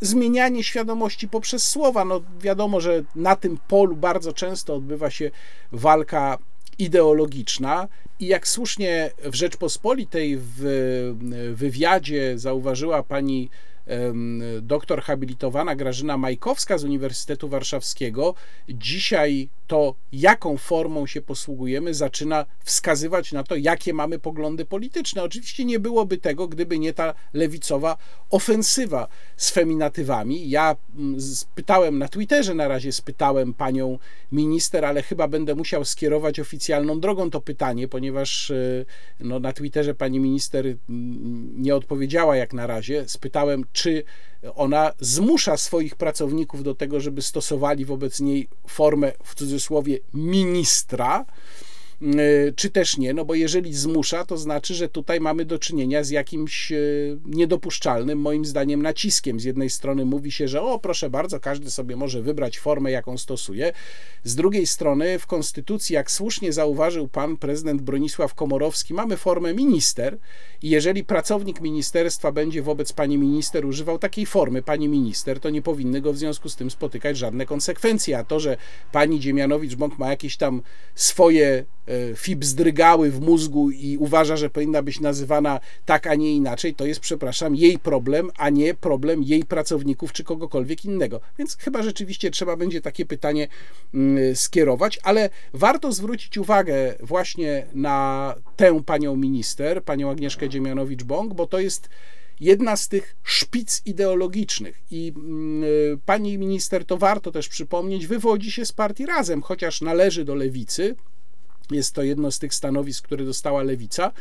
zmienianie 0.00 0.64
świadomości 0.64 1.28
poprzez 1.28 1.68
słowa. 1.68 2.04
No 2.04 2.20
wiadomo, 2.40 2.80
że 2.80 3.02
na 3.14 3.36
tym 3.36 3.58
polu 3.68 3.96
bardzo 3.96 4.32
często 4.32 4.74
odbywa 4.74 5.10
się 5.10 5.30
walka 5.72 6.38
ideologiczna 6.78 7.88
i 8.20 8.26
jak 8.26 8.48
słusznie 8.48 9.10
w 9.24 9.34
Rzeczpospolitej 9.34 10.38
w 10.40 11.52
wywiadzie 11.54 12.38
zauważyła 12.38 13.02
pani 13.02 13.50
doktor 14.62 15.02
habilitowana 15.02 15.74
Grażyna 15.74 16.18
Majkowska 16.18 16.78
z 16.78 16.84
Uniwersytetu 16.84 17.48
Warszawskiego, 17.48 18.34
dzisiaj 18.68 19.48
to, 19.66 19.94
jaką 20.12 20.56
formą 20.56 21.06
się 21.06 21.22
posługujemy, 21.22 21.94
zaczyna 21.94 22.46
wskazywać 22.64 23.32
na 23.32 23.42
to, 23.42 23.56
jakie 23.56 23.94
mamy 23.94 24.18
poglądy 24.18 24.64
polityczne. 24.64 25.22
Oczywiście 25.22 25.64
nie 25.64 25.78
byłoby 25.78 26.18
tego, 26.18 26.48
gdyby 26.48 26.78
nie 26.78 26.92
ta 26.92 27.14
lewicowa 27.32 27.96
ofensywa 28.30 29.08
z 29.36 29.50
feminatywami. 29.50 30.50
Ja 30.50 30.76
mm, 30.98 31.20
spytałem 31.20 31.98
na 31.98 32.08
Twitterze, 32.08 32.54
na 32.54 32.68
razie 32.68 32.92
spytałem 32.92 33.54
panią 33.54 33.98
minister, 34.32 34.84
ale 34.84 35.02
chyba 35.02 35.28
będę 35.28 35.54
musiał 35.54 35.84
skierować 35.84 36.40
oficjalną 36.40 37.00
drogą 37.00 37.30
to 37.30 37.40
pytanie, 37.40 37.88
ponieważ 37.88 38.50
y, 38.50 38.86
no, 39.20 39.40
na 39.40 39.52
Twitterze 39.52 39.94
pani 39.94 40.20
minister 40.20 40.66
mm, 40.66 41.62
nie 41.62 41.76
odpowiedziała 41.76 42.36
jak 42.36 42.52
na 42.52 42.66
razie. 42.66 43.08
Spytałem, 43.08 43.64
czy 43.74 44.04
ona 44.54 44.92
zmusza 45.00 45.56
swoich 45.56 45.96
pracowników 45.96 46.62
do 46.62 46.74
tego, 46.74 47.00
żeby 47.00 47.22
stosowali 47.22 47.84
wobec 47.84 48.20
niej 48.20 48.48
formę 48.66 49.12
w 49.24 49.34
cudzysłowie 49.34 49.98
ministra, 50.14 51.24
E, 52.02 52.52
czy 52.52 52.70
też 52.70 52.98
nie, 52.98 53.14
no 53.14 53.24
bo 53.24 53.34
jeżeli 53.34 53.74
zmusza, 53.74 54.24
to 54.24 54.38
znaczy, 54.38 54.74
że 54.74 54.88
tutaj 54.88 55.20
mamy 55.20 55.44
do 55.44 55.58
czynienia 55.58 56.04
z 56.04 56.10
jakimś 56.10 56.72
e, 56.72 56.76
niedopuszczalnym, 57.24 58.20
moim 58.20 58.44
zdaniem, 58.44 58.82
naciskiem. 58.82 59.40
Z 59.40 59.44
jednej 59.44 59.70
strony 59.70 60.04
mówi 60.04 60.32
się, 60.32 60.48
że 60.48 60.62
o, 60.62 60.78
proszę 60.78 61.10
bardzo, 61.10 61.40
każdy 61.40 61.70
sobie 61.70 61.96
może 61.96 62.22
wybrać 62.22 62.58
formę, 62.58 62.90
jaką 62.90 63.18
stosuje. 63.18 63.72
Z 64.24 64.34
drugiej 64.34 64.66
strony 64.66 65.18
w 65.18 65.26
Konstytucji, 65.26 65.94
jak 65.94 66.10
słusznie 66.10 66.52
zauważył 66.52 67.08
pan 67.08 67.36
prezydent 67.36 67.82
Bronisław 67.82 68.34
Komorowski, 68.34 68.94
mamy 68.94 69.16
formę 69.16 69.54
minister 69.54 70.18
i 70.64 70.70
jeżeli 70.70 71.04
pracownik 71.04 71.60
ministerstwa 71.60 72.32
będzie 72.32 72.62
wobec 72.62 72.92
pani 72.92 73.18
minister 73.18 73.66
używał 73.66 73.98
takiej 73.98 74.26
formy 74.26 74.62
pani 74.62 74.88
minister, 74.88 75.40
to 75.40 75.50
nie 75.50 75.62
powinny 75.62 76.00
go 76.00 76.12
w 76.12 76.18
związku 76.18 76.48
z 76.48 76.56
tym 76.56 76.70
spotykać 76.70 77.16
żadne 77.16 77.46
konsekwencje. 77.46 78.18
A 78.18 78.24
to, 78.24 78.40
że 78.40 78.56
pani 78.92 79.20
Dziemianowicz-Bąk 79.20 79.98
ma 79.98 80.10
jakieś 80.10 80.36
tam 80.36 80.62
swoje 80.94 81.64
E, 81.86 82.16
fibzdrygały 82.16 83.10
w 83.10 83.20
mózgu 83.20 83.70
i 83.70 83.96
uważa, 83.96 84.36
że 84.36 84.50
powinna 84.50 84.82
być 84.82 85.00
nazywana 85.00 85.60
tak, 85.86 86.06
a 86.06 86.14
nie 86.14 86.34
inaczej, 86.34 86.74
to 86.74 86.86
jest, 86.86 87.00
przepraszam, 87.00 87.56
jej 87.56 87.78
problem, 87.78 88.30
a 88.36 88.50
nie 88.50 88.74
problem 88.74 89.22
jej 89.22 89.44
pracowników 89.44 90.12
czy 90.12 90.24
kogokolwiek 90.24 90.84
innego. 90.84 91.20
Więc 91.38 91.56
chyba 91.56 91.82
rzeczywiście 91.82 92.30
trzeba 92.30 92.56
będzie 92.56 92.80
takie 92.80 93.06
pytanie 93.06 93.48
mm, 93.94 94.36
skierować, 94.36 94.98
ale 95.02 95.30
warto 95.54 95.92
zwrócić 95.92 96.38
uwagę 96.38 96.94
właśnie 97.00 97.66
na 97.74 98.34
tę 98.56 98.82
panią 98.86 99.16
minister, 99.16 99.84
panią 99.84 100.10
Agnieszkę 100.10 100.48
Dziemianowicz-Bąk, 100.48 101.34
bo 101.34 101.46
to 101.46 101.58
jest 101.58 101.88
jedna 102.40 102.76
z 102.76 102.88
tych 102.88 103.16
szpic 103.22 103.82
ideologicznych 103.86 104.82
i 104.90 105.12
mm, 105.16 106.00
pani 106.06 106.38
minister, 106.38 106.84
to 106.84 106.96
warto 106.96 107.32
też 107.32 107.48
przypomnieć, 107.48 108.06
wywodzi 108.06 108.52
się 108.52 108.66
z 108.66 108.72
partii 108.72 109.06
Razem, 109.06 109.42
chociaż 109.42 109.80
należy 109.80 110.24
do 110.24 110.34
lewicy, 110.34 110.96
jest 111.70 111.94
to 111.94 112.02
jedno 112.02 112.30
z 112.30 112.38
tych 112.38 112.54
stanowisk, 112.54 113.04
które 113.04 113.24
dostała 113.24 113.62
lewica, 113.62 114.12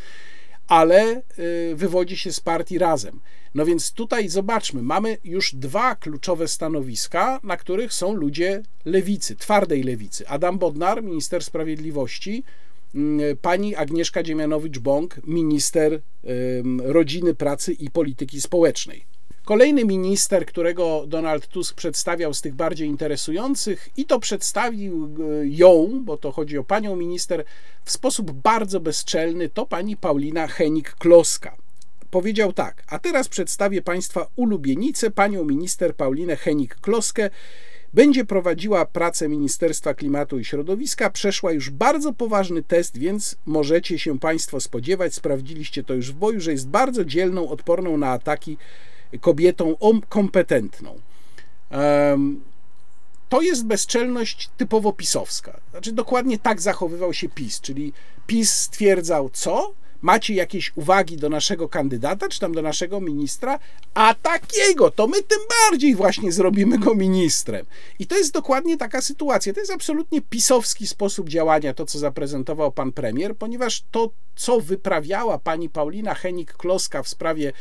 ale 0.68 1.22
y, 1.40 1.76
wywodzi 1.76 2.18
się 2.18 2.34
z 2.34 2.40
partii 2.40 2.78
razem. 2.78 3.20
No 3.56 3.66
więc 3.66 3.92
tutaj 3.92 4.30
zobaczmy, 4.30 4.82
mamy 4.82 5.18
już 5.24 5.56
dwa 5.56 5.96
kluczowe 5.96 6.48
stanowiska, 6.48 7.40
na 7.44 7.58
których 7.58 7.94
są 7.94 8.14
ludzie 8.14 8.64
lewicy, 8.86 9.36
twardej 9.36 9.84
lewicy. 9.84 10.28
Adam 10.28 10.58
Bodnar, 10.58 11.04
minister 11.04 11.44
sprawiedliwości, 11.44 12.44
pani 13.41 13.76
Agnieszka 13.76 14.24
Dziemianowicz-Bąk, 14.24 15.22
minister 15.28 16.02
rodziny, 16.84 17.36
pracy 17.36 17.74
i 17.74 17.90
polityki 17.90 18.41
społecznej. 18.41 19.06
Kolejny 19.45 19.86
minister, 19.86 20.45
którego 20.45 21.03
Donald 21.07 21.48
Tusk 21.48 21.76
przedstawiał 21.76 22.34
z 22.34 22.41
tych 22.41 22.56
bardziej 22.56 22.88
interesujących, 22.88 23.90
i 23.98 24.06
to 24.06 24.20
przedstawił 24.20 25.06
e, 25.06 25.48
ją, 25.48 26.02
bo 26.03 26.18
to 26.18 26.32
chodzi 26.32 26.57
o 26.57 26.64
panią 26.64 26.95
minister, 26.95 27.44
w 27.86 27.91
sposób 27.91 28.32
bardzo 28.32 28.80
bezczelny, 28.80 29.49
to 29.49 29.65
pani 29.65 29.98
Paulina 29.98 30.48
Henik-Kloska. 30.48 31.52
Powiedział 32.11 32.53
tak, 32.53 32.84
a 32.88 32.99
teraz 32.99 33.28
przedstawię 33.28 33.82
Państwa 33.82 34.28
ulubienicę, 34.36 35.11
panią 35.11 35.45
minister 35.45 35.95
Paulinę 35.95 36.36
Henik-Kloskę. 36.36 37.30
Będzie 37.94 38.26
prowadziła 38.26 38.86
pracę 38.86 39.30
Ministerstwa 39.30 39.94
Klimatu 39.94 40.40
i 40.40 40.45
Środowiska. 40.45 41.10
Przeszła 41.10 41.52
już 41.52 41.70
bardzo 41.70 42.14
poważny 42.14 42.64
test, 42.64 42.98
więc 42.98 43.36
możecie 43.45 43.99
się 43.99 44.20
Państwo 44.20 44.61
spodziewać, 44.61 45.15
sprawdziliście 45.15 45.84
to 45.84 45.94
już 45.94 46.11
w 46.11 46.15
boju, 46.15 46.40
że 46.40 46.52
jest 46.52 46.68
bardzo 46.68 47.06
dzielną, 47.06 47.49
odporną 47.49 47.98
na 47.98 48.11
ataki 48.11 48.57
kobietą 49.22 49.76
kompetentną. 50.10 50.99
To 53.30 53.41
jest 53.41 53.65
bezczelność 53.65 54.49
typowo 54.57 54.94
pisowska. 54.94 55.60
Znaczy, 55.72 55.91
dokładnie 55.91 56.40
tak 56.40 56.61
zachowywał 56.61 57.14
się 57.14 57.30
PiS, 57.30 57.61
czyli 57.61 57.94
PiS 58.28 58.53
stwierdzał 58.53 59.30
co, 59.30 59.74
macie 60.04 60.34
jakieś 60.34 60.72
uwagi 60.76 61.18
do 61.18 61.30
naszego 61.30 61.70
kandydata, 61.70 62.30
czy 62.30 62.40
tam 62.40 62.54
do 62.54 62.62
naszego 62.62 63.02
ministra, 63.02 63.60
a 63.94 64.16
takiego, 64.16 64.92
to 64.92 65.08
my 65.08 65.24
tym 65.24 65.40
bardziej 65.70 65.96
właśnie 65.96 66.32
zrobimy 66.32 66.80
go 66.80 66.96
ministrem. 66.96 67.66
I 68.00 68.08
to 68.08 68.18
jest 68.18 68.34
dokładnie 68.34 68.78
taka 68.78 69.02
sytuacja. 69.02 69.54
To 69.54 69.60
jest 69.60 69.72
absolutnie 69.72 70.22
pisowski 70.22 70.88
sposób 70.88 71.30
działania, 71.30 71.74
to 71.74 71.86
co 71.86 72.00
zaprezentował 72.00 72.72
pan 72.72 72.92
premier, 72.92 73.36
ponieważ 73.36 73.84
to, 73.92 74.10
co 74.36 74.60
wyprawiała 74.60 75.38
pani 75.38 75.70
Paulina 75.70 76.14
Henik-Kloska 76.14 77.04
w 77.04 77.10
sprawie 77.10 77.54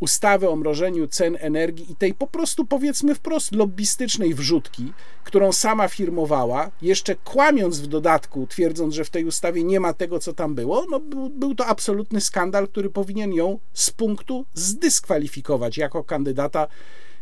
ustawy 0.00 0.48
o 0.48 0.56
mrożeniu 0.56 1.06
cen 1.06 1.36
energii 1.40 1.92
i 1.92 1.96
tej 1.96 2.14
po 2.14 2.26
prostu 2.26 2.64
powiedzmy 2.64 3.14
wprost 3.14 3.52
lobbystycznej 3.52 4.34
wrzutki, 4.34 4.92
którą 5.24 5.52
sama 5.52 5.88
firmowała, 5.88 6.70
jeszcze 6.82 7.16
kłamiąc 7.16 7.80
w 7.80 7.86
dodatku, 7.86 8.46
twierdząc, 8.46 8.94
że 8.94 9.04
w 9.04 9.10
tej 9.10 9.24
ustawie 9.24 9.64
nie 9.64 9.80
ma 9.80 9.92
tego, 9.92 10.18
co 10.18 10.32
tam 10.32 10.54
było, 10.54 10.86
no 10.90 11.00
był, 11.00 11.30
był 11.30 11.54
to 11.54 11.66
absolutny 11.66 12.20
skandal, 12.20 12.68
który 12.68 12.90
powinien 12.90 13.32
ją 13.32 13.58
z 13.72 13.90
punktu 13.90 14.44
zdyskwalifikować 14.54 15.78
jako 15.78 16.04
kandydata 16.04 16.66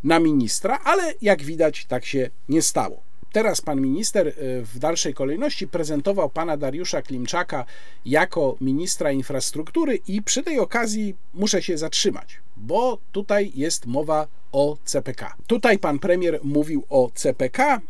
na 0.04 0.20
ministra, 0.20 0.78
ale 0.84 1.14
jak 1.22 1.42
widać, 1.42 1.84
tak 1.84 2.04
się 2.04 2.30
nie 2.48 2.62
stało. 2.62 3.05
Teraz 3.36 3.60
pan 3.60 3.80
minister 3.80 4.28
y, 4.28 4.32
w 4.62 4.78
dalszej 4.78 5.14
kolejności 5.14 5.68
prezentował 5.68 6.30
pana 6.30 6.56
Dariusza 6.56 7.02
Klimczaka 7.02 7.64
jako 8.06 8.56
ministra 8.60 9.12
infrastruktury 9.12 9.98
i 10.08 10.22
przy 10.22 10.42
tej 10.42 10.58
okazji 10.58 11.14
muszę 11.34 11.62
się 11.62 11.78
zatrzymać, 11.78 12.40
bo 12.56 12.98
tutaj 13.12 13.52
jest 13.54 13.86
mowa 13.86 14.26
o 14.52 14.76
CPK. 14.84 15.36
Tutaj 15.46 15.78
pan 15.78 15.98
premier 15.98 16.40
mówił 16.42 16.84
o 16.90 17.10
CPK 17.14 17.80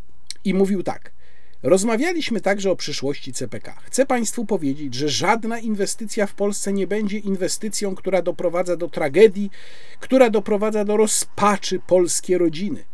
i 0.45 0.55
mówił 0.55 0.83
tak. 0.83 1.13
Rozmawialiśmy 1.63 2.41
także 2.41 2.71
o 2.71 2.77
przyszłości 2.77 3.33
CPK. 3.33 3.73
Chcę 3.85 4.07
Państwu 4.07 4.45
powiedzieć, 4.45 4.95
że 4.95 5.09
żadna 5.09 5.59
inwestycja 5.59 6.27
w 6.27 6.35
Polsce 6.35 6.73
nie 6.73 6.87
będzie 6.87 7.19
inwestycją, 7.19 7.95
która 7.95 8.23
doprowadza 8.23 8.77
do 8.77 8.89
tragedii, 8.89 9.51
która 10.01 10.31
doprowadza 10.31 10.85
do 10.85 10.97
rozpaczy 10.97 11.81
polskie 11.87 12.39
rodziny. 12.39 12.85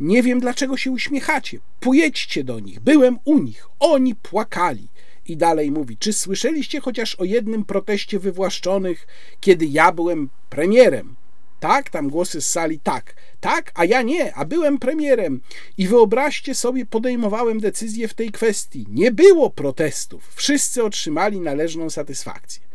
Nie 0.00 0.22
wiem, 0.22 0.40
dlaczego 0.40 0.76
się 0.76 0.90
uśmiechacie. 0.90 1.58
Pojedźcie 1.80 2.44
do 2.44 2.60
nich. 2.60 2.80
Byłem 2.80 3.18
u 3.24 3.38
nich. 3.38 3.66
Oni 3.78 4.14
płakali. 4.14 4.88
I 5.26 5.36
dalej 5.36 5.70
mówi: 5.70 5.96
Czy 5.96 6.12
słyszeliście 6.12 6.80
chociaż 6.80 7.14
o 7.14 7.24
jednym 7.24 7.64
proteście 7.64 8.18
wywłaszczonych, 8.18 9.06
kiedy 9.40 9.66
ja 9.66 9.92
byłem 9.92 10.28
premierem? 10.50 11.16
Tak, 11.60 11.90
tam 11.90 12.08
głosy 12.08 12.42
z 12.42 12.46
sali, 12.48 12.80
tak, 12.80 13.14
tak, 13.40 13.72
a 13.74 13.84
ja 13.84 14.02
nie, 14.02 14.34
a 14.34 14.44
byłem 14.44 14.78
premierem. 14.78 15.40
I 15.78 15.88
wyobraźcie 15.88 16.54
sobie, 16.54 16.86
podejmowałem 16.86 17.60
decyzję 17.60 18.08
w 18.08 18.14
tej 18.14 18.30
kwestii. 18.30 18.86
Nie 18.88 19.12
było 19.12 19.50
protestów. 19.50 20.32
Wszyscy 20.34 20.84
otrzymali 20.84 21.40
należną 21.40 21.90
satysfakcję. 21.90 22.67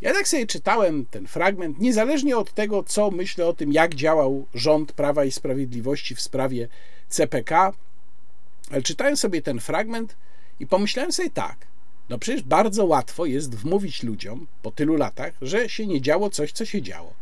Ja 0.00 0.12
tak 0.12 0.28
sobie 0.28 0.46
czytałem 0.46 1.06
ten 1.06 1.26
fragment, 1.26 1.80
niezależnie 1.80 2.36
od 2.36 2.52
tego, 2.52 2.82
co 2.82 3.10
myślę 3.10 3.46
o 3.46 3.52
tym, 3.52 3.72
jak 3.72 3.94
działał 3.94 4.46
rząd 4.54 4.92
Prawa 4.92 5.24
i 5.24 5.32
Sprawiedliwości 5.32 6.14
w 6.14 6.20
sprawie 6.20 6.68
CPK, 7.08 7.72
ale 8.70 8.82
czytałem 8.82 9.16
sobie 9.16 9.42
ten 9.42 9.60
fragment 9.60 10.16
i 10.60 10.66
pomyślałem 10.66 11.12
sobie 11.12 11.30
tak. 11.30 11.56
No 12.08 12.18
przecież 12.18 12.42
bardzo 12.42 12.84
łatwo 12.84 13.26
jest 13.26 13.54
wmówić 13.54 14.02
ludziom 14.02 14.46
po 14.62 14.70
tylu 14.70 14.96
latach, 14.96 15.34
że 15.42 15.68
się 15.68 15.86
nie 15.86 16.00
działo 16.00 16.30
coś, 16.30 16.52
co 16.52 16.64
się 16.64 16.82
działo. 16.82 17.14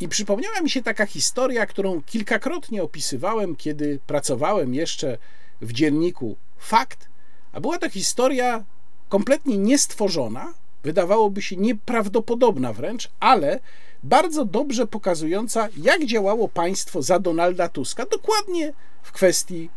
I 0.00 0.08
przypomniała 0.08 0.60
mi 0.60 0.70
się 0.70 0.82
taka 0.82 1.06
historia, 1.06 1.66
którą 1.66 2.02
kilkakrotnie 2.02 2.82
opisywałem, 2.82 3.56
kiedy 3.56 3.98
pracowałem 4.06 4.74
jeszcze 4.74 5.18
w 5.60 5.72
dzienniku 5.72 6.36
Fakt, 6.58 7.08
a 7.52 7.60
była 7.60 7.78
to 7.78 7.90
historia 7.90 8.64
kompletnie 9.08 9.58
niestworzona, 9.58 10.54
wydawałoby 10.82 11.42
się 11.42 11.56
nieprawdopodobna 11.56 12.72
wręcz, 12.72 13.10
ale 13.20 13.60
bardzo 14.02 14.44
dobrze 14.44 14.86
pokazująca, 14.86 15.68
jak 15.76 16.04
działało 16.04 16.48
państwo 16.48 17.02
za 17.02 17.18
Donalda 17.18 17.68
Tuska, 17.68 18.06
dokładnie 18.06 18.72
w 19.02 19.12
kwestii 19.12 19.70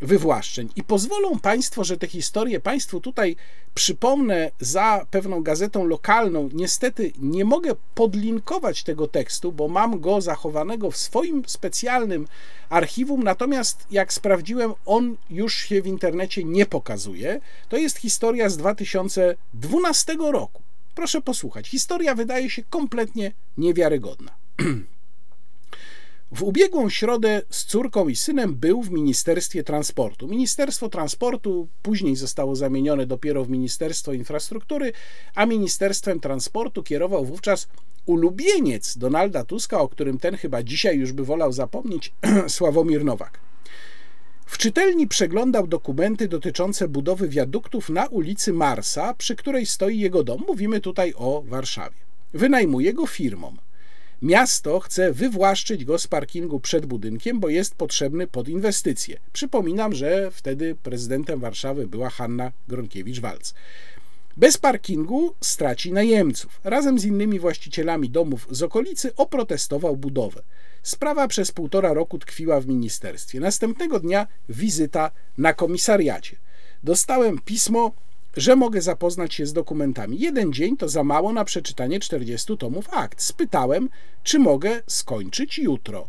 wywłaszczeń. 0.00 0.68
I 0.76 0.82
pozwolą 0.82 1.38
Państwo, 1.38 1.84
że 1.84 1.96
te 1.96 2.08
historie 2.08 2.60
Państwu 2.60 3.00
tutaj 3.00 3.36
przypomnę 3.74 4.50
za 4.60 5.06
pewną 5.10 5.42
gazetą 5.42 5.84
lokalną. 5.84 6.48
Niestety 6.52 7.12
nie 7.18 7.44
mogę 7.44 7.72
podlinkować 7.94 8.82
tego 8.82 9.08
tekstu, 9.08 9.52
bo 9.52 9.68
mam 9.68 10.00
go 10.00 10.20
zachowanego 10.20 10.90
w 10.90 10.96
swoim 10.96 11.42
specjalnym 11.46 12.26
archiwum, 12.70 13.22
natomiast 13.22 13.86
jak 13.90 14.12
sprawdziłem, 14.12 14.72
on 14.86 15.16
już 15.30 15.54
się 15.54 15.82
w 15.82 15.86
internecie 15.86 16.44
nie 16.44 16.66
pokazuje. 16.66 17.40
To 17.68 17.76
jest 17.76 17.98
historia 17.98 18.48
z 18.48 18.56
2012 18.56 20.16
roku. 20.32 20.62
Proszę 20.94 21.20
posłuchać. 21.20 21.68
Historia 21.68 22.14
wydaje 22.14 22.50
się 22.50 22.62
kompletnie 22.70 23.32
niewiarygodna. 23.58 24.30
W 26.34 26.42
ubiegłą 26.42 26.88
środę 26.88 27.42
z 27.50 27.64
córką 27.64 28.08
i 28.08 28.16
synem 28.16 28.54
był 28.54 28.82
w 28.82 28.90
Ministerstwie 28.90 29.64
Transportu. 29.64 30.28
Ministerstwo 30.28 30.88
Transportu 30.88 31.68
później 31.82 32.16
zostało 32.16 32.56
zamienione 32.56 33.06
dopiero 33.06 33.44
w 33.44 33.48
Ministerstwo 33.50 34.12
Infrastruktury, 34.12 34.92
a 35.34 35.46
Ministerstwem 35.46 36.20
Transportu 36.20 36.82
kierował 36.82 37.24
wówczas 37.24 37.68
ulubieniec 38.06 38.98
Donalda 38.98 39.44
Tuska, 39.44 39.80
o 39.80 39.88
którym 39.88 40.18
ten 40.18 40.36
chyba 40.36 40.62
dzisiaj 40.62 40.98
już 40.98 41.12
by 41.12 41.24
wolał 41.24 41.52
zapomnieć, 41.52 42.12
Sławomir 42.48 43.04
Nowak. 43.04 43.40
W 44.46 44.58
czytelni 44.58 45.08
przeglądał 45.08 45.66
dokumenty 45.66 46.28
dotyczące 46.28 46.88
budowy 46.88 47.28
wiaduktów 47.28 47.88
na 47.90 48.06
ulicy 48.06 48.52
Marsa, 48.52 49.14
przy 49.14 49.36
której 49.36 49.66
stoi 49.66 49.98
jego 49.98 50.24
dom. 50.24 50.44
Mówimy 50.46 50.80
tutaj 50.80 51.14
o 51.16 51.42
Warszawie. 51.46 51.96
Wynajmuje 52.34 52.94
go 52.94 53.06
firmom. 53.06 53.58
Miasto 54.22 54.80
chce 54.80 55.12
wywłaszczyć 55.12 55.84
go 55.84 55.98
z 55.98 56.06
parkingu 56.06 56.60
przed 56.60 56.86
budynkiem, 56.86 57.40
bo 57.40 57.48
jest 57.48 57.74
potrzebny 57.74 58.26
pod 58.26 58.48
inwestycje. 58.48 59.16
Przypominam, 59.32 59.94
że 59.94 60.30
wtedy 60.30 60.74
prezydentem 60.82 61.40
Warszawy 61.40 61.86
była 61.86 62.10
Hanna 62.10 62.52
Gronkiewicz-Walc. 62.68 63.54
Bez 64.36 64.58
parkingu 64.58 65.34
straci 65.40 65.92
najemców. 65.92 66.60
Razem 66.64 66.98
z 66.98 67.04
innymi 67.04 67.40
właścicielami 67.40 68.10
domów 68.10 68.46
z 68.50 68.62
okolicy 68.62 69.16
oprotestował 69.16 69.96
budowę. 69.96 70.42
Sprawa 70.82 71.28
przez 71.28 71.52
półtora 71.52 71.92
roku 71.92 72.18
tkwiła 72.18 72.60
w 72.60 72.66
ministerstwie. 72.66 73.40
Następnego 73.40 74.00
dnia 74.00 74.26
wizyta 74.48 75.10
na 75.38 75.52
komisariacie. 75.52 76.36
Dostałem 76.84 77.38
pismo 77.44 77.92
że 78.36 78.56
mogę 78.56 78.82
zapoznać 78.82 79.34
się 79.34 79.46
z 79.46 79.52
dokumentami. 79.52 80.20
Jeden 80.20 80.52
dzień 80.52 80.76
to 80.76 80.88
za 80.88 81.04
mało 81.04 81.32
na 81.32 81.44
przeczytanie 81.44 82.00
40 82.00 82.56
tomów 82.58 82.88
akt. 82.90 83.22
Spytałem, 83.22 83.88
czy 84.22 84.38
mogę 84.38 84.82
skończyć 84.86 85.58
jutro. 85.58 86.08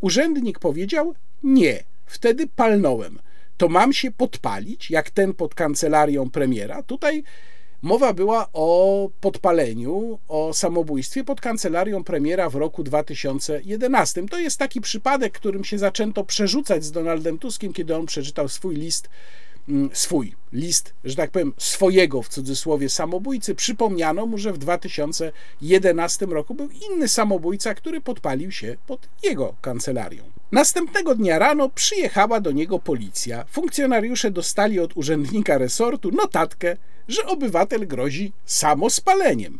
Urzędnik 0.00 0.58
powiedział: 0.58 1.14
Nie. 1.42 1.84
Wtedy 2.06 2.46
palnąłem. 2.46 3.18
To 3.56 3.68
mam 3.68 3.92
się 3.92 4.10
podpalić, 4.10 4.90
jak 4.90 5.10
ten 5.10 5.34
pod 5.34 5.54
kancelarią 5.54 6.30
premiera. 6.30 6.82
Tutaj 6.82 7.24
mowa 7.82 8.12
była 8.12 8.48
o 8.52 9.08
podpaleniu, 9.20 10.18
o 10.28 10.54
samobójstwie 10.54 11.24
pod 11.24 11.40
kancelarią 11.40 12.04
premiera 12.04 12.50
w 12.50 12.54
roku 12.54 12.82
2011. 12.82 14.28
To 14.28 14.38
jest 14.38 14.58
taki 14.58 14.80
przypadek, 14.80 15.32
którym 15.32 15.64
się 15.64 15.78
zaczęto 15.78 16.24
przerzucać 16.24 16.84
z 16.84 16.92
Donaldem 16.92 17.38
Tuskiem, 17.38 17.72
kiedy 17.72 17.96
on 17.96 18.06
przeczytał 18.06 18.48
swój 18.48 18.76
list 18.76 19.08
swój 19.92 20.34
list, 20.52 20.94
że 21.04 21.16
tak 21.16 21.30
powiem, 21.30 21.52
swojego 21.58 22.22
w 22.22 22.28
cudzysłowie 22.28 22.88
samobójcy. 22.88 23.54
Przypomniano 23.54 24.26
mu, 24.26 24.38
że 24.38 24.52
w 24.52 24.58
2011 24.58 26.26
roku 26.26 26.54
był 26.54 26.68
inny 26.90 27.08
samobójca, 27.08 27.74
który 27.74 28.00
podpalił 28.00 28.50
się 28.50 28.76
pod 28.86 29.08
jego 29.22 29.54
kancelarią. 29.60 30.22
Następnego 30.52 31.14
dnia 31.14 31.38
rano 31.38 31.68
przyjechała 31.68 32.40
do 32.40 32.52
niego 32.52 32.78
policja. 32.78 33.44
Funkcjonariusze 33.50 34.30
dostali 34.30 34.80
od 34.80 34.96
urzędnika 34.96 35.58
resortu 35.58 36.10
notatkę, 36.10 36.76
że 37.08 37.26
obywatel 37.26 37.86
grozi 37.86 38.32
samospaleniem. 38.44 39.58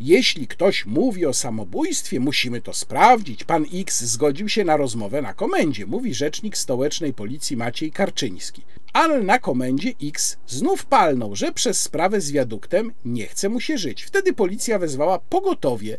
Jeśli 0.00 0.46
ktoś 0.46 0.86
mówi 0.86 1.26
o 1.26 1.32
samobójstwie, 1.34 2.20
musimy 2.20 2.60
to 2.60 2.74
sprawdzić. 2.74 3.44
Pan 3.44 3.66
X 3.74 4.04
zgodził 4.04 4.48
się 4.48 4.64
na 4.64 4.76
rozmowę 4.76 5.22
na 5.22 5.34
komendzie, 5.34 5.86
mówi 5.86 6.14
rzecznik 6.14 6.58
stołecznej 6.58 7.12
policji 7.12 7.56
Maciej 7.56 7.92
Karczyński. 7.92 8.62
Ale 8.92 9.22
na 9.22 9.38
komendzie 9.38 9.92
X 10.02 10.36
znów 10.46 10.86
palnął, 10.86 11.36
że 11.36 11.52
przez 11.52 11.80
sprawę 11.80 12.20
z 12.20 12.32
wiaduktem 12.32 12.92
nie 13.04 13.26
chce 13.26 13.48
mu 13.48 13.60
się 13.60 13.78
żyć. 13.78 14.02
Wtedy 14.04 14.32
policja 14.32 14.78
wezwała 14.78 15.18
pogotowie, 15.18 15.98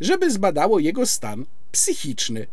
żeby 0.00 0.30
zbadało 0.30 0.78
jego 0.78 1.06
stan 1.06 1.44
psychiczny. 1.72 2.46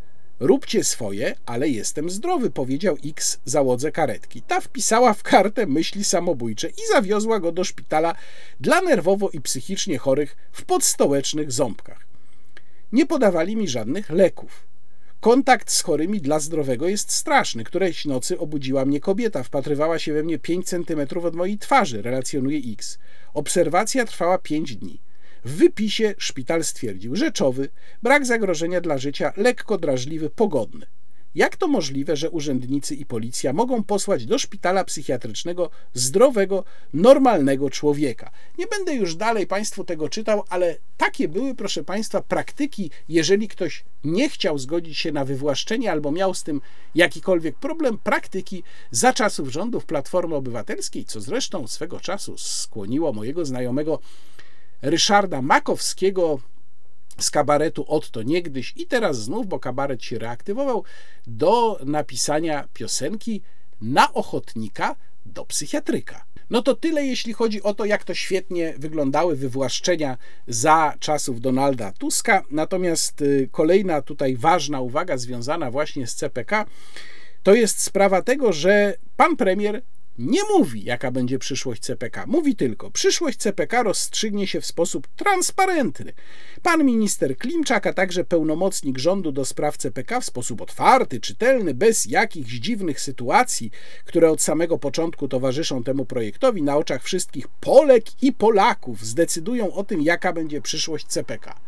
Róbcie 0.44 0.84
swoje, 0.84 1.36
ale 1.46 1.70
jestem 1.70 2.10
zdrowy, 2.10 2.50
powiedział 2.50 2.98
X 3.06 3.40
załodze 3.46 3.92
karetki. 3.92 4.42
Ta 4.42 4.62
wpisała 4.62 5.14
w 5.14 5.24
kartę 5.24 5.66
myśli 5.66 6.04
samobójcze 6.04 6.70
i 6.70 6.88
zawiozła 6.94 7.40
go 7.40 7.52
do 7.52 7.64
szpitala 7.64 8.16
dla 8.60 8.82
nerwowo 8.82 9.30
i 9.30 9.42
psychicznie 9.42 9.98
chorych 9.98 10.36
w 10.52 10.66
podstołecznych 10.66 11.52
ząbkach. 11.52 12.08
Nie 12.92 13.06
podawali 13.06 13.56
mi 13.56 13.68
żadnych 13.68 14.10
leków. 14.10 14.68
Kontakt 15.20 15.72
z 15.72 15.82
chorymi 15.82 16.22
dla 16.22 16.40
zdrowego 16.40 16.88
jest 16.88 17.12
straszny. 17.12 17.64
Którejś 17.64 18.06
nocy 18.06 18.40
obudziła 18.40 18.86
mnie 18.86 19.00
kobieta, 19.00 19.44
wpatrywała 19.44 20.00
się 20.00 20.14
we 20.14 20.24
mnie 20.24 20.40
5 20.40 20.66
centymetrów 20.66 21.26
od 21.26 21.36
mojej 21.36 21.58
twarzy, 21.58 22.02
relacjonuje 22.02 22.60
X. 22.74 22.98
Obserwacja 23.34 24.06
trwała 24.06 24.38
5 24.38 24.76
dni. 24.76 25.00
W 25.46 25.56
wypisie 25.56 26.16
szpital 26.18 26.64
stwierdził 26.64 27.16
rzeczowy, 27.16 27.70
brak 28.04 28.26
zagrożenia 28.26 28.82
dla 28.82 28.98
życia, 28.98 29.34
lekko 29.38 29.78
drażliwy, 29.78 30.30
pogodny. 30.30 30.86
Jak 31.36 31.58
to 31.58 31.68
możliwe, 31.68 32.16
że 32.16 32.30
urzędnicy 32.30 32.96
i 32.96 33.06
policja 33.06 33.54
mogą 33.54 33.84
posłać 33.84 34.26
do 34.26 34.40
szpitala 34.40 34.84
psychiatrycznego 34.84 35.70
zdrowego, 35.94 36.64
normalnego 36.94 37.70
człowieka? 37.70 38.32
Nie 38.58 38.68
będę 38.68 38.96
już 38.96 39.16
dalej 39.16 39.48
Państwu 39.48 39.84
tego 39.84 40.10
czytał, 40.10 40.44
ale 40.50 40.78
takie 40.98 41.28
były, 41.28 41.56
proszę 41.56 41.84
Państwa, 41.84 42.22
praktyki. 42.22 42.92
Jeżeli 43.10 43.48
ktoś 43.48 43.84
nie 44.04 44.30
chciał 44.30 44.58
zgodzić 44.58 44.98
się 44.98 45.12
na 45.12 45.26
wywłaszczenie 45.26 45.92
albo 45.92 46.12
miał 46.12 46.34
z 46.34 46.44
tym 46.44 46.62
jakikolwiek 46.96 47.56
problem, 47.56 47.98
praktyki 47.98 48.64
za 48.92 49.14
czasów 49.14 49.50
rządów 49.50 49.86
Platformy 49.86 50.36
Obywatelskiej, 50.36 51.06
co 51.06 51.22
zresztą 51.22 51.68
swego 51.68 52.00
czasu 52.00 52.38
skłoniło 52.38 53.14
mojego 53.14 53.46
znajomego 53.46 54.00
Ryszarda 54.84 55.42
Makowskiego 55.42 56.40
z 57.20 57.32
kabaretu 57.32 57.86
Otto 57.88 58.24
niegdyś 58.24 58.74
i 58.76 58.88
teraz 58.88 59.18
znów, 59.18 59.48
bo 59.48 59.60
kabaret 59.60 60.04
się 60.04 60.20
reaktywował, 60.20 60.84
do 61.28 61.80
napisania 61.86 62.68
piosenki 62.74 63.42
na 63.82 64.14
ochotnika 64.14 64.96
do 65.26 65.46
psychiatryka. 65.46 66.26
No 66.50 66.62
to 66.62 66.76
tyle, 66.76 67.06
jeśli 67.06 67.34
chodzi 67.34 67.64
o 67.64 67.74
to, 67.74 67.86
jak 67.86 68.04
to 68.04 68.14
świetnie 68.14 68.74
wyglądały 68.78 69.36
wywłaszczenia 69.36 70.18
za 70.48 70.94
czasów 71.00 71.42
Donalda 71.42 71.92
Tuska. 71.92 72.44
Natomiast 72.52 73.22
y, 73.22 73.50
kolejna 73.52 74.02
tutaj 74.02 74.36
ważna 74.36 74.82
uwaga 74.82 75.18
związana 75.18 75.72
właśnie 75.72 76.08
z 76.08 76.16
CPK 76.16 76.66
to 77.44 77.54
jest 77.54 77.82
sprawa 77.82 78.22
tego, 78.22 78.54
że 78.54 78.96
pan 79.18 79.36
premier 79.36 79.82
nie 80.18 80.40
mówi, 80.58 80.84
jaka 80.84 81.12
będzie 81.12 81.40
przyszłość 81.40 81.82
CPK. 81.82 82.26
Mówi 82.28 82.56
tylko, 82.56 82.92
przyszłość 82.92 83.38
CPK 83.38 83.84
rozstrzygnie 83.84 84.48
się 84.48 84.62
w 84.62 84.66
sposób 84.66 85.08
transparentny. 85.08 86.14
Pan 86.62 86.86
minister 86.86 87.38
Klimczak, 87.38 87.88
a 87.88 87.94
także 87.94 88.24
pełnomocnik 88.24 88.98
rządu 88.98 89.32
do 89.32 89.46
spraw 89.46 89.78
CPK 89.78 90.22
w 90.22 90.26
sposób 90.26 90.62
otwarty, 90.62 91.20
czytelny, 91.20 91.74
bez 91.74 92.06
jakichś 92.06 92.52
dziwnych 92.52 93.02
sytuacji, 93.02 93.72
które 94.06 94.32
od 94.32 94.42
samego 94.42 94.78
początku 94.78 95.28
towarzyszą 95.28 95.84
temu 95.84 96.06
projektowi, 96.06 96.62
na 96.64 96.78
oczach 96.78 97.04
wszystkich 97.04 97.48
Polek 97.48 98.24
i 98.24 98.34
Polaków 98.34 99.06
zdecydują 99.06 99.74
o 99.74 99.84
tym, 99.84 100.02
jaka 100.02 100.34
będzie 100.34 100.62
przyszłość 100.62 101.06
CPK. 101.08 101.60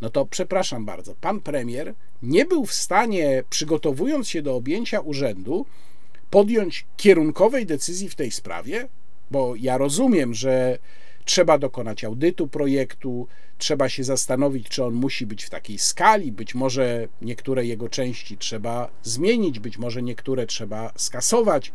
No 0.00 0.10
to 0.10 0.26
przepraszam 0.26 0.84
bardzo, 0.84 1.14
pan 1.14 1.40
premier 1.40 1.94
nie 2.22 2.44
był 2.44 2.66
w 2.66 2.74
stanie, 2.74 3.42
przygotowując 3.50 4.28
się 4.28 4.42
do 4.42 4.54
objęcia 4.54 5.00
urzędu, 5.00 5.66
podjąć 6.30 6.86
kierunkowej 6.96 7.66
decyzji 7.66 8.08
w 8.08 8.14
tej 8.14 8.30
sprawie? 8.30 8.88
Bo 9.30 9.54
ja 9.56 9.78
rozumiem, 9.78 10.34
że 10.34 10.78
trzeba 11.24 11.58
dokonać 11.58 12.04
audytu 12.04 12.48
projektu, 12.48 13.28
trzeba 13.58 13.88
się 13.88 14.04
zastanowić, 14.04 14.68
czy 14.68 14.84
on 14.84 14.94
musi 14.94 15.26
być 15.26 15.44
w 15.44 15.50
takiej 15.50 15.78
skali, 15.78 16.32
być 16.32 16.54
może 16.54 17.08
niektóre 17.22 17.66
jego 17.66 17.88
części 17.88 18.38
trzeba 18.38 18.90
zmienić, 19.02 19.58
być 19.58 19.78
może 19.78 20.02
niektóre 20.02 20.46
trzeba 20.46 20.92
skasować, 20.96 21.72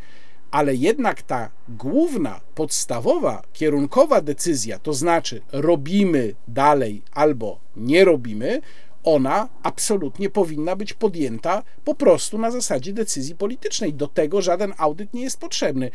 ale 0.50 0.74
jednak 0.74 1.22
ta 1.22 1.50
główna, 1.68 2.40
podstawowa, 2.54 3.42
kierunkowa 3.52 4.20
decyzja, 4.20 4.78
to 4.78 4.94
znaczy 4.94 5.40
robimy 5.52 6.34
dalej 6.48 7.02
albo 7.12 7.60
nie 7.76 8.04
robimy, 8.04 8.60
ona 9.04 9.48
absolutnie 9.62 10.30
powinna 10.30 10.76
być 10.76 10.92
podjęta 10.92 11.62
po 11.84 11.94
prostu 11.94 12.38
na 12.38 12.50
zasadzie 12.50 12.92
decyzji 12.92 13.34
politycznej. 13.34 13.94
Do 13.94 14.08
tego 14.08 14.42
żaden 14.42 14.74
audyt 14.78 15.14
nie 15.14 15.22
jest 15.22 15.40
potrzebny. 15.40 15.90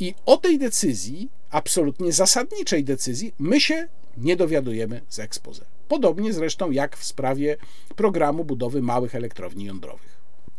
I 0.00 0.14
o 0.26 0.36
tej 0.36 0.58
decyzji, 0.58 1.28
absolutnie 1.50 2.12
zasadniczej 2.12 2.84
decyzji, 2.84 3.34
my 3.38 3.60
się 3.60 3.88
nie 4.16 4.36
dowiadujemy 4.36 5.00
z 5.08 5.18
ekspoze. 5.18 5.64
Podobnie 5.88 6.32
zresztą 6.32 6.70
jak 6.70 6.96
w 6.96 7.04
sprawie 7.04 7.56
programu 7.96 8.44
budowy 8.44 8.82
małych 8.82 9.14
elektrowni 9.14 9.64
jądrowych. 9.64 10.16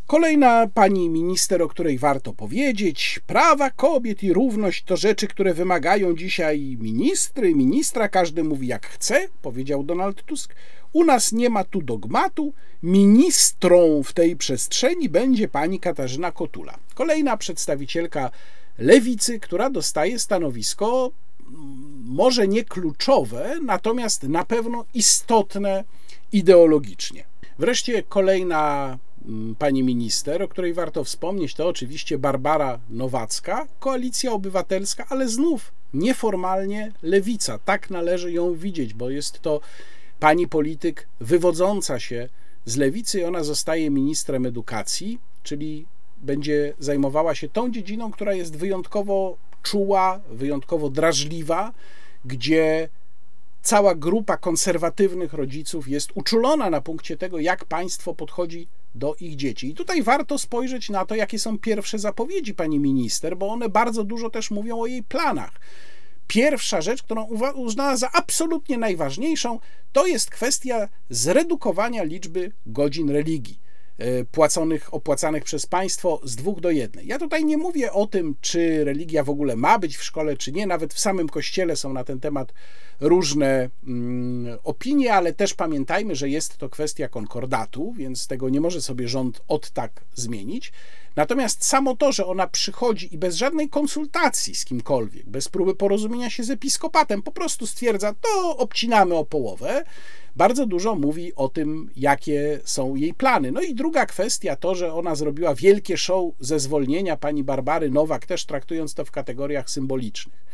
Kolejna 0.07 0.67
pani 0.73 1.09
minister, 1.09 1.61
o 1.61 1.67
której 1.67 1.97
warto 1.97 2.33
powiedzieć, 2.33 3.19
prawa 3.27 3.69
kobiet 3.69 4.23
i 4.23 4.33
równość 4.33 4.83
to 4.83 4.97
rzeczy, 4.97 5.27
które 5.27 5.53
wymagają 5.53 6.15
dzisiaj 6.15 6.77
ministry, 6.79 7.55
ministra, 7.55 8.09
każdy 8.09 8.43
mówi 8.43 8.67
jak 8.67 8.87
chce, 8.87 9.27
powiedział 9.41 9.83
Donald 9.83 10.23
Tusk. 10.23 10.55
U 10.97 11.03
nas 11.03 11.31
nie 11.31 11.49
ma 11.49 11.63
tu 11.63 11.81
dogmatu. 11.81 12.53
Ministrą 12.83 14.03
w 14.03 14.13
tej 14.13 14.35
przestrzeni 14.35 15.09
będzie 15.09 15.47
pani 15.47 15.79
Katarzyna 15.79 16.31
Kotula. 16.31 16.77
Kolejna 16.93 17.37
przedstawicielka 17.37 18.31
lewicy, 18.77 19.39
która 19.39 19.69
dostaje 19.69 20.19
stanowisko 20.19 21.11
mm, 21.39 22.03
może 22.05 22.47
nie 22.47 22.63
kluczowe, 22.63 23.59
natomiast 23.63 24.23
na 24.23 24.45
pewno 24.45 24.85
istotne 24.93 25.83
ideologicznie. 26.31 27.25
Wreszcie 27.59 28.03
kolejna 28.03 28.97
mm, 29.25 29.55
pani 29.55 29.83
minister, 29.83 30.43
o 30.43 30.47
której 30.47 30.73
warto 30.73 31.03
wspomnieć, 31.03 31.53
to 31.53 31.67
oczywiście 31.67 32.17
Barbara 32.17 32.79
Nowacka, 32.89 33.67
koalicja 33.79 34.31
obywatelska, 34.31 35.05
ale 35.09 35.29
znów 35.29 35.71
nieformalnie 35.93 36.91
lewica. 37.03 37.59
Tak 37.59 37.89
należy 37.89 38.31
ją 38.31 38.53
widzieć, 38.53 38.93
bo 38.93 39.09
jest 39.09 39.39
to 39.39 39.61
pani 40.19 40.47
polityk 40.47 41.07
wywodząca 41.19 41.99
się 41.99 42.29
z 42.65 42.77
lewicy, 42.77 43.27
ona 43.27 43.43
zostaje 43.43 43.89
ministrem 43.89 44.45
edukacji, 44.45 45.19
czyli 45.43 45.85
będzie 46.17 46.73
zajmowała 46.79 47.35
się 47.35 47.49
tą 47.49 47.71
dziedziną, 47.71 48.11
która 48.11 48.33
jest 48.33 48.55
wyjątkowo 48.55 49.37
czuła, 49.63 50.19
wyjątkowo 50.29 50.89
drażliwa, 50.89 51.73
gdzie 52.25 52.89
cała 53.61 53.95
grupa 53.95 54.37
konserwatywnych 54.37 55.33
rodziców 55.33 55.87
jest 55.87 56.11
uczulona 56.15 56.69
na 56.69 56.81
punkcie 56.81 57.17
tego, 57.17 57.39
jak 57.39 57.65
państwo 57.65 58.13
podchodzi 58.13 58.67
do 58.95 59.15
ich 59.19 59.35
dzieci. 59.35 59.69
I 59.69 59.73
tutaj 59.73 60.03
warto 60.03 60.37
spojrzeć 60.37 60.89
na 60.89 61.05
to, 61.05 61.15
jakie 61.15 61.39
są 61.39 61.59
pierwsze 61.59 61.99
zapowiedzi 61.99 62.53
pani 62.53 62.79
minister, 62.79 63.37
bo 63.37 63.47
one 63.47 63.69
bardzo 63.69 64.03
dużo 64.03 64.29
też 64.29 64.51
mówią 64.51 64.79
o 64.79 64.87
jej 64.87 65.03
planach. 65.03 65.51
Pierwsza 66.27 66.81
rzecz, 66.81 67.03
którą 67.03 67.23
uznała 67.55 67.97
za 67.97 68.11
absolutnie 68.11 68.77
najważniejszą, 68.77 69.59
to 69.91 70.07
jest 70.07 70.29
kwestia 70.29 70.89
zredukowania 71.09 72.03
liczby 72.03 72.51
godzin 72.65 73.09
religii 73.09 73.59
e, 73.97 74.25
płaconych, 74.25 74.93
opłacanych 74.93 75.43
przez 75.43 75.65
państwo 75.65 76.19
z 76.23 76.35
dwóch 76.35 76.59
do 76.59 76.71
jednej. 76.71 77.07
Ja 77.07 77.19
tutaj 77.19 77.45
nie 77.45 77.57
mówię 77.57 77.93
o 77.93 78.07
tym, 78.07 78.35
czy 78.41 78.83
religia 78.83 79.23
w 79.23 79.29
ogóle 79.29 79.55
ma 79.55 79.79
być 79.79 79.97
w 79.97 80.03
szkole, 80.03 80.37
czy 80.37 80.51
nie. 80.51 80.67
Nawet 80.67 80.93
w 80.93 80.99
samym 80.99 81.29
kościele 81.29 81.75
są 81.75 81.93
na 81.93 82.03
ten 82.03 82.19
temat 82.19 82.53
różne 82.99 83.69
mm, 83.87 84.57
opinie, 84.63 85.13
ale 85.13 85.33
też 85.33 85.53
pamiętajmy, 85.53 86.15
że 86.15 86.29
jest 86.29 86.57
to 86.57 86.69
kwestia 86.69 87.09
konkordatu, 87.09 87.93
więc 87.93 88.27
tego 88.27 88.49
nie 88.49 88.61
może 88.61 88.81
sobie 88.81 89.07
rząd 89.07 89.41
od 89.47 89.71
tak 89.71 90.05
zmienić. 90.15 90.71
Natomiast 91.17 91.65
samo 91.65 91.95
to, 91.95 92.11
że 92.11 92.25
ona 92.25 92.47
przychodzi 92.47 93.13
i 93.13 93.17
bez 93.17 93.35
żadnej 93.35 93.69
konsultacji 93.69 94.55
z 94.55 94.65
kimkolwiek, 94.65 95.29
bez 95.29 95.49
próby 95.49 95.75
porozumienia 95.75 96.29
się 96.29 96.43
z 96.43 96.49
episkopatem, 96.49 97.21
po 97.21 97.31
prostu 97.31 97.67
stwierdza, 97.67 98.13
to 98.13 98.57
obcinamy 98.57 99.15
o 99.15 99.25
połowę, 99.25 99.83
bardzo 100.35 100.65
dużo 100.65 100.95
mówi 100.95 101.35
o 101.35 101.49
tym, 101.49 101.89
jakie 101.95 102.59
są 102.63 102.95
jej 102.95 103.13
plany. 103.13 103.51
No 103.51 103.61
i 103.61 103.75
druga 103.75 104.05
kwestia 104.05 104.55
to, 104.55 104.75
że 104.75 104.93
ona 104.93 105.15
zrobiła 105.15 105.55
wielkie 105.55 105.97
show 105.97 106.33
ze 106.39 106.59
zwolnienia 106.59 107.17
pani 107.17 107.43
Barbary 107.43 107.89
Nowak, 107.89 108.25
też 108.25 108.45
traktując 108.45 108.93
to 108.93 109.05
w 109.05 109.11
kategoriach 109.11 109.69
symbolicznych. 109.69 110.45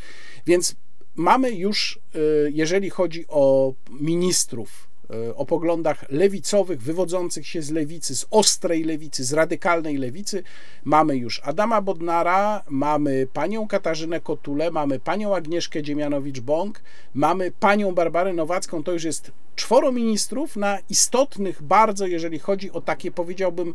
Więc 0.45 0.76
mamy 1.15 1.52
już, 1.52 1.99
y, 2.15 2.52
jeżeli 2.53 2.90
chodzi 2.90 3.26
o 3.27 3.73
ministrów, 3.90 4.93
o 5.35 5.45
poglądach 5.45 6.06
lewicowych, 6.10 6.81
wywodzących 6.81 7.48
się 7.48 7.61
z 7.61 7.72
lewicy, 7.72 8.15
z 8.15 8.26
ostrej 8.31 8.84
lewicy, 8.84 9.23
z 9.23 9.34
radykalnej 9.34 9.98
lewicy, 9.98 10.44
mamy 10.84 11.18
już 11.18 11.41
Adama 11.44 11.81
Bodnara, 11.81 12.64
mamy 12.69 13.27
panią 13.34 13.68
Katarzynę 13.68 14.19
Kotulę, 14.19 14.72
mamy 14.72 14.99
panią 14.99 15.35
Agnieszkę 15.35 15.84
Dziemianowicz-Bąk, 15.84 16.72
mamy 17.14 17.52
panią 17.52 17.95
Barbarę 17.95 18.34
Nowacką, 18.34 18.84
to 18.84 18.91
już 18.91 19.03
jest 19.03 19.31
czworo 19.56 19.91
ministrów 19.91 20.56
na 20.56 20.77
istotnych 20.90 21.61
bardzo, 21.61 22.07
jeżeli 22.07 22.40
chodzi 22.40 22.72
o 22.72 22.81
takie, 22.81 23.11
powiedziałbym, 23.11 23.73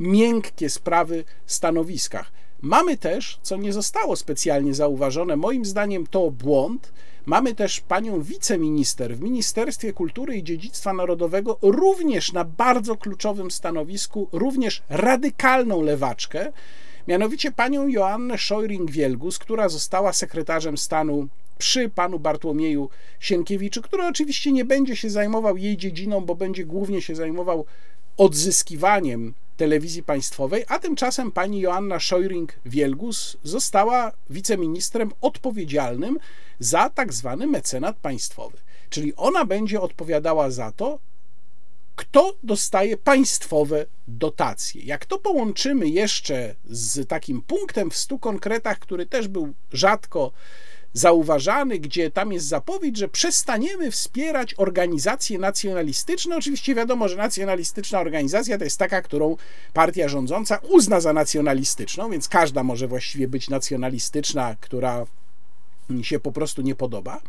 miękkie 0.00 0.70
sprawy 0.70 1.24
stanowiskach. 1.46 2.32
Mamy 2.62 2.96
też, 2.96 3.38
co 3.42 3.56
nie 3.56 3.72
zostało 3.72 4.16
specjalnie 4.16 4.74
zauważone, 4.74 5.36
moim 5.36 5.64
zdaniem 5.64 6.06
to 6.06 6.30
błąd, 6.30 6.92
mamy 7.28 7.54
też 7.54 7.80
panią 7.80 8.22
wiceminister 8.22 9.16
w 9.16 9.20
Ministerstwie 9.20 9.92
Kultury 9.92 10.36
i 10.36 10.44
Dziedzictwa 10.44 10.92
Narodowego, 10.92 11.58
również 11.62 12.32
na 12.32 12.44
bardzo 12.44 12.96
kluczowym 12.96 13.50
stanowisku, 13.50 14.28
również 14.32 14.82
radykalną 14.88 15.82
lewaczkę, 15.82 16.52
mianowicie 17.08 17.52
panią 17.52 17.88
Joannę 17.88 18.34
Scheuring-Wielgus, 18.34 19.38
która 19.38 19.68
została 19.68 20.12
sekretarzem 20.12 20.78
stanu 20.78 21.28
przy 21.58 21.88
panu 21.88 22.18
Bartłomieju 22.18 22.88
Sienkiewiczu, 23.20 23.82
który 23.82 24.04
oczywiście 24.04 24.52
nie 24.52 24.64
będzie 24.64 24.96
się 24.96 25.10
zajmował 25.10 25.56
jej 25.56 25.76
dziedziną, 25.76 26.20
bo 26.20 26.34
będzie 26.34 26.64
głównie 26.64 27.02
się 27.02 27.14
zajmował 27.14 27.64
odzyskiwaniem 28.16 29.34
telewizji 29.58 30.02
państwowej, 30.02 30.64
a 30.68 30.78
tymczasem 30.78 31.32
pani 31.32 31.60
Joanna 31.60 31.98
Szojring-Wielgus 31.98 33.36
została 33.42 34.12
wiceministrem 34.30 35.12
odpowiedzialnym 35.20 36.18
za 36.58 36.90
tak 36.90 37.12
zwany 37.12 37.46
mecenat 37.46 37.96
państwowy. 37.96 38.58
Czyli 38.90 39.16
ona 39.16 39.44
będzie 39.44 39.80
odpowiadała 39.80 40.50
za 40.50 40.72
to, 40.72 40.98
kto 41.96 42.36
dostaje 42.42 42.96
państwowe 42.96 43.86
dotacje. 44.08 44.82
Jak 44.82 45.06
to 45.06 45.18
połączymy 45.18 45.88
jeszcze 45.88 46.54
z 46.64 47.08
takim 47.08 47.42
punktem 47.42 47.90
w 47.90 47.96
stu 47.96 48.18
konkretach, 48.18 48.78
który 48.78 49.06
też 49.06 49.28
był 49.28 49.52
rzadko 49.72 50.32
zauważany, 50.92 51.78
gdzie 51.78 52.10
tam 52.10 52.32
jest 52.32 52.46
zapowiedź, 52.46 52.96
że 52.96 53.08
przestaniemy 53.08 53.90
wspierać 53.90 54.54
organizacje 54.56 55.38
nacjonalistyczne. 55.38 56.36
Oczywiście 56.36 56.74
wiadomo, 56.74 57.08
że 57.08 57.16
nacjonalistyczna 57.16 58.00
organizacja 58.00 58.58
to 58.58 58.64
jest 58.64 58.78
taka, 58.78 59.02
którą 59.02 59.36
partia 59.72 60.08
rządząca 60.08 60.58
uzna 60.70 61.00
za 61.00 61.12
nacjonalistyczną, 61.12 62.10
więc 62.10 62.28
każda 62.28 62.62
może 62.62 62.88
właściwie 62.88 63.28
być 63.28 63.50
nacjonalistyczna, 63.50 64.56
która 64.60 65.06
się 66.02 66.20
po 66.20 66.32
prostu 66.32 66.62
nie 66.62 66.74
podoba. 66.74 67.20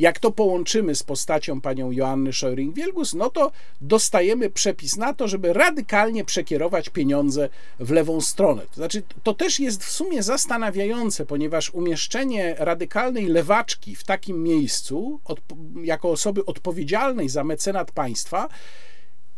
Jak 0.00 0.18
to 0.18 0.30
połączymy 0.30 0.94
z 0.94 1.02
postacią 1.02 1.60
panią 1.60 1.90
Joanny 1.90 2.30
Scheuring-Wielgus, 2.30 3.14
no 3.16 3.30
to 3.30 3.52
dostajemy 3.80 4.50
przepis 4.50 4.96
na 4.96 5.14
to, 5.14 5.28
żeby 5.28 5.52
radykalnie 5.52 6.24
przekierować 6.24 6.88
pieniądze 6.88 7.48
w 7.80 7.90
lewą 7.90 8.20
stronę. 8.20 8.62
To 8.62 8.74
znaczy, 8.74 9.02
to 9.22 9.34
też 9.34 9.60
jest 9.60 9.84
w 9.84 9.90
sumie 9.90 10.22
zastanawiające, 10.22 11.26
ponieważ 11.26 11.70
umieszczenie 11.70 12.54
radykalnej 12.58 13.26
lewaczki 13.26 13.96
w 13.96 14.04
takim 14.04 14.42
miejscu, 14.42 15.20
od, 15.24 15.40
jako 15.82 16.10
osoby 16.10 16.44
odpowiedzialnej 16.44 17.28
za 17.28 17.44
mecenat 17.44 17.92
państwa, 17.92 18.48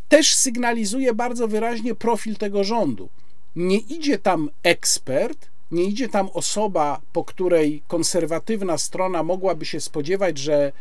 też 0.08 0.34
sygnalizuje 0.34 1.14
bardzo 1.14 1.48
wyraźnie 1.48 1.94
profil 1.94 2.36
tego 2.36 2.64
rządu. 2.64 3.08
Nie 3.56 3.78
idzie 3.78 4.18
tam 4.18 4.50
ekspert, 4.62 5.50
nie 5.72 5.84
idzie 5.84 6.08
tam 6.08 6.28
osoba, 6.34 7.00
po 7.12 7.24
której 7.24 7.82
konserwatywna 7.88 8.78
strona 8.78 9.22
mogłaby 9.22 9.64
się 9.64 9.80
spodziewać, 9.80 10.38
że 10.38 10.72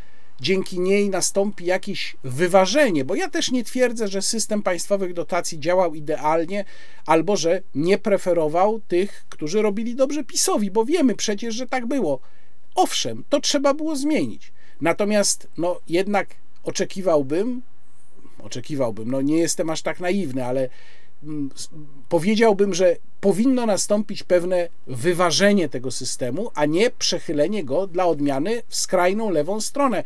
dzięki 0.42 0.80
niej 0.80 1.10
nastąpi 1.10 1.66
jakieś 1.66 2.16
wyważenie, 2.24 3.06
bo 3.06 3.16
ja 3.16 3.30
też 3.30 3.52
nie 3.52 3.64
twierdzę, 3.64 4.08
że 4.08 4.22
system 4.22 4.64
państwowych 4.64 5.14
dotacji 5.14 5.60
działał 5.60 5.94
idealnie, 5.94 6.66
albo 7.06 7.38
że 7.38 7.62
nie 7.76 7.98
preferował 7.98 8.82
tych, 8.88 9.26
którzy 9.30 9.62
robili 9.62 9.96
dobrze 9.96 10.24
PiSowi, 10.24 10.72
bo 10.72 10.86
wiemy 10.86 11.16
przecież, 11.16 11.56
że 11.56 11.68
tak 11.68 11.86
było. 11.86 12.20
Owszem, 12.76 13.24
to 13.30 13.40
trzeba 13.40 13.74
było 13.74 13.96
zmienić. 13.96 14.52
Natomiast 14.82 15.48
no 15.58 15.80
jednak 15.88 16.28
oczekiwałbym, 16.64 17.62
oczekiwałbym, 18.40 19.12
no 19.12 19.22
nie 19.22 19.38
jestem 19.38 19.70
aż 19.70 19.82
tak 19.82 20.00
naiwny, 20.00 20.46
ale 20.46 20.70
powiedziałbym, 22.10 22.74
że 22.74 22.96
powinno 23.22 23.66
nastąpić 23.66 24.24
pewne 24.24 24.70
wyważenie 24.88 25.70
tego 25.70 25.92
systemu, 25.92 26.52
a 26.56 26.66
nie 26.66 26.90
przechylenie 26.90 27.64
go 27.64 27.88
dla 27.88 28.06
odmiany 28.06 28.62
w 28.68 28.76
skrajną 28.76 29.30
lewą 29.30 29.62
stronę. 29.62 30.04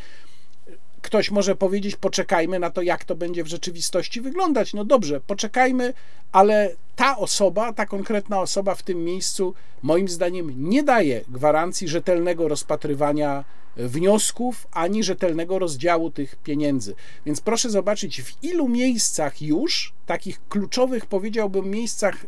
Ktoś 1.05 1.31
może 1.31 1.55
powiedzieć, 1.55 1.95
poczekajmy 1.95 2.59
na 2.59 2.69
to, 2.69 2.81
jak 2.81 3.03
to 3.03 3.15
będzie 3.15 3.43
w 3.43 3.47
rzeczywistości 3.47 4.21
wyglądać. 4.21 4.73
No 4.73 4.85
dobrze, 4.85 5.21
poczekajmy, 5.21 5.93
ale 6.31 6.75
ta 6.95 7.17
osoba, 7.17 7.73
ta 7.73 7.85
konkretna 7.85 8.41
osoba 8.41 8.75
w 8.75 8.83
tym 8.83 9.03
miejscu, 9.03 9.53
moim 9.81 10.07
zdaniem, 10.07 10.69
nie 10.69 10.83
daje 10.83 11.21
gwarancji 11.29 11.87
rzetelnego 11.87 12.47
rozpatrywania 12.47 13.43
wniosków 13.77 14.67
ani 14.71 15.03
rzetelnego 15.03 15.59
rozdziału 15.59 16.11
tych 16.11 16.35
pieniędzy. 16.35 16.95
Więc 17.25 17.41
proszę 17.41 17.69
zobaczyć, 17.69 18.21
w 18.21 18.43
ilu 18.43 18.67
miejscach 18.67 19.41
już, 19.41 19.93
takich 20.05 20.47
kluczowych, 20.47 21.05
powiedziałbym, 21.05 21.69
miejscach 21.69 22.25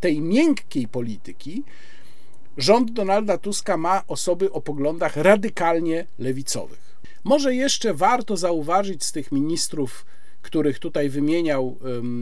tej 0.00 0.20
miękkiej 0.20 0.88
polityki, 0.88 1.62
rząd 2.56 2.92
Donalda 2.92 3.38
Tuska 3.38 3.76
ma 3.76 4.02
osoby 4.08 4.52
o 4.52 4.60
poglądach 4.60 5.16
radykalnie 5.16 6.06
lewicowych. 6.18 6.89
Może 7.24 7.54
jeszcze 7.54 7.94
warto 7.94 8.36
zauważyć 8.36 9.04
z 9.04 9.12
tych 9.12 9.32
ministrów, 9.32 10.06
których 10.42 10.78
tutaj 10.78 11.08
wymieniał 11.08 11.76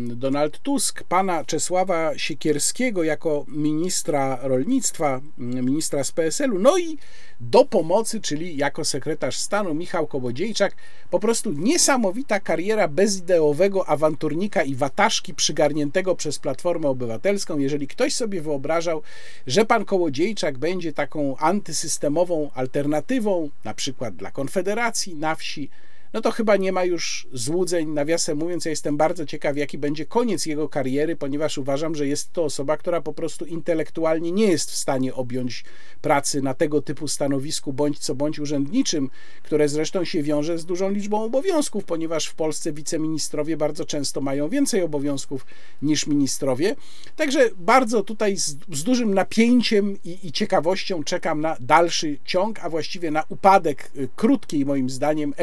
Donald 0.08 0.58
Tusk, 0.58 1.02
pana 1.02 1.44
Czesława 1.44 2.18
Siekierskiego 2.18 3.02
jako 3.02 3.44
ministra 3.48 4.38
rolnictwa, 4.42 5.20
ministra 5.38 6.04
z 6.04 6.12
PSL-u, 6.12 6.58
no 6.58 6.78
i 6.78 6.98
do 7.40 7.64
pomocy, 7.64 8.20
czyli 8.20 8.56
jako 8.56 8.84
sekretarz 8.84 9.36
stanu 9.36 9.74
Michał 9.74 10.06
Kołodziejczak. 10.06 10.74
Po 11.10 11.18
prostu 11.18 11.52
niesamowita 11.52 12.40
kariera 12.40 12.88
bezideowego 12.88 13.88
awanturnika 13.88 14.62
i 14.62 14.74
wataszki 14.74 15.34
przygarniętego 15.34 16.14
przez 16.14 16.38
Platformę 16.38 16.88
Obywatelską. 16.88 17.58
Jeżeli 17.58 17.88
ktoś 17.88 18.14
sobie 18.14 18.42
wyobrażał, 18.42 19.02
że 19.46 19.64
pan 19.64 19.84
Kołodziejczak 19.84 20.58
będzie 20.58 20.92
taką 20.92 21.36
antysystemową 21.36 22.50
alternatywą, 22.54 23.50
na 23.64 23.74
przykład 23.74 24.16
dla 24.16 24.30
Konfederacji 24.30 25.14
na 25.14 25.34
wsi, 25.34 25.70
no 26.12 26.20
to 26.20 26.30
chyba 26.30 26.56
nie 26.56 26.72
ma 26.72 26.84
już 26.84 27.28
złudzeń. 27.32 27.88
Nawiasem 27.88 28.38
mówiąc, 28.38 28.64
ja 28.64 28.70
jestem 28.70 28.96
bardzo 28.96 29.26
ciekaw, 29.26 29.56
jaki 29.56 29.78
będzie 29.78 30.06
koniec 30.06 30.46
jego 30.46 30.68
kariery, 30.68 31.16
ponieważ 31.16 31.58
uważam, 31.58 31.94
że 31.94 32.06
jest 32.06 32.32
to 32.32 32.44
osoba, 32.44 32.76
która 32.76 33.00
po 33.00 33.12
prostu 33.12 33.44
intelektualnie 33.44 34.32
nie 34.32 34.46
jest 34.46 34.70
w 34.70 34.76
stanie 34.76 35.14
objąć 35.14 35.64
pracy 36.02 36.42
na 36.42 36.54
tego 36.54 36.82
typu 36.82 37.08
stanowisku, 37.08 37.72
bądź 37.72 37.98
co 37.98 38.14
bądź 38.14 38.38
urzędniczym, 38.38 39.10
które 39.42 39.68
zresztą 39.68 40.04
się 40.04 40.22
wiąże 40.22 40.58
z 40.58 40.64
dużą 40.64 40.90
liczbą 40.90 41.24
obowiązków, 41.24 41.84
ponieważ 41.84 42.26
w 42.26 42.34
Polsce 42.34 42.72
wiceministrowie 42.72 43.56
bardzo 43.56 43.84
często 43.84 44.20
mają 44.20 44.48
więcej 44.48 44.82
obowiązków 44.82 45.46
niż 45.82 46.06
ministrowie. 46.06 46.76
Także 47.16 47.50
bardzo 47.56 48.02
tutaj 48.02 48.36
z, 48.36 48.56
z 48.72 48.84
dużym 48.84 49.14
napięciem 49.14 49.96
i, 50.04 50.18
i 50.22 50.32
ciekawością 50.32 51.04
czekam 51.04 51.40
na 51.40 51.56
dalszy 51.60 52.18
ciąg, 52.24 52.58
a 52.62 52.70
właściwie 52.70 53.10
na 53.10 53.24
upadek 53.28 53.90
y, 53.96 54.08
krótkiej, 54.16 54.66
moim 54.66 54.90
zdaniem, 54.90 55.34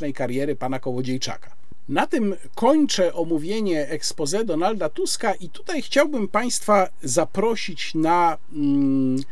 efemerycznej 0.00 0.12
kariery 0.12 0.56
pana 0.56 0.78
Kołodziejczaka. 0.78 1.56
Na 1.88 2.06
tym 2.06 2.36
kończę 2.54 3.14
omówienie 3.14 3.88
expose 3.88 4.44
Donalda 4.44 4.88
Tuska 4.88 5.34
i 5.34 5.48
tutaj 5.48 5.82
chciałbym 5.82 6.28
Państwa 6.28 6.88
zaprosić 7.02 7.94
na 7.94 8.38
mm, 8.52 9.22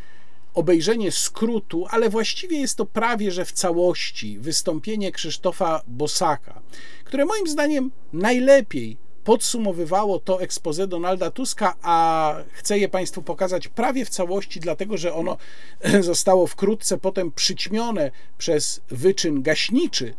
obejrzenie 0.55 1.13
skrótu, 1.13 1.87
ale 1.91 2.11
właściwie 2.11 2.61
jest 2.61 2.77
to 2.77 2.87
prawie 2.87 3.33
że 3.33 3.45
w 3.45 3.53
całości 3.53 4.39
wystąpienie 4.39 5.13
Krzysztofa 5.13 5.83
Bosaka, 5.87 6.61
które 7.05 7.25
moim 7.25 7.47
zdaniem 7.47 7.91
najlepiej 8.13 8.97
podsumowywało 9.29 10.19
to 10.19 10.43
expose 10.43 10.87
Donalda 10.87 11.31
Tuska, 11.31 11.75
a 11.83 12.35
chcę 12.53 12.79
je 12.79 12.89
Państwu 12.89 13.23
pokazać 13.23 13.69
prawie 13.69 14.05
w 14.05 14.09
całości, 14.09 14.61
dlatego 14.61 14.97
że 14.97 15.15
ono 15.15 15.37
zostało 16.11 16.47
wkrótce 16.47 16.99
potem 16.99 17.33
przyćmione 17.33 18.11
przez 18.39 18.81
wyczyn 18.91 19.43
gaśniczy 19.43 20.15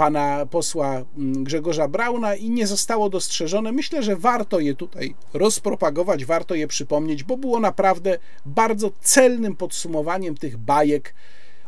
pana 0.00 0.46
posła 0.46 1.04
mm, 1.16 1.44
Grzegorza 1.44 1.88
Brauna 1.88 2.34
i 2.34 2.50
nie 2.50 2.66
zostało 2.66 3.10
dostrzeżone. 3.10 3.72
Myślę, 3.72 4.02
że 4.02 4.16
warto 4.16 4.60
je 4.60 4.74
tutaj 4.74 5.14
rozpropagować, 5.34 6.24
warto 6.24 6.54
je 6.54 6.66
przypomnieć, 6.66 7.24
bo 7.24 7.36
było 7.36 7.60
naprawdę 7.60 8.18
bardzo 8.46 8.90
celnym 9.00 9.56
podsumowaniem 9.56 10.36
tych 10.36 10.56
bajek, 10.56 11.14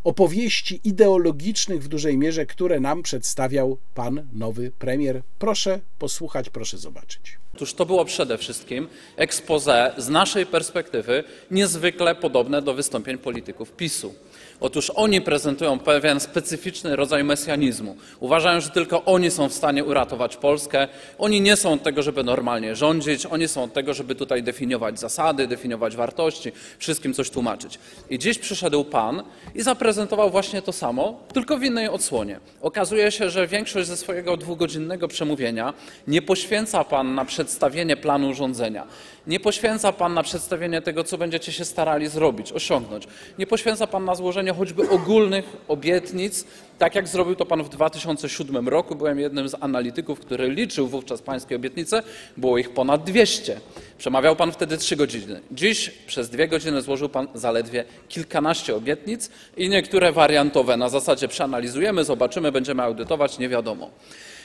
opowieści 0.04 0.80
ideologicznych 0.84 1.82
w 1.82 1.88
dużej 1.88 2.18
mierze, 2.18 2.46
które 2.46 2.80
nam 2.80 3.02
przedstawiał 3.02 3.78
pan 3.94 4.28
nowy 4.32 4.70
premier. 4.78 5.22
Proszę 5.38 5.80
posłuchać, 5.98 6.50
proszę 6.50 6.78
zobaczyć. 6.78 7.38
Otóż 7.54 7.74
to 7.74 7.86
było 7.86 8.04
przede 8.04 8.38
wszystkim 8.38 8.88
expose 9.16 9.94
z 9.98 10.09
naszej 10.09 10.46
perspektywy 10.46 11.24
niezwykle 11.50 12.14
podobne 12.14 12.62
do 12.62 12.74
wystąpień 12.74 13.18
polityków 13.18 13.72
PiSu. 13.72 14.14
Otóż 14.62 14.90
oni 14.94 15.20
prezentują 15.20 15.78
pewien 15.78 16.20
specyficzny 16.20 16.97
rodzaj 16.97 17.24
mesjanizmu. 17.24 17.97
Uważają, 18.20 18.60
że 18.60 18.70
tylko 18.70 19.05
oni 19.05 19.30
są 19.30 19.48
w 19.48 19.52
stanie 19.52 19.84
uratować 19.84 20.36
Polskę. 20.36 20.89
Oni 21.18 21.40
nie 21.40 21.56
są 21.56 21.72
od 21.72 21.82
tego, 21.82 22.02
żeby 22.02 22.24
normalnie 22.24 22.76
rządzić, 22.76 23.26
oni 23.26 23.48
są 23.48 23.64
od 23.64 23.72
tego, 23.72 23.94
żeby 23.94 24.14
tutaj 24.14 24.43
definiować 24.43 25.01
zasady, 25.01 25.47
definiować 25.47 25.97
wartości, 25.97 26.52
wszystkim 26.78 27.14
coś 27.14 27.30
tłumaczyć. 27.30 27.78
I 28.10 28.18
dziś 28.18 28.39
przyszedł 28.39 28.84
pan 28.84 29.22
i 29.55 29.62
zaprezentował 29.62 30.30
właśnie 30.30 30.62
to 30.62 30.72
samo, 30.72 31.20
tylko 31.32 31.59
w 31.59 31.64
innej 31.64 31.89
odsłonie. 31.89 32.40
Okazuje 32.60 33.10
się, 33.10 33.30
że 33.30 33.47
większość 33.47 33.89
ze 33.89 33.97
swojego 33.97 34.36
dwugodzinnego 34.36 35.09
przemówienia 35.09 35.74
nie 36.06 36.22
poświęca 36.22 36.84
pan 36.84 37.14
na 37.14 37.24
przedstawienie 37.24 37.97
planu 37.97 38.28
urządzenia. 38.28 38.86
Nie 39.27 39.40
poświęca 39.40 39.93
pan 39.93 40.15
na 40.15 40.23
przedstawienie 40.23 40.82
tego, 40.82 41.05
co 41.05 41.19
będziecie 41.19 41.53
się 41.53 41.65
starali 41.65 42.09
zrobić, 42.09 42.53
osiągnąć. 42.53 43.07
Nie 43.39 43.47
poświęca 43.47 43.86
pan 43.86 44.05
na 44.05 44.15
złożenie 44.15 44.53
choćby 44.53 44.89
ogólnych 44.89 45.44
obietnic, 45.69 46.44
tak 46.78 46.94
jak 46.94 47.09
zrobił 47.09 47.35
to 47.35 47.47
pan 47.47 47.62
w 47.62 47.69
2007 47.69 48.69
roku. 48.69 48.94
Byłem 48.94 49.19
jednym 49.19 49.49
z 49.49 49.55
analityków, 49.61 50.20
który 50.20 50.51
liczył 50.51 50.89
wówczas 50.89 51.23
pańskie 51.23 51.57
obietnice. 51.57 52.03
Było 52.36 52.59
ich 52.59 52.70
ponad 52.70 53.05
200. 53.05 53.61
Przemawiał 53.99 54.36
pan 54.36 54.53
wtedy 54.53 54.77
3 54.77 54.97
godziny. 54.97 55.40
Dziś 55.51 55.90
przez 56.07 56.31
dwie 56.31 56.49
godziny 56.49 56.82
złożył 56.82 57.09
pan 57.09 57.28
zaledwie 57.35 57.85
kilkanaście 58.09 58.77
obietnic 58.77 59.31
i 59.57 59.69
niektóre 59.69 60.12
wariantowe 60.12 60.77
na 60.77 60.89
zasadzie 60.89 61.28
przeanalizujemy, 61.28 62.05
zobaczymy, 62.05 62.53
będziemy 62.53 62.82
audytować, 62.82 63.39
nie 63.39 63.49
wiadomo. 63.49 63.90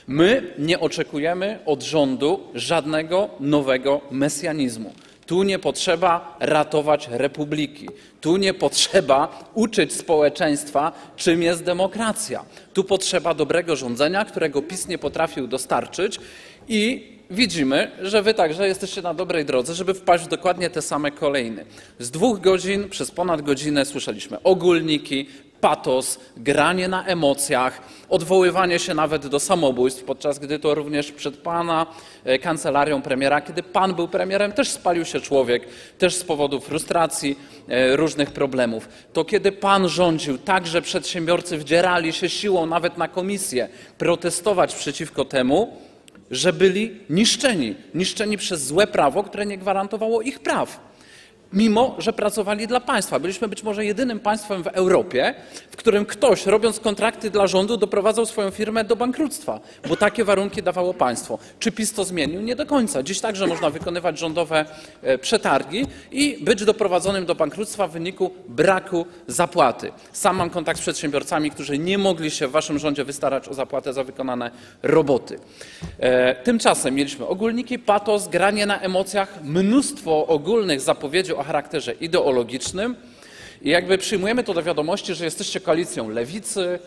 My 0.07 0.53
nie 0.59 0.79
oczekujemy 0.79 1.59
od 1.65 1.83
rządu 1.83 2.39
żadnego 2.53 3.29
nowego 3.39 4.01
mesjanizmu. 4.11 4.93
Tu 5.25 5.43
nie 5.43 5.59
potrzeba 5.59 6.37
ratować 6.39 7.07
republiki. 7.11 7.89
Tu 8.21 8.37
nie 8.37 8.53
potrzeba 8.53 9.49
uczyć 9.53 9.93
społeczeństwa, 9.93 10.91
czym 11.15 11.41
jest 11.41 11.63
demokracja. 11.63 12.45
Tu 12.73 12.83
potrzeba 12.83 13.33
dobrego 13.33 13.75
rządzenia, 13.75 14.25
którego 14.25 14.61
PiS 14.61 14.87
nie 14.87 14.97
potrafił 14.97 15.47
dostarczyć 15.47 16.19
i 16.67 17.11
widzimy, 17.29 17.91
że 18.01 18.23
wy 18.23 18.33
także 18.33 18.67
jesteście 18.67 19.01
na 19.01 19.13
dobrej 19.13 19.45
drodze, 19.45 19.73
żeby 19.73 19.93
wpaść 19.93 20.23
w 20.23 20.27
dokładnie 20.27 20.69
te 20.69 20.81
same 20.81 21.11
kolejny. 21.11 21.65
Z 21.99 22.11
dwóch 22.11 22.41
godzin 22.41 22.89
przez 22.89 23.11
ponad 23.11 23.41
godzinę 23.41 23.85
słyszeliśmy 23.85 24.43
ogólniki, 24.43 25.27
patos, 25.61 26.19
granie 26.37 26.87
na 26.87 27.05
emocjach, 27.05 27.81
odwoływanie 28.09 28.79
się 28.79 28.93
nawet 28.93 29.27
do 29.27 29.39
samobójstw, 29.39 30.03
podczas 30.03 30.39
gdy 30.39 30.59
to 30.59 30.75
również 30.75 31.11
przed 31.11 31.37
pana 31.37 31.85
e, 32.23 32.39
kancelarią 32.39 33.01
premiera, 33.01 33.41
kiedy 33.41 33.63
pan 33.63 33.95
był 33.95 34.07
premierem, 34.07 34.51
też 34.51 34.69
spalił 34.69 35.05
się 35.05 35.21
człowiek, 35.21 35.67
też 35.97 36.15
z 36.15 36.23
powodu 36.23 36.59
frustracji, 36.59 37.39
e, 37.67 37.95
różnych 37.95 38.31
problemów. 38.31 38.89
To 39.13 39.25
kiedy 39.25 39.51
pan 39.51 39.89
rządził, 39.89 40.37
także 40.37 40.81
przedsiębiorcy 40.81 41.57
wdzierali 41.57 42.13
się 42.13 42.29
siłą 42.29 42.65
nawet 42.65 42.97
na 42.97 43.07
komisję 43.07 43.69
protestować 43.97 44.75
przeciwko 44.75 45.25
temu, 45.25 45.77
że 46.31 46.53
byli 46.53 46.99
niszczeni, 47.09 47.75
niszczeni 47.93 48.37
przez 48.37 48.65
złe 48.65 48.87
prawo, 48.87 49.23
które 49.23 49.45
nie 49.45 49.57
gwarantowało 49.57 50.21
ich 50.21 50.39
praw 50.39 50.86
mimo 51.53 51.95
że 51.97 52.13
pracowali 52.13 52.67
dla 52.67 52.79
państwa. 52.79 53.19
Byliśmy 53.19 53.47
być 53.47 53.63
może 53.63 53.85
jedynym 53.85 54.19
państwem 54.19 54.63
w 54.63 54.67
Europie, 54.67 55.35
w 55.71 55.75
którym 55.75 56.05
ktoś, 56.05 56.45
robiąc 56.45 56.79
kontrakty 56.79 57.29
dla 57.29 57.47
rządu, 57.47 57.77
doprowadzał 57.77 58.25
swoją 58.25 58.51
firmę 58.51 58.83
do 58.83 58.95
bankructwa, 58.95 59.59
bo 59.89 59.95
takie 59.95 60.23
warunki 60.23 60.63
dawało 60.63 60.93
państwo. 60.93 61.39
Czy 61.59 61.71
PiS 61.71 61.93
to 61.93 62.03
zmienił? 62.03 62.41
Nie 62.41 62.55
do 62.55 62.65
końca. 62.65 63.03
Dziś 63.03 63.19
także 63.19 63.47
można 63.47 63.69
wykonywać 63.69 64.19
rządowe 64.19 64.65
e, 65.01 65.17
przetargi 65.17 65.85
i 66.11 66.37
być 66.41 66.65
doprowadzonym 66.65 67.25
do 67.25 67.35
bankructwa 67.35 67.87
w 67.87 67.91
wyniku 67.91 68.31
braku 68.47 69.05
zapłaty. 69.27 69.91
Sam 70.11 70.35
mam 70.35 70.49
kontakt 70.49 70.79
z 70.79 70.81
przedsiębiorcami, 70.81 71.51
którzy 71.51 71.77
nie 71.77 71.97
mogli 71.97 72.31
się 72.31 72.47
w 72.47 72.51
waszym 72.51 72.79
rządzie 72.79 73.03
wystarać 73.03 73.47
o 73.47 73.53
zapłatę 73.53 73.93
za 73.93 74.03
wykonane 74.03 74.51
roboty. 74.83 75.39
E, 75.99 76.35
tymczasem 76.35 76.95
mieliśmy 76.95 77.27
ogólniki, 77.27 77.79
patos, 77.79 78.27
granie 78.27 78.65
na 78.65 78.79
emocjach, 78.79 79.43
mnóstwo 79.43 80.27
ogólnych 80.27 80.81
zapowiedzi 80.81 81.36
o 81.37 81.43
charakterze 81.43 81.93
ideologicznym. 81.93 82.95
I 83.61 83.69
jakby 83.69 83.97
przyjmujemy 83.97 84.43
to 84.43 84.53
do 84.53 84.63
wiadomości, 84.63 85.15
że 85.15 85.25
jesteście 85.25 85.59
koalicją 85.59 86.09
lewicy, 86.09 86.79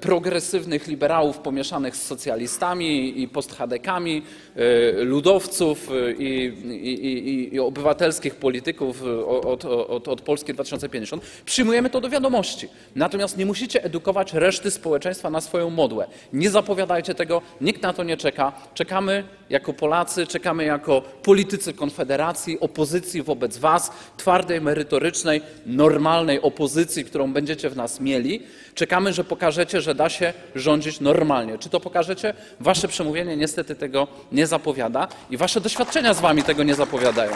progresywnych 0.00 0.86
liberałów 0.86 1.38
pomieszanych 1.38 1.96
z 1.96 2.02
socjalistami 2.02 3.22
i 3.22 3.28
posthadekami, 3.28 4.22
e, 4.56 5.04
ludowców 5.04 5.88
e, 5.90 6.12
i, 6.12 6.44
i, 6.86 7.54
i, 7.54 7.60
obywatelskich 7.60 8.34
polityków 8.34 9.02
od, 9.26 9.64
od, 9.64 10.08
od 10.08 10.20
Polski 10.20 10.54
2050. 10.54 11.22
Przyjmujemy 11.44 11.90
to 11.90 12.00
do 12.00 12.08
wiadomości. 12.08 12.68
Natomiast 12.96 13.38
nie 13.38 13.46
musicie 13.46 13.84
edukować 13.84 14.32
reszty 14.32 14.70
społeczeństwa 14.70 15.30
na 15.30 15.40
swoją 15.40 15.70
modłę. 15.70 16.06
Nie 16.32 16.50
zapowiadajcie 16.50 17.14
tego, 17.14 17.42
nikt 17.60 17.82
na 17.82 17.92
to 17.92 18.02
nie 18.04 18.16
czeka. 18.16 18.52
Czekamy 18.74 19.24
jako 19.50 19.72
Polacy, 19.72 20.26
czekamy 20.26 20.64
jako 20.64 21.02
politycy 21.22 21.72
Konfederacji, 21.72 22.60
opozycji 22.60 23.22
wobec 23.22 23.58
Was, 23.58 23.90
twardej, 24.16 24.60
merytorycznej, 24.60 25.40
normalnej 25.66 26.42
opozycji, 26.42 27.04
którą 27.04 27.32
będziecie 27.32 27.70
w 27.70 27.76
nas 27.76 28.00
mieli. 28.00 28.42
Czekamy, 28.74 29.12
że 29.12 29.24
pokażecie, 29.24 29.80
że 29.80 29.94
da 29.94 30.08
się 30.08 30.32
rządzić 30.54 31.00
normalnie. 31.00 31.58
Czy 31.58 31.68
to 31.68 31.80
pokażecie? 31.80 32.34
Wasze 32.60 32.88
przemówienie 32.88 33.36
niestety 33.36 33.74
tego 33.74 34.08
nie 34.32 34.46
zapowiada 34.46 35.08
i 35.30 35.36
wasze 35.36 35.60
doświadczenia 35.60 36.14
z 36.14 36.20
wami 36.20 36.42
tego 36.42 36.62
nie 36.62 36.74
zapowiadają. 36.74 37.32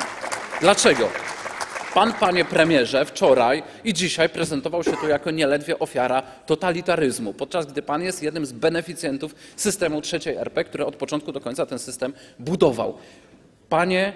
Dlaczego? 0.61 1.09
Pan, 1.95 2.13
panie 2.13 2.45
premierze, 2.45 3.05
wczoraj 3.05 3.63
i 3.85 3.95
dzisiaj 3.95 4.29
prezentował 4.29 4.85
się 4.85 4.93
tu 4.93 5.09
jako 5.09 5.31
nieledwie 5.31 5.79
ofiara 5.79 6.23
totalitaryzmu, 6.47 7.35
podczas 7.35 7.67
gdy 7.67 7.83
pan 7.83 8.03
jest 8.03 8.23
jednym 8.23 8.47
z 8.47 8.53
beneficjentów 8.53 9.35
systemu 9.57 10.01
trzeciej 10.01 10.37
RP, 10.37 10.65
który 10.65 10.87
od 10.87 10.97
początku 10.97 11.33
do 11.33 11.41
końca 11.41 11.67
ten 11.67 11.79
system 11.79 12.13
budował. 12.39 12.99
Panie 13.69 14.13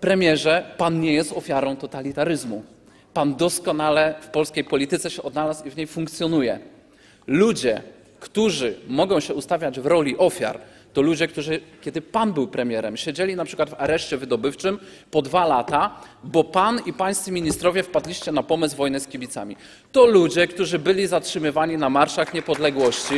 premierze, 0.00 0.74
pan 0.76 1.00
nie 1.00 1.12
jest 1.12 1.32
ofiarą 1.32 1.76
totalitaryzmu. 1.76 2.62
Pan 3.14 3.34
doskonale 3.34 4.14
w 4.20 4.26
polskiej 4.26 4.64
polityce 4.64 5.10
się 5.10 5.22
odnalazł 5.22 5.64
i 5.64 5.70
w 5.70 5.76
niej 5.76 5.86
funkcjonuje. 5.86 6.58
Ludzie, 7.26 7.82
którzy 8.20 8.78
mogą 8.88 9.20
się 9.20 9.34
ustawiać 9.34 9.80
w 9.80 9.86
roli 9.86 10.18
ofiar, 10.18 10.60
to 10.92 11.02
ludzie, 11.02 11.28
którzy, 11.28 11.60
kiedy 11.80 12.02
pan 12.02 12.32
był 12.32 12.48
premierem, 12.48 12.96
siedzieli 12.96 13.36
na 13.36 13.44
przykład 13.44 13.70
w 13.70 13.74
areszcie 13.78 14.16
wydobywczym 14.16 14.78
po 15.10 15.22
dwa 15.22 15.46
lata, 15.46 16.00
bo 16.24 16.44
pan 16.44 16.80
i 16.86 16.92
pańscy 16.92 17.32
ministrowie 17.32 17.82
wpadliście 17.82 18.32
na 18.32 18.42
pomysł 18.42 18.76
wojny 18.76 19.00
z 19.00 19.06
kibicami. 19.06 19.56
To 19.92 20.06
ludzie, 20.06 20.46
którzy 20.46 20.78
byli 20.78 21.06
zatrzymywani 21.06 21.76
na 21.76 21.90
marszach 21.90 22.34
niepodległości, 22.34 23.16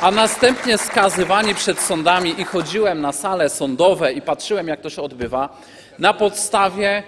a 0.00 0.10
następnie 0.10 0.78
skazywani 0.78 1.54
przed 1.54 1.80
sądami 1.80 2.40
i 2.40 2.44
chodziłem 2.44 3.00
na 3.00 3.12
sale 3.12 3.48
sądowe 3.48 4.12
i 4.12 4.22
patrzyłem, 4.22 4.68
jak 4.68 4.80
to 4.80 4.90
się 4.90 5.02
odbywa, 5.02 5.62
na 5.98 6.14
podstawie 6.14 7.02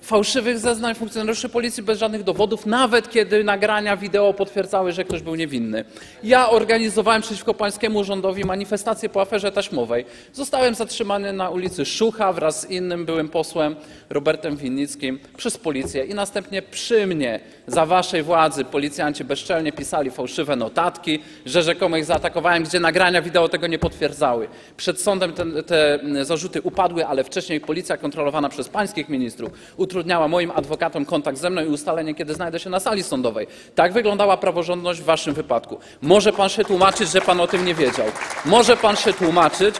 fałszywych 0.00 0.58
zeznań 0.58 0.94
funkcjonariuszy 0.94 1.48
policji 1.48 1.82
bez 1.82 1.98
żadnych 1.98 2.22
dowodów, 2.22 2.66
nawet 2.66 3.10
kiedy 3.10 3.44
nagrania 3.44 3.96
wideo 3.96 4.34
potwierdzały, 4.34 4.92
że 4.92 5.04
ktoś 5.04 5.22
był 5.22 5.34
niewinny. 5.34 5.84
Ja 6.24 6.50
organizowałem 6.50 7.22
przeciwko 7.22 7.54
pańskiemu 7.54 8.04
rządowi 8.04 8.44
manifestację 8.44 9.08
po 9.08 9.20
aferze 9.20 9.52
taśmowej. 9.52 10.04
Zostałem 10.32 10.74
zatrzymany 10.74 11.32
na 11.32 11.50
ulicy 11.50 11.84
Szucha 11.84 12.32
wraz 12.32 12.60
z 12.60 12.70
innym 12.70 13.06
byłym 13.06 13.28
posłem 13.28 13.76
Robertem 14.10 14.56
Winnickim 14.56 15.18
przez 15.36 15.58
policję 15.58 16.04
i 16.04 16.14
następnie 16.14 16.62
przy 16.62 17.06
mnie 17.06 17.40
za 17.70 17.86
waszej 17.86 18.22
władzy 18.22 18.64
policjanci 18.64 19.24
bezczelnie 19.24 19.72
pisali 19.72 20.10
fałszywe 20.10 20.56
notatki, 20.56 21.18
że 21.46 21.62
rzekomo 21.62 21.96
ich 21.96 22.04
zaatakowałem, 22.04 22.64
gdzie 22.64 22.80
nagrania 22.80 23.22
wideo 23.22 23.48
tego 23.48 23.66
nie 23.66 23.78
potwierdzały. 23.78 24.48
Przed 24.76 25.00
sądem 25.00 25.32
te, 25.32 25.62
te 25.62 25.98
zarzuty 26.24 26.62
upadły, 26.62 27.06
ale 27.06 27.24
wcześniej 27.24 27.60
policja 27.60 27.96
kontrolowana 27.96 28.48
przez 28.48 28.68
pańskich 28.68 29.08
ministrów 29.08 29.50
utrudniała 29.76 30.28
moim 30.28 30.50
adwokatom 30.50 31.04
kontakt 31.04 31.38
ze 31.38 31.50
mną 31.50 31.64
i 31.64 31.66
ustalenie, 31.66 32.14
kiedy 32.14 32.34
znajdę 32.34 32.60
się 32.60 32.70
na 32.70 32.80
sali 32.80 33.02
sądowej. 33.02 33.46
Tak 33.74 33.92
wyglądała 33.92 34.36
praworządność 34.36 35.00
w 35.00 35.04
waszym 35.04 35.34
wypadku. 35.34 35.78
Może 36.02 36.32
pan 36.32 36.48
się 36.48 36.64
tłumaczyć, 36.64 37.10
że 37.10 37.20
pan 37.20 37.40
o 37.40 37.46
tym 37.46 37.66
nie 37.66 37.74
wiedział. 37.74 38.06
Może 38.44 38.76
pan 38.76 38.96
się 38.96 39.12
tłumaczyć, 39.12 39.74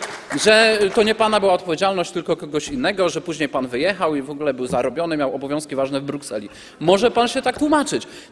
że 0.44 0.78
to 0.94 1.02
nie 1.02 1.14
pana 1.14 1.40
była 1.40 1.52
odpowiedzialność, 1.52 2.10
tylko 2.10 2.36
kogoś 2.36 2.68
innego, 2.68 3.08
że 3.08 3.20
później 3.20 3.48
pan 3.48 3.66
wyjechał 3.66 4.14
i 4.14 4.22
w 4.22 4.30
ogóle 4.30 4.54
był 4.54 4.66
zarobiony, 4.66 5.16
miał 5.16 5.34
obowiązki 5.34 5.76
ważne 5.76 6.00
w 6.00 6.04
Brukseli. 6.04 6.48
Może 6.80 7.10
pan 7.10 7.28
się 7.28 7.42
tak 7.42 7.58
tłumaczyć. 7.58 7.80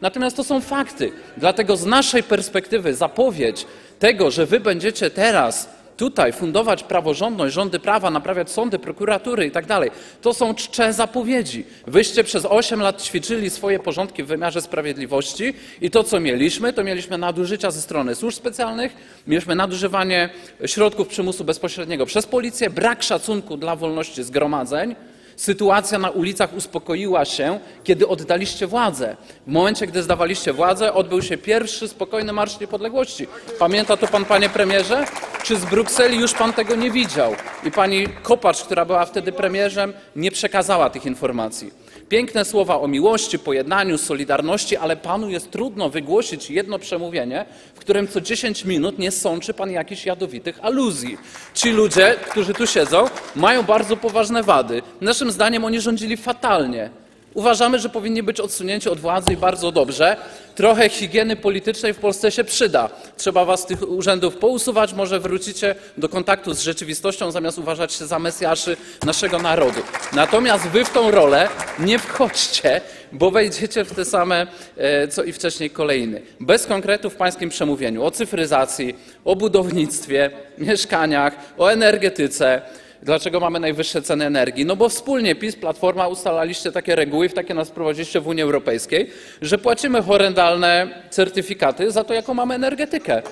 Natomiast 0.00 0.36
to 0.36 0.44
są 0.44 0.60
fakty. 0.60 1.12
Dlatego 1.36 1.76
z 1.76 1.86
naszej 1.86 2.22
perspektywy 2.22 2.94
zapowiedź 2.94 3.66
tego, 3.98 4.30
że 4.30 4.46
wy 4.46 4.60
będziecie 4.60 5.10
teraz 5.10 5.78
tutaj 5.98 6.32
fundować 6.32 6.82
praworządność, 6.82 7.54
rządy 7.54 7.78
prawa, 7.78 8.10
naprawiać 8.10 8.50
sądy, 8.50 8.78
prokuratury 8.78 9.46
i 9.46 9.50
tak 9.50 9.66
dalej, 9.66 9.90
to 10.22 10.34
są 10.34 10.54
czcze 10.54 10.92
zapowiedzi. 10.92 11.64
Wyście 11.86 12.24
przez 12.24 12.44
8 12.44 12.80
lat 12.80 13.02
ćwiczyli 13.02 13.50
swoje 13.50 13.78
porządki 13.78 14.22
w 14.22 14.26
wymiarze 14.26 14.62
sprawiedliwości 14.62 15.54
i 15.80 15.90
to, 15.90 16.04
co 16.04 16.20
mieliśmy, 16.20 16.72
to 16.72 16.84
mieliśmy 16.84 17.18
nadużycia 17.18 17.70
ze 17.70 17.80
strony 17.80 18.14
służb 18.14 18.36
specjalnych, 18.38 18.92
mieliśmy 19.26 19.54
nadużywanie 19.54 20.28
środków 20.66 21.08
przymusu 21.08 21.44
bezpośredniego 21.44 22.06
przez 22.06 22.26
policję, 22.26 22.70
brak 22.70 23.02
szacunku 23.02 23.56
dla 23.56 23.76
wolności 23.76 24.24
zgromadzeń, 24.24 24.94
Sytuacja 25.38 25.98
na 25.98 26.10
ulicach 26.10 26.54
uspokoiła 26.54 27.24
się, 27.24 27.60
kiedy 27.84 28.08
oddaliście 28.08 28.66
władzę. 28.66 29.16
W 29.46 29.50
momencie, 29.50 29.86
gdy 29.86 30.02
zdawaliście 30.02 30.52
władzę, 30.52 30.94
odbył 30.94 31.22
się 31.22 31.38
pierwszy 31.38 31.88
spokojny 31.88 32.32
Marsz 32.32 32.60
Niepodległości. 32.60 33.26
Pamięta 33.58 33.96
to 33.96 34.06
pan, 34.06 34.24
panie 34.24 34.48
premierze? 34.48 35.04
Czy 35.44 35.56
z 35.56 35.64
Brukseli 35.64 36.18
już 36.18 36.34
pan 36.34 36.52
tego 36.52 36.76
nie 36.76 36.90
widział? 36.90 37.34
I 37.64 37.70
pani 37.70 38.08
Kopacz, 38.22 38.62
która 38.62 38.84
była 38.84 39.06
wtedy 39.06 39.32
premierzem, 39.32 39.92
nie 40.16 40.30
przekazała 40.30 40.90
tych 40.90 41.06
informacji. 41.06 41.70
Piękne 42.08 42.44
słowa 42.44 42.80
o 42.80 42.88
miłości, 42.88 43.38
pojednaniu, 43.38 43.98
solidarności, 43.98 44.76
ale 44.76 44.96
panu 44.96 45.30
jest 45.30 45.50
trudno 45.50 45.90
wygłosić 45.90 46.50
jedno 46.50 46.78
przemówienie, 46.78 47.44
w 47.74 47.80
którym 47.80 48.08
co 48.08 48.20
10 48.20 48.64
minut 48.64 48.98
nie 48.98 49.10
sączy 49.10 49.54
pan 49.54 49.70
jakichś 49.70 50.06
jadowitych 50.06 50.58
aluzji. 50.62 51.18
Ci 51.54 51.70
ludzie, 51.70 52.16
którzy 52.30 52.54
tu 52.54 52.66
siedzą, 52.66 53.04
mają 53.36 53.62
bardzo 53.62 53.96
poważne 53.96 54.42
wady. 54.42 54.82
Naszym 55.00 55.30
zdaniem 55.30 55.64
oni 55.64 55.80
rządzili 55.80 56.16
fatalnie. 56.16 56.90
Uważamy, 57.34 57.78
że 57.78 57.88
powinni 57.88 58.22
być 58.22 58.40
odsunięci 58.40 58.88
od 58.88 59.00
władzy 59.00 59.32
i 59.32 59.36
bardzo 59.36 59.72
dobrze. 59.72 60.16
Trochę 60.54 60.88
higieny 60.88 61.36
politycznej 61.36 61.94
w 61.94 61.98
Polsce 61.98 62.30
się 62.30 62.44
przyda. 62.44 62.90
Trzeba 63.16 63.44
was 63.44 63.60
z 63.60 63.66
tych 63.66 63.88
urzędów 63.88 64.36
pousuwać, 64.36 64.92
może 64.92 65.20
wrócicie 65.20 65.74
do 65.96 66.08
kontaktu 66.08 66.54
z 66.54 66.60
rzeczywistością, 66.60 67.30
zamiast 67.30 67.58
uważać 67.58 67.92
się 67.92 68.06
za 68.06 68.18
mesjaszy 68.18 68.76
naszego 69.06 69.38
narodu. 69.38 69.80
Natomiast 70.12 70.68
wy 70.68 70.84
w 70.84 70.90
tą 70.90 71.10
rolę 71.10 71.48
nie 71.78 71.98
wchodźcie, 71.98 72.80
bo 73.12 73.30
wejdziecie 73.30 73.84
w 73.84 73.94
te 73.94 74.04
same, 74.04 74.46
e, 74.76 75.08
co 75.08 75.24
i 75.24 75.32
wcześniej 75.32 75.70
kolejny. 75.70 76.22
Bez 76.40 76.66
konkretów 76.66 77.14
w 77.14 77.16
pańskim 77.16 77.50
przemówieniu 77.50 78.04
o 78.04 78.10
cyfryzacji, 78.10 78.96
o 79.24 79.36
budownictwie, 79.36 80.30
mieszkaniach, 80.58 81.34
o 81.58 81.72
energetyce, 81.72 82.62
Dlaczego 83.02 83.40
mamy 83.40 83.60
najwyższe 83.60 84.02
ceny 84.02 84.26
energii? 84.26 84.64
No 84.66 84.76
bo 84.76 84.88
wspólnie 84.88 85.34
PiS, 85.34 85.56
Platforma 85.56 86.08
ustalaliście 86.08 86.72
takie 86.72 86.96
reguły, 86.96 87.28
w 87.28 87.34
takie 87.34 87.54
nas 87.54 87.70
prowadziliście 87.70 88.20
w 88.20 88.26
Unii 88.28 88.42
Europejskiej, 88.42 89.10
że 89.42 89.58
płacimy 89.58 90.02
horrendalne 90.02 90.88
certyfikaty 91.10 91.90
za 91.90 92.04
to, 92.04 92.14
jaką 92.14 92.34
mamy 92.34 92.54
energetykę. 92.54 93.22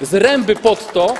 Zręby 0.00 0.56
pod 0.56 0.92
to 0.92 1.14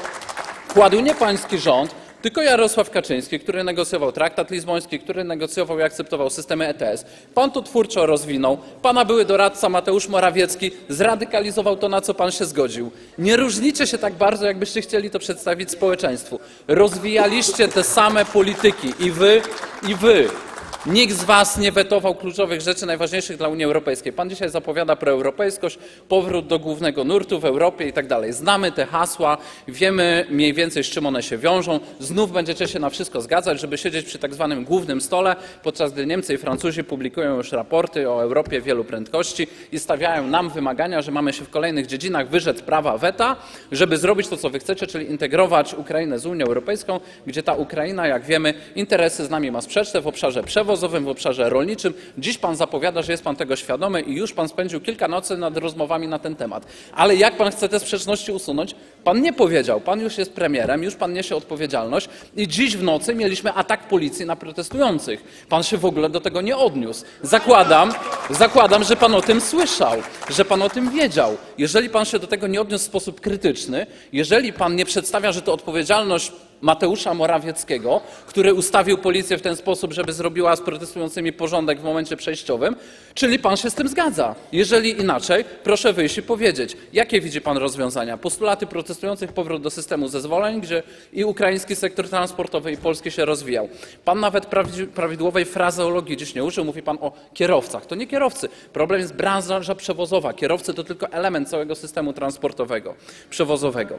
kładł 0.74 1.00
nie 1.00 1.14
pański 1.14 1.58
rząd, 1.58 1.94
tylko 2.24 2.42
Jarosław 2.42 2.90
Kaczyński, 2.90 3.40
który 3.40 3.64
negocjował 3.64 4.12
traktat 4.12 4.50
lizboński, 4.50 4.98
który 4.98 5.24
negocjował 5.24 5.78
i 5.78 5.82
akceptował 5.82 6.30
systemy 6.30 6.68
ETS. 6.68 7.04
Pan 7.34 7.50
to 7.50 7.62
twórczo 7.62 8.06
rozwinął. 8.06 8.58
Pana 8.82 9.04
były 9.04 9.24
doradca 9.24 9.68
Mateusz 9.68 10.08
Morawiecki 10.08 10.70
zradykalizował 10.88 11.76
to, 11.76 11.88
na 11.88 12.00
co 12.00 12.14
pan 12.14 12.30
się 12.30 12.44
zgodził. 12.44 12.90
Nie 13.18 13.36
różnicie 13.36 13.86
się 13.86 13.98
tak 13.98 14.14
bardzo, 14.14 14.46
jakbyście 14.46 14.80
chcieli 14.80 15.10
to 15.10 15.18
przedstawić 15.18 15.70
społeczeństwu. 15.70 16.40
Rozwijaliście 16.68 17.68
te 17.68 17.82
same 17.82 18.24
polityki 18.24 18.94
i 19.00 19.10
wy, 19.10 19.42
i 19.88 19.94
wy. 19.94 20.28
Nikt 20.86 21.14
z 21.14 21.24
was 21.24 21.58
nie 21.58 21.72
wetował 21.72 22.14
kluczowych 22.14 22.60
rzeczy 22.60 22.86
najważniejszych 22.86 23.36
dla 23.36 23.48
Unii 23.48 23.64
Europejskiej. 23.64 24.12
Pan 24.12 24.30
dzisiaj 24.30 24.48
zapowiada 24.48 24.96
proeuropejskość, 24.96 25.78
powrót 26.08 26.46
do 26.46 26.58
głównego 26.58 27.04
nurtu 27.04 27.40
w 27.40 27.44
Europie 27.44 27.88
i 27.88 27.92
tak 27.92 28.06
dalej. 28.06 28.32
Znamy 28.32 28.72
te 28.72 28.86
hasła, 28.86 29.38
wiemy 29.68 30.26
mniej 30.30 30.52
więcej 30.52 30.84
z 30.84 30.86
czym 30.86 31.06
one 31.06 31.22
się 31.22 31.38
wiążą. 31.38 31.80
Znów 32.00 32.32
będziecie 32.32 32.68
się 32.68 32.78
na 32.78 32.90
wszystko 32.90 33.20
zgadzać, 33.20 33.60
żeby 33.60 33.78
siedzieć 33.78 34.06
przy 34.06 34.18
tak 34.18 34.34
zwanym 34.34 34.64
głównym 34.64 35.00
stole, 35.00 35.36
podczas 35.62 35.92
gdy 35.92 36.06
Niemcy 36.06 36.34
i 36.34 36.38
Francuzi 36.38 36.84
publikują 36.84 37.36
już 37.36 37.52
raporty 37.52 38.10
o 38.10 38.22
Europie 38.22 38.60
wielu 38.60 38.84
prędkości 38.84 39.46
i 39.72 39.78
stawiają 39.78 40.26
nam 40.26 40.50
wymagania, 40.50 41.02
że 41.02 41.12
mamy 41.12 41.32
się 41.32 41.44
w 41.44 41.50
kolejnych 41.50 41.86
dziedzinach 41.86 42.28
wyrzec 42.28 42.62
prawa 42.62 42.98
weta, 42.98 43.36
żeby 43.72 43.96
zrobić 43.96 44.28
to, 44.28 44.36
co 44.36 44.50
wy 44.50 44.58
chcecie, 44.58 44.86
czyli 44.86 45.10
integrować 45.10 45.74
Ukrainę 45.74 46.18
z 46.18 46.26
Unią 46.26 46.46
Europejską, 46.46 47.00
gdzie 47.26 47.42
ta 47.42 47.54
Ukraina, 47.54 48.06
jak 48.06 48.24
wiemy, 48.24 48.54
interesy 48.74 49.24
z 49.24 49.30
nami 49.30 49.50
ma 49.50 49.60
sprzeczne 49.60 50.00
w 50.00 50.06
obszarze 50.06 50.42
w 50.76 51.08
obszarze 51.08 51.50
rolniczym. 51.50 51.94
Dziś 52.18 52.38
pan 52.38 52.56
zapowiada, 52.56 53.02
że 53.02 53.12
jest 53.12 53.24
pan 53.24 53.36
tego 53.36 53.56
świadomy 53.56 54.00
i 54.00 54.14
już 54.16 54.32
pan 54.32 54.48
spędził 54.48 54.80
kilka 54.80 55.08
nocy 55.08 55.36
nad 55.36 55.56
rozmowami 55.56 56.08
na 56.08 56.18
ten 56.18 56.36
temat. 56.36 56.66
Ale 56.92 57.16
jak 57.16 57.36
pan 57.36 57.50
chce 57.50 57.68
te 57.68 57.80
sprzeczności 57.80 58.32
usunąć? 58.32 58.74
Pan 59.04 59.22
nie 59.22 59.32
powiedział. 59.32 59.80
Pan 59.80 60.00
już 60.00 60.18
jest 60.18 60.32
premierem, 60.32 60.82
już 60.82 60.94
pan 60.94 61.12
niesie 61.12 61.36
odpowiedzialność 61.36 62.08
i 62.36 62.48
dziś 62.48 62.76
w 62.76 62.82
nocy 62.82 63.14
mieliśmy 63.14 63.52
atak 63.52 63.88
policji 63.88 64.26
na 64.26 64.36
protestujących. 64.36 65.46
Pan 65.48 65.62
się 65.62 65.78
w 65.78 65.84
ogóle 65.84 66.08
do 66.08 66.20
tego 66.20 66.40
nie 66.40 66.56
odniósł. 66.56 67.04
Zakładam, 67.22 67.92
zakładam, 68.30 68.84
że 68.84 68.96
pan 68.96 69.14
o 69.14 69.22
tym 69.22 69.40
słyszał, 69.40 69.96
że 70.30 70.44
pan 70.44 70.62
o 70.62 70.70
tym 70.70 70.90
wiedział. 70.90 71.36
Jeżeli 71.58 71.90
pan 71.90 72.04
się 72.04 72.18
do 72.18 72.26
tego 72.26 72.46
nie 72.46 72.60
odniósł 72.60 72.84
w 72.84 72.88
sposób 72.88 73.20
krytyczny, 73.20 73.86
jeżeli 74.12 74.52
pan 74.52 74.76
nie 74.76 74.84
przedstawia, 74.84 75.32
że 75.32 75.42
to 75.42 75.52
odpowiedzialność 75.52 76.32
Mateusza 76.60 77.14
Morawieckiego, 77.14 78.00
który 78.26 78.54
ustawił 78.54 78.98
policję 78.98 79.38
w 79.38 79.42
ten 79.42 79.56
sposób, 79.56 79.92
żeby 79.92 80.12
zrobiła 80.12 80.56
z 80.56 80.60
protestującymi 80.60 81.32
porządek 81.32 81.80
w 81.80 81.84
momencie 81.84 82.16
przejściowym, 82.16 82.76
czyli 83.14 83.38
pan 83.38 83.56
się 83.56 83.70
z 83.70 83.74
tym 83.74 83.88
zgadza. 83.88 84.34
Jeżeli 84.52 85.00
inaczej, 85.00 85.44
proszę 85.64 85.92
wyjść 85.92 86.18
i 86.18 86.22
powiedzieć, 86.22 86.76
jakie 86.92 87.20
widzi 87.20 87.40
pan 87.40 87.56
rozwiązania. 87.56 88.18
Postulaty 88.18 88.66
protestujących, 88.66 89.32
powrót 89.32 89.62
do 89.62 89.70
systemu 89.70 90.08
zezwoleń, 90.08 90.60
gdzie 90.60 90.82
i 91.12 91.24
ukraiński 91.24 91.76
sektor 91.76 92.08
transportowy, 92.08 92.72
i 92.72 92.76
polski 92.76 93.10
się 93.10 93.24
rozwijał. 93.24 93.68
Pan 94.04 94.20
nawet 94.20 94.46
prawidłowej 94.94 95.44
frazeologii 95.44 96.16
dziś 96.16 96.34
nie 96.34 96.44
użył, 96.44 96.64
mówi 96.64 96.82
pan 96.82 96.98
o 97.00 97.12
kierowcach. 97.34 97.86
To 97.86 97.94
nie 97.94 98.06
kierowcy. 98.06 98.48
Problem 98.72 99.00
jest 99.00 99.14
branża 99.14 99.74
przewozowa. 99.74 100.32
Kierowcy 100.32 100.74
to 100.74 100.84
tylko 100.84 101.08
element 101.08 101.48
całego 101.48 101.74
systemu 101.74 102.12
transportowego, 102.12 102.94
przewozowego. 103.30 103.98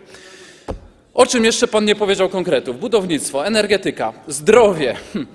O 1.15 1.25
czym 1.25 1.45
jeszcze 1.45 1.67
pan 1.67 1.85
nie 1.85 1.95
powiedział 1.95 2.29
konkretów? 2.29 2.79
Budownictwo, 2.79 3.47
energetyka, 3.47 4.13
zdrowie. 4.27 4.95
Hm. 5.13 5.27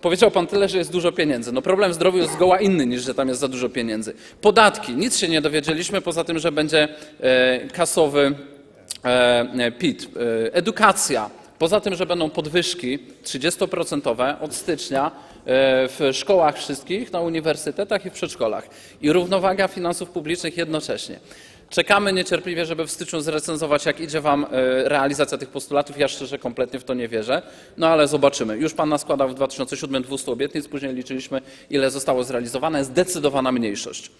Powiedział 0.00 0.30
pan 0.30 0.46
tyle, 0.46 0.68
że 0.68 0.78
jest 0.78 0.92
dużo 0.92 1.12
pieniędzy. 1.12 1.52
No 1.52 1.62
problem 1.62 1.90
w 1.90 1.94
zdrowiu 1.94 2.18
jest 2.18 2.32
zgoła 2.32 2.60
inny 2.60 2.86
niż, 2.86 3.02
że 3.02 3.14
tam 3.14 3.28
jest 3.28 3.40
za 3.40 3.48
dużo 3.48 3.68
pieniędzy. 3.68 4.14
Podatki. 4.40 4.92
Nic 4.92 5.18
się 5.18 5.28
nie 5.28 5.40
dowiedzieliśmy 5.40 6.00
poza 6.00 6.24
tym, 6.24 6.38
że 6.38 6.52
będzie 6.52 6.88
e, 7.20 7.68
kasowy 7.68 8.34
e, 9.04 9.72
PIT. 9.72 10.08
E, 10.16 10.54
edukacja. 10.54 11.30
Poza 11.58 11.80
tym, 11.80 11.94
że 11.94 12.06
będą 12.06 12.30
podwyżki 12.30 12.98
30% 13.24 14.36
od 14.40 14.54
stycznia 14.54 15.10
w 15.88 16.10
szkołach 16.12 16.58
wszystkich, 16.58 17.12
na 17.12 17.20
uniwersytetach 17.20 18.06
i 18.06 18.10
w 18.10 18.12
przedszkolach. 18.12 18.68
I 19.02 19.12
równowaga 19.12 19.68
finansów 19.68 20.10
publicznych 20.10 20.56
jednocześnie. 20.56 21.20
Czekamy 21.70 22.12
niecierpliwie, 22.12 22.66
żeby 22.66 22.86
w 22.86 22.90
styczniu 22.90 23.20
zrecenzować, 23.20 23.86
jak 23.86 24.00
idzie 24.00 24.20
Wam 24.20 24.44
e, 24.44 24.48
realizacja 24.88 25.38
tych 25.38 25.48
postulatów. 25.48 25.98
Ja 25.98 26.08
szczerze 26.08 26.38
kompletnie 26.38 26.80
w 26.80 26.84
to 26.84 26.94
nie 26.94 27.08
wierzę, 27.08 27.42
no 27.76 27.88
ale 27.88 28.08
zobaczymy. 28.08 28.56
Już 28.56 28.74
Pan 28.74 28.88
naskładał 28.88 29.28
w 29.28 29.34
2007 29.34 30.02
200 30.02 30.32
obietnic, 30.32 30.68
później 30.68 30.94
liczyliśmy, 30.94 31.40
ile 31.70 31.90
zostało 31.90 32.24
zrealizowane. 32.24 32.84
Zdecydowana 32.84 33.52
mniejszość. 33.52 34.10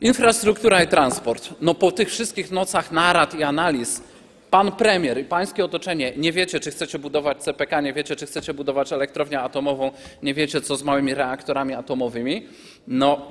Infrastruktura 0.00 0.82
i 0.82 0.88
transport. 0.88 1.48
No 1.60 1.74
po 1.74 1.92
tych 1.92 2.08
wszystkich 2.08 2.50
nocach 2.50 2.92
narad 2.92 3.34
i 3.34 3.42
analiz 3.42 4.02
pan 4.50 4.72
premier 4.72 5.18
i 5.18 5.24
pańskie 5.24 5.64
otoczenie 5.64 6.12
nie 6.16 6.32
wiecie, 6.32 6.60
czy 6.60 6.70
chcecie 6.70 6.98
budować 6.98 7.42
CPK, 7.42 7.80
nie 7.80 7.92
wiecie, 7.92 8.16
czy 8.16 8.26
chcecie 8.26 8.54
budować 8.54 8.92
elektrownię 8.92 9.40
atomową, 9.40 9.90
nie 10.22 10.34
wiecie, 10.34 10.60
co 10.60 10.76
z 10.76 10.82
małymi 10.82 11.14
reaktorami 11.14 11.74
atomowymi. 11.74 12.46
No, 12.86 13.30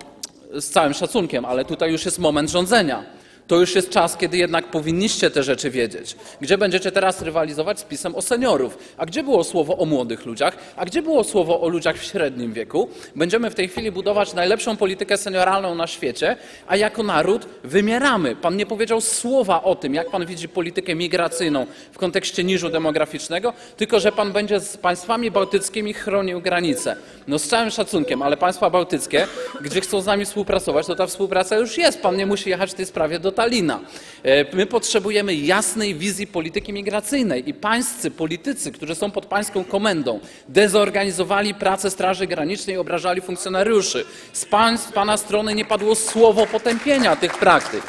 z 0.53 0.69
całym 0.69 0.94
szacunkiem, 0.94 1.45
ale 1.45 1.65
tutaj 1.65 1.91
już 1.91 2.06
jest 2.06 2.19
moment 2.19 2.49
rządzenia 2.49 3.20
to 3.47 3.59
już 3.59 3.76
jest 3.76 3.89
czas, 3.89 4.18
kiedy 4.18 4.38
jednak 4.38 4.65
powinniście 4.65 5.31
te 5.31 5.43
rzeczy 5.43 5.69
wiedzieć. 5.69 6.15
Gdzie 6.41 6.57
będziecie 6.57 6.91
teraz 6.91 7.22
rywalizować 7.22 7.80
z 7.80 7.84
pisem 7.84 8.15
o 8.15 8.22
seniorów? 8.22 8.77
A 8.97 9.05
gdzie 9.05 9.23
było 9.23 9.43
słowo 9.43 9.77
o 9.77 9.85
młodych 9.85 10.26
ludziach? 10.26 10.57
A 10.76 10.85
gdzie 10.85 11.01
było 11.01 11.23
słowo 11.23 11.61
o 11.61 11.69
ludziach 11.69 11.97
w 11.97 12.03
średnim 12.03 12.53
wieku? 12.53 12.89
Będziemy 13.15 13.49
w 13.49 13.55
tej 13.55 13.68
chwili 13.68 13.91
budować 13.91 14.34
najlepszą 14.34 14.77
politykę 14.77 15.18
senioralną 15.18 15.76
na 15.76 15.88
świecie, 15.88 16.38
a 16.68 16.76
jako 16.76 17.03
naród 17.03 17.45
wymieramy. 17.63 18.35
Pan 18.35 18.57
nie 18.57 18.65
powiedział 18.65 19.01
słowa 19.01 19.63
o 19.63 19.76
tym, 19.76 19.93
jak 19.93 20.09
pan 20.09 20.26
widzi 20.26 20.49
politykę 20.49 20.95
migracyjną 20.95 21.65
w 21.91 21.97
kontekście 21.97 22.43
niżu 22.43 22.69
demograficznego, 22.69 23.53
tylko 23.77 23.99
że 23.99 24.11
pan 24.11 24.31
będzie 24.31 24.59
z 24.59 24.77
państwami 24.77 25.31
bałtyckimi 25.31 25.93
chronił 25.93 26.41
granice. 26.41 26.95
No 27.27 27.39
z 27.39 27.47
całym 27.47 27.69
szacunkiem, 27.69 28.22
ale 28.22 28.38
państwa 28.38 28.69
bałtyckie, 28.69 29.27
gdzie 29.61 29.81
chcą 29.81 30.01
z 30.01 30.05
nami 30.05 30.26
współpracować, 30.26 30.88
to 30.88 30.95
ta 30.95 31.07
współpraca 31.07 31.57
już 31.57 31.77
jest. 31.77 32.01
Pan 32.01 32.18
nie 32.18 32.26
musi 32.26 32.49
jechać 32.49 32.72
w 32.72 32.73
tej 32.73 32.85
sprawie 32.85 33.19
do 33.19 33.31
Stalina. 33.41 33.80
E, 34.23 34.55
my 34.55 34.65
potrzebujemy 34.65 35.35
jasnej 35.35 35.95
wizji 35.95 36.27
polityki 36.27 36.73
migracyjnej 36.73 37.49
i 37.49 37.53
pańscy 37.53 38.11
politycy, 38.11 38.72
którzy 38.72 38.95
są 38.95 39.11
pod 39.11 39.26
pańską 39.26 39.63
komendą, 39.63 40.19
dezorganizowali 40.49 41.53
pracę 41.53 41.91
Straży 41.91 42.27
Granicznej 42.27 42.77
obrażali 42.77 43.22
funkcjonariuszy. 43.22 44.05
Z 44.34 44.45
państw 44.45 44.93
pana 44.93 45.18
strony 45.18 45.55
nie 45.55 45.65
padło 45.65 45.95
słowo 45.95 46.47
potępienia 46.47 47.15
tych 47.15 47.38
praktyk. 47.38 47.84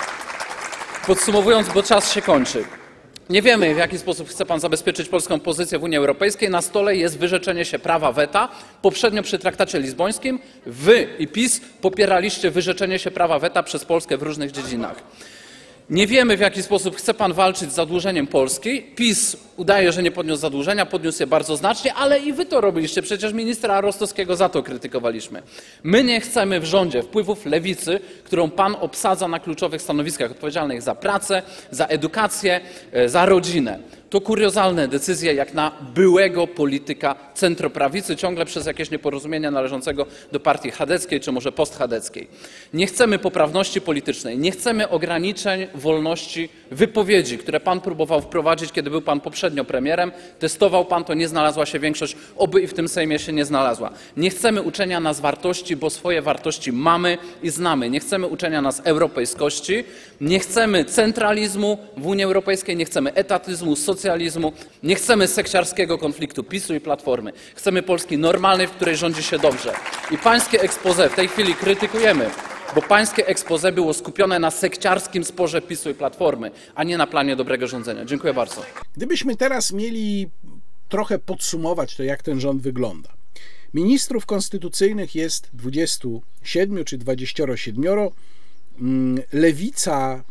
Podsumowując, 1.07 1.69
bo 1.69 1.83
czas 1.83 2.13
się 2.13 2.23
kończy. 2.23 2.65
Nie 3.31 3.43
wiemy, 3.43 3.75
w 3.75 3.79
jaki 3.79 3.99
sposób 3.99 4.29
chce 4.29 4.47
pan 4.47 4.61
zabezpieczyć 4.61 5.09
polską 5.09 5.41
pozycję 5.41 5.79
w 5.79 5.83
Unii 5.83 5.99
Europejskiej. 5.99 6.51
Na 6.51 6.63
stole 6.63 6.97
jest 6.97 7.19
wyrzeczenie 7.19 7.65
się 7.65 7.79
prawa 7.79 8.13
weta. 8.13 8.49
Poprzednio 8.83 9.23
przy 9.23 9.39
traktacie 9.39 9.81
lizbońskim 9.81 10.39
wy 10.67 11.09
i 11.19 11.29
PiS 11.29 11.61
popieraliście 11.81 12.51
wyrzeczenie 12.51 12.99
się 12.99 13.11
prawa 13.11 13.39
weta 13.39 13.63
przez 13.63 13.85
Polskę 13.85 14.17
w 14.17 14.23
różnych 14.23 14.51
dziedzinach. 14.51 15.03
Nie 15.91 16.07
wiemy, 16.07 16.37
w 16.37 16.41
jaki 16.41 16.63
sposób 16.63 16.97
chce 16.97 17.15
pan 17.15 17.33
walczyć 17.33 17.73
z 17.73 17.75
zadłużeniem 17.75 18.27
Polski. 18.27 18.83
PiS 18.83 19.37
udaje, 19.57 19.93
że 19.93 20.03
nie 20.03 20.11
podniósł 20.11 20.41
zadłużenia, 20.41 20.87
podniósł 20.87 21.23
je 21.23 21.27
bardzo 21.27 21.57
znacznie, 21.57 21.95
ale 21.95 22.19
i 22.19 22.33
wy 22.33 22.47
to 22.47 22.61
robiliście. 22.61 23.03
Przecież 23.03 23.33
ministra 23.33 23.81
Rostowskiego 23.81 24.37
za 24.37 24.49
to 24.49 24.63
krytykowaliśmy. 24.63 25.43
My 25.83 26.05
nie 26.05 26.21
chcemy 26.21 26.61
w 26.61 26.65
rządzie 26.65 27.03
wpływów 27.03 27.47
lewicy, 27.47 28.01
którą 28.25 28.51
pan 28.51 28.77
obsadza 28.81 29.29
na 29.29 29.41
kluczowych 29.41 29.83
stanowiskach 29.83 30.31
odpowiedzialnych 30.31 30.83
za 30.83 30.95
pracę, 30.95 31.43
za 31.71 31.87
edukację, 31.87 32.61
e, 32.93 33.09
za 33.09 33.27
rodzinę. 33.27 33.79
To 34.13 34.21
kuriozalne 34.21 34.89
decyzje 34.89 35.35
jak 35.35 35.55
na 35.55 35.73
byłego 35.95 36.47
polityka 36.47 37.15
centroprawicy, 37.35 38.17
ciągle 38.17 38.45
przez 38.45 38.67
jakieś 38.67 38.91
nieporozumienia 38.91 39.51
należącego 39.51 40.07
do 40.33 40.41
partii 40.41 40.71
chadeckiej 40.71 41.21
czy 41.21 41.33
może 41.33 41.53
postchadeckiej. 41.53 42.29
Nie 42.75 42.87
chcemy 42.87 43.19
poprawności 43.19 43.81
politycznej, 43.81 44.39
nie 44.39 44.51
chcemy 44.51 44.89
ograniczeń 44.89 45.67
wolności 45.75 46.49
wypowiedzi, 46.71 47.39
które 47.39 47.61
pan 47.61 47.81
próbował 47.81 48.21
wprowadzić, 48.21 48.73
kiedy 48.73 48.91
był 48.91 49.03
pan 49.03 49.21
poprzednio 49.21 49.65
premierem. 49.65 50.13
Testował 50.39 50.85
pan 50.85 51.05
to, 51.05 51.15
nie 51.15 51.29
znalazła 51.29 51.67
się 51.67 51.79
większość, 51.79 52.17
oby 52.37 52.63
i 52.63 52.67
w 52.67 52.75
tym 52.75 52.89
Sejmie 52.89 53.19
się 53.19 53.33
nie 53.33 53.45
znalazła. 53.45 53.91
Nie 54.17 54.31
chcemy 54.31 54.63
uczenia 54.63 55.01
nas 55.01 55.21
wartości, 55.21 55.77
bo 55.77 55.91
swoje 55.91 56.23
wartości 56.23 56.73
mamy 56.73 57.19
i 57.43 57.51
znamy. 57.51 57.91
Nie 57.91 58.01
chcemy 58.01 58.27
uczenia 58.27 58.63
nas 58.63 58.83
europejskości, 58.85 59.85
nie 60.21 60.39
chcemy 60.39 60.85
centralizmu 60.85 61.79
w 61.97 62.07
Unii 62.07 62.25
Europejskiej, 62.25 62.77
nie 62.77 62.85
chcemy 62.85 63.15
etatyzmu, 63.15 63.77
socjalizmu, 63.77 64.02
nie 64.83 64.95
chcemy 64.95 65.29
sekciarskiego 65.29 65.99
konfliktu 65.99 66.45
PiSu 66.45 66.75
i 66.75 66.81
Platformy. 66.81 67.33
Chcemy 67.55 67.83
Polski 67.83 68.19
normalnej, 68.19 68.67
w 68.67 68.71
której 68.71 68.97
rządzi 68.97 69.23
się 69.23 69.39
dobrze. 69.39 69.73
I 70.11 70.19
pańskie 70.19 70.61
expose 70.61 71.09
w 71.09 71.15
tej 71.15 71.29
chwili 71.29 71.55
krytykujemy, 71.55 72.31
bo 72.75 72.83
pańskie 72.83 73.27
expose 73.27 73.73
było 73.73 73.95
skupione 73.95 74.39
na 74.39 74.51
sekciarskim 74.51 75.25
sporze 75.25 75.63
PiSu 75.63 75.91
i 75.91 75.95
Platformy, 75.95 76.51
a 76.75 76.85
nie 76.85 76.99
na 76.99 77.07
planie 77.07 77.37
dobrego 77.37 77.67
rządzenia. 77.67 78.05
Dziękuję 78.05 78.35
bardzo. 78.35 78.63
Gdybyśmy 78.97 79.37
teraz 79.37 79.73
mieli 79.73 80.31
trochę 80.89 81.19
podsumować 81.19 81.97
to, 81.97 82.03
jak 82.03 82.23
ten 82.23 82.41
rząd 82.41 82.63
wygląda. 82.63 83.09
Ministrów 83.75 84.27
konstytucyjnych 84.27 85.15
jest 85.15 85.51
27 85.53 86.85
czy 86.85 86.99
27. 86.99 88.11
Mm, 88.81 89.23
Lewica 89.33 90.25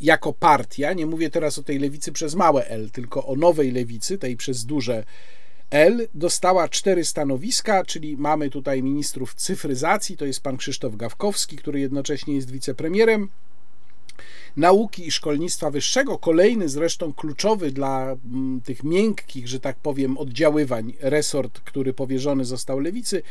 jako 0.00 0.32
partia, 0.32 0.92
nie 0.92 1.06
mówię 1.06 1.30
teraz 1.30 1.58
o 1.58 1.62
tej 1.62 1.78
lewicy 1.78 2.12
przez 2.12 2.34
małe 2.34 2.66
L, 2.66 2.90
tylko 2.90 3.26
o 3.26 3.36
nowej 3.36 3.72
lewicy, 3.72 4.18
tej 4.18 4.36
przez 4.36 4.64
duże 4.64 5.04
L, 5.70 6.08
dostała 6.14 6.68
cztery 6.68 7.04
stanowiska, 7.04 7.84
czyli 7.84 8.16
mamy 8.16 8.50
tutaj 8.50 8.82
ministrów 8.82 9.34
cyfryzacji, 9.34 10.16
to 10.16 10.24
jest 10.24 10.40
pan 10.40 10.56
Krzysztof 10.56 10.96
Gawkowski, 10.96 11.56
który 11.56 11.80
jednocześnie 11.80 12.34
jest 12.34 12.50
wicepremierem, 12.50 13.28
nauki 14.56 15.06
i 15.06 15.10
szkolnictwa 15.10 15.70
wyższego, 15.70 16.18
kolejny 16.18 16.68
zresztą 16.68 17.12
kluczowy 17.12 17.70
dla 17.72 18.16
mm, 18.24 18.60
tych 18.60 18.84
miękkich, 18.84 19.48
że 19.48 19.60
tak 19.60 19.76
powiem, 19.76 20.18
oddziaływań 20.18 20.92
resort, 21.00 21.60
który 21.60 21.92
powierzony 21.92 22.44
został 22.44 22.80
lewicy, 22.80 23.22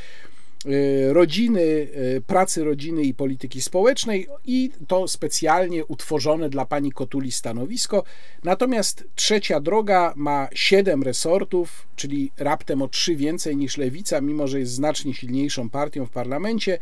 rodziny, 1.14 1.62
y, 1.62 2.22
pracy 2.28 2.64
rodziny 2.64 3.04
i 3.04 3.14
polityki 3.14 3.62
społecznej 3.62 4.28
i 4.46 4.72
to 4.88 5.08
specjalnie 5.08 5.86
utworzone 5.86 6.50
dla 6.50 6.66
pani 6.66 6.92
Kotuli 6.92 7.32
stanowisko. 7.32 8.04
Natomiast 8.44 9.08
trzecia 9.16 9.60
droga 9.60 10.14
ma 10.16 10.48
siedem 10.54 11.04
resortów, 11.04 11.88
czyli 11.96 12.32
raptem 12.38 12.82
o 12.82 12.88
trzy 12.88 13.16
więcej 13.16 13.58
niż 13.58 13.78
lewica, 13.78 14.22
mimo 14.22 14.48
że 14.48 14.60
jest 14.60 14.72
znacznie 14.72 15.14
silniejszą 15.14 15.70
partią 15.70 16.06
w 16.06 16.10
parlamencie. 16.10 16.74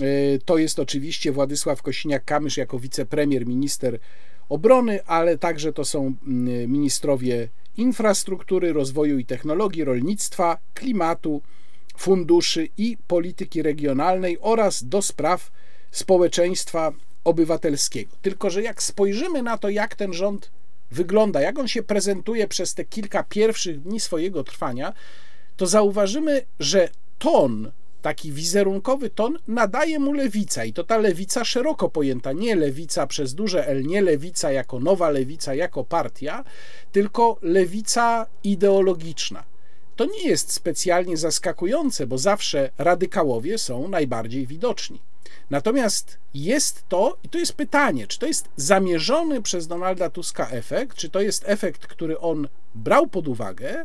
E, 0.00 0.38
to 0.44 0.58
jest 0.58 0.78
oczywiście 0.78 1.32
Władysław 1.32 1.82
Kosiniak-Kamysz 1.82 2.58
jako 2.58 2.78
wicepremier, 2.78 3.46
minister 3.46 3.98
obrony, 4.48 5.04
ale 5.06 5.38
także 5.38 5.72
to 5.72 5.84
są 5.84 6.14
mm, 6.26 6.72
ministrowie 6.72 7.48
infrastruktury, 7.76 8.72
rozwoju 8.72 9.18
i 9.18 9.24
technologii, 9.24 9.84
rolnictwa, 9.84 10.58
klimatu, 10.74 11.42
funduszy 12.02 12.68
i 12.76 12.96
polityki 13.06 13.62
regionalnej 13.62 14.38
oraz 14.40 14.84
do 14.84 15.02
spraw 15.02 15.50
społeczeństwa 15.90 16.92
obywatelskiego. 17.24 18.16
Tylko, 18.22 18.50
że 18.50 18.62
jak 18.62 18.82
spojrzymy 18.82 19.42
na 19.42 19.58
to, 19.58 19.68
jak 19.68 19.94
ten 19.94 20.12
rząd 20.12 20.50
wygląda, 20.90 21.40
jak 21.40 21.58
on 21.58 21.68
się 21.68 21.82
prezentuje 21.82 22.48
przez 22.48 22.74
te 22.74 22.84
kilka 22.84 23.22
pierwszych 23.22 23.80
dni 23.80 24.00
swojego 24.00 24.44
trwania, 24.44 24.92
to 25.56 25.66
zauważymy, 25.66 26.42
że 26.58 26.88
ton 27.18 27.72
taki 28.02 28.32
wizerunkowy 28.32 29.10
ton 29.10 29.38
nadaje 29.48 29.98
mu 29.98 30.12
lewica 30.12 30.64
i 30.64 30.72
to 30.72 30.84
ta 30.84 30.98
lewica 30.98 31.44
szeroko 31.44 31.88
pojęta, 31.88 32.32
nie 32.32 32.56
lewica 32.56 33.06
przez 33.06 33.34
duże 33.34 33.66
L, 33.66 33.86
nie 33.86 34.02
lewica 34.02 34.52
jako 34.52 34.80
nowa 34.80 35.10
lewica, 35.10 35.54
jako 35.54 35.84
partia, 35.84 36.44
tylko 36.92 37.38
lewica 37.42 38.26
ideologiczna. 38.44 39.51
To 40.02 40.06
nie 40.06 40.28
jest 40.28 40.52
specjalnie 40.52 41.16
zaskakujące, 41.16 42.06
bo 42.06 42.18
zawsze 42.18 42.70
radykałowie 42.78 43.58
są 43.58 43.88
najbardziej 43.88 44.46
widoczni. 44.46 45.00
Natomiast 45.50 46.18
jest 46.34 46.84
to, 46.88 47.16
i 47.24 47.28
to 47.28 47.38
jest 47.38 47.52
pytanie, 47.52 48.06
czy 48.06 48.18
to 48.18 48.26
jest 48.26 48.48
zamierzony 48.56 49.42
przez 49.42 49.66
Donalda 49.66 50.10
Tuska 50.10 50.48
efekt, 50.48 50.96
czy 50.96 51.10
to 51.10 51.20
jest 51.20 51.44
efekt, 51.46 51.86
który 51.86 52.18
on 52.18 52.48
brał 52.74 53.06
pod 53.06 53.28
uwagę, 53.28 53.84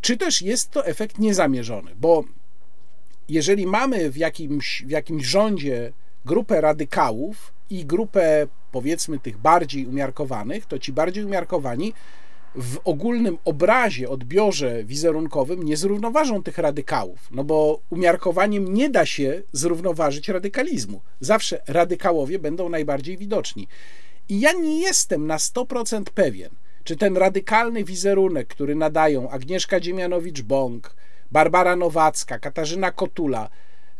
czy 0.00 0.16
też 0.16 0.42
jest 0.42 0.70
to 0.70 0.86
efekt 0.86 1.18
niezamierzony, 1.18 1.90
bo 1.96 2.24
jeżeli 3.28 3.66
mamy 3.66 4.10
w 4.10 4.16
jakimś, 4.16 4.82
w 4.86 4.90
jakimś 4.90 5.26
rządzie 5.26 5.92
grupę 6.24 6.60
radykałów 6.60 7.52
i 7.70 7.86
grupę 7.86 8.46
powiedzmy 8.72 9.18
tych 9.18 9.38
bardziej 9.38 9.86
umiarkowanych, 9.86 10.66
to 10.66 10.78
ci 10.78 10.92
bardziej 10.92 11.24
umiarkowani 11.24 11.92
w 12.54 12.78
ogólnym 12.84 13.38
obrazie, 13.44 14.08
odbiorze 14.08 14.84
wizerunkowym 14.84 15.62
nie 15.62 15.76
zrównoważą 15.76 16.42
tych 16.42 16.58
radykałów, 16.58 17.28
no 17.30 17.44
bo 17.44 17.80
umiarkowaniem 17.90 18.74
nie 18.74 18.90
da 18.90 19.06
się 19.06 19.42
zrównoważyć 19.52 20.28
radykalizmu. 20.28 21.00
Zawsze 21.20 21.62
radykałowie 21.68 22.38
będą 22.38 22.68
najbardziej 22.68 23.16
widoczni. 23.16 23.68
I 24.28 24.40
ja 24.40 24.52
nie 24.52 24.80
jestem 24.80 25.26
na 25.26 25.36
100% 25.36 26.02
pewien, 26.14 26.50
czy 26.84 26.96
ten 26.96 27.16
radykalny 27.16 27.84
wizerunek, 27.84 28.48
który 28.48 28.74
nadają 28.74 29.30
Agnieszka 29.30 29.80
Dziemianowicz-Bąk, 29.80 30.80
Barbara 31.32 31.76
Nowacka, 31.76 32.38
Katarzyna 32.38 32.92
Kotula, 32.92 33.48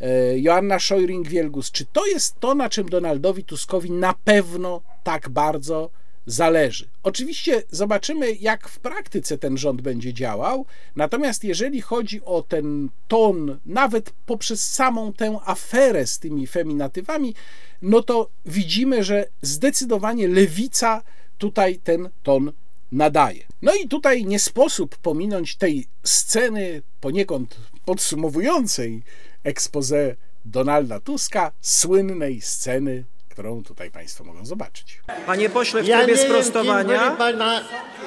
e, 0.00 0.38
Joanna 0.38 0.78
Szojring-Wielgus, 0.78 1.70
czy 1.72 1.84
to 1.84 2.06
jest 2.06 2.40
to, 2.40 2.54
na 2.54 2.68
czym 2.68 2.88
Donaldowi 2.88 3.44
Tuskowi 3.44 3.90
na 3.90 4.14
pewno 4.24 4.82
tak 5.04 5.28
bardzo 5.28 5.90
zależy. 6.26 6.88
Oczywiście 7.02 7.62
zobaczymy, 7.70 8.32
jak 8.32 8.68
w 8.68 8.78
praktyce 8.78 9.38
ten 9.38 9.58
rząd 9.58 9.82
będzie 9.82 10.14
działał, 10.14 10.66
natomiast 10.96 11.44
jeżeli 11.44 11.80
chodzi 11.80 12.24
o 12.24 12.42
ten 12.42 12.88
ton, 13.08 13.58
nawet 13.66 14.10
poprzez 14.26 14.72
samą 14.72 15.12
tę 15.12 15.38
aferę 15.44 16.06
z 16.06 16.18
tymi 16.18 16.46
feminatywami, 16.46 17.34
no 17.82 18.02
to 18.02 18.30
widzimy, 18.46 19.04
że 19.04 19.26
zdecydowanie 19.42 20.28
lewica 20.28 21.02
tutaj 21.38 21.78
ten 21.78 22.08
ton 22.22 22.52
nadaje. 22.92 23.44
No 23.62 23.74
i 23.74 23.88
tutaj 23.88 24.24
nie 24.24 24.38
sposób 24.38 24.96
pominąć 24.96 25.56
tej 25.56 25.86
sceny 26.02 26.82
poniekąd 27.00 27.56
podsumowującej 27.84 29.02
expose 29.44 30.16
Donalda 30.44 31.00
Tuska, 31.00 31.52
słynnej 31.60 32.40
sceny, 32.40 33.04
którą 33.34 33.62
tutaj 33.62 33.90
Państwo 33.90 34.24
mogą 34.24 34.46
zobaczyć. 34.46 35.00
Panie 35.26 35.50
pośle, 35.50 35.82
w 35.82 35.86
Ja 35.86 35.98
trybie 35.98 36.12
nie 36.12 36.18
wiem, 36.18 36.28
kim 36.28 36.42
sprostowania. 36.42 37.04
byli 37.06 37.18
pana 37.18 37.60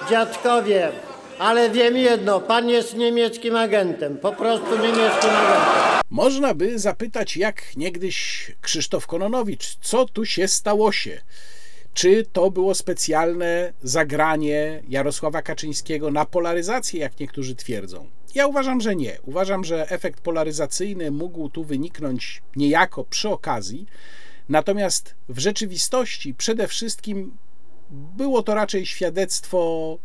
dziadkowie, 0.10 0.92
ale 1.40 1.70
wiem 1.70 1.98
jedno, 1.98 2.40
pan 2.40 2.70
jest 2.70 2.96
niemieckim 2.96 3.56
agentem, 3.56 4.18
po 4.18 4.32
prostu 4.32 4.72
niemieckim 4.78 5.30
agentem. 5.30 6.02
Można 6.10 6.54
by 6.54 6.80
zapytać, 6.80 7.38
jak 7.38 7.76
niegdyś 7.78 8.52
Krzysztof 8.62 9.08
Kononowicz, 9.08 9.76
co 9.82 10.06
tu 10.06 10.26
się 10.26 10.48
stało 10.48 10.92
się? 10.92 11.22
Czy 11.94 12.26
to 12.34 12.52
było 12.52 12.76
specjalne 12.76 13.74
zagranie 13.84 14.84
Jarosława 14.90 15.42
Kaczyńskiego 15.42 16.12
na 16.12 16.26
polaryzację, 16.26 17.00
jak 17.00 17.20
niektórzy 17.20 17.56
twierdzą? 17.56 18.08
Ja 18.36 18.48
uważam, 18.48 18.82
że 18.82 18.96
nie. 18.96 19.18
Uważam, 19.26 19.64
że 19.64 19.90
efekt 19.90 20.22
polaryzacyjny 20.22 21.12
mógł 21.12 21.50
tu 21.50 21.64
wyniknąć 21.64 22.42
niejako 22.56 23.04
przy 23.04 23.30
okazji, 23.30 23.86
natomiast 24.50 25.16
w 25.30 25.40
rzeczywistości 25.40 26.34
przede 26.34 26.68
wszystkim 26.68 27.38
było 27.90 28.44
to 28.44 28.56
raczej 28.56 28.86
świadectwo 28.86 29.98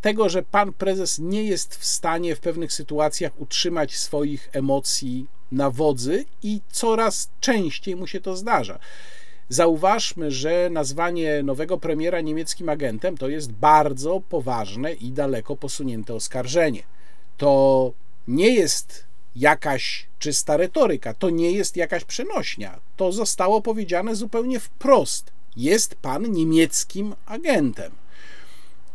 tego, 0.00 0.28
że 0.28 0.42
pan 0.42 0.72
prezes 0.72 1.18
nie 1.18 1.44
jest 1.44 1.76
w 1.76 1.84
stanie 1.84 2.36
w 2.36 2.40
pewnych 2.40 2.72
sytuacjach 2.72 3.40
utrzymać 3.40 3.96
swoich 3.96 4.48
emocji 4.52 5.26
na 5.52 5.70
wodzy 5.70 6.24
i 6.42 6.60
coraz 6.70 7.30
częściej 7.40 7.96
mu 7.96 8.06
się 8.06 8.20
to 8.20 8.36
zdarza. 8.36 8.78
Zauważmy, 9.48 10.30
że 10.30 10.68
nazwanie 10.72 11.42
nowego 11.42 11.78
premiera 11.78 12.20
niemieckim 12.20 12.68
agentem 12.68 13.16
to 13.16 13.28
jest 13.28 13.52
bardzo 13.52 14.20
poważne 14.28 14.92
i 14.92 15.12
daleko 15.12 15.56
posunięte 15.56 16.14
oskarżenie. 16.14 16.82
To 17.36 17.92
nie 18.28 18.54
jest 18.54 19.04
jakaś 19.36 20.06
czysta 20.18 20.56
retoryka, 20.56 21.14
to 21.14 21.30
nie 21.30 21.52
jest 21.52 21.76
jakaś 21.76 22.04
przenośnia. 22.04 22.80
To 22.96 23.12
zostało 23.12 23.60
powiedziane 23.60 24.16
zupełnie 24.16 24.60
wprost. 24.60 25.32
Jest 25.56 25.94
pan 25.94 26.32
niemieckim 26.32 27.14
agentem. 27.26 27.92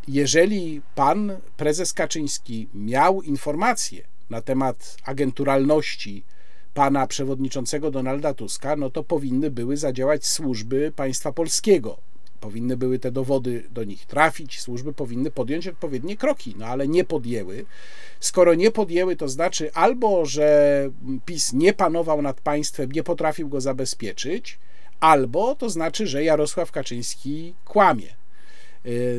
Jeżeli 0.08 0.82
pan 0.96 1.32
prezes 1.58 1.94
Kaczyński 1.94 2.68
miał 2.74 3.22
informacje 3.22 4.04
na 4.30 4.42
temat 4.42 4.98
agenturalności 5.04 6.24
pana 6.74 7.08
przewodniczącego 7.08 7.92
Donalda 7.92 8.34
Tuska, 8.34 8.76
no 8.76 8.90
to 8.90 9.04
powinny 9.04 9.52
były 9.52 9.78
zadziałać 9.78 10.26
służby 10.26 10.92
państwa 10.96 11.32
polskiego. 11.32 11.98
Powinny 12.40 12.78
były 12.78 13.00
te 13.00 13.12
dowody 13.12 13.64
do 13.72 13.84
nich 13.84 14.06
trafić, 14.06 14.62
służby 14.62 14.94
powinny 14.94 15.32
podjąć 15.32 15.68
odpowiednie 15.68 16.18
kroki, 16.18 16.56
no 16.58 16.66
ale 16.66 16.88
nie 16.88 17.04
podjęły. 17.04 17.66
Skoro 18.20 18.56
nie 18.56 18.72
podjęły, 18.72 19.16
to 19.16 19.30
znaczy 19.30 19.74
albo, 19.74 20.26
że 20.26 20.90
PiS 21.26 21.54
nie 21.54 21.74
panował 21.74 22.22
nad 22.22 22.42
państwem, 22.42 22.92
nie 22.92 23.04
potrafił 23.04 23.50
go 23.50 23.62
zabezpieczyć, 23.62 24.60
albo 25.00 25.56
to 25.56 25.70
znaczy, 25.70 26.08
że 26.08 26.24
Jarosław 26.24 26.72
Kaczyński 26.72 27.54
kłamie. 27.66 28.19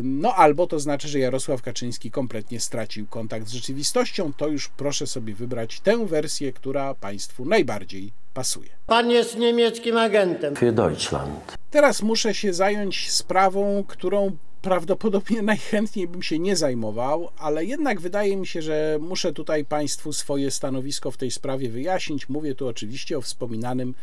No 0.02 0.34
albo 0.34 0.66
to 0.66 0.80
znaczy, 0.80 1.08
że 1.08 1.18
Jarosław 1.18 1.62
Kaczyński 1.62 2.10
kompletnie 2.10 2.60
stracił 2.60 3.06
kontakt 3.06 3.48
z 3.48 3.52
rzeczywistością. 3.52 4.32
To 4.32 4.48
już 4.48 4.68
proszę 4.68 5.06
sobie 5.06 5.34
wybrać 5.34 5.80
tę 5.80 6.06
wersję, 6.06 6.52
która 6.52 6.94
Państwu 6.94 7.44
najbardziej 7.44 8.12
pasuje. 8.34 8.68
Pan 8.86 9.10
jest 9.10 9.38
niemieckim 9.38 9.96
agentem. 9.96 10.54
Für 10.54 10.72
Deutschland. 10.72 11.56
Teraz 11.70 12.02
muszę 12.02 12.34
się 12.34 12.52
zająć 12.52 13.10
sprawą, 13.10 13.84
którą 13.88 14.36
prawdopodobnie 14.62 15.42
najchętniej 15.52 16.08
bym 16.08 16.22
się 16.22 16.38
nie 16.38 16.56
zajmował, 16.56 17.28
ale 17.38 17.64
jednak 17.64 18.00
wydaje 18.00 18.36
mi 18.36 18.46
się, 18.46 18.62
że 18.62 18.98
muszę 19.00 19.32
tutaj 19.32 19.64
Państwu 19.64 20.12
swoje 20.12 20.50
stanowisko 20.50 21.10
w 21.10 21.16
tej 21.16 21.30
sprawie 21.30 21.68
wyjaśnić. 21.68 22.28
Mówię 22.28 22.54
tu 22.54 22.68
oczywiście 22.68 23.18
o 23.18 23.20
wspominanym 23.20 23.94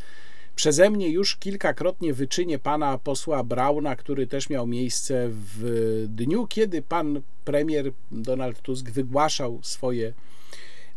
przeze 0.57 0.89
mnie 0.89 1.09
już 1.09 1.35
kilkakrotnie 1.35 2.13
wyczynie 2.13 2.59
pana 2.59 2.97
posła 2.97 3.43
Brauna, 3.43 3.95
który 3.95 4.27
też 4.27 4.49
miał 4.49 4.67
miejsce 4.67 5.29
w 5.29 6.05
dniu, 6.09 6.47
kiedy 6.47 6.81
pan 6.81 7.21
premier 7.45 7.91
Donald 8.11 8.61
Tusk 8.61 8.89
wygłaszał 8.89 9.59
swoje 9.61 10.13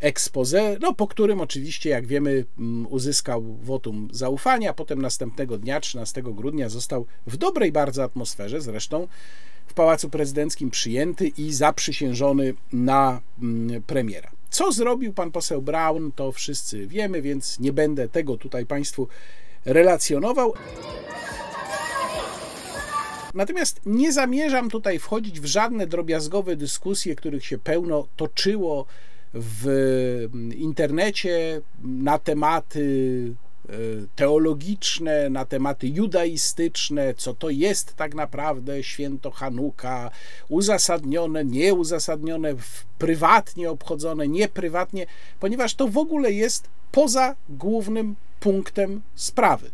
expose, 0.00 0.76
no 0.80 0.94
po 0.94 1.06
którym 1.06 1.40
oczywiście, 1.40 1.90
jak 1.90 2.06
wiemy, 2.06 2.44
mm, 2.58 2.86
uzyskał 2.86 3.42
wotum 3.42 4.08
zaufania, 4.12 4.74
potem 4.74 5.02
następnego 5.02 5.58
dnia, 5.58 5.80
13 5.80 6.22
grudnia, 6.22 6.68
został 6.68 7.06
w 7.26 7.36
dobrej 7.36 7.72
bardzo 7.72 8.04
atmosferze, 8.04 8.60
zresztą 8.60 9.08
w 9.66 9.74
Pałacu 9.74 10.10
Prezydenckim 10.10 10.70
przyjęty 10.70 11.28
i 11.28 11.52
zaprzysiężony 11.52 12.54
na 12.72 13.20
mm, 13.42 13.82
premiera. 13.82 14.30
Co 14.50 14.72
zrobił 14.72 15.12
pan 15.12 15.32
poseł 15.32 15.62
Braun, 15.62 16.12
to 16.12 16.32
wszyscy 16.32 16.86
wiemy, 16.86 17.22
więc 17.22 17.58
nie 17.58 17.72
będę 17.72 18.08
tego 18.08 18.36
tutaj 18.36 18.66
Państwu 18.66 19.08
relacjonował. 19.64 20.54
Natomiast 23.34 23.80
nie 23.86 24.12
zamierzam 24.12 24.70
tutaj 24.70 24.98
wchodzić 24.98 25.40
w 25.40 25.44
żadne 25.44 25.86
drobiazgowe 25.86 26.56
dyskusje, 26.56 27.16
których 27.16 27.46
się 27.46 27.58
pełno 27.58 28.06
toczyło 28.16 28.86
w 29.34 29.66
internecie 30.56 31.60
na 31.84 32.18
tematy 32.18 33.34
e, 33.68 33.72
teologiczne, 34.16 35.30
na 35.30 35.44
tematy 35.44 35.88
judaistyczne, 35.88 37.14
co 37.14 37.34
to 37.34 37.50
jest 37.50 37.94
tak 37.96 38.14
naprawdę 38.14 38.82
święto 38.82 39.30
Hanuka, 39.30 40.10
uzasadnione, 40.48 41.44
nieuzasadnione, 41.44 42.54
prywatnie 42.98 43.70
obchodzone, 43.70 44.28
nieprywatnie, 44.28 45.06
ponieważ 45.40 45.74
to 45.74 45.88
w 45.88 45.98
ogóle 45.98 46.32
jest 46.32 46.68
poza 46.92 47.36
głównym 47.48 48.16
punktem 48.40 49.02
sprawy. 49.14 49.70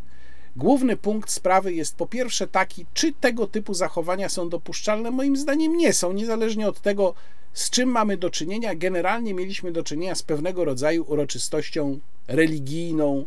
Główny 0.56 0.97
punkt 0.97 1.30
sprawy 1.30 1.74
jest 1.74 1.97
po 1.97 2.06
pierwsze 2.06 2.47
taki, 2.47 2.86
czy 2.94 3.12
tego 3.12 3.47
typu 3.47 3.74
zachowania 3.74 4.28
są 4.28 4.48
dopuszczalne. 4.48 5.10
Moim 5.10 5.36
zdaniem 5.36 5.76
nie 5.76 5.93
są, 5.93 6.12
niezależnie 6.12 6.68
od 6.68 6.80
tego, 6.80 7.14
z 7.52 7.70
czym 7.70 7.88
mamy 7.88 8.16
do 8.16 8.30
czynienia. 8.30 8.74
Generalnie 8.74 9.34
mieliśmy 9.34 9.72
do 9.72 9.82
czynienia 9.82 10.14
z 10.14 10.22
pewnego 10.22 10.64
rodzaju 10.64 11.05
uroczystością 11.09 11.98
religijną. 12.28 13.26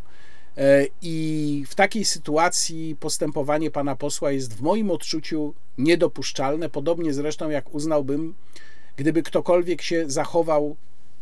E, 0.56 0.86
I 1.02 1.64
w 1.68 1.74
takiej 1.74 2.04
sytuacji 2.04 2.96
postępowanie 3.00 3.70
pana 3.70 3.96
posła 3.96 4.32
jest 4.32 4.54
w 4.54 4.62
moim 4.62 4.90
odczuciu 4.90 5.54
niedopuszczalne. 5.78 6.68
Podobnie 6.68 7.12
zresztą 7.12 7.50
jak 7.50 7.74
uznałbym, 7.74 8.34
gdyby 8.96 9.22
ktokolwiek 9.22 9.82
się 9.82 10.04
zachował 10.06 10.76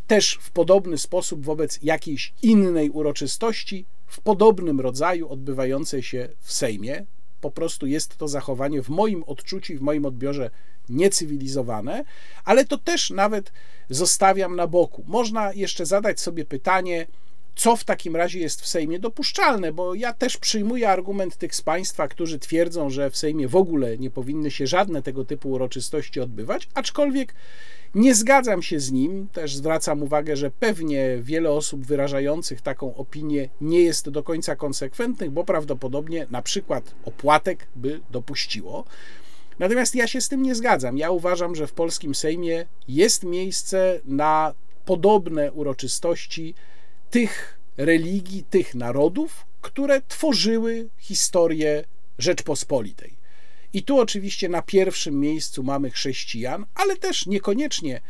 też 0.06 0.38
w 0.40 0.50
podobny 0.50 0.98
sposób 0.98 1.44
wobec 1.44 1.78
jakiejś 1.82 2.32
innej 2.42 2.90
uroczystości, 2.90 3.84
w 4.08 4.20
podobnym 4.20 4.80
rodzaju 4.80 5.28
odbywającej 5.28 6.02
się 6.02 6.28
w 6.40 6.52
Sejmie. 6.52 7.06
Po 7.40 7.50
prostu 7.50 7.86
jest 7.86 8.16
to 8.16 8.28
zachowanie 8.28 8.82
w 8.82 8.88
moim 8.88 9.24
odczuciu 9.26 9.72
i 9.72 9.76
w 9.76 9.82
moim 9.82 10.06
odbiorze 10.06 10.50
niecywilizowane, 10.88 12.04
ale 12.44 12.64
to 12.64 12.78
też 12.78 13.10
nawet 13.10 13.52
zostawiam 13.90 14.56
na 14.56 14.66
boku. 14.66 15.04
Można 15.06 15.52
jeszcze 15.52 15.86
zadać 15.86 16.20
sobie 16.20 16.44
pytanie, 16.44 17.06
co 17.56 17.76
w 17.76 17.84
takim 17.84 18.16
razie 18.16 18.38
jest 18.38 18.60
w 18.60 18.66
Sejmie 18.66 18.98
dopuszczalne, 18.98 19.72
bo 19.72 19.94
ja 19.94 20.12
też 20.12 20.36
przyjmuję 20.36 20.88
argument 20.88 21.36
tych 21.36 21.54
z 21.54 21.62
Państwa, 21.62 22.08
którzy 22.08 22.38
twierdzą, 22.38 22.90
że 22.90 23.10
w 23.10 23.16
Sejmie 23.16 23.48
w 23.48 23.56
ogóle 23.56 23.98
nie 23.98 24.10
powinny 24.10 24.50
się 24.50 24.66
żadne 24.66 25.02
tego 25.02 25.24
typu 25.24 25.50
uroczystości 25.50 26.20
odbywać, 26.20 26.68
aczkolwiek 26.74 27.34
nie 27.94 28.14
zgadzam 28.14 28.62
się 28.62 28.80
z 28.80 28.92
nim. 28.92 29.28
Też 29.32 29.56
zwracam 29.56 30.02
uwagę, 30.02 30.36
że 30.36 30.50
pewnie 30.50 31.18
wiele 31.20 31.50
osób 31.50 31.86
wyrażających 31.86 32.60
taką 32.60 32.96
opinię 32.96 33.48
nie 33.60 33.80
jest 33.80 34.08
do 34.08 34.22
końca 34.22 34.56
konsekwentnych, 34.56 35.30
bo 35.30 35.44
prawdopodobnie 35.44 36.26
na 36.30 36.42
przykład 36.42 36.94
opłatek 37.04 37.66
by 37.76 38.00
dopuściło. 38.10 38.84
Natomiast 39.58 39.94
ja 39.94 40.06
się 40.06 40.20
z 40.20 40.28
tym 40.28 40.42
nie 40.42 40.54
zgadzam. 40.54 40.98
Ja 40.98 41.10
uważam, 41.10 41.54
że 41.54 41.66
w 41.66 41.72
polskim 41.72 42.14
Sejmie 42.14 42.66
jest 42.88 43.24
miejsce 43.24 44.00
na 44.04 44.54
podobne 44.84 45.52
uroczystości 45.52 46.54
tych 47.10 47.58
religii, 47.76 48.44
tych 48.50 48.74
narodów, 48.74 49.46
które 49.60 50.02
tworzyły 50.08 50.88
historię 50.98 51.84
Rzeczpospolitej. 52.18 53.17
I 53.78 53.82
tu 53.82 53.98
oczywiście 53.98 54.48
na 54.48 54.62
pierwszym 54.62 55.20
miejscu 55.20 55.62
mamy 55.62 55.90
chrześcijan, 55.90 56.66
ale 56.74 56.96
też 56.96 57.26
niekoniecznie 57.26 58.00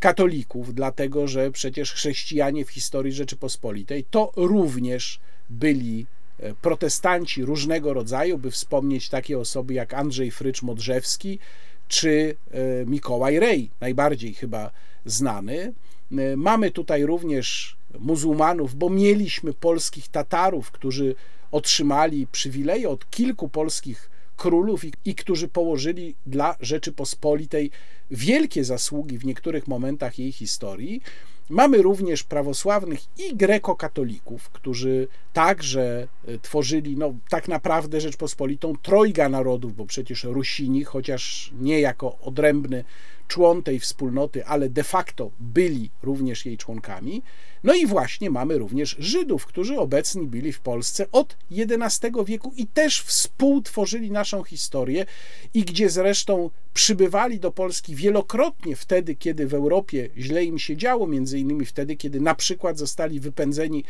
katolików, 0.00 0.74
dlatego 0.74 1.28
że 1.28 1.50
przecież 1.50 1.92
chrześcijanie 1.92 2.64
w 2.64 2.70
historii 2.70 3.12
Rzeczypospolitej 3.12 4.04
to 4.10 4.32
również 4.36 5.20
byli 5.50 6.06
e, 6.38 6.54
protestanci 6.54 7.44
różnego 7.44 7.94
rodzaju, 7.94 8.38
by 8.38 8.50
wspomnieć 8.50 9.08
takie 9.08 9.38
osoby 9.38 9.74
jak 9.74 9.94
Andrzej 9.94 10.32
Frycz-Modrzewski 10.32 11.38
czy 11.88 12.36
e, 12.50 12.86
Mikołaj 12.86 13.38
Rej, 13.38 13.70
najbardziej 13.80 14.34
chyba 14.34 14.70
znany. 15.06 15.72
E, 16.12 16.36
mamy 16.36 16.70
tutaj 16.70 17.06
również 17.06 17.76
muzułmanów, 17.98 18.74
bo 18.74 18.90
mieliśmy 18.90 19.54
polskich 19.54 20.08
Tatarów, 20.08 20.70
którzy 20.70 21.14
otrzymali 21.50 22.26
przywileje 22.26 22.88
od 22.88 23.10
kilku 23.10 23.48
polskich 23.48 24.11
królów 24.42 24.84
i, 24.84 24.92
i 25.04 25.14
którzy 25.14 25.48
położyli 25.48 26.14
dla 26.26 26.56
Rzeczypospolitej 26.60 27.70
wielkie 28.10 28.64
zasługi 28.64 29.18
w 29.18 29.24
niektórych 29.24 29.68
momentach 29.68 30.18
jej 30.18 30.32
historii. 30.32 31.02
Mamy 31.50 31.82
również 31.82 32.22
prawosławnych 32.22 33.00
i 33.18 33.36
grekokatolików, 33.36 34.50
którzy 34.50 35.08
także 35.32 36.08
e, 36.28 36.38
tworzyli 36.38 36.96
no, 36.96 37.14
tak 37.28 37.48
naprawdę 37.48 38.00
Rzeczpospolitą 38.00 38.74
trojga 38.82 39.28
narodów, 39.28 39.76
bo 39.76 39.86
przecież 39.86 40.24
Rusini, 40.24 40.84
chociaż 40.84 41.52
nie 41.60 41.80
jako 41.80 42.18
odrębny 42.18 42.84
człon 43.28 43.62
tej 43.62 43.80
wspólnoty, 43.80 44.46
ale 44.46 44.68
de 44.68 44.84
facto 44.84 45.30
byli 45.40 45.90
również 46.02 46.46
jej 46.46 46.58
członkami. 46.58 47.22
No 47.64 47.74
i 47.74 47.86
właśnie 47.86 48.30
mamy 48.30 48.58
również 48.58 48.96
Żydów, 48.98 49.46
którzy 49.46 49.78
obecni 49.78 50.26
byli 50.26 50.52
w 50.52 50.60
Polsce 50.60 51.06
od 51.12 51.36
XI 51.50 52.06
wieku 52.26 52.52
i 52.56 52.66
też 52.66 53.02
współtworzyli 53.02 54.10
naszą 54.10 54.44
historię 54.44 55.06
i 55.54 55.64
gdzie 55.64 55.90
zresztą 55.90 56.50
przybywali 56.74 57.40
do 57.40 57.52
Polski 57.52 57.94
wielokrotnie 57.94 58.76
wtedy, 58.76 59.14
kiedy 59.14 59.46
w 59.46 59.54
Europie 59.54 60.08
źle 60.16 60.44
im 60.44 60.58
się 60.58 60.76
działo, 60.76 61.06
między 61.06 61.38
innymi 61.38 61.66
wtedy, 61.66 61.96
kiedy 61.96 62.20
na 62.20 62.34
przykład 62.34 62.78
zostali 62.78 63.20
wypędzeni 63.20 63.84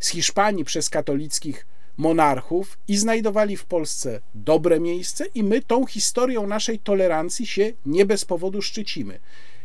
z 0.00 0.08
Hiszpanii 0.08 0.64
przez 0.64 0.90
katolickich 0.90 1.66
monarchów 1.96 2.78
i 2.88 2.96
znajdowali 2.96 3.56
w 3.56 3.64
Polsce 3.64 4.20
dobre 4.34 4.80
miejsce, 4.80 5.24
i 5.34 5.42
my 5.42 5.62
tą 5.62 5.86
historią 5.86 6.46
naszej 6.46 6.78
tolerancji 6.78 7.46
się 7.46 7.72
nie 7.86 8.06
bez 8.06 8.24
powodu 8.24 8.62
szczycimy. 8.62 9.18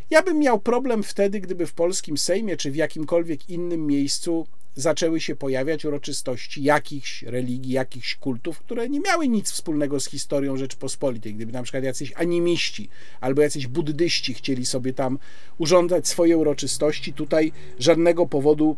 Ja 0.09 0.21
bym 0.21 0.39
miał 0.39 0.59
problem 0.59 1.03
wtedy, 1.03 1.39
gdyby 1.39 1.67
w 1.67 1.73
polskim 1.73 2.17
Sejmie 2.17 2.57
czy 2.57 2.71
w 2.71 2.75
jakimkolwiek 2.75 3.49
innym 3.49 3.87
miejscu 3.87 4.47
zaczęły 4.75 5.21
się 5.21 5.35
pojawiać 5.35 5.85
uroczystości 5.85 6.63
jakichś 6.63 7.23
religii, 7.23 7.71
jakichś 7.71 8.15
kultów, 8.15 8.59
które 8.59 8.89
nie 8.89 8.99
miały 8.99 9.27
nic 9.27 9.51
wspólnego 9.51 9.99
z 9.99 10.09
historią 10.09 10.57
Rzeczpospolitej. 10.57 11.33
Gdyby 11.33 11.51
na 11.51 11.63
przykład 11.63 11.83
jacyś 11.83 12.13
animiści 12.15 12.89
albo 13.21 13.41
jacyś 13.41 13.67
buddyści 13.67 14.33
chcieli 14.33 14.65
sobie 14.65 14.93
tam 14.93 15.19
urządzać 15.57 16.07
swoje 16.07 16.37
uroczystości, 16.37 17.13
tutaj 17.13 17.51
żadnego 17.79 18.27
powodu 18.27 18.77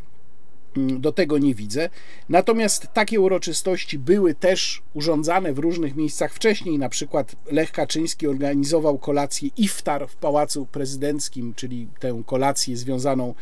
do 0.75 1.11
tego 1.11 1.37
nie 1.37 1.55
widzę. 1.55 1.89
Natomiast 2.29 2.87
takie 2.93 3.19
uroczystości 3.19 3.99
były 3.99 4.35
też 4.35 4.81
urządzane 4.93 5.53
w 5.53 5.59
różnych 5.59 5.95
miejscach 5.95 6.33
wcześniej. 6.33 6.79
Na 6.79 6.89
przykład 6.89 7.35
Lech 7.51 7.71
Kaczyński 7.71 8.27
organizował 8.27 8.97
kolację 8.97 9.49
Iftar 9.57 10.07
w 10.07 10.15
Pałacu 10.15 10.65
Prezydenckim, 10.65 11.53
czyli 11.55 11.87
tę 11.99 12.23
kolację 12.25 12.77
związaną 12.77 13.33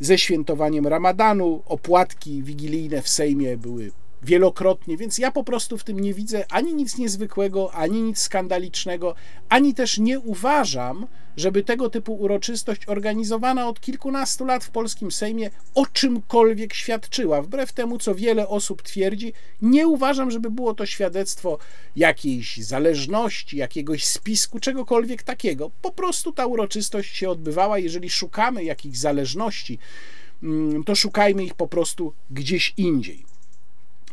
ze 0.00 0.18
świętowaniem 0.18 0.86
Ramadanu. 0.86 1.62
Opłatki 1.66 2.42
wigilijne 2.42 3.02
w 3.02 3.08
Sejmie 3.08 3.56
były 3.56 3.92
wielokrotnie, 4.24 4.96
więc 4.96 5.18
ja 5.18 5.30
po 5.30 5.44
prostu 5.44 5.78
w 5.78 5.84
tym 5.84 6.00
nie 6.00 6.14
widzę 6.14 6.44
ani 6.50 6.74
nic 6.74 6.98
niezwykłego, 6.98 7.72
ani 7.72 8.02
nic 8.02 8.18
skandalicznego, 8.18 9.14
ani 9.48 9.74
też 9.74 9.98
nie 9.98 10.20
uważam, 10.20 11.06
żeby 11.36 11.62
tego 11.62 11.90
typu 11.90 12.14
uroczystość 12.14 12.88
organizowana 12.88 13.68
od 13.68 13.80
kilkunastu 13.80 14.44
lat 14.44 14.64
w 14.64 14.70
polskim 14.70 15.10
Sejmie 15.10 15.50
o 15.74 15.86
czymkolwiek 15.86 16.74
świadczyła. 16.74 17.42
Wbrew 17.42 17.72
temu, 17.72 17.98
co 17.98 18.14
wiele 18.14 18.48
osób 18.48 18.82
twierdzi, 18.82 19.32
nie 19.62 19.88
uważam, 19.88 20.30
żeby 20.30 20.50
było 20.50 20.74
to 20.74 20.86
świadectwo 20.86 21.58
jakiejś 21.96 22.56
zależności, 22.56 23.56
jakiegoś 23.56 24.04
spisku, 24.04 24.60
czegokolwiek 24.60 25.22
takiego. 25.22 25.70
Po 25.82 25.92
prostu 25.92 26.32
ta 26.32 26.46
uroczystość 26.46 27.16
się 27.16 27.30
odbywała. 27.30 27.78
Jeżeli 27.78 28.10
szukamy 28.10 28.64
jakichś 28.64 28.98
zależności, 28.98 29.78
mm, 30.42 30.84
to 30.84 30.94
szukajmy 30.94 31.44
ich 31.44 31.54
po 31.54 31.68
prostu 31.68 32.12
gdzieś 32.30 32.74
indziej. 32.76 33.33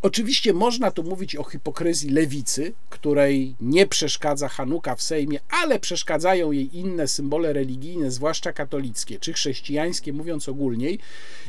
Oczywiście 0.03 0.53
można 0.53 0.91
tu 0.91 1.03
mówić 1.03 1.35
o 1.35 1.43
hipokryzji 1.43 2.09
lewicy, 2.09 2.73
której 2.89 3.55
nie 3.61 3.87
przeszkadza 3.87 4.47
Hanuka 4.47 4.95
w 4.95 5.01
Sejmie, 5.01 5.39
ale 5.49 5.79
przeszkadzają 5.79 6.51
jej 6.51 6.77
inne 6.77 7.07
symbole 7.07 7.53
religijne, 7.53 8.11
zwłaszcza 8.11 8.53
katolickie 8.53 9.19
czy 9.19 9.33
chrześcijańskie, 9.33 10.13
mówiąc 10.13 10.49
ogólniej. 10.49 10.99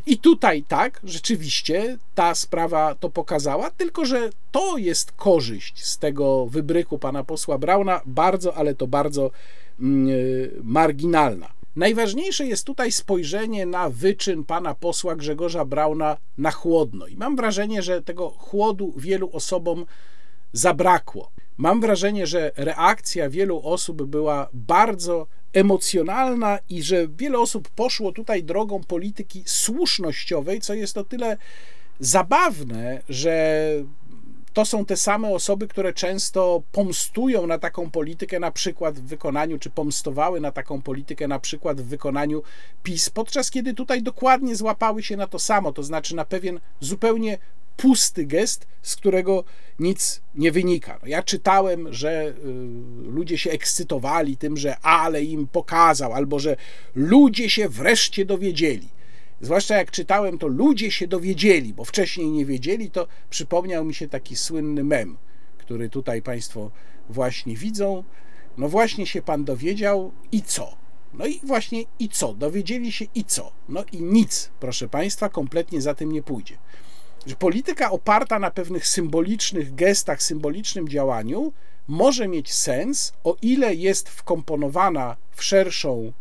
I 0.06 0.18
tutaj 0.18 0.62
tak, 0.62 1.00
rzeczywiście 1.04 1.98
ta 2.14 2.34
sprawa 2.34 2.94
to 2.94 3.10
pokazała, 3.10 3.70
tylko 3.70 4.04
że 4.04 4.30
to 4.52 4.78
jest 4.78 5.12
korzyść 5.12 5.84
z 5.84 5.98
tego 5.98 6.46
wybryku 6.46 6.98
pana 6.98 7.24
posła 7.24 7.58
Brauna, 7.58 8.00
bardzo, 8.06 8.54
ale 8.54 8.74
to 8.74 8.86
bardzo 8.86 9.30
mm, 9.80 10.08
marginalna. 10.62 11.61
Najważniejsze 11.76 12.46
jest 12.46 12.66
tutaj 12.66 12.92
spojrzenie 12.92 13.66
na 13.66 13.90
wyczyn 13.90 14.44
pana 14.44 14.74
posła 14.74 15.16
Grzegorza 15.16 15.64
Brauna 15.64 16.16
na 16.38 16.50
chłodno. 16.50 17.06
I 17.06 17.16
mam 17.16 17.36
wrażenie, 17.36 17.82
że 17.82 18.02
tego 18.02 18.30
chłodu 18.30 18.94
wielu 18.96 19.30
osobom 19.32 19.86
zabrakło. 20.52 21.30
Mam 21.56 21.80
wrażenie, 21.80 22.26
że 22.26 22.50
reakcja 22.56 23.30
wielu 23.30 23.60
osób 23.64 24.02
była 24.02 24.48
bardzo 24.52 25.26
emocjonalna 25.52 26.58
i 26.68 26.82
że 26.82 27.08
wiele 27.08 27.38
osób 27.38 27.68
poszło 27.68 28.12
tutaj 28.12 28.44
drogą 28.44 28.84
polityki 28.84 29.42
słusznościowej, 29.46 30.60
co 30.60 30.74
jest 30.74 30.98
o 30.98 31.04
tyle 31.04 31.36
zabawne, 32.00 33.02
że 33.08 33.66
to 34.52 34.64
są 34.64 34.84
te 34.84 34.96
same 34.96 35.28
osoby, 35.28 35.68
które 35.68 35.92
często 35.92 36.62
pomstują 36.72 37.46
na 37.46 37.58
taką 37.58 37.90
politykę, 37.90 38.40
na 38.40 38.50
przykład 38.50 38.98
w 38.98 39.02
wykonaniu, 39.02 39.58
czy 39.58 39.70
pomstowały 39.70 40.40
na 40.40 40.52
taką 40.52 40.82
politykę, 40.82 41.28
na 41.28 41.38
przykład 41.38 41.80
w 41.80 41.84
wykonaniu 41.84 42.42
PiS, 42.82 43.10
podczas 43.10 43.50
kiedy 43.50 43.74
tutaj 43.74 44.02
dokładnie 44.02 44.56
złapały 44.56 45.02
się 45.02 45.16
na 45.16 45.26
to 45.26 45.38
samo, 45.38 45.72
to 45.72 45.82
znaczy 45.82 46.16
na 46.16 46.24
pewien 46.24 46.60
zupełnie 46.80 47.38
pusty 47.76 48.26
gest, 48.26 48.66
z 48.82 48.96
którego 48.96 49.44
nic 49.78 50.20
nie 50.34 50.52
wynika. 50.52 50.98
No 51.02 51.08
ja 51.08 51.22
czytałem, 51.22 51.92
że 51.92 52.28
y, 52.28 52.32
ludzie 53.10 53.38
się 53.38 53.50
ekscytowali 53.50 54.36
tym, 54.36 54.56
że 54.56 54.78
ale 54.78 55.22
im 55.22 55.46
pokazał, 55.46 56.12
albo 56.12 56.38
że 56.38 56.56
ludzie 56.94 57.50
się 57.50 57.68
wreszcie 57.68 58.24
dowiedzieli. 58.24 58.88
Zwłaszcza 59.42 59.76
jak 59.76 59.90
czytałem, 59.90 60.38
to 60.38 60.46
ludzie 60.46 60.90
się 60.90 61.08
dowiedzieli, 61.08 61.74
bo 61.74 61.84
wcześniej 61.84 62.30
nie 62.30 62.46
wiedzieli, 62.46 62.90
to 62.90 63.06
przypomniał 63.30 63.84
mi 63.84 63.94
się 63.94 64.08
taki 64.08 64.36
słynny 64.36 64.84
mem, 64.84 65.16
który 65.58 65.88
tutaj 65.88 66.22
Państwo 66.22 66.70
właśnie 67.08 67.56
widzą. 67.56 68.04
No 68.56 68.68
właśnie 68.68 69.06
się 69.06 69.22
Pan 69.22 69.44
dowiedział 69.44 70.12
i 70.32 70.42
co? 70.42 70.76
No 71.14 71.26
i 71.26 71.40
właśnie 71.42 71.84
i 71.98 72.08
co? 72.08 72.34
Dowiedzieli 72.34 72.92
się 72.92 73.04
i 73.14 73.24
co? 73.24 73.52
No 73.68 73.84
i 73.92 74.02
nic, 74.02 74.50
proszę 74.60 74.88
Państwa, 74.88 75.28
kompletnie 75.28 75.82
za 75.82 75.94
tym 75.94 76.12
nie 76.12 76.22
pójdzie. 76.22 76.58
Że 77.26 77.36
polityka 77.36 77.90
oparta 77.90 78.38
na 78.38 78.50
pewnych 78.50 78.86
symbolicznych 78.86 79.74
gestach, 79.74 80.22
symbolicznym 80.22 80.88
działaniu 80.88 81.52
może 81.88 82.28
mieć 82.28 82.54
sens, 82.54 83.12
o 83.24 83.36
ile 83.42 83.74
jest 83.74 84.08
wkomponowana 84.08 85.16
w 85.30 85.44
szerszą 85.44 86.12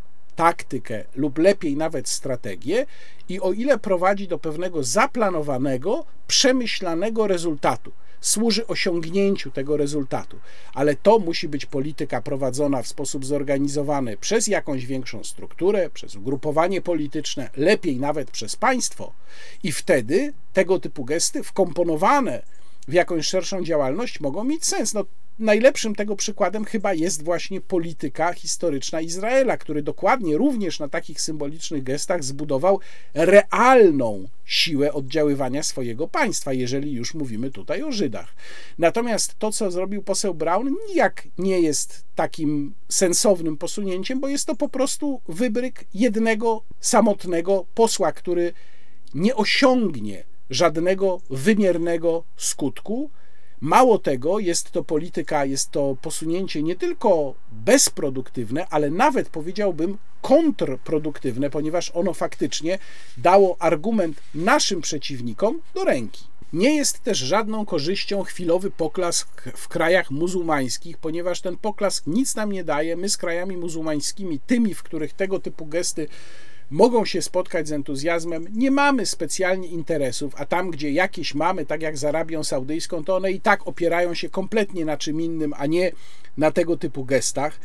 taktykę 0.42 1.04
lub 1.16 1.38
lepiej 1.38 1.78
nawet 1.78 2.10
strategię 2.10 2.86
i 3.30 3.40
o 3.40 3.54
ile 3.54 3.78
prowadzi 3.78 4.28
do 4.28 4.38
pewnego 4.38 4.84
zaplanowanego, 4.84 6.06
przemyślanego 6.28 7.28
rezultatu, 7.28 7.92
służy 8.22 8.68
osiągnięciu 8.68 9.52
tego 9.52 9.78
rezultatu. 9.78 10.40
Ale 10.74 10.96
to 10.96 11.20
musi 11.20 11.48
być 11.48 11.66
polityka 11.66 12.22
prowadzona 12.22 12.82
w 12.82 12.88
sposób 12.88 13.26
zorganizowany 13.26 14.18
przez 14.18 14.48
jakąś 14.48 14.86
większą 14.86 15.24
strukturę, 15.24 15.90
przez 15.90 16.16
ugrupowanie 16.16 16.82
polityczne, 16.82 17.50
lepiej 17.58 18.00
nawet 18.00 18.32
przez 18.32 18.56
państwo. 18.56 19.14
I 19.64 19.72
wtedy 19.72 20.34
tego 20.54 20.80
typu 20.80 21.06
gesty 21.06 21.44
wkomponowane 21.44 22.42
w 22.88 22.94
jakąś 22.94 23.28
szerszą 23.28 23.64
działalność 23.64 24.20
mogą 24.20 24.44
mieć 24.44 24.66
sens. 24.66 24.94
No, 24.94 25.06
najlepszym 25.40 25.96
tego 25.96 26.16
przykładem 26.16 26.66
chyba 26.66 26.94
jest 26.94 27.24
właśnie 27.24 27.62
polityka 27.62 28.34
historyczna 28.34 29.02
Izraela, 29.02 29.58
który 29.58 29.84
dokładnie 29.84 30.38
również 30.38 30.80
na 30.80 30.88
takich 30.88 31.22
symbolicznych 31.22 31.84
gestach 31.84 32.24
zbudował 32.24 32.80
realną 33.14 34.28
siłę 34.46 34.94
oddziaływania 34.94 35.64
swojego 35.64 36.08
państwa, 36.08 36.54
jeżeli 36.54 36.92
już 36.92 37.14
mówimy 37.14 37.52
tutaj 37.52 37.84
o 37.84 37.92
Żydach. 37.92 38.36
Natomiast 38.78 39.36
to, 39.40 39.52
co 39.52 39.72
zrobił 39.72 40.04
poseł 40.04 40.34
Brown, 40.34 40.76
nijak 40.90 41.28
nie 41.38 41.60
jest 41.60 42.04
takim 42.16 42.74
sensownym 42.90 43.58
posunięciem, 43.58 44.20
bo 44.20 44.28
jest 44.28 44.46
to 44.46 44.56
po 44.56 44.70
prostu 44.70 45.22
wybryk 45.28 45.86
jednego 45.94 46.64
samotnego 46.80 47.66
posła, 47.76 48.12
który 48.12 48.54
nie 49.14 49.36
osiągnie 49.36 50.24
żadnego 50.50 51.22
wymiernego 51.30 52.24
skutku. 52.38 53.10
Mało 53.62 54.00
tego, 54.00 54.40
jest 54.40 54.72
to 54.72 54.84
polityka, 54.84 55.46
jest 55.46 55.72
to 55.72 55.98
posunięcie 56.02 56.64
nie 56.64 56.76
tylko 56.76 57.34
bezproduktywne, 57.52 58.68
ale 58.70 58.90
nawet 58.90 59.30
powiedziałbym 59.30 59.98
kontrproduktywne, 60.22 61.50
ponieważ 61.50 61.92
ono 61.96 62.14
faktycznie 62.14 62.80
dało 63.18 63.56
argument 63.60 64.22
naszym 64.36 64.82
przeciwnikom 64.82 65.62
do 65.74 65.84
ręki. 65.84 66.24
Nie 66.54 66.76
jest 66.76 67.04
też 67.04 67.18
żadną 67.18 67.66
korzyścią 67.66 68.24
chwilowy 68.24 68.72
poklask 68.72 69.42
w 69.56 69.68
krajach 69.68 70.12
muzułmańskich, 70.12 70.98
ponieważ 70.98 71.42
ten 71.42 71.58
poklask 71.58 72.08
nic 72.08 72.36
nam 72.36 72.52
nie 72.52 72.64
daje. 72.64 72.96
My 72.96 73.10
z 73.10 73.18
krajami 73.18 73.58
muzułmańskimi, 73.58 74.40
tymi, 74.40 74.74
w 74.74 74.84
których 74.84 75.14
tego 75.14 75.40
typu 75.40 75.66
gesty 75.66 76.08
mogą 76.72 77.06
się 77.06 77.22
spotkać 77.22 77.68
z 77.68 77.72
entuzjazmem. 77.72 78.48
Nie 78.54 78.72
mamy 78.72 79.06
specjalnie 79.06 79.68
interesów, 79.68 80.34
a 80.38 80.46
tam, 80.46 80.72
gdzie 80.72 80.92
jakieś 80.92 81.36
mamy, 81.36 81.66
tak 81.66 81.82
jak 81.82 81.98
z 81.98 82.04
Arabią 82.04 82.44
Saudyjską, 82.44 83.04
to 83.04 83.16
one 83.16 83.32
i 83.32 83.42
tak 83.42 83.68
opierają 83.68 84.14
się 84.14 84.30
kompletnie 84.30 84.86
na 84.86 84.98
czym 84.98 85.22
innym, 85.22 85.54
a 85.58 85.66
nie 85.66 85.92
na 86.38 86.52
tego 86.52 86.78
typu 86.78 87.06
gestach. 87.06 87.60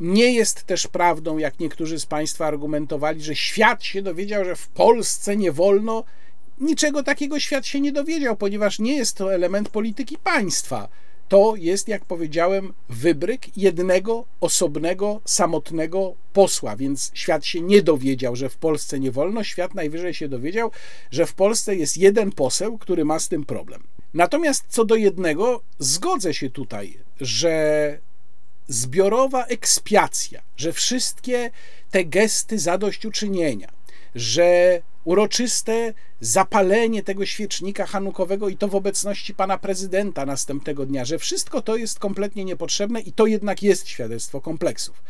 Nie 0.00 0.32
jest 0.32 0.62
też 0.64 0.86
prawdą, 0.86 1.38
jak 1.38 1.60
niektórzy 1.60 2.00
z 2.00 2.06
Państwa 2.06 2.46
argumentowali, 2.46 3.22
że 3.22 3.36
świat 3.36 3.84
się 3.84 4.02
dowiedział, 4.02 4.44
że 4.44 4.56
w 4.56 4.68
Polsce 4.68 5.36
nie 5.36 5.52
wolno. 5.52 6.04
Niczego 6.60 7.02
takiego 7.02 7.40
świat 7.40 7.66
się 7.66 7.80
nie 7.80 7.92
dowiedział, 7.92 8.36
ponieważ 8.36 8.78
nie 8.78 8.96
jest 8.96 9.16
to 9.16 9.34
element 9.34 9.68
polityki 9.68 10.18
państwa 10.18 10.88
to 11.28 11.54
jest, 11.56 11.88
jak 11.88 12.04
powiedziałem, 12.04 12.74
wybryk 12.88 13.56
jednego 13.56 14.24
osobnego, 14.40 15.20
samotnego 15.24 16.14
posła, 16.32 16.76
więc 16.76 17.10
świat 17.14 17.46
się 17.46 17.60
nie 17.60 17.82
dowiedział, 17.82 18.36
że 18.36 18.48
w 18.48 18.56
Polsce 18.56 19.00
nie 19.00 19.12
wolno, 19.12 19.44
świat 19.44 19.74
najwyżej 19.74 20.14
się 20.14 20.28
dowiedział, 20.28 20.70
że 21.10 21.26
w 21.26 21.34
Polsce 21.34 21.76
jest 21.76 21.96
jeden 21.96 22.32
poseł, 22.32 22.78
który 22.78 23.04
ma 23.04 23.18
z 23.18 23.28
tym 23.28 23.44
problem. 23.44 23.82
Natomiast 24.14 24.64
co 24.68 24.84
do 24.84 24.96
jednego, 24.96 25.60
zgodzę 25.78 26.34
się 26.34 26.50
tutaj, 26.50 26.98
że 27.20 27.98
zbiorowa 28.68 29.44
ekspiacja, 29.44 30.42
że 30.56 30.72
wszystkie 30.72 31.50
te 31.90 32.04
gesty 32.04 32.58
zadośćuczynienia, 32.58 33.68
że 34.14 34.80
uroczyste 35.08 35.94
zapalenie 36.20 37.02
tego 37.02 37.26
świecznika 37.26 37.86
hanukowego 37.86 38.48
i 38.48 38.56
to 38.56 38.68
w 38.68 38.74
obecności 38.74 39.34
pana 39.34 39.58
prezydenta 39.58 40.26
następnego 40.26 40.86
dnia, 40.86 41.04
że 41.04 41.18
wszystko 41.18 41.62
to 41.62 41.76
jest 41.76 41.98
kompletnie 41.98 42.44
niepotrzebne 42.44 43.00
i 43.00 43.12
to 43.12 43.26
jednak 43.26 43.62
jest 43.62 43.88
świadectwo 43.88 44.40
kompleksów. 44.40 45.02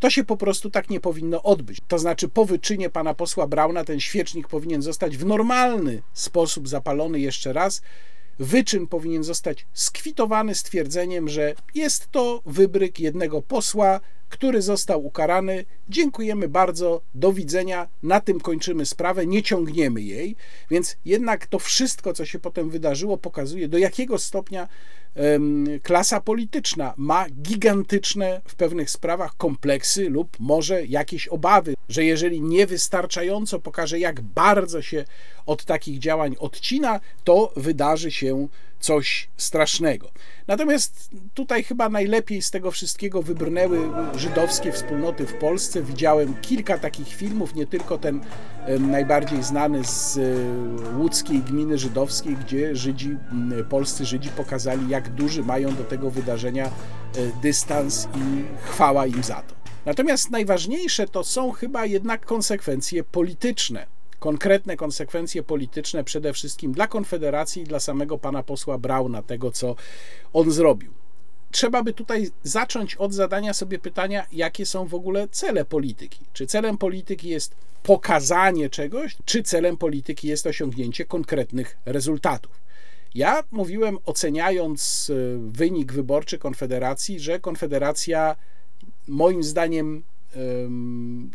To 0.00 0.10
się 0.10 0.24
po 0.24 0.36
prostu 0.36 0.70
tak 0.70 0.90
nie 0.90 1.00
powinno 1.00 1.42
odbyć. 1.42 1.78
To 1.88 1.98
znaczy, 1.98 2.28
po 2.28 2.44
wyczynie 2.44 2.90
pana 2.90 3.14
posła 3.14 3.46
Brauna 3.46 3.84
ten 3.84 4.00
świecznik 4.00 4.48
powinien 4.48 4.82
zostać 4.82 5.16
w 5.16 5.26
normalny 5.26 6.02
sposób 6.12 6.68
zapalony 6.68 7.20
jeszcze 7.20 7.52
raz. 7.52 7.82
Wyczyn 8.38 8.86
powinien 8.86 9.24
zostać 9.24 9.66
skwitowany 9.72 10.54
stwierdzeniem, 10.54 11.28
że 11.28 11.54
jest 11.74 12.10
to 12.10 12.42
wybryk 12.46 13.00
jednego 13.00 13.42
posła, 13.42 14.00
który 14.28 14.62
został 14.62 15.06
ukarany. 15.06 15.64
Dziękujemy 15.88 16.48
bardzo, 16.48 17.00
do 17.14 17.32
widzenia. 17.32 17.88
Na 18.02 18.20
tym 18.20 18.40
kończymy 18.40 18.86
sprawę, 18.86 19.26
nie 19.26 19.42
ciągniemy 19.42 20.02
jej. 20.02 20.36
Więc 20.70 20.96
jednak 21.04 21.46
to 21.46 21.58
wszystko, 21.58 22.14
co 22.14 22.24
się 22.24 22.38
potem 22.38 22.70
wydarzyło, 22.70 23.18
pokazuje, 23.18 23.68
do 23.68 23.78
jakiego 23.78 24.18
stopnia 24.18 24.68
klasa 25.82 26.20
polityczna 26.20 26.94
ma 26.96 27.26
gigantyczne 27.30 28.40
w 28.44 28.54
pewnych 28.54 28.90
sprawach 28.90 29.36
kompleksy 29.36 30.10
lub 30.10 30.36
może 30.40 30.86
jakieś 30.86 31.28
obawy, 31.28 31.74
że 31.88 32.04
jeżeli 32.04 32.40
niewystarczająco 32.40 33.60
pokaże, 33.60 33.98
jak 33.98 34.20
bardzo 34.20 34.82
się 34.82 35.04
od 35.46 35.64
takich 35.64 35.98
działań 35.98 36.36
odcina, 36.38 37.00
to 37.24 37.52
wydarzy 37.56 38.10
się 38.10 38.48
coś 38.84 39.28
strasznego. 39.36 40.10
Natomiast 40.46 41.10
tutaj 41.34 41.64
chyba 41.64 41.88
najlepiej 41.88 42.42
z 42.42 42.50
tego 42.50 42.70
wszystkiego 42.70 43.22
wybrnęły 43.22 43.78
żydowskie 44.16 44.72
wspólnoty 44.72 45.26
w 45.26 45.34
Polsce. 45.34 45.82
Widziałem 45.82 46.34
kilka 46.40 46.78
takich 46.78 47.08
filmów, 47.08 47.54
nie 47.54 47.66
tylko 47.66 47.98
ten 47.98 48.20
najbardziej 48.80 49.42
znany 49.42 49.84
z 49.84 50.18
e, 50.18 50.98
łódzkiej 50.98 51.38
gminy 51.38 51.78
żydowskiej, 51.78 52.36
gdzie 52.36 52.76
Żydzi, 52.76 53.16
polscy 53.70 54.04
Żydzi 54.04 54.28
pokazali, 54.28 54.88
jak 54.88 55.14
duży 55.14 55.42
mają 55.42 55.74
do 55.74 55.84
tego 55.84 56.10
wydarzenia 56.10 56.66
e, 56.66 56.70
dystans 57.42 58.08
i 58.14 58.44
chwała 58.66 59.06
im 59.06 59.22
za 59.22 59.42
to. 59.42 59.54
Natomiast 59.86 60.30
najważniejsze 60.30 61.08
to 61.08 61.24
są 61.24 61.52
chyba 61.52 61.86
jednak 61.86 62.26
konsekwencje 62.26 63.04
polityczne 63.04 63.93
konkretne 64.24 64.76
konsekwencje 64.76 65.42
polityczne 65.42 66.04
przede 66.04 66.32
wszystkim 66.32 66.72
dla 66.72 66.86
Konfederacji 66.86 67.62
i 67.62 67.64
dla 67.64 67.80
samego 67.80 68.18
pana 68.18 68.42
posła 68.42 68.78
Brauna, 68.78 69.22
tego 69.22 69.50
co 69.50 69.76
on 70.32 70.50
zrobił. 70.50 70.92
Trzeba 71.50 71.82
by 71.82 71.92
tutaj 71.92 72.30
zacząć 72.42 72.94
od 72.96 73.12
zadania 73.14 73.54
sobie 73.54 73.78
pytania, 73.78 74.26
jakie 74.32 74.66
są 74.66 74.86
w 74.86 74.94
ogóle 74.94 75.28
cele 75.28 75.64
polityki. 75.64 76.20
Czy 76.32 76.46
celem 76.46 76.78
polityki 76.78 77.28
jest 77.28 77.54
pokazanie 77.82 78.70
czegoś, 78.70 79.16
czy 79.24 79.42
celem 79.42 79.76
polityki 79.76 80.28
jest 80.28 80.46
osiągnięcie 80.46 81.04
konkretnych 81.04 81.76
rezultatów? 81.84 82.60
Ja 83.14 83.42
mówiłem, 83.50 83.98
oceniając 84.06 85.10
e, 85.10 85.38
wynik 85.38 85.92
wyborczy 85.92 86.38
Konfederacji, 86.38 87.20
że 87.20 87.40
Konfederacja 87.40 88.36
moim 89.08 89.42
zdaniem 89.42 90.02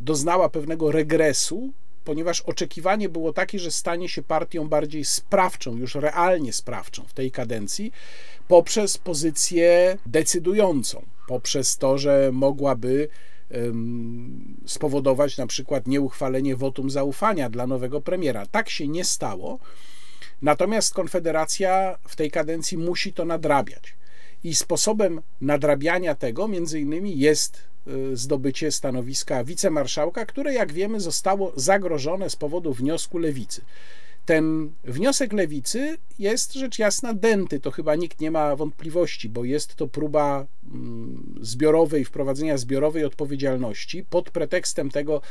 doznała 0.01 0.49
pewnego 0.49 0.91
regresu 0.91 1.73
ponieważ 2.09 2.41
oczekiwanie 2.41 3.09
było 3.09 3.33
takie, 3.33 3.59
że 3.59 3.71
stanie 3.71 4.09
się 4.09 4.23
partią 4.23 4.69
bardziej 4.69 5.05
sprawczą, 5.05 5.75
już 5.77 5.95
realnie 5.95 6.53
sprawczą 6.53 7.03
w 7.03 7.13
tej 7.13 7.31
kadencji, 7.31 7.91
poprzez 8.47 8.97
pozycję 8.97 9.97
decydującą, 10.05 11.05
poprzez 11.27 11.77
to, 11.77 11.97
że 11.97 12.29
mogłaby 12.33 13.07
spowodować 14.65 15.37
na 15.37 15.47
przykład 15.47 15.87
nieuchwalenie 15.87 16.55
wotum 16.55 16.89
zaufania 16.89 17.49
dla 17.49 17.67
nowego 17.67 18.01
premiera. 18.01 18.45
Tak 18.45 18.69
się 18.69 18.87
nie 18.87 19.05
stało. 19.05 19.59
Natomiast 20.41 20.93
Konfederacja 20.93 21.97
w 22.07 22.15
tej 22.15 22.31
kadencji 22.31 22.77
musi 22.77 23.13
to 23.13 23.25
nadrabiać. 23.25 23.95
I 24.43 24.55
sposobem 24.55 25.21
nadrabiania 25.41 26.15
tego, 26.15 26.47
między 26.47 26.79
innymi, 26.79 27.19
jest 27.19 27.61
zdobycie 28.13 28.71
stanowiska 28.71 29.43
wicemarszałka, 29.43 30.25
które, 30.25 30.53
jak 30.53 30.73
wiemy, 30.73 30.99
zostało 30.99 31.53
zagrożone 31.55 32.29
z 32.29 32.35
powodu 32.35 32.73
wniosku 32.73 33.17
lewicy. 33.17 33.61
Ten 34.29 34.71
wniosek 34.83 35.33
lewicy 35.33 35.97
jest 36.19 36.53
rzecz 36.53 36.79
jasna 36.79 37.13
denty, 37.13 37.59
to 37.59 37.71
chyba 37.71 37.95
nikt 37.95 38.21
nie 38.21 38.31
ma 38.31 38.55
wątpliwości, 38.55 39.29
bo 39.29 39.43
jest 39.43 39.75
to 39.75 39.87
próba 39.87 40.45
mm, 40.73 41.39
zbiorowej, 41.41 42.05
wprowadzenia 42.05 42.57
zbiorowej 42.57 43.05
odpowiedzialności 43.05 44.05
pod 44.09 44.31
pretekstem 44.31 44.89
tego, 44.89 45.21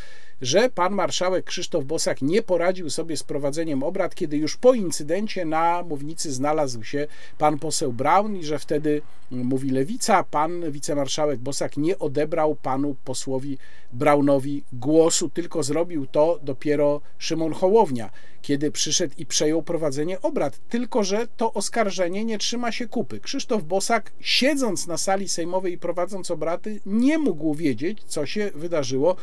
że 0.43 0.71
pan 0.71 0.95
marszałek 0.95 1.45
Krzysztof 1.45 1.85
Bosak 1.85 2.23
nie 2.23 2.43
poradził 2.43 2.91
sobie 2.91 3.17
z 3.17 3.23
prowadzeniem 3.23 3.83
obrad, 3.83 4.15
kiedy 4.15 4.37
już 4.37 4.57
po 4.57 4.75
incydencie 4.75 5.45
na 5.45 5.83
mównicy 5.83 6.33
znalazł 6.33 6.83
się 6.83 7.07
pan 7.39 7.59
poseł 7.59 7.93
Braun 7.93 8.37
i 8.37 8.45
że 8.45 8.59
wtedy, 8.59 9.03
mm, 9.33 9.47
mówi 9.47 9.71
lewica, 9.71 10.25
pan 10.25 10.73
wicemarszałek 10.73 11.41
Bosak 11.41 11.77
nie 11.77 11.99
odebrał 11.99 12.55
panu 12.55 12.97
posłowi 13.05 13.59
Braunowi 13.93 14.65
głosu, 14.73 15.31
tylko 15.31 15.63
zrobił 15.63 16.07
to 16.07 16.39
dopiero 16.43 17.01
Szymon 17.19 17.53
Hołownia, 17.53 18.11
kiedy 18.49 18.71
przyszedł 18.71 19.15
i 19.19 19.27
przejął 19.27 19.63
prowadzenie 19.63 20.21
obrad. 20.21 20.59
Tylko, 20.69 21.05
że 21.05 21.27
to 21.37 21.53
oskarżenie 21.53 22.25
nie 22.25 22.39
trzyma 22.39 22.73
się 22.73 22.89
kupy. 22.89 23.21
Krzysztof 23.21 23.63
Bosak, 23.63 24.13
siedząc 24.21 24.87
na 24.87 24.97
sali 24.99 25.29
sejmowej 25.29 25.73
i 25.73 25.79
prowadząc 25.79 26.31
obrady, 26.31 26.81
nie 26.87 27.19
mógł 27.19 27.55
wiedzieć, 27.55 27.99
co 28.07 28.27
się 28.27 28.51
wydarzyło 28.55 29.17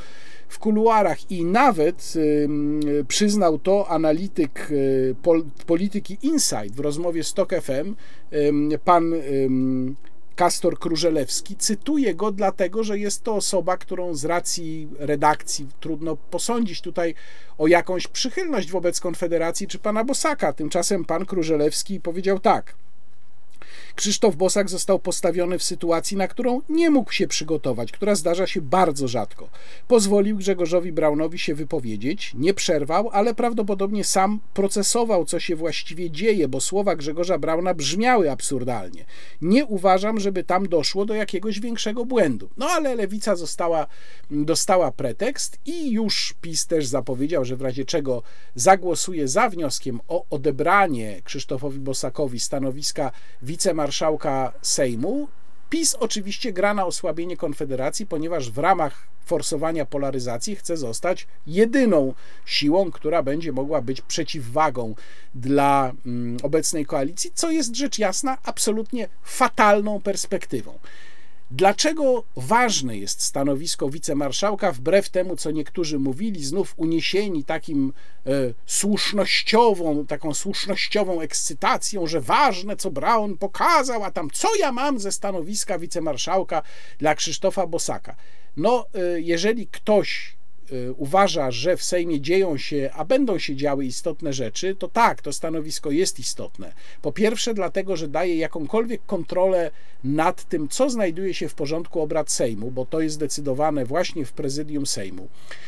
w 0.48 0.60
kuluarach 0.60 1.32
i 1.32 1.46
nawet 1.46 2.14
przyznał 3.08 3.60
to 3.60 3.88
analityk 3.90 4.68
y, 4.72 5.16
polityki 5.66 6.18
Insight 6.22 6.76
w 6.76 6.80
rozmowie 6.80 7.24
z 7.24 7.34
TOK 7.34 7.54
FM, 7.62 7.96
pan 8.84 9.14
Kastor 10.36 10.80
Krużelewski. 10.80 11.56
Cytuję 11.56 12.16
go 12.16 12.32
dlatego, 12.32 12.84
że 12.84 13.00
jest 13.00 13.24
to 13.24 13.36
osoba, 13.36 13.78
którą 13.78 14.16
z 14.16 14.26
racji 14.26 14.88
redakcji 15.00 15.68
trudno 15.80 16.16
posądzić 16.16 16.82
tutaj 16.82 17.16
o 17.58 17.68
jakąś 17.68 18.08
przychylność 18.08 18.72
wobec 18.72 19.00
Konfederacji 19.00 19.68
czy 19.68 19.80
pana 19.80 20.04
Bosaka. 20.04 20.54
Tymczasem 20.54 21.06
pan 21.06 21.26
Krużelewski 21.26 22.00
powiedział 22.00 22.40
tak– 22.40 22.76
Krzysztof 23.96 24.36
Bosak 24.36 24.70
został 24.70 25.00
postawiony 25.00 25.60
w 25.60 25.64
sytuacji, 25.64 26.18
na 26.18 26.28
którą 26.28 26.62
nie 26.70 26.90
mógł 26.90 27.12
się 27.12 27.28
przygotować, 27.28 27.92
która 27.92 28.16
zdarza 28.16 28.48
się 28.48 28.62
bardzo 28.62 29.08
rzadko. 29.08 29.50
Pozwolił 29.88 30.38
Grzegorzowi 30.38 30.92
Braunowi 30.92 31.40
się 31.40 31.56
wypowiedzieć, 31.56 32.32
nie 32.34 32.54
przerwał, 32.54 33.10
ale 33.10 33.36
prawdopodobnie 33.36 34.04
sam 34.04 34.40
procesował, 34.54 35.26
co 35.26 35.40
się 35.40 35.56
właściwie 35.56 36.12
dzieje, 36.12 36.48
bo 36.48 36.62
słowa 36.62 36.96
Grzegorza 36.96 37.38
Brauna 37.38 37.74
brzmiały 37.74 38.32
absurdalnie. 38.32 39.06
Nie 39.42 39.66
uważam, 39.66 40.20
żeby 40.20 40.44
tam 40.44 40.70
doszło 40.70 41.06
do 41.06 41.14
jakiegoś 41.14 41.60
większego 41.60 42.06
błędu. 42.06 42.50
No 42.58 42.66
ale 42.70 42.96
lewica 42.96 43.36
została, 43.36 43.88
dostała 44.32 44.92
pretekst 44.92 45.60
i 45.66 45.92
już 45.92 46.34
PiS 46.42 46.68
też 46.68 46.86
zapowiedział, 46.86 47.46
że 47.46 47.56
w 47.56 47.62
razie 47.62 47.86
czego 47.86 48.24
zagłosuje 48.56 49.28
za 49.28 49.50
wnioskiem 49.50 50.00
o 50.08 50.26
odebranie 50.30 51.22
Krzysztofowi 51.24 51.80
Bosakowi 51.80 52.40
stanowiska 52.40 53.12
wicemarszałka 53.66 54.30
marszałka 54.30 54.60
Sejmu. 54.62 55.28
PiS 55.70 55.96
oczywiście 55.96 56.54
gra 56.54 56.74
na 56.74 56.86
osłabienie 56.86 57.38
Konfederacji, 57.38 58.06
ponieważ 58.06 58.52
w 58.52 58.58
ramach 58.58 59.08
forsowania 59.26 59.86
polaryzacji 59.86 60.56
chce 60.56 60.78
zostać 60.78 61.28
jedyną 61.48 62.14
siłą, 62.46 62.92
która 62.92 63.24
będzie 63.24 63.52
mogła 63.52 63.82
być 63.82 64.02
przeciwwagą 64.02 64.96
dla 65.36 65.92
mm, 66.06 66.38
obecnej 66.44 66.86
koalicji, 66.86 67.32
co 67.34 67.52
jest 67.52 67.76
rzecz 67.76 68.00
jasna 68.00 68.38
absolutnie 68.44 69.08
fatalną 69.24 70.02
perspektywą. 70.02 70.80
Dlaczego 71.52 72.24
ważne 72.36 72.98
jest 72.98 73.22
stanowisko 73.22 73.90
wicemarszałka, 73.90 74.72
wbrew 74.72 75.10
temu, 75.10 75.36
co 75.36 75.52
niektórzy 75.52 76.00
mówili, 76.00 76.46
znów 76.46 76.74
uniesieni 76.78 77.44
takim 77.44 77.94
e, 78.26 78.30
słusznościową, 78.66 80.06
taką 80.06 80.34
słusznościową 80.34 81.22
ekscytacją, 81.22 82.08
że 82.08 82.22
ważne, 82.22 82.76
co 82.76 82.92
Braun 82.92 83.38
pokazał, 83.38 84.04
a 84.04 84.12
tam 84.12 84.30
co 84.34 84.56
ja 84.60 84.72
mam 84.72 85.00
ze 85.00 85.12
stanowiska 85.12 85.80
wicemarszałka 85.80 86.62
dla 86.98 87.16
Krzysztofa 87.16 87.68
Bosaka. 87.68 88.16
No, 88.58 88.86
e, 88.94 89.22
jeżeli 89.22 89.68
ktoś 89.68 90.35
uważa, 90.98 91.52
że 91.52 91.78
w 91.78 91.84
Sejmie 91.84 92.22
dzieją 92.22 92.58
się, 92.58 92.90
a 92.94 93.06
będą 93.06 93.40
się 93.40 93.56
działy 93.56 93.86
istotne 93.86 94.34
rzeczy, 94.34 94.76
to 94.76 94.88
tak, 94.88 95.22
to 95.22 95.34
stanowisko 95.34 95.92
jest 95.92 96.20
istotne. 96.20 96.74
Po 97.02 97.12
pierwsze, 97.12 97.54
dlatego, 97.54 97.96
że 97.98 98.08
daje 98.08 98.36
jakąkolwiek 98.36 99.02
kontrolę 99.06 99.72
nad 100.04 100.50
tym, 100.50 100.68
co 100.68 100.90
znajduje 100.90 101.34
się 101.34 101.50
w 101.50 101.56
porządku 101.56 102.02
obrad 102.02 102.32
Sejmu, 102.32 102.72
bo 102.72 102.86
to 102.86 103.02
jest 103.02 103.16
zdecydowane 103.16 103.86
właśnie 103.86 104.26
w 104.26 104.34
prezydium 104.34 104.86
Sejmu. 104.86 105.28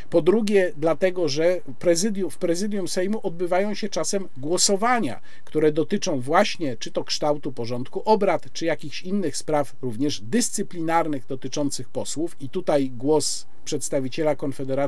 Po 0.09 0.21
drugie, 0.21 0.73
dlatego, 0.77 1.29
że 1.29 1.61
prezydium, 1.79 2.29
w 2.29 2.37
prezydium 2.37 2.87
Sejmu 2.87 3.19
odbywają 3.23 3.73
się 3.73 3.89
czasem 3.89 4.27
głosowania, 4.37 5.19
które 5.45 5.71
dotyczą 5.71 6.19
właśnie 6.19 6.77
czy 6.77 6.91
to 6.91 7.03
kształtu 7.03 7.51
porządku 7.51 8.01
obrad, 8.05 8.53
czy 8.53 8.65
jakichś 8.65 9.03
innych 9.03 9.37
spraw, 9.37 9.75
również 9.81 10.21
dyscyplinarnych 10.21 11.25
dotyczących 11.25 11.89
posłów, 11.89 12.35
i 12.39 12.49
tutaj 12.49 12.89
głos 12.89 13.47
przedstawiciela 13.65 14.35
Konfederacji 14.35 14.86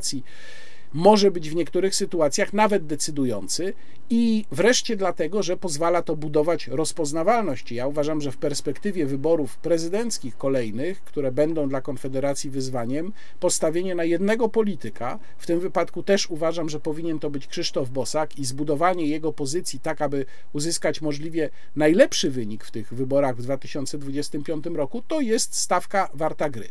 może 0.94 1.32
być 1.32 1.50
w 1.50 1.56
niektórych 1.56 1.96
sytuacjach 1.96 2.54
nawet 2.54 2.86
decydujący 2.86 3.74
i 4.10 4.46
wreszcie 4.52 4.96
dlatego, 4.96 5.44
że 5.44 5.58
pozwala 5.58 6.02
to 6.02 6.16
budować 6.16 6.68
rozpoznawalność. 6.68 7.72
Ja 7.72 7.88
uważam, 7.88 8.22
że 8.22 8.32
w 8.32 8.38
perspektywie 8.38 9.06
wyborów 9.06 9.58
prezydenckich 9.58 10.38
kolejnych, 10.38 11.04
które 11.04 11.32
będą 11.32 11.70
dla 11.70 11.82
Konfederacji 11.82 12.50
wyzwaniem, 12.50 13.14
postawienie 13.40 13.96
na 13.96 14.04
jednego 14.04 14.50
polityka, 14.50 15.20
w 15.38 15.48
tym 15.48 15.60
wypadku 15.60 16.04
też 16.04 16.30
uważam, 16.30 16.70
że 16.70 16.80
powinien 16.80 17.20
to 17.20 17.30
być 17.30 17.48
Krzysztof 17.48 17.90
Bosak 17.90 18.40
i 18.40 18.46
zbudowanie 18.46 19.06
jego 19.06 19.34
pozycji 19.34 19.80
tak, 19.80 20.02
aby 20.02 20.26
uzyskać 20.54 21.02
możliwie 21.02 21.50
najlepszy 21.76 22.32
wynik 22.32 22.64
w 22.64 22.72
tych 22.72 22.94
wyborach 22.94 23.38
w 23.38 23.42
2025 23.42 24.66
roku, 24.66 25.02
to 25.08 25.22
jest 25.22 25.56
stawka 25.56 26.10
warta 26.14 26.50
gry. 26.50 26.68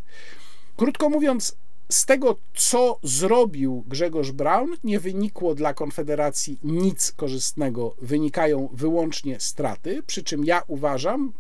Krótko 0.76 1.08
mówiąc, 1.08 1.56
z 1.88 2.06
tego, 2.06 2.36
co 2.54 2.98
zrobił 3.02 3.84
Grzegorz 3.86 4.32
Braun, 4.32 4.76
nie 4.84 5.00
wynikło 5.00 5.54
dla 5.54 5.74
Konfederacji 5.74 6.58
nic 6.64 7.12
korzystnego, 7.12 7.94
wynikają 8.02 8.68
wyłącznie 8.72 9.40
straty. 9.40 10.02
Przy 10.06 10.22
czym 10.22 10.44
ja 10.44 10.62
uważam, 10.66 11.32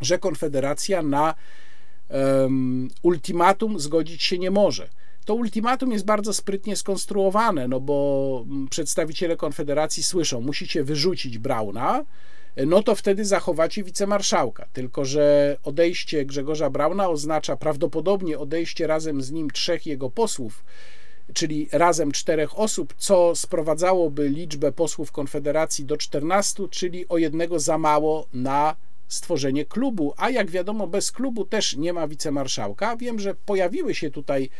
że 0.00 0.18
Konfederacja 0.18 1.02
na 1.02 1.34
um, 2.08 2.88
ultimatum 3.02 3.80
zgodzić 3.80 4.22
się 4.22 4.38
nie 4.38 4.50
może. 4.50 4.88
To 5.24 5.34
ultimatum 5.34 5.92
jest 5.92 6.04
bardzo 6.04 6.34
sprytnie 6.34 6.76
skonstruowane, 6.76 7.68
no 7.68 7.80
bo 7.80 8.46
przedstawiciele 8.70 9.36
Konfederacji 9.36 10.02
słyszą, 10.02 10.40
musicie 10.40 10.84
wyrzucić 10.84 11.38
Brauna, 11.38 12.04
no 12.56 12.82
to 12.82 12.94
wtedy 12.94 13.24
zachowacie 13.24 13.84
wicemarszałka. 13.84 14.66
Tylko, 14.72 15.04
że 15.04 15.56
odejście 15.64 16.24
Grzegorza 16.24 16.70
Brauna 16.70 17.08
oznacza 17.08 17.56
prawdopodobnie 17.56 18.38
odejście 18.38 18.86
razem 18.86 19.22
z 19.22 19.30
nim 19.30 19.50
trzech 19.50 19.86
jego 19.86 20.10
posłów, 20.10 20.64
czyli 21.32 21.68
razem 21.72 22.12
czterech 22.12 22.58
osób, 22.58 22.94
co 22.98 23.36
sprowadzałoby 23.36 24.28
liczbę 24.28 24.72
posłów 24.72 25.12
Konfederacji 25.12 25.84
do 25.84 25.96
14, 25.96 26.68
czyli 26.70 27.08
o 27.08 27.18
jednego 27.18 27.60
za 27.60 27.78
mało 27.78 28.26
na 28.34 28.76
stworzenie 29.08 29.64
klubu, 29.64 30.14
a 30.16 30.30
jak 30.30 30.50
wiadomo, 30.50 30.86
bez 30.86 31.12
klubu 31.12 31.44
też 31.44 31.76
nie 31.76 31.92
ma 31.92 32.08
wicemarszałka. 32.08 32.96
Wiem, 32.96 33.18
że 33.18 33.34
pojawiły 33.34 33.94
się 33.94 34.10
tutaj 34.10 34.50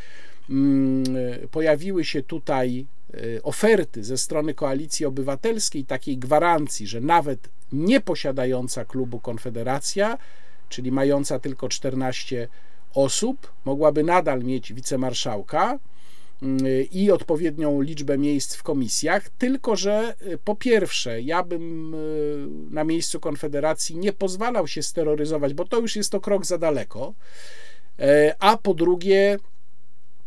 mm, 0.51 1.05
pojawiły 1.51 2.05
się 2.05 2.23
tutaj 2.23 2.87
e, 3.04 3.04
oferty 3.43 4.05
ze 4.05 4.19
strony 4.19 4.55
koalicji 4.55 5.07
obywatelskiej 5.07 5.85
takiej 5.85 6.19
gwarancji, 6.19 6.87
że 6.87 7.01
nawet 7.01 7.49
nie 7.73 8.01
posiadająca 8.01 8.85
klubu 8.85 9.21
Konfederacja, 9.21 10.19
czyli 10.69 10.93
mająca 10.93 11.39
tylko 11.39 11.69
14 11.69 12.49
osób, 12.95 13.53
mogłaby 13.65 14.03
nadal 14.03 14.43
mieć 14.43 14.73
wicemarszałka 14.73 15.79
i 16.93 17.11
odpowiednią 17.11 17.81
liczbę 17.81 18.19
miejsc 18.19 18.57
w 18.57 18.63
komisjach, 18.63 19.29
tylko 19.29 19.77
że 19.77 20.15
y, 20.23 20.39
po 20.39 20.57
pierwsze, 20.57 21.21
ja 21.21 21.43
bym 21.43 21.95
y, 21.95 22.47
na 22.71 22.85
miejscu 22.85 23.21
Konfederacji 23.21 23.97
nie 23.97 24.13
pozwalał 24.13 24.69
się 24.69 24.83
steroryzować, 24.83 25.55
bo 25.55 25.65
to 25.65 25.81
już 25.81 25.97
jest 25.97 26.11
to 26.11 26.21
krok 26.21 26.47
za 26.47 26.59
daleko, 26.59 27.15
a 28.39 28.57
po 28.57 28.75
drugie, 28.75 29.39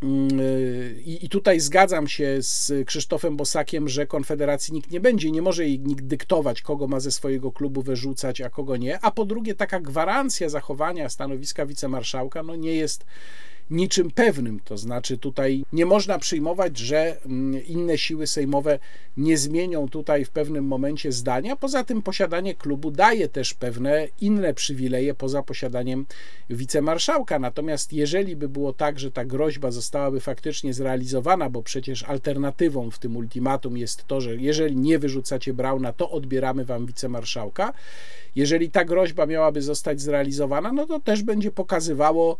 mm, 0.04 0.40
y, 0.40 1.02
i 1.06 1.30
tutaj 1.30 1.60
zgadzam 1.60 2.08
się 2.08 2.38
z 2.40 2.74
Krzysztofem 2.88 3.38
Bosakiem, 3.38 3.90
że 3.90 4.08
Konfederacji 4.08 4.74
nikt 4.74 4.92
nie 4.92 5.00
będzie, 5.00 5.32
nie 5.32 5.42
może 5.42 5.66
jej 5.66 5.80
nikt 5.80 6.06
dyktować, 6.06 6.62
kogo 6.62 6.88
ma 6.88 7.00
ze 7.00 7.12
swojego 7.12 7.52
klubu 7.52 7.82
wyrzucać, 7.82 8.42
a 8.42 8.50
kogo 8.50 8.78
nie. 8.78 9.00
A 9.00 9.12
po 9.12 9.26
drugie, 9.26 9.56
taka 9.56 9.80
gwarancja 9.80 10.50
zachowania 10.50 11.10
stanowiska 11.10 11.66
wicemarszałka 11.66 12.44
no 12.44 12.56
nie 12.56 12.74
jest 12.74 13.06
niczym 13.70 14.12
pewnym. 14.12 14.60
To 14.60 14.78
znaczy, 14.78 15.18
tutaj 15.18 15.66
nie 15.74 15.86
można 15.86 16.20
przyjmować, 16.20 16.78
że 16.78 17.22
mm, 17.26 17.66
inne 17.66 17.98
siły 17.98 18.28
sejmowe 18.28 18.80
nie 19.18 19.38
zmienią 19.38 19.90
tutaj 19.90 20.26
w 20.26 20.30
pewnym 20.30 20.66
momencie 20.66 21.12
zdania. 21.12 21.56
Poza 21.56 21.84
tym, 21.84 22.02
posiadanie 22.02 22.56
klubu 22.56 22.92
daje 22.92 23.30
też 23.30 23.54
pewne 23.54 24.08
inne 24.22 24.54
przywileje 24.54 25.14
poza 25.14 25.44
posiadaniem 25.44 26.06
wicemarszałka. 26.50 27.40
Natomiast, 27.40 27.94
jeżeli 27.94 28.36
by 28.36 28.50
było 28.50 28.74
tak, 28.74 29.00
że 29.00 29.12
ta 29.12 29.26
groźba 29.26 29.72
zostałaby 29.72 30.20
faktycznie 30.20 30.74
zrealizowana, 30.74 31.50
bo 31.50 31.64
przecież 31.64 32.04
alternatywą 32.04 32.92
w 32.92 33.00
tym 33.00 33.18
ultimatum 33.18 33.78
jest 33.78 34.08
to, 34.08 34.22
że 34.22 34.36
jeżeli 34.36 34.76
nie 34.76 35.00
wyrzucacie 35.00 35.54
Brauna, 35.54 35.94
to 35.94 36.12
odbieramy 36.12 36.66
wam 36.66 36.86
wicemarszałka. 36.86 37.74
Jeżeli 38.38 38.72
ta 38.72 38.86
groźba 38.86 39.26
miałaby 39.26 39.62
zostać 39.62 40.02
zrealizowana, 40.02 40.72
no 40.72 40.86
to 40.86 41.00
też 41.00 41.24
będzie 41.24 41.52
pokazywało 41.52 42.38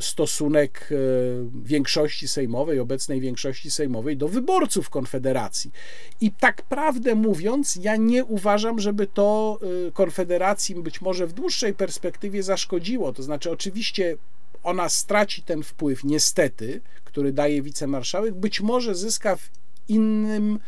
stosunek 0.00 0.88
e, 0.90 0.96
większości 1.64 2.28
sejmowej, 2.28 2.80
obecnej 2.80 3.20
większości 3.20 3.70
sejmowej 3.70 4.16
do 4.16 4.28
wyborców 4.28 4.90
Konfederacji. 4.90 5.70
I 6.20 6.32
tak 6.32 6.62
prawdę 6.62 7.14
mówiąc, 7.14 7.76
ja 7.76 7.96
nie 7.96 8.24
uważam, 8.24 8.80
żeby 8.80 9.06
to 9.06 9.58
e, 9.88 9.92
Konfederacji 9.92 10.74
być 10.74 11.00
może 11.00 11.26
w 11.26 11.32
dłuższej 11.32 11.74
perspektywie 11.74 12.42
zaszkodziło. 12.42 13.12
To 13.12 13.22
znaczy, 13.22 13.50
oczywiście 13.50 14.16
ona 14.62 14.88
straci 14.88 15.42
ten 15.42 15.62
wpływ, 15.62 16.04
niestety, 16.04 16.80
który 17.04 17.32
daje 17.32 17.62
wicemarszałek, 17.62 18.34
być 18.34 18.60
może 18.60 18.94
zyska 18.94 19.36
w 19.36 19.50
innym 19.88 20.58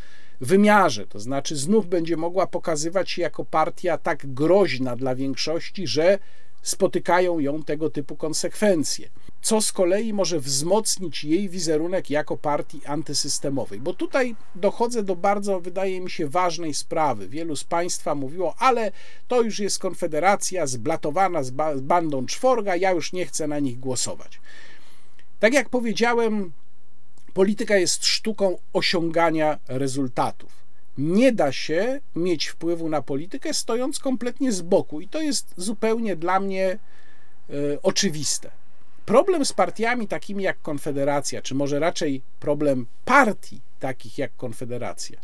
wymiarze, 0.40 1.06
to 1.06 1.20
znaczy 1.20 1.56
znów 1.56 1.86
będzie 1.86 2.16
mogła 2.16 2.46
pokazywać 2.46 3.10
się 3.10 3.22
jako 3.22 3.44
partia 3.44 3.98
tak 3.98 4.34
groźna 4.34 4.96
dla 4.96 5.14
większości, 5.14 5.86
że 5.86 6.18
spotykają 6.62 7.38
ją 7.38 7.62
tego 7.62 7.90
typu 7.90 8.16
konsekwencje, 8.16 9.08
co 9.42 9.60
z 9.60 9.72
kolei 9.72 10.12
może 10.12 10.40
wzmocnić 10.40 11.24
jej 11.24 11.48
wizerunek 11.48 12.10
jako 12.10 12.36
partii 12.36 12.86
antysystemowej. 12.86 13.80
Bo 13.80 13.94
tutaj 13.94 14.36
dochodzę 14.54 15.02
do 15.02 15.16
bardzo, 15.16 15.60
wydaje 15.60 16.00
mi 16.00 16.10
się, 16.10 16.28
ważnej 16.28 16.74
sprawy. 16.74 17.28
Wielu 17.28 17.56
z 17.56 17.64
Państwa 17.64 18.14
mówiło, 18.14 18.54
ale 18.58 18.92
to 19.28 19.42
już 19.42 19.58
jest 19.58 19.78
konfederacja 19.78 20.66
zblatowana 20.66 21.42
z 21.42 21.50
bandą 21.80 22.26
czworga, 22.26 22.76
ja 22.76 22.90
już 22.90 23.12
nie 23.12 23.26
chcę 23.26 23.46
na 23.46 23.58
nich 23.58 23.80
głosować. 23.80 24.40
Tak 25.40 25.54
jak 25.54 25.68
powiedziałem, 25.68 26.52
Polityka 27.36 27.76
jest 27.76 28.06
sztuką 28.06 28.58
osiągania 28.72 29.58
rezultatów. 29.68 30.52
Nie 30.98 31.32
da 31.32 31.52
się 31.52 32.00
mieć 32.14 32.46
wpływu 32.46 32.88
na 32.88 33.02
politykę 33.02 33.54
stojąc 33.54 33.98
kompletnie 33.98 34.52
z 34.52 34.62
boku, 34.62 35.00
i 35.00 35.08
to 35.08 35.22
jest 35.22 35.54
zupełnie 35.56 36.16
dla 36.16 36.40
mnie 36.40 36.78
y, 37.50 37.78
oczywiste. 37.82 38.50
Problem 39.06 39.44
z 39.44 39.52
partiami 39.52 40.08
takimi 40.08 40.44
jak 40.44 40.62
Konfederacja, 40.62 41.42
czy 41.42 41.54
może 41.54 41.78
raczej 41.78 42.22
problem 42.40 42.86
partii 43.04 43.60
takich 43.80 44.18
jak 44.18 44.36
Konfederacja, 44.36 45.20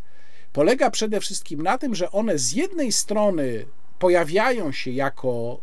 polega 0.52 0.90
przede 0.90 1.20
wszystkim 1.20 1.62
na 1.62 1.78
tym, 1.78 1.94
że 1.94 2.10
one 2.10 2.39
z 2.39 2.52
jednej 2.52 2.93
strony 2.93 3.66
pojawiają 3.98 4.72
się 4.72 4.90
jako 4.90 5.60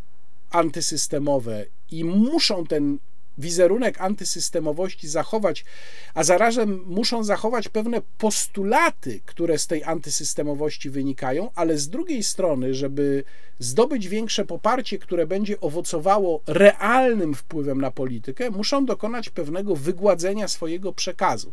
antysystemowe 0.51 1.65
i 1.91 2.03
muszą 2.03 2.65
ten 2.65 2.99
wizerunek 3.39 4.01
antysystemowości 4.01 5.07
zachować, 5.07 5.65
a 6.13 6.23
zarazem 6.23 6.83
muszą 6.85 7.23
zachować 7.23 7.69
pewne 7.69 8.01
postulaty, 8.17 9.19
które 9.25 9.59
z 9.59 9.67
tej 9.67 9.83
antysystemowości 9.83 10.89
wynikają, 10.89 11.49
ale 11.55 11.77
z 11.77 11.89
drugiej 11.89 12.23
strony, 12.23 12.73
żeby 12.73 13.23
zdobyć 13.59 14.07
większe 14.07 14.45
poparcie, 14.45 14.99
które 14.99 15.27
będzie 15.27 15.59
owocowało 15.59 16.41
realnym 16.47 17.35
wpływem 17.35 17.81
na 17.81 17.91
politykę, 17.91 18.49
muszą 18.49 18.85
dokonać 18.85 19.29
pewnego 19.29 19.75
wygładzenia 19.75 20.47
swojego 20.47 20.93
przekazu. 20.93 21.51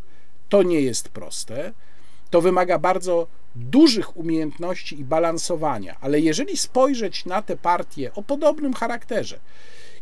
To 0.48 0.62
nie 0.62 0.80
jest 0.80 1.08
proste. 1.08 1.72
To 2.30 2.40
wymaga 2.40 2.78
bardzo 2.78 3.26
dużych 3.56 4.16
umiejętności 4.16 5.00
i 5.00 5.04
balansowania, 5.04 5.96
ale 6.00 6.20
jeżeli 6.20 6.56
spojrzeć 6.56 7.24
na 7.24 7.42
te 7.42 7.56
partie 7.56 8.14
o 8.14 8.22
podobnym 8.22 8.74
charakterze, 8.74 9.38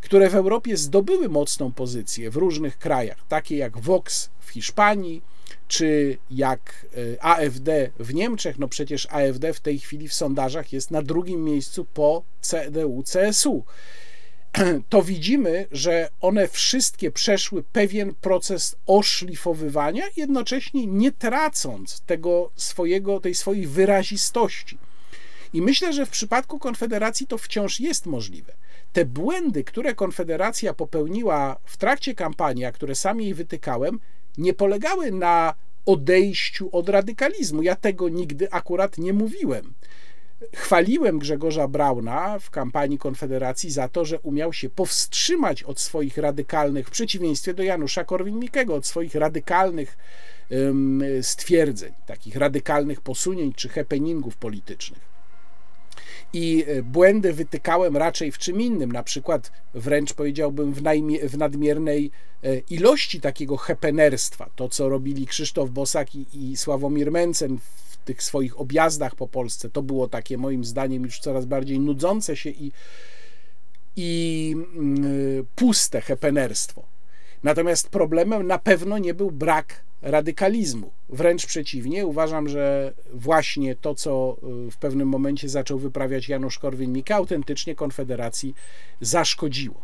które 0.05 0.31
w 0.31 0.35
Europie 0.35 0.77
zdobyły 0.77 1.29
mocną 1.29 1.73
pozycję 1.73 2.31
w 2.31 2.37
różnych 2.37 2.79
krajach, 2.79 3.19
takie 3.29 3.57
jak 3.57 3.79
Vox 3.79 4.31
w 4.41 4.51
Hiszpanii, 4.51 5.23
czy 5.69 6.19
jak 6.31 6.87
e, 7.17 7.25
AfD 7.25 7.91
w 7.99 8.15
Niemczech, 8.15 8.59
no 8.59 8.69
przecież 8.69 9.09
AfD 9.11 9.53
w 9.53 9.61
tej 9.61 9.79
chwili 9.79 10.09
w 10.09 10.15
sondażach 10.15 10.73
jest 10.73 10.91
na 10.91 11.03
drugim 11.03 11.45
miejscu 11.45 11.85
po 11.85 12.23
CDU, 12.41 13.05
CSU. 13.13 13.65
To 14.89 15.03
widzimy, 15.03 15.67
że 15.73 16.09
one 16.21 16.49
wszystkie 16.49 17.11
przeszły 17.11 17.63
pewien 17.63 18.15
proces 18.15 18.77
oszlifowywania, 18.87 20.05
jednocześnie 20.17 20.87
nie 20.87 21.13
tracąc 21.13 22.01
tego 22.01 22.51
swojego, 22.57 23.21
tej 23.21 23.35
swojej 23.35 23.67
wyrazistości. 23.67 24.79
I 25.53 25.63
myślę, 25.63 25.93
że 25.93 26.07
w 26.07 26.11
przypadku 26.11 26.59
Konfederacji 26.59 27.27
to 27.27 27.39
wciąż 27.39 27.81
jest 27.81 28.07
możliwe 28.07 28.53
te 28.95 29.05
błędy, 29.05 29.65
które 29.65 29.95
Konfederacja 29.95 30.75
popełniła 30.75 31.57
w 31.65 31.77
trakcie 31.77 32.15
kampanii, 32.15 32.65
a 32.65 32.73
które 32.73 32.95
sam 32.95 33.21
jej 33.21 33.35
wytykałem, 33.35 34.01
nie 34.39 34.55
polegały 34.55 35.13
na 35.13 35.55
odejściu 35.87 36.69
od 36.73 36.89
radykalizmu. 36.89 37.63
Ja 37.63 37.77
tego 37.77 38.09
nigdy 38.09 38.53
akurat 38.53 38.99
nie 38.99 39.13
mówiłem. 39.13 39.75
Chwaliłem 40.55 41.19
Grzegorza 41.19 41.69
Brauna 41.69 42.39
w 42.39 42.51
kampanii 42.51 42.99
Konfederacji 42.99 43.71
za 43.71 43.89
to, 43.89 44.05
że 44.05 44.21
umiał 44.21 44.53
się 44.53 44.71
powstrzymać 44.71 45.63
od 45.63 45.81
swoich 45.81 46.19
radykalnych, 46.19 46.89
w 46.89 46.91
przeciwieństwie 46.91 47.55
do 47.55 47.63
Janusza 47.63 48.05
Korwin-Mikkego, 48.05 48.75
od 48.75 48.87
swoich 48.87 49.15
radykalnych 49.15 49.97
stwierdzeń, 51.23 51.93
takich 52.07 52.37
radykalnych 52.37 53.01
posunięć 53.01 53.57
czy 53.57 53.69
happeningów 53.69 54.37
politycznych 54.37 55.14
i 56.33 56.65
e, 56.67 56.83
błędy 56.83 57.33
wytykałem 57.33 57.97
raczej 57.97 58.33
w 58.33 58.39
czym 58.39 58.61
innym, 58.61 58.93
na 58.93 59.03
przykład 59.03 59.53
wręcz 59.75 60.13
powiedziałbym 60.13 60.73
w, 60.73 60.83
w 61.23 61.39
nadmiernej 61.39 62.11
e, 62.43 62.59
ilości 62.59 63.21
takiego 63.21 63.57
hepenerstwa. 63.57 64.51
To, 64.57 64.69
co 64.69 64.89
robili 64.89 65.27
Krzysztof 65.27 65.71
Bosak 65.71 66.15
i, 66.15 66.27
i 66.33 66.57
Sławomir 66.57 67.13
Mencen 67.13 67.59
w 67.59 67.97
tych 67.97 68.23
swoich 68.23 68.61
objazdach 68.61 69.15
po 69.15 69.29
Polsce, 69.29 69.71
to 69.71 69.83
było 69.83 70.09
takie 70.09 70.39
moim 70.39 70.65
zdaniem 70.65 71.03
już 71.03 71.19
coraz 71.19 71.45
bardziej 71.45 71.81
nudzące 71.81 72.37
się 72.37 72.51
i, 72.51 72.73
i 73.97 74.55
mm, 74.77 75.47
puste 75.55 76.01
hepenerstwo. 76.01 76.83
Natomiast 77.43 77.89
problemem 77.89 78.47
na 78.47 78.59
pewno 78.59 78.99
nie 78.99 79.15
był 79.15 79.31
brak 79.31 79.85
radykalizmu. 80.03 80.91
Wręcz 81.09 81.47
przeciwnie, 81.47 82.07
uważam, 82.07 82.49
że 82.49 82.93
właśnie 83.13 83.77
to, 83.77 83.95
co 83.95 84.37
y, 84.67 84.71
w 84.71 84.77
pewnym 84.77 85.09
momencie 85.09 85.49
zaczął 85.49 85.79
wyprawiać 85.79 86.29
Janusz 86.29 86.59
Korwin-Mikke, 86.59 87.15
autentycznie 87.15 87.75
Konfederacji 87.75 88.55
zaszkodziło. 89.01 89.83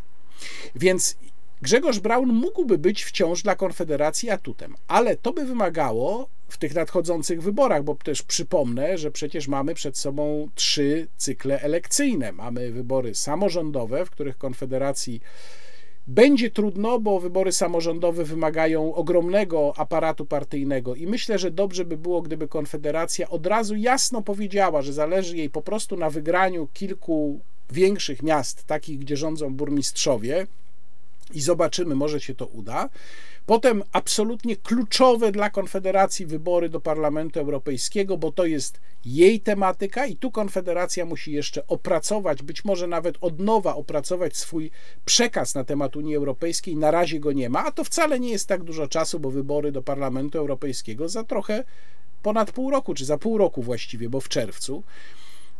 Więc 0.74 1.16
Grzegorz 1.62 1.98
Braun 1.98 2.32
mógłby 2.32 2.78
być 2.78 3.04
wciąż 3.04 3.42
dla 3.42 3.56
Konfederacji 3.56 4.30
atutem, 4.30 4.74
ale 4.88 5.16
to 5.16 5.32
by 5.32 5.44
wymagało 5.44 6.28
w 6.48 6.58
tych 6.58 6.74
nadchodzących 6.74 7.42
wyborach, 7.42 7.84
bo 7.84 7.94
też 7.94 8.22
przypomnę, 8.22 8.98
że 8.98 9.10
przecież 9.10 9.48
mamy 9.48 9.74
przed 9.74 9.98
sobą 9.98 10.48
trzy 10.54 11.08
cykle 11.16 11.60
elekcyjne. 11.60 12.32
Mamy 12.32 12.72
wybory 12.72 13.14
samorządowe, 13.14 14.06
w 14.06 14.10
których 14.10 14.38
Konfederacji 14.38 15.20
będzie 16.10 16.50
trudno, 16.50 17.00
bo 17.00 17.20
wybory 17.20 17.52
samorządowe 17.52 18.24
wymagają 18.24 18.94
ogromnego 18.94 19.72
aparatu 19.76 20.26
partyjnego 20.26 20.94
i 20.94 21.06
myślę, 21.06 21.38
że 21.38 21.50
dobrze 21.50 21.84
by 21.84 21.96
było, 21.96 22.22
gdyby 22.22 22.48
Konfederacja 22.48 23.28
od 23.28 23.46
razu 23.46 23.76
jasno 23.76 24.22
powiedziała, 24.22 24.82
że 24.82 24.92
zależy 24.92 25.36
jej 25.36 25.50
po 25.50 25.62
prostu 25.62 25.96
na 25.96 26.10
wygraniu 26.10 26.68
kilku 26.72 27.40
większych 27.72 28.22
miast, 28.22 28.64
takich, 28.64 28.98
gdzie 28.98 29.16
rządzą 29.16 29.54
burmistrzowie, 29.54 30.46
i 31.34 31.40
zobaczymy, 31.40 31.94
może 31.94 32.20
się 32.20 32.34
to 32.34 32.46
uda. 32.46 32.88
Potem 33.50 33.82
absolutnie 33.92 34.56
kluczowe 34.56 35.32
dla 35.32 35.50
Konfederacji 35.50 36.26
wybory 36.26 36.68
do 36.68 36.80
Parlamentu 36.80 37.40
Europejskiego, 37.40 38.16
bo 38.16 38.32
to 38.32 38.44
jest 38.44 38.80
jej 39.04 39.40
tematyka 39.40 40.06
i 40.06 40.16
tu 40.16 40.30
Konfederacja 40.30 41.04
musi 41.04 41.32
jeszcze 41.32 41.66
opracować, 41.66 42.42
być 42.42 42.64
może 42.64 42.86
nawet 42.86 43.18
od 43.20 43.40
nowa 43.40 43.74
opracować 43.74 44.36
swój 44.36 44.70
przekaz 45.04 45.54
na 45.54 45.64
temat 45.64 45.96
Unii 45.96 46.16
Europejskiej. 46.16 46.76
Na 46.76 46.90
razie 46.90 47.20
go 47.20 47.32
nie 47.32 47.48
ma, 47.48 47.64
a 47.64 47.70
to 47.70 47.84
wcale 47.84 48.20
nie 48.20 48.30
jest 48.30 48.48
tak 48.48 48.64
dużo 48.64 48.88
czasu, 48.88 49.20
bo 49.20 49.30
wybory 49.30 49.72
do 49.72 49.82
Parlamentu 49.82 50.38
Europejskiego 50.38 51.08
za 51.08 51.24
trochę 51.24 51.64
ponad 52.22 52.52
pół 52.52 52.70
roku, 52.70 52.94
czy 52.94 53.04
za 53.04 53.18
pół 53.18 53.38
roku 53.38 53.62
właściwie, 53.62 54.08
bo 54.08 54.20
w 54.20 54.28
czerwcu. 54.28 54.82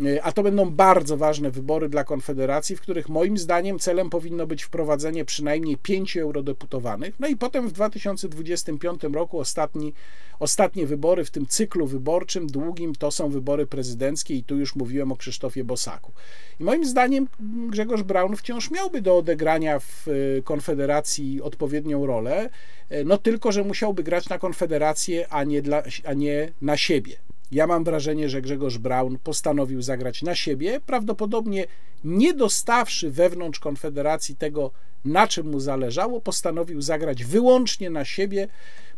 Y, 0.07 0.23
a 0.23 0.33
to 0.33 0.43
będą 0.43 0.71
bardzo 0.71 1.17
ważne 1.17 1.51
wybory 1.51 1.89
dla 1.89 2.05
Konfederacji, 2.05 2.77
w 2.77 2.81
których 2.81 3.09
moim 3.09 3.39
zdaniem 3.39 3.79
celem 3.79 4.11
powinno 4.11 4.47
być 4.47 4.63
wprowadzenie 4.63 5.25
przynajmniej 5.25 5.77
pięciu 5.77 6.21
eurodeputowanych. 6.21 7.15
No 7.21 7.29
i 7.29 7.37
potem 7.37 7.69
w 7.69 7.73
2025 7.73 9.03
roku 9.13 9.39
ostatni, 9.39 9.93
ostatnie 10.39 10.87
wybory 10.87 11.25
w 11.25 11.31
tym 11.31 11.47
cyklu 11.47 11.87
wyborczym 11.87 12.47
długim 12.47 12.95
to 12.95 13.11
są 13.11 13.29
wybory 13.29 13.67
prezydenckie 13.67 14.35
i 14.35 14.45
tu 14.45 14.57
już 14.57 14.77
mówiłem 14.77 15.13
o 15.13 15.17
Krzysztofie 15.17 15.65
Bosaku. 15.65 16.13
I 16.61 16.65
moim 16.65 16.85
zdaniem 16.85 17.29
Grzegorz 17.69 18.03
Braun 18.03 18.37
wciąż 18.37 18.71
miałby 18.71 19.03
do 19.03 19.17
odegrania 19.17 19.79
w 19.79 20.09
y, 20.09 20.43
Konfederacji 20.45 21.43
odpowiednią 21.43 22.07
rolę, 22.07 22.51
y, 22.93 23.05
no 23.05 23.19
tylko, 23.19 23.53
że 23.53 23.65
musiałby 23.65 24.03
grać 24.03 24.29
na 24.29 24.39
Konfederację, 24.39 25.29
a 25.29 25.45
nie, 25.45 25.63
dla, 25.63 25.83
a 26.05 26.13
nie 26.13 26.53
na 26.63 26.77
siebie. 26.77 27.17
Ja 27.51 27.67
mam 27.67 27.85
wrażenie, 27.85 28.29
że 28.29 28.43
Grzegorz 28.43 28.79
Braun 28.79 29.19
postanowił 29.19 29.83
zagrać 29.83 30.23
na 30.23 30.35
siebie, 30.35 30.81
prawdopodobnie 30.87 31.67
nie 32.05 32.35
dostawszy 32.35 33.11
wewnątrz 33.11 33.61
Konfederacji 33.61 34.37
tego, 34.37 34.71
na 35.05 35.27
czym 35.27 35.51
mu 35.51 35.61
zależało, 35.61 36.21
postanowił 36.21 36.83
zagrać 36.83 37.25
wyłącznie 37.25 37.91
na 37.91 38.05
siebie, 38.05 38.49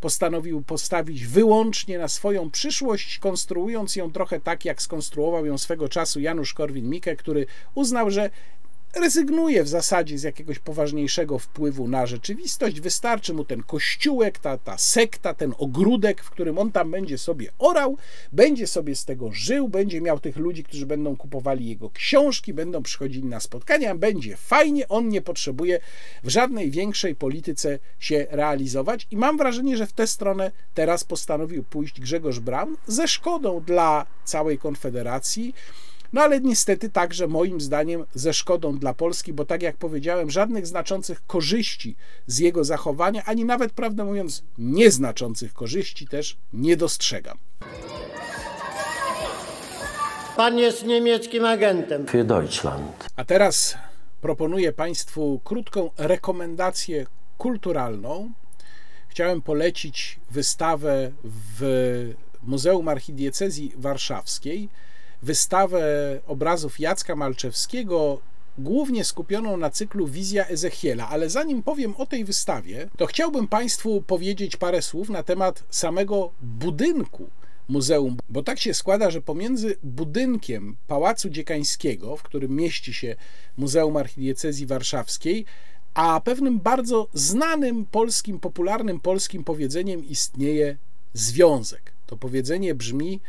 postanowił 0.01 0.63
postawić 0.63 1.27
wyłącznie 1.27 1.99
na 1.99 2.09
swoją 2.09 2.51
przyszłość, 2.51 3.19
konstruując 3.19 3.97
ją 3.97 4.13
trochę 4.13 4.41
tak, 4.41 4.65
jak 4.65 4.83
skonstruował 4.83 5.47
ją 5.47 5.59
swego 5.59 5.89
czasu 5.89 6.21
Janusz 6.21 6.55
Korwin-Mikke, 6.55 7.17
który 7.17 7.47
uznał, 7.75 8.11
że 8.11 8.31
rezygnuje 8.97 9.65
w 9.65 9.69
zasadzie 9.69 10.19
z 10.19 10.23
jakiegoś 10.23 10.59
poważniejszego 10.59 11.39
wpływu 11.39 11.89
na 11.89 12.07
rzeczywistość. 12.07 12.81
Wystarczy 12.81 13.35
mu 13.35 13.45
ten 13.45 13.63
kościółek, 13.63 14.39
ta, 14.39 14.59
ta 14.59 14.79
sekta, 14.79 15.35
ten 15.35 15.55
ogródek, 15.59 16.23
w 16.23 16.31
którym 16.31 16.59
on 16.59 16.73
tam 16.73 16.91
będzie 16.91 17.19
sobie 17.19 17.53
orał, 17.59 17.97
będzie 18.33 18.67
sobie 18.67 18.97
z 18.97 19.05
tego 19.05 19.33
żył, 19.33 19.69
będzie 19.69 20.01
miał 20.01 20.21
tych 20.21 20.37
ludzi, 20.37 20.65
którzy 20.65 20.87
będą 20.87 21.17
kupowali 21.17 21.69
jego 21.69 21.91
książki, 21.91 22.55
będą 22.55 22.83
przychodzili 22.83 23.25
na 23.25 23.41
spotkania, 23.41 23.95
będzie 23.95 24.37
fajnie, 24.37 24.89
on 24.89 25.09
nie 25.09 25.23
potrzebuje 25.23 25.81
w 26.25 26.29
żadnej 26.29 26.71
większej 26.71 27.15
polityce 27.15 27.79
się 27.99 28.27
realizować 28.31 29.07
i 29.11 29.17
mam 29.17 29.39
wrażenie, 29.39 29.77
że 29.77 29.87
w 29.87 29.93
tę 29.93 30.07
stronę 30.07 30.51
teraz 30.75 31.05
postanowił 31.05 31.63
pójść 31.65 32.01
Grzegorz 32.01 32.41
Braun 32.41 32.77
ze 32.87 33.09
szkodą 33.09 33.61
dla 33.61 34.07
całej 34.25 34.59
Konfederacji. 34.59 35.55
No 36.13 36.21
ale 36.21 36.41
niestety 36.41 36.91
także 36.91 37.27
moim 37.27 37.61
zdaniem 37.61 38.05
ze 38.15 38.33
szkodą 38.33 38.79
dla 38.79 38.95
Polski, 38.95 39.33
bo 39.33 39.45
tak 39.45 39.63
jak 39.63 39.77
powiedziałem, 39.77 40.31
żadnych 40.31 40.67
znaczących 40.67 41.27
korzyści 41.27 41.97
z 42.27 42.39
jego 42.39 42.65
zachowania, 42.65 43.25
ani 43.25 43.45
nawet 43.45 43.73
prawdę 43.73 44.05
mówiąc 44.05 44.43
nieznaczących 44.59 45.53
korzyści 45.53 46.09
też 46.09 46.37
nie 46.53 46.77
dostrzegam. 46.77 47.39
Pan 50.37 50.59
jest 50.59 50.87
niemieckim 50.87 51.45
agentem. 51.45 52.07
Für 52.07 52.25
Deutschland. 52.25 53.11
A 53.17 53.25
teraz 53.25 53.75
proponuję 54.21 54.73
Państwu 54.73 55.41
krótką 55.45 55.91
rekomendację 55.99 57.07
kulturalną. 57.39 58.33
Chciałem 59.09 59.43
polecić 59.43 60.21
wystawę 60.31 61.11
w 61.25 62.15
Muzeum 62.43 62.89
Archidiecezji 62.89 63.73
Warszawskiej 63.77 64.69
wystawę 65.23 66.21
obrazów 66.27 66.81
Jacka 66.81 67.17
Malczewskiego, 67.17 68.21
głównie 68.59 69.05
skupioną 69.05 69.57
na 69.57 69.71
cyklu 69.71 70.07
Wizja 70.07 70.47
Ezechiela. 70.47 71.09
Ale 71.09 71.31
zanim 71.31 71.63
powiem 71.63 71.95
o 71.97 72.07
tej 72.07 72.25
wystawie, 72.25 72.89
to 72.97 73.07
chciałbym 73.07 73.49
Państwu 73.49 74.03
powiedzieć 74.03 74.57
parę 74.57 74.83
słów 74.83 75.09
na 75.09 75.23
temat 75.23 75.65
samego 75.71 76.33
budynku 76.43 77.29
muzeum, 77.69 78.17
bo 78.29 78.43
tak 78.43 78.61
się 78.61 78.75
składa, 78.75 79.11
że 79.11 79.21
pomiędzy 79.21 79.77
budynkiem 79.83 80.77
Pałacu 80.87 81.31
Dziekańskiego, 81.31 82.17
w 82.17 82.23
którym 82.23 82.57
mieści 82.57 82.95
się 82.95 83.17
Muzeum 83.57 83.97
Archidiecezji 83.97 84.67
Warszawskiej, 84.67 85.45
a 85.95 86.21
pewnym 86.21 86.61
bardzo 86.61 87.09
znanym 87.15 87.85
polskim, 87.85 88.41
popularnym 88.41 89.01
polskim 89.01 89.45
powiedzeniem 89.45 90.09
istnieje 90.09 90.77
związek. 91.15 91.93
To 92.07 92.17
powiedzenie 92.17 92.75
brzmi: 92.75 93.21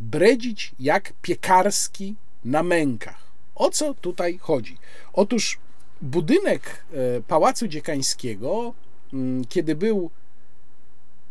bredzić 0.00 0.74
jak 0.80 1.12
piekarski 1.22 2.14
na 2.44 2.62
mękach. 2.62 3.30
O 3.54 3.70
co 3.70 3.94
tutaj 3.94 4.38
chodzi? 4.38 4.76
Otóż 5.12 5.58
budynek 6.02 6.84
e, 6.92 7.20
Pałacu 7.20 7.68
Dziekańskiego, 7.68 8.74
mm, 9.12 9.44
kiedy 9.44 9.74
był 9.74 10.10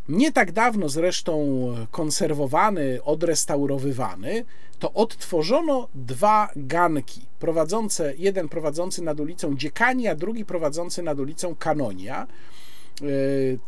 nie 0.09 0.31
tak 0.31 0.51
dawno 0.51 0.89
zresztą 0.89 1.59
konserwowany, 1.91 3.03
odrestaurowywany, 3.03 4.45
to 4.79 4.93
odtworzono 4.93 5.87
dwa 5.95 6.49
ganki, 6.55 7.21
prowadzące, 7.39 8.13
jeden 8.17 8.49
prowadzący 8.49 9.01
nad 9.01 9.19
ulicą 9.19 9.57
Dziekani, 9.57 10.07
a 10.07 10.15
drugi 10.15 10.45
prowadzący 10.45 11.03
nad 11.03 11.19
ulicą 11.19 11.55
Kanonia. 11.55 12.27
E, 13.01 13.05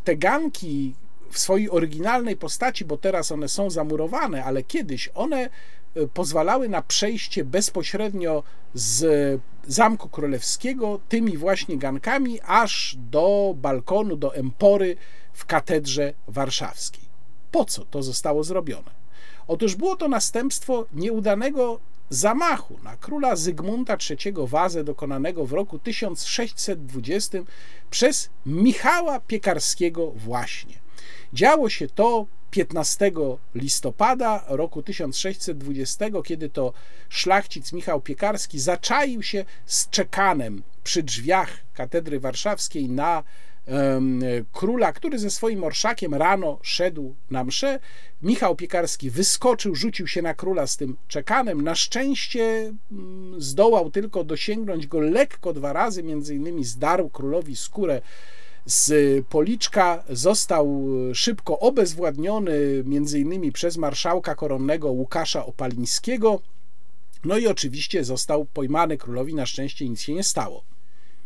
te 0.03 0.15
ganki 0.15 0.93
w 1.31 1.39
swojej 1.39 1.69
oryginalnej 1.69 2.37
postaci, 2.37 2.85
bo 2.85 2.97
teraz 2.97 3.31
one 3.31 3.47
są 3.47 3.69
zamurowane, 3.69 4.43
ale 4.43 4.63
kiedyś 4.63 5.09
one 5.13 5.49
e, 5.95 6.07
pozwalały 6.07 6.69
na 6.69 6.81
przejście 6.81 7.45
bezpośrednio 7.45 8.43
z 8.73 9.41
Zamku 9.67 10.09
Królewskiego 10.09 10.99
tymi 11.09 11.37
właśnie 11.37 11.77
gankami 11.77 12.39
aż 12.41 12.95
do 12.99 13.53
balkonu, 13.57 14.15
do 14.15 14.35
empory 14.35 14.95
w 15.33 15.45
katedrze 15.45 16.13
warszawskiej. 16.27 17.03
Po 17.51 17.65
co 17.65 17.85
to 17.85 18.03
zostało 18.03 18.43
zrobione? 18.43 18.91
Otóż 19.47 19.75
było 19.75 19.95
to 19.95 20.07
następstwo 20.07 20.85
nieudanego 20.93 21.79
zamachu 22.09 22.79
na 22.83 22.97
króla 22.97 23.35
Zygmunta 23.35 23.97
III 24.09 24.33
Wazę 24.37 24.83
dokonanego 24.83 25.45
w 25.45 25.53
roku 25.53 25.79
1620 25.79 27.37
przez 27.89 28.29
Michała 28.45 29.19
Piekarskiego 29.19 30.11
właśnie. 30.11 30.80
Działo 31.33 31.69
się 31.69 31.87
to 31.87 32.25
15 32.51 33.11
listopada 33.55 34.43
roku 34.47 34.83
1620, 34.83 36.05
kiedy 36.25 36.49
to 36.49 36.73
szlachcic 37.09 37.73
Michał 37.73 38.01
Piekarski 38.01 38.59
zaczaił 38.59 39.23
się 39.23 39.45
z 39.65 39.89
czekanem 39.89 40.63
przy 40.83 41.03
drzwiach 41.03 41.57
katedry 41.73 42.19
warszawskiej 42.19 42.89
na 42.89 43.23
króla, 44.53 44.93
który 44.93 45.19
ze 45.19 45.29
swoim 45.29 45.63
orszakiem 45.63 46.13
rano 46.13 46.59
szedł 46.61 47.15
na 47.29 47.43
mszę. 47.43 47.79
Michał 48.21 48.55
Piekarski 48.55 49.09
wyskoczył, 49.09 49.75
rzucił 49.75 50.07
się 50.07 50.21
na 50.21 50.33
króla 50.33 50.67
z 50.67 50.77
tym 50.77 50.97
czekanem. 51.07 51.61
Na 51.61 51.75
szczęście 51.75 52.73
um, 52.91 53.35
zdołał 53.37 53.91
tylko 53.91 54.23
dosięgnąć 54.23 54.87
go 54.87 54.99
lekko 54.99 55.53
dwa 55.53 55.73
razy, 55.73 56.03
między 56.03 56.35
innymi 56.35 56.63
zdarł 56.63 57.09
królowi 57.09 57.55
skórę 57.55 58.01
z 58.71 58.93
policzka 59.27 60.03
został 60.09 60.87
szybko 61.13 61.59
obezwładniony 61.59 62.83
między 62.85 63.19
innymi 63.19 63.51
przez 63.51 63.77
marszałka 63.77 64.35
koronnego 64.35 64.91
Łukasza 64.91 65.45
Opalińskiego. 65.45 66.41
No 67.25 67.37
i 67.37 67.47
oczywiście 67.47 68.03
został 68.03 68.45
pojmany 68.45 68.97
królowi, 68.97 69.35
na 69.35 69.45
szczęście 69.45 69.89
nic 69.89 70.01
się 70.01 70.13
nie 70.13 70.23
stało. 70.23 70.63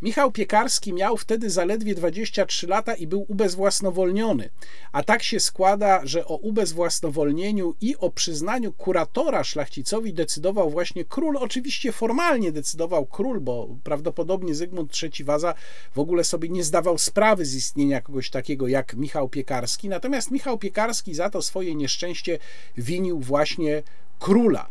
Michał 0.06 0.32
Piekarski 0.32 0.94
miał 0.94 1.18
wtedy 1.18 1.50
zaledwie 1.50 1.96
23 1.96 2.68
lata 2.68 2.96
i 2.96 3.08
był 3.08 3.26
ubezwłasnowolniony. 3.28 4.50
A 4.92 5.04
tak 5.04 5.24
się 5.24 5.40
składa, 5.40 6.02
że 6.04 6.26
o 6.26 6.38
ubezwłasnowolnieniu 6.38 7.76
i 7.82 7.98
o 7.98 8.10
przyznaniu 8.10 8.74
kuratora 8.74 9.44
szlachcicowi 9.44 10.14
decydował 10.14 10.70
właśnie 10.70 11.06
król. 11.06 11.38
Oczywiście 11.38 11.92
formalnie 11.92 12.52
decydował 12.52 13.06
król, 13.06 13.42
bo 13.42 13.68
prawdopodobnie 13.84 14.56
Zygmunt 14.56 14.92
III 15.04 15.24
Waza 15.24 15.54
w 15.96 16.00
ogóle 16.00 16.24
sobie 16.24 16.50
nie 16.50 16.64
zdawał 16.64 16.98
sprawy 16.98 17.46
z 17.46 17.56
istnienia 17.56 18.02
kogoś 18.02 18.30
takiego 18.30 18.68
jak 18.68 18.96
Michał 18.96 19.30
Piekarski. 19.30 19.90
Natomiast 19.90 20.32
Michał 20.32 20.58
Piekarski 20.58 21.16
za 21.16 21.30
to 21.30 21.42
swoje 21.42 21.76
nieszczęście 21.76 22.40
winił 22.78 23.20
właśnie 23.20 23.84
króla. 24.20 24.68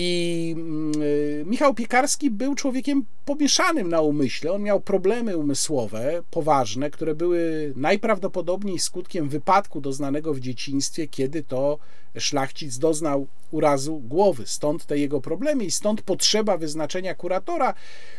I 0.00 0.54
mm, 0.56 1.02
y, 1.02 1.44
Michał 1.46 1.74
Piekarski 1.74 2.30
był 2.30 2.54
człowiekiem 2.54 3.04
pomieszanym 3.24 3.88
na 3.88 4.00
umyśle. 4.00 4.52
On 4.52 4.62
miał 4.62 4.80
problemy 4.80 5.36
umysłowe, 5.36 6.22
poważne, 6.30 6.90
które 6.90 7.14
były 7.14 7.72
najprawdopodobniej 7.76 8.78
skutkiem 8.78 9.28
wypadku 9.28 9.80
doznanego 9.80 10.34
w 10.34 10.40
dzieciństwie, 10.40 11.08
kiedy 11.08 11.42
to 11.42 11.78
szlachcic 12.18 12.78
doznał 12.78 13.26
urazu 13.50 13.98
głowy. 13.98 14.46
Stąd 14.46 14.86
te 14.86 14.98
jego 14.98 15.20
problemy 15.20 15.64
i 15.64 15.70
stąd 15.70 16.02
potrzeba 16.02 16.56
wyznaczenia 16.56 17.14
kuratora. 17.14 17.74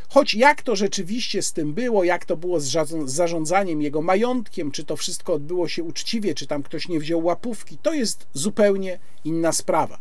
Choć 0.09 0.35
jak 0.35 0.61
to 0.61 0.75
rzeczywiście 0.75 1.41
z 1.41 1.53
tym 1.53 1.73
było, 1.73 2.03
jak 2.03 2.25
to 2.25 2.37
było 2.37 2.59
z 2.59 2.77
zarządzaniem 3.05 3.81
jego 3.81 4.01
majątkiem, 4.01 4.71
czy 4.71 4.83
to 4.83 4.95
wszystko 4.95 5.33
odbyło 5.33 5.67
się 5.67 5.83
uczciwie, 5.83 6.35
czy 6.35 6.47
tam 6.47 6.63
ktoś 6.63 6.87
nie 6.87 6.99
wziął 6.99 7.23
łapówki, 7.23 7.77
to 7.77 7.93
jest 7.93 8.27
zupełnie 8.33 8.99
inna 9.25 9.51
sprawa. 9.51 9.99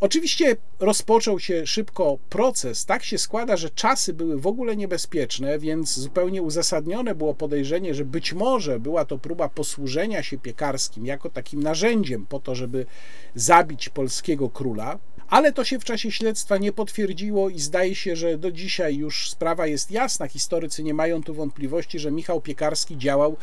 Oczywiście 0.00 0.56
rozpoczął 0.80 1.40
się 1.40 1.66
szybko 1.66 2.18
proces. 2.30 2.86
Tak 2.86 3.04
się 3.04 3.18
składa, 3.18 3.56
że 3.56 3.70
czasy 3.70 4.12
były 4.12 4.40
w 4.40 4.46
ogóle 4.46 4.76
niebezpieczne, 4.76 5.58
więc 5.58 5.98
zupełnie 5.98 6.42
uzasadnione 6.42 7.14
było 7.14 7.34
podejrzenie, 7.34 7.94
że 7.94 8.04
być 8.04 8.32
może 8.32 8.80
była 8.80 9.04
to 9.04 9.18
próba 9.18 9.48
posłużenia 9.48 10.22
się 10.22 10.38
piekarskim 10.38 11.06
jako 11.06 11.30
takim 11.30 11.62
narzędziem 11.62 12.26
po 12.26 12.40
to, 12.40 12.54
żeby 12.54 12.86
zabić 13.34 13.88
polskiego 13.88 14.50
króla. 14.50 14.98
Ale 15.28 15.52
to 15.52 15.64
się 15.64 15.78
w 15.78 15.84
czasie 15.84 16.10
śledztwa 16.10 16.58
nie 16.58 16.72
potwierdziło 16.72 17.48
i 17.48 17.60
zdaje 17.60 17.94
się, 17.94 18.16
że 18.16 18.38
do 18.38 18.52
dzisiaj 18.52 18.96
już 18.96 19.30
sprawa 19.30 19.66
jest 19.66 19.90
jasna. 19.90 20.28
Historycy 20.28 20.82
nie 20.82 20.94
mają 20.94 21.22
tu 21.22 21.34
wątpliwości, 21.34 21.98
że 21.98 22.10
Michał 22.10 22.40
Piekarski 22.40 22.98
działał 22.98 23.36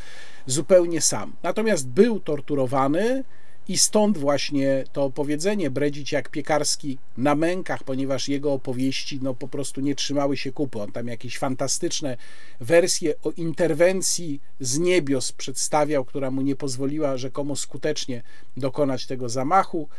zupełnie 0.45 1.01
sam. 1.01 1.33
Natomiast 1.43 1.87
był 1.87 2.19
torturowany, 2.19 3.23
i 3.69 3.77
stąd 3.77 4.17
właśnie 4.17 4.83
to 4.91 5.09
powiedzenie 5.09 5.69
bredzić 5.69 6.11
jak 6.11 6.29
piekarski 6.29 6.97
na 7.17 7.35
mękach, 7.35 7.83
ponieważ 7.83 8.29
jego 8.29 8.53
opowieści 8.53 9.19
no, 9.21 9.33
po 9.33 9.47
prostu 9.47 9.81
nie 9.81 9.95
trzymały 9.95 10.37
się 10.37 10.51
kupy. 10.51 10.81
On 10.81 10.91
tam 10.91 11.07
jakieś 11.07 11.37
fantastyczne 11.37 12.17
wersje 12.59 13.13
o 13.23 13.31
interwencji 13.31 14.41
z 14.59 14.79
niebios 14.79 15.31
przedstawiał, 15.31 16.05
która 16.05 16.31
mu 16.31 16.41
nie 16.41 16.55
pozwoliła 16.55 17.17
rzekomo 17.17 17.55
skutecznie 17.55 18.23
dokonać 18.57 19.05
tego 19.05 19.29
zamachu. 19.29 19.89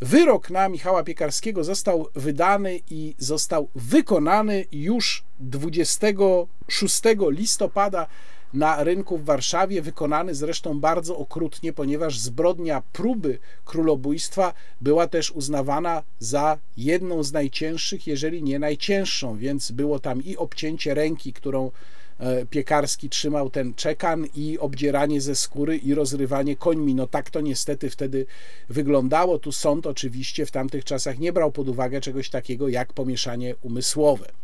Wyrok 0.00 0.50
na 0.50 0.68
Michała 0.68 1.02
Piekarskiego 1.02 1.64
został 1.64 2.08
wydany 2.14 2.80
i 2.90 3.14
został 3.18 3.68
wykonany 3.74 4.64
już 4.72 5.24
26 5.40 7.02
listopada 7.30 8.06
na 8.54 8.84
rynku 8.84 9.18
w 9.18 9.24
Warszawie, 9.24 9.82
wykonany 9.82 10.34
zresztą 10.34 10.80
bardzo 10.80 11.16
okrutnie, 11.16 11.72
ponieważ 11.72 12.18
zbrodnia 12.18 12.82
próby 12.92 13.38
królobójstwa 13.64 14.54
była 14.80 15.06
też 15.06 15.30
uznawana 15.30 16.02
za 16.18 16.58
jedną 16.76 17.22
z 17.22 17.32
najcięższych, 17.32 18.06
jeżeli 18.06 18.42
nie 18.42 18.58
najcięższą, 18.58 19.36
więc 19.36 19.70
było 19.70 19.98
tam 19.98 20.24
i 20.24 20.36
obcięcie 20.36 20.94
ręki, 20.94 21.32
którą 21.32 21.70
e, 22.18 22.46
piekarski 22.46 23.08
trzymał 23.08 23.50
ten 23.50 23.74
czekan 23.74 24.26
i 24.34 24.58
obdzieranie 24.58 25.20
ze 25.20 25.36
skóry 25.36 25.76
i 25.76 25.94
rozrywanie 25.94 26.56
końmi. 26.56 26.94
No 26.94 27.06
tak 27.06 27.30
to 27.30 27.40
niestety 27.40 27.90
wtedy 27.90 28.26
wyglądało. 28.68 29.38
Tu 29.38 29.52
sąd 29.52 29.86
oczywiście 29.86 30.46
w 30.46 30.50
tamtych 30.50 30.84
czasach 30.84 31.18
nie 31.18 31.32
brał 31.32 31.52
pod 31.52 31.68
uwagę 31.68 32.00
czegoś 32.00 32.30
takiego 32.30 32.68
jak 32.68 32.92
pomieszanie 32.92 33.54
umysłowe. 33.62 34.43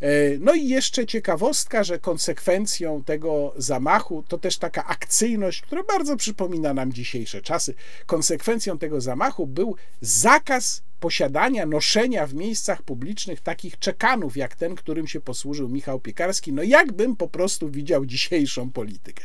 E, 0.00 0.38
no 0.38 0.54
i 0.54 0.68
jeszcze 0.68 1.06
ciekawostka, 1.06 1.84
że 1.84 1.98
konsekwencją 1.98 3.04
tego 3.04 3.54
zamachu 3.56 4.24
to 4.28 4.38
też 4.38 4.58
taka 4.58 4.86
akcyjność, 4.86 5.62
która 5.62 5.82
bardzo 5.82 6.16
przypomina 6.16 6.74
nam 6.74 6.92
dzisiejsze 6.92 7.42
czasy. 7.42 7.74
Konsekwencją 8.06 8.78
tego 8.78 9.00
zamachu 9.00 9.46
był 9.46 9.76
zakaz 10.00 10.82
posiadania, 11.00 11.66
noszenia 11.66 12.26
w 12.26 12.34
miejscach 12.34 12.82
publicznych 12.82 13.40
takich 13.40 13.78
czekanów, 13.78 14.36
jak 14.36 14.56
ten, 14.56 14.74
którym 14.74 15.06
się 15.06 15.20
posłużył 15.20 15.68
Michał 15.68 16.00
Piekarski. 16.00 16.52
No 16.52 16.62
jakbym 16.62 17.16
po 17.16 17.28
prostu 17.28 17.70
widział 17.70 18.06
dzisiejszą 18.06 18.70
politykę. 18.70 19.24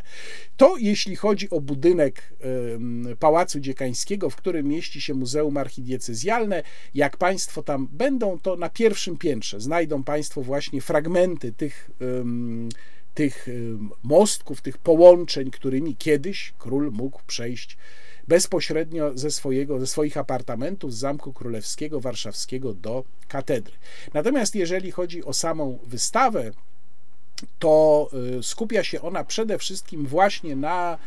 To 0.57 0.77
jeśli 0.77 1.15
chodzi 1.15 1.49
o 1.49 1.61
budynek 1.61 2.33
Pałacu 3.19 3.59
Dziekańskiego, 3.59 4.29
w 4.29 4.35
którym 4.35 4.67
mieści 4.67 5.01
się 5.01 5.13
Muzeum 5.13 5.57
Archidiecezjalne. 5.57 6.63
Jak 6.93 7.17
Państwo 7.17 7.63
tam 7.63 7.87
będą, 7.91 8.39
to 8.39 8.55
na 8.55 8.69
pierwszym 8.69 9.17
piętrze 9.17 9.59
znajdą 9.59 10.03
Państwo 10.03 10.41
właśnie 10.41 10.81
fragmenty 10.81 11.51
tych 11.51 11.91
tych 13.13 13.47
mostków, 14.03 14.61
tych 14.61 14.77
połączeń, 14.77 15.51
którymi 15.51 15.95
kiedyś 15.95 16.53
król 16.57 16.91
mógł 16.91 17.21
przejść 17.27 17.77
bezpośrednio 18.27 19.11
ze, 19.17 19.31
swojego, 19.31 19.79
ze 19.79 19.87
swoich 19.87 20.17
apartamentów 20.17 20.93
z 20.93 20.97
Zamku 20.97 21.33
Królewskiego 21.33 21.99
Warszawskiego 21.99 22.73
do 22.73 23.03
katedry. 23.27 23.73
Natomiast 24.13 24.55
jeżeli 24.55 24.91
chodzi 24.91 25.23
o 25.23 25.33
samą 25.33 25.79
wystawę, 25.85 26.51
to 27.59 28.09
y, 28.39 28.43
skupia 28.43 28.83
się 28.83 29.01
ona 29.01 29.23
przede 29.23 29.57
wszystkim 29.57 30.07
właśnie 30.07 30.55
na 30.55 30.97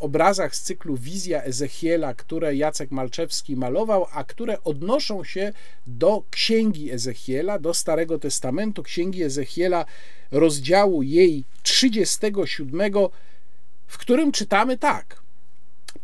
obrazach 0.00 0.56
z 0.56 0.62
cyklu 0.62 0.96
Wizja 0.96 1.42
Ezechiela, 1.42 2.14
które 2.14 2.56
Jacek 2.56 2.90
Malczewski 2.90 3.56
malował, 3.56 4.06
a 4.12 4.24
które 4.24 4.62
odnoszą 4.64 5.24
się 5.24 5.52
do 5.86 6.22
Księgi 6.30 6.90
Ezechiela, 6.90 7.58
do 7.58 7.74
Starego 7.74 8.18
Testamentu, 8.18 8.82
Księgi 8.82 9.22
Ezechiela, 9.22 9.84
rozdziału 10.30 11.02
jej 11.02 11.44
37, 11.62 12.92
w 13.86 13.98
którym 13.98 14.32
czytamy 14.32 14.78
tak. 14.78 15.23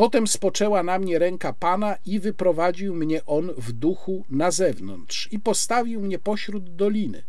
Potem 0.00 0.26
spoczęła 0.26 0.82
na 0.82 0.98
mnie 0.98 1.18
ręka 1.18 1.52
Pana 1.52 1.96
i 2.06 2.20
wyprowadził 2.20 2.94
mnie 2.94 3.26
on 3.26 3.52
w 3.56 3.72
duchu 3.72 4.24
na 4.30 4.50
zewnątrz 4.50 5.28
i 5.32 5.38
postawił 5.38 6.00
mnie 6.00 6.18
pośród 6.18 6.76
doliny. 6.76 7.22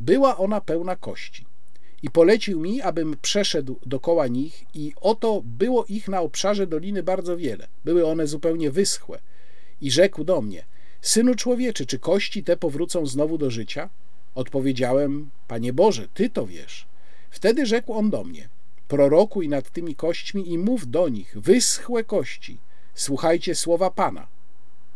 Była 0.00 0.36
ona 0.36 0.60
pełna 0.60 0.96
kości. 0.96 1.44
I 2.02 2.10
polecił 2.10 2.60
mi, 2.60 2.82
abym 2.82 3.16
przeszedł 3.22 3.78
dokoła 3.86 4.26
nich, 4.26 4.64
i 4.74 4.92
oto 5.00 5.42
było 5.44 5.84
ich 5.84 6.08
na 6.08 6.20
obszarze 6.20 6.66
doliny 6.66 7.02
bardzo 7.02 7.36
wiele. 7.36 7.66
Były 7.84 8.06
one 8.06 8.26
zupełnie 8.26 8.70
wyschłe. 8.70 9.18
I 9.80 9.90
rzekł 9.90 10.24
do 10.24 10.40
mnie: 10.40 10.64
Synu 11.00 11.34
człowieczy, 11.34 11.86
czy 11.86 11.98
kości 11.98 12.44
te 12.44 12.56
powrócą 12.56 13.06
znowu 13.06 13.38
do 13.38 13.50
życia? 13.50 13.90
Odpowiedziałem: 14.34 15.30
Panie 15.48 15.72
Boże, 15.72 16.08
ty 16.14 16.30
to 16.30 16.46
wiesz. 16.46 16.86
Wtedy 17.30 17.66
rzekł 17.66 17.92
on 17.92 18.10
do 18.10 18.24
mnie: 18.24 18.48
Prorokuj 18.94 19.48
nad 19.48 19.70
tymi 19.70 19.94
kośćmi 19.94 20.52
i 20.52 20.58
mów 20.58 20.90
do 20.90 21.08
nich, 21.08 21.36
wyschłe 21.40 22.04
kości, 22.04 22.58
słuchajcie 22.94 23.54
słowa 23.54 23.90
Pana. 23.90 24.26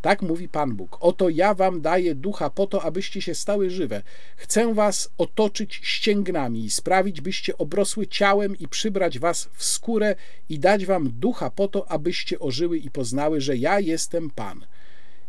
Tak 0.02 0.22
mówi 0.22 0.48
Pan 0.48 0.74
Bóg. 0.74 0.96
Oto 1.00 1.28
ja 1.28 1.54
wam 1.54 1.80
daję 1.80 2.14
ducha 2.14 2.50
po 2.50 2.66
to, 2.66 2.82
abyście 2.82 3.22
się 3.22 3.34
stały 3.34 3.70
żywe. 3.70 4.02
Chcę 4.36 4.74
was 4.74 5.10
otoczyć 5.18 5.80
ścięgnami 5.82 6.64
i 6.64 6.70
sprawić, 6.70 7.20
byście 7.20 7.58
obrosły 7.58 8.06
ciałem 8.06 8.58
i 8.58 8.68
przybrać 8.68 9.18
was 9.18 9.48
w 9.52 9.64
skórę 9.64 10.14
i 10.48 10.58
dać 10.58 10.86
wam 10.86 11.10
ducha 11.10 11.50
po 11.50 11.68
to, 11.68 11.90
abyście 11.90 12.38
ożyły 12.38 12.78
i 12.78 12.90
poznały, 12.90 13.40
że 13.40 13.56
ja 13.56 13.80
jestem 13.80 14.30
Pan. 14.30 14.66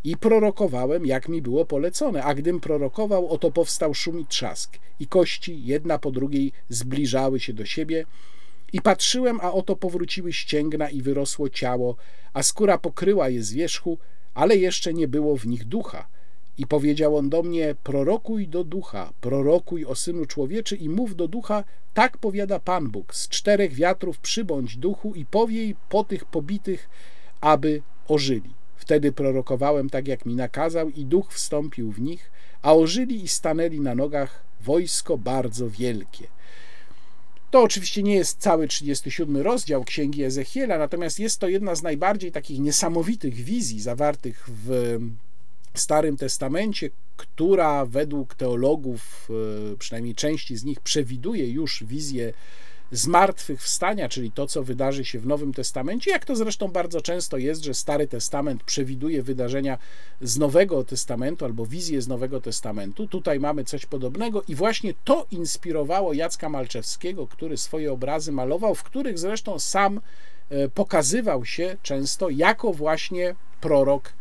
I 0.04 0.18
prorokowałem, 0.18 1.06
jak 1.06 1.30
mi 1.30 1.42
było 1.42 1.66
polecone, 1.66 2.24
a 2.24 2.34
gdym 2.34 2.60
prorokował, 2.60 3.30
oto 3.30 3.52
powstał 3.52 3.94
szum 3.94 4.20
i 4.20 4.26
trzask, 4.26 4.78
i 5.00 5.08
kości 5.08 5.66
jedna 5.66 6.00
po 6.00 6.12
drugiej 6.12 6.52
zbliżały 6.70 7.40
się 7.40 7.54
do 7.54 7.66
siebie, 7.66 8.06
i 8.74 8.82
patrzyłem, 8.82 9.40
a 9.42 9.52
oto 9.52 9.76
powróciły 9.76 10.34
ścięgna 10.34 10.90
i 10.90 11.02
wyrosło 11.02 11.50
ciało, 11.50 11.96
a 12.34 12.44
skóra 12.44 12.78
pokryła 12.78 13.30
je 13.30 13.44
z 13.44 13.54
wierzchu, 13.54 13.98
ale 14.34 14.58
jeszcze 14.58 14.94
nie 14.94 15.08
było 15.08 15.38
w 15.38 15.48
nich 15.48 15.66
ducha. 15.66 16.08
I 16.58 16.68
powiedział 16.68 17.18
on 17.18 17.30
do 17.30 17.44
mnie: 17.44 17.76
Prorokuj 17.84 18.48
do 18.48 18.64
ducha, 18.64 19.14
prorokuj 19.22 19.86
o 19.86 19.96
synu 19.96 20.26
człowieczy 20.26 20.76
i 20.76 20.90
mów 20.90 21.16
do 21.16 21.28
ducha: 21.28 21.64
Tak 21.94 22.18
powiada 22.18 22.60
Pan 22.60 22.90
Bóg: 22.90 23.16
Z 23.16 23.30
czterech 23.30 23.74
wiatrów 23.74 24.20
przybądź 24.20 24.78
duchu 24.78 25.16
i 25.16 25.26
powiej 25.26 25.76
po 25.90 26.04
tych 26.04 26.26
pobitych, 26.26 26.90
aby 27.42 27.82
ożyli. 28.08 28.54
Wtedy 28.76 29.12
prorokowałem 29.12 29.90
tak, 29.90 30.08
jak 30.08 30.26
mi 30.26 30.36
nakazał, 30.36 30.90
i 30.90 31.06
duch 31.06 31.34
wstąpił 31.34 31.92
w 31.92 32.02
nich, 32.02 32.32
a 32.62 32.74
ożyli 32.74 33.24
i 33.24 33.28
stanęli 33.28 33.80
na 33.80 33.96
nogach 33.96 34.44
wojsko 34.62 35.18
bardzo 35.18 35.70
wielkie. 35.70 36.28
To 37.52 37.64
oczywiście 37.64 38.04
nie 38.04 38.16
jest 38.16 38.40
cały 38.40 38.68
37 38.68 39.38
rozdział 39.38 39.84
Księgi 39.84 40.24
Ezechiela, 40.24 40.78
natomiast 40.78 41.20
jest 41.20 41.40
to 41.40 41.48
jedna 41.48 41.76
z 41.76 41.84
najbardziej 41.84 42.32
takich 42.32 42.60
niesamowitych 42.60 43.36
wizji 43.36 43.82
zawartych 43.82 44.50
w 44.66 45.00
Starym 45.74 46.18
Testamencie, 46.18 46.90
która 47.18 47.86
według 47.86 48.36
teologów, 48.36 49.30
e, 49.74 49.76
przynajmniej 49.78 50.16
części 50.16 50.58
z 50.58 50.64
nich, 50.64 50.80
przewiduje 50.80 51.50
już 51.50 51.84
wizję 51.84 52.34
zmartwychwstania, 52.92 54.10
czyli 54.10 54.32
to, 54.32 54.48
co 54.48 54.64
wydarzy 54.64 55.06
się 55.06 55.20
w 55.20 55.28
Nowym 55.28 55.54
Testamencie, 55.54 56.12
jak 56.12 56.26
to 56.26 56.36
zresztą 56.36 56.68
bardzo 56.68 57.02
często 57.02 57.38
jest, 57.38 57.64
że 57.64 57.74
Stary 57.74 58.08
Testament 58.08 58.64
przewiduje 58.64 59.24
wydarzenia 59.24 59.78
z 60.22 60.38
Nowego 60.38 60.84
Testamentu 60.84 61.46
albo 61.46 61.66
wizję 61.66 62.02
z 62.02 62.08
Nowego 62.08 62.42
Testamentu. 62.42 63.08
Tutaj 63.08 63.40
mamy 63.40 63.64
coś 63.64 63.86
podobnego 63.86 64.44
i 64.48 64.56
właśnie 64.56 64.94
to 65.04 65.26
inspirowało 65.32 66.14
Jacka 66.14 66.50
Malczewskiego, 66.50 67.28
który 67.28 67.58
swoje 67.58 67.94
obrazy 67.94 68.32
malował, 68.32 68.76
w 68.76 68.84
których 68.84 69.20
zresztą 69.20 69.60
sam 69.60 70.02
e, 70.50 70.70
pokazywał 70.70 71.46
się 71.46 71.78
często 71.84 72.30
jako 72.30 72.74
właśnie 72.74 73.36
prorok 73.62 74.14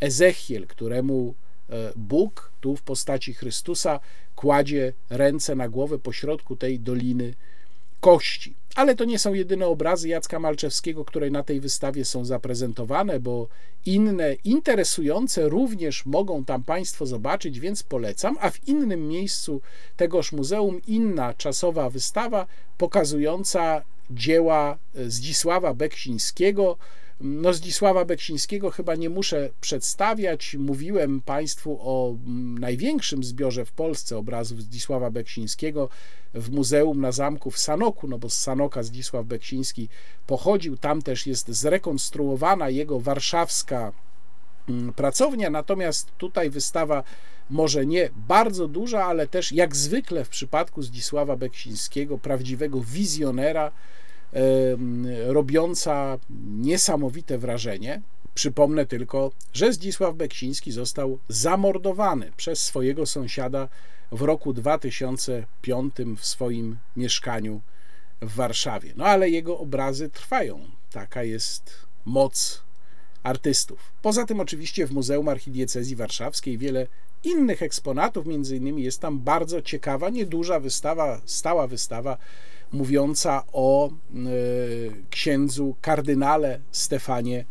Ezechiel, 0.00 0.66
któremu 0.66 1.34
e, 1.70 1.92
Bóg 1.96 2.52
tu 2.60 2.76
w 2.76 2.82
postaci 2.82 3.34
Chrystusa 3.34 4.00
kładzie 4.36 4.92
ręce 5.10 5.54
na 5.54 5.68
głowę 5.68 5.98
pośrodku 5.98 6.56
tej 6.56 6.80
doliny 6.80 7.34
kości. 8.06 8.54
Ale 8.74 8.94
to 8.94 9.04
nie 9.04 9.18
są 9.18 9.34
jedyne 9.34 9.66
obrazy 9.66 10.08
Jacka 10.08 10.38
Malczewskiego, 10.38 11.04
które 11.04 11.30
na 11.30 11.42
tej 11.42 11.60
wystawie 11.60 12.04
są 12.04 12.24
zaprezentowane, 12.24 13.20
bo 13.20 13.48
inne 13.86 14.34
interesujące 14.44 15.48
również 15.48 16.06
mogą 16.06 16.44
tam 16.44 16.62
Państwo 16.62 17.06
zobaczyć, 17.06 17.60
więc 17.60 17.82
polecam. 17.82 18.36
A 18.40 18.50
w 18.50 18.68
innym 18.68 19.08
miejscu 19.08 19.60
tegoż 19.96 20.32
muzeum 20.32 20.80
inna 20.86 21.34
czasowa 21.34 21.90
wystawa 21.90 22.46
pokazująca 22.78 23.82
dzieła 24.10 24.78
Zdzisława 24.94 25.74
Beksińskiego, 25.74 26.76
no, 27.20 27.52
Zdzisława 27.52 28.04
Beksińskiego 28.04 28.70
chyba 28.70 28.94
nie 28.94 29.10
muszę 29.10 29.50
przedstawiać. 29.60 30.56
Mówiłem 30.58 31.20
Państwu 31.20 31.78
o 31.80 32.10
mm, 32.10 32.58
największym 32.58 33.24
zbiorze 33.24 33.64
w 33.64 33.72
Polsce 33.72 34.18
obrazów 34.18 34.62
Zdzisława 34.62 35.10
Beksińskiego 35.10 35.88
w 36.34 36.50
Muzeum 36.50 37.00
na 37.00 37.12
Zamku 37.12 37.50
w 37.50 37.58
Sanoku, 37.58 38.08
no 38.08 38.18
bo 38.18 38.30
z 38.30 38.38
Sanoka 38.38 38.82
Zdzisław 38.82 39.26
Beksiński 39.26 39.88
pochodził. 40.26 40.76
Tam 40.76 41.02
też 41.02 41.26
jest 41.26 41.48
zrekonstruowana 41.48 42.68
jego 42.68 43.00
warszawska 43.00 43.92
mm, 44.68 44.92
pracownia, 44.92 45.50
natomiast 45.50 46.10
tutaj 46.18 46.50
wystawa 46.50 47.02
może 47.50 47.86
nie 47.86 48.10
bardzo 48.28 48.68
duża, 48.68 49.04
ale 49.04 49.26
też 49.26 49.52
jak 49.52 49.76
zwykle 49.76 50.24
w 50.24 50.28
przypadku 50.28 50.82
Zdzisława 50.82 51.36
Beksińskiego, 51.36 52.18
prawdziwego 52.18 52.80
wizjonera, 52.80 53.72
robiąca 55.26 56.18
niesamowite 56.58 57.38
wrażenie. 57.38 58.02
Przypomnę 58.34 58.86
tylko, 58.86 59.32
że 59.52 59.72
Zdzisław 59.72 60.14
Beksiński 60.14 60.72
został 60.72 61.18
zamordowany 61.28 62.32
przez 62.36 62.62
swojego 62.62 63.06
sąsiada 63.06 63.68
w 64.12 64.22
roku 64.22 64.52
2005 64.52 65.94
w 66.16 66.26
swoim 66.26 66.76
mieszkaniu 66.96 67.60
w 68.22 68.34
Warszawie. 68.34 68.92
No 68.96 69.04
ale 69.04 69.30
jego 69.30 69.58
obrazy 69.58 70.10
trwają. 70.10 70.60
Taka 70.92 71.22
jest 71.22 71.86
moc 72.04 72.62
artystów. 73.22 73.92
Poza 74.02 74.24
tym 74.24 74.40
oczywiście 74.40 74.86
w 74.86 74.92
Muzeum 74.92 75.28
Archidiecezji 75.28 75.96
Warszawskiej 75.96 76.58
wiele 76.58 76.86
innych 77.24 77.62
eksponatów, 77.62 78.26
między 78.26 78.56
innymi 78.56 78.82
jest 78.82 79.00
tam 79.00 79.18
bardzo 79.20 79.62
ciekawa, 79.62 80.10
nieduża 80.10 80.60
wystawa, 80.60 81.20
stała 81.24 81.66
wystawa 81.66 82.18
mówiąca 82.72 83.42
o 83.52 83.88
e, 83.88 83.90
księdzu 85.10 85.76
kardynale 85.80 86.60
Stefanie 86.72 87.44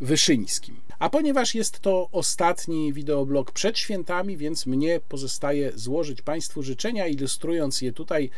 Wyszyńskim. 0.00 0.76
A 0.98 1.10
ponieważ 1.10 1.54
jest 1.54 1.80
to 1.80 2.08
ostatni 2.12 2.92
wideoblog 2.92 3.52
przed 3.52 3.78
świętami, 3.78 4.36
więc 4.36 4.66
mnie 4.66 5.00
pozostaje 5.08 5.72
złożyć 5.74 6.22
Państwu 6.22 6.62
życzenia, 6.62 7.06
ilustrując 7.06 7.82
je 7.82 7.92
tutaj 7.92 8.30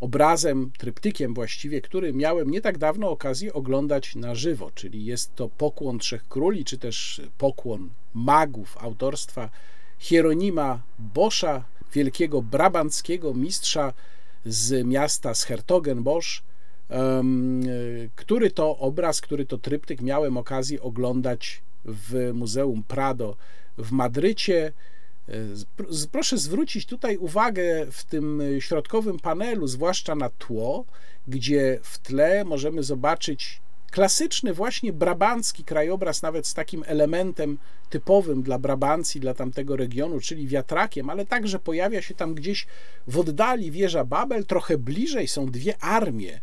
obrazem, 0.00 0.70
tryptykiem 0.78 1.34
właściwie, 1.34 1.80
który 1.80 2.12
miałem 2.12 2.50
nie 2.50 2.60
tak 2.60 2.78
dawno 2.78 3.10
okazję 3.10 3.52
oglądać 3.52 4.14
na 4.16 4.34
żywo, 4.34 4.70
czyli 4.74 5.04
jest 5.04 5.34
to 5.34 5.48
Pokłon 5.48 5.98
Trzech 5.98 6.28
Króli, 6.28 6.64
czy 6.64 6.78
też 6.78 7.20
Pokłon 7.38 7.88
Magów 8.14 8.76
autorstwa 8.80 9.50
Hieronima 9.98 10.82
Boscha, 10.98 11.64
wielkiego 11.92 12.42
brabanckiego 12.42 13.34
mistrza 13.34 13.92
z 14.44 14.86
miasta 14.86 15.34
z 15.34 15.44
Hertogenbosch, 15.44 16.42
który 18.14 18.50
to 18.50 18.78
obraz, 18.78 19.20
który 19.20 19.46
to 19.46 19.58
tryptyk 19.58 20.00
miałem 20.00 20.36
okazję 20.36 20.82
oglądać 20.82 21.62
w 21.84 22.30
Muzeum 22.34 22.82
Prado 22.82 23.36
w 23.78 23.92
Madrycie. 23.92 24.72
E, 25.28 25.32
proszę 26.12 26.38
zwrócić 26.38 26.86
tutaj 26.86 27.16
uwagę 27.16 27.86
w 27.92 28.04
tym 28.04 28.42
środkowym 28.60 29.18
panelu, 29.18 29.66
zwłaszcza 29.66 30.14
na 30.14 30.28
tło, 30.28 30.84
gdzie 31.28 31.78
w 31.82 31.98
tle 31.98 32.44
możemy 32.44 32.82
zobaczyć 32.82 33.60
klasyczny, 33.90 34.54
właśnie 34.54 34.92
brabancki 34.92 35.64
krajobraz, 35.64 36.22
nawet 36.22 36.46
z 36.46 36.54
takim 36.54 36.84
elementem 36.86 37.58
typowym 37.90 38.42
dla 38.42 38.58
Brabancji, 38.58 39.20
dla 39.20 39.34
tamtego 39.34 39.76
regionu, 39.76 40.20
czyli 40.20 40.46
wiatrakiem, 40.46 41.10
ale 41.10 41.26
także 41.26 41.58
pojawia 41.58 42.02
się 42.02 42.14
tam 42.14 42.34
gdzieś 42.34 42.66
w 43.06 43.18
oddali 43.18 43.70
wieża 43.70 44.04
Babel, 44.04 44.46
trochę 44.46 44.78
bliżej 44.78 45.28
są 45.28 45.46
dwie 45.46 45.78
armie, 45.78 46.40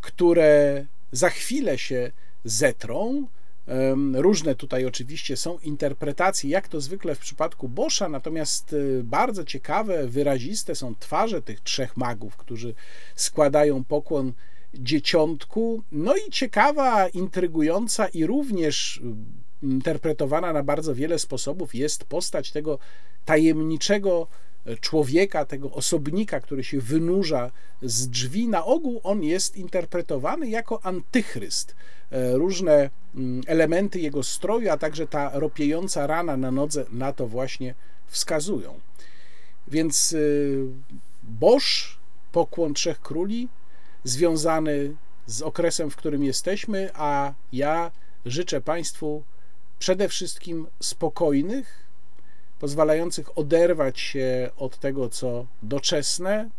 które 0.00 0.84
za 1.12 1.30
chwilę 1.30 1.78
się 1.78 2.10
zetrą. 2.44 3.26
Różne 4.14 4.54
tutaj 4.54 4.86
oczywiście 4.86 5.36
są 5.36 5.58
interpretacje, 5.58 6.50
jak 6.50 6.68
to 6.68 6.80
zwykle 6.80 7.14
w 7.14 7.18
przypadku 7.18 7.68
Boscha, 7.68 8.08
natomiast 8.08 8.72
y, 8.72 9.00
bardzo 9.04 9.44
ciekawe, 9.44 10.06
wyraziste 10.06 10.74
są 10.74 10.94
twarze 10.94 11.42
tych 11.42 11.60
trzech 11.60 11.96
magów, 11.96 12.36
którzy 12.36 12.74
składają 13.14 13.84
pokłon 13.84 14.32
dzieciątku. 14.74 15.82
No 15.92 16.14
i 16.16 16.30
ciekawa, 16.30 17.08
intrygująca 17.08 18.08
i 18.08 18.26
również 18.26 19.00
interpretowana 19.62 20.52
na 20.52 20.62
bardzo 20.62 20.94
wiele 20.94 21.18
sposobów 21.18 21.74
jest 21.74 22.04
postać 22.04 22.52
tego 22.52 22.78
tajemniczego 23.24 24.26
człowieka, 24.80 25.44
tego 25.44 25.72
osobnika, 25.72 26.40
który 26.40 26.64
się 26.64 26.80
wynurza 26.80 27.50
z 27.82 28.08
drzwi. 28.08 28.48
Na 28.48 28.64
ogół 28.64 29.00
on 29.02 29.22
jest 29.22 29.56
interpretowany 29.56 30.48
jako 30.48 30.84
antychryst. 30.86 31.76
E, 32.10 32.32
różne 32.32 32.90
mm, 33.14 33.42
elementy 33.46 34.00
jego 34.00 34.22
stroju, 34.22 34.70
a 34.70 34.76
także 34.76 35.06
ta 35.06 35.30
ropiejąca 35.38 36.06
rana 36.06 36.36
na 36.36 36.50
nodze 36.50 36.84
na 36.92 37.12
to 37.12 37.26
właśnie 37.26 37.74
wskazują. 38.06 38.80
Więc 39.68 40.12
y, 40.12 40.66
Bosch, 41.22 41.98
pokłon 42.32 42.74
Trzech 42.74 43.00
Króli, 43.00 43.48
związany 44.08 44.96
z 45.26 45.42
okresem, 45.42 45.90
w 45.90 45.96
którym 45.96 46.24
jesteśmy, 46.24 46.90
a 46.94 47.32
ja 47.52 47.90
życzę 48.24 48.60
Państwu 48.60 49.22
przede 49.78 50.08
wszystkim 50.08 50.66
spokojnych, 50.80 51.88
pozwalających 52.58 53.38
oderwać 53.38 54.00
się 54.00 54.50
od 54.56 54.78
tego, 54.78 55.08
co 55.08 55.46
doczesne, 55.62 56.50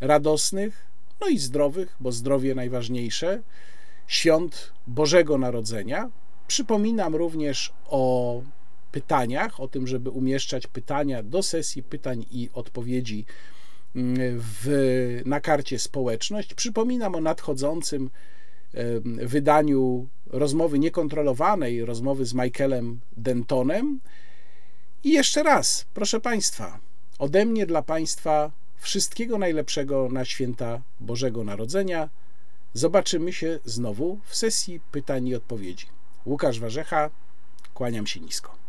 radosnych, 0.00 0.86
no 1.20 1.28
i 1.28 1.38
zdrowych, 1.38 1.96
bo 2.00 2.12
zdrowie 2.12 2.54
najważniejsze, 2.54 3.42
świąt 4.06 4.72
Bożego 4.86 5.38
Narodzenia. 5.38 6.10
Przypominam 6.48 7.14
również 7.14 7.72
o 7.86 8.42
pytaniach, 8.92 9.60
o 9.60 9.68
tym, 9.68 9.86
żeby 9.86 10.10
umieszczać 10.10 10.66
pytania 10.66 11.22
do 11.22 11.42
sesji 11.42 11.82
pytań 11.82 12.26
i 12.30 12.50
odpowiedzi 12.54 13.24
w, 13.94 15.20
na 15.26 15.40
karcie 15.40 15.78
społeczność. 15.78 16.54
Przypominam 16.54 17.14
o 17.14 17.20
nadchodzącym 17.20 18.10
wydaniu 19.04 20.08
rozmowy 20.26 20.78
niekontrolowanej, 20.78 21.84
rozmowy 21.84 22.26
z 22.26 22.34
Michaelem 22.34 23.00
Dentonem. 23.16 24.00
I 25.04 25.12
jeszcze 25.12 25.42
raz, 25.42 25.86
proszę 25.94 26.20
Państwa, 26.20 26.78
ode 27.18 27.44
mnie 27.44 27.66
dla 27.66 27.82
Państwa 27.82 28.50
wszystkiego 28.78 29.38
najlepszego 29.38 30.08
na 30.12 30.24
święta 30.24 30.82
Bożego 31.00 31.44
Narodzenia. 31.44 32.08
Zobaczymy 32.74 33.32
się 33.32 33.58
znowu 33.64 34.18
w 34.24 34.36
sesji 34.36 34.80
pytań 34.92 35.28
i 35.28 35.34
odpowiedzi. 35.34 35.86
Łukasz 36.26 36.60
Warzecha, 36.60 37.10
kłaniam 37.74 38.06
się 38.06 38.20
nisko. 38.20 38.61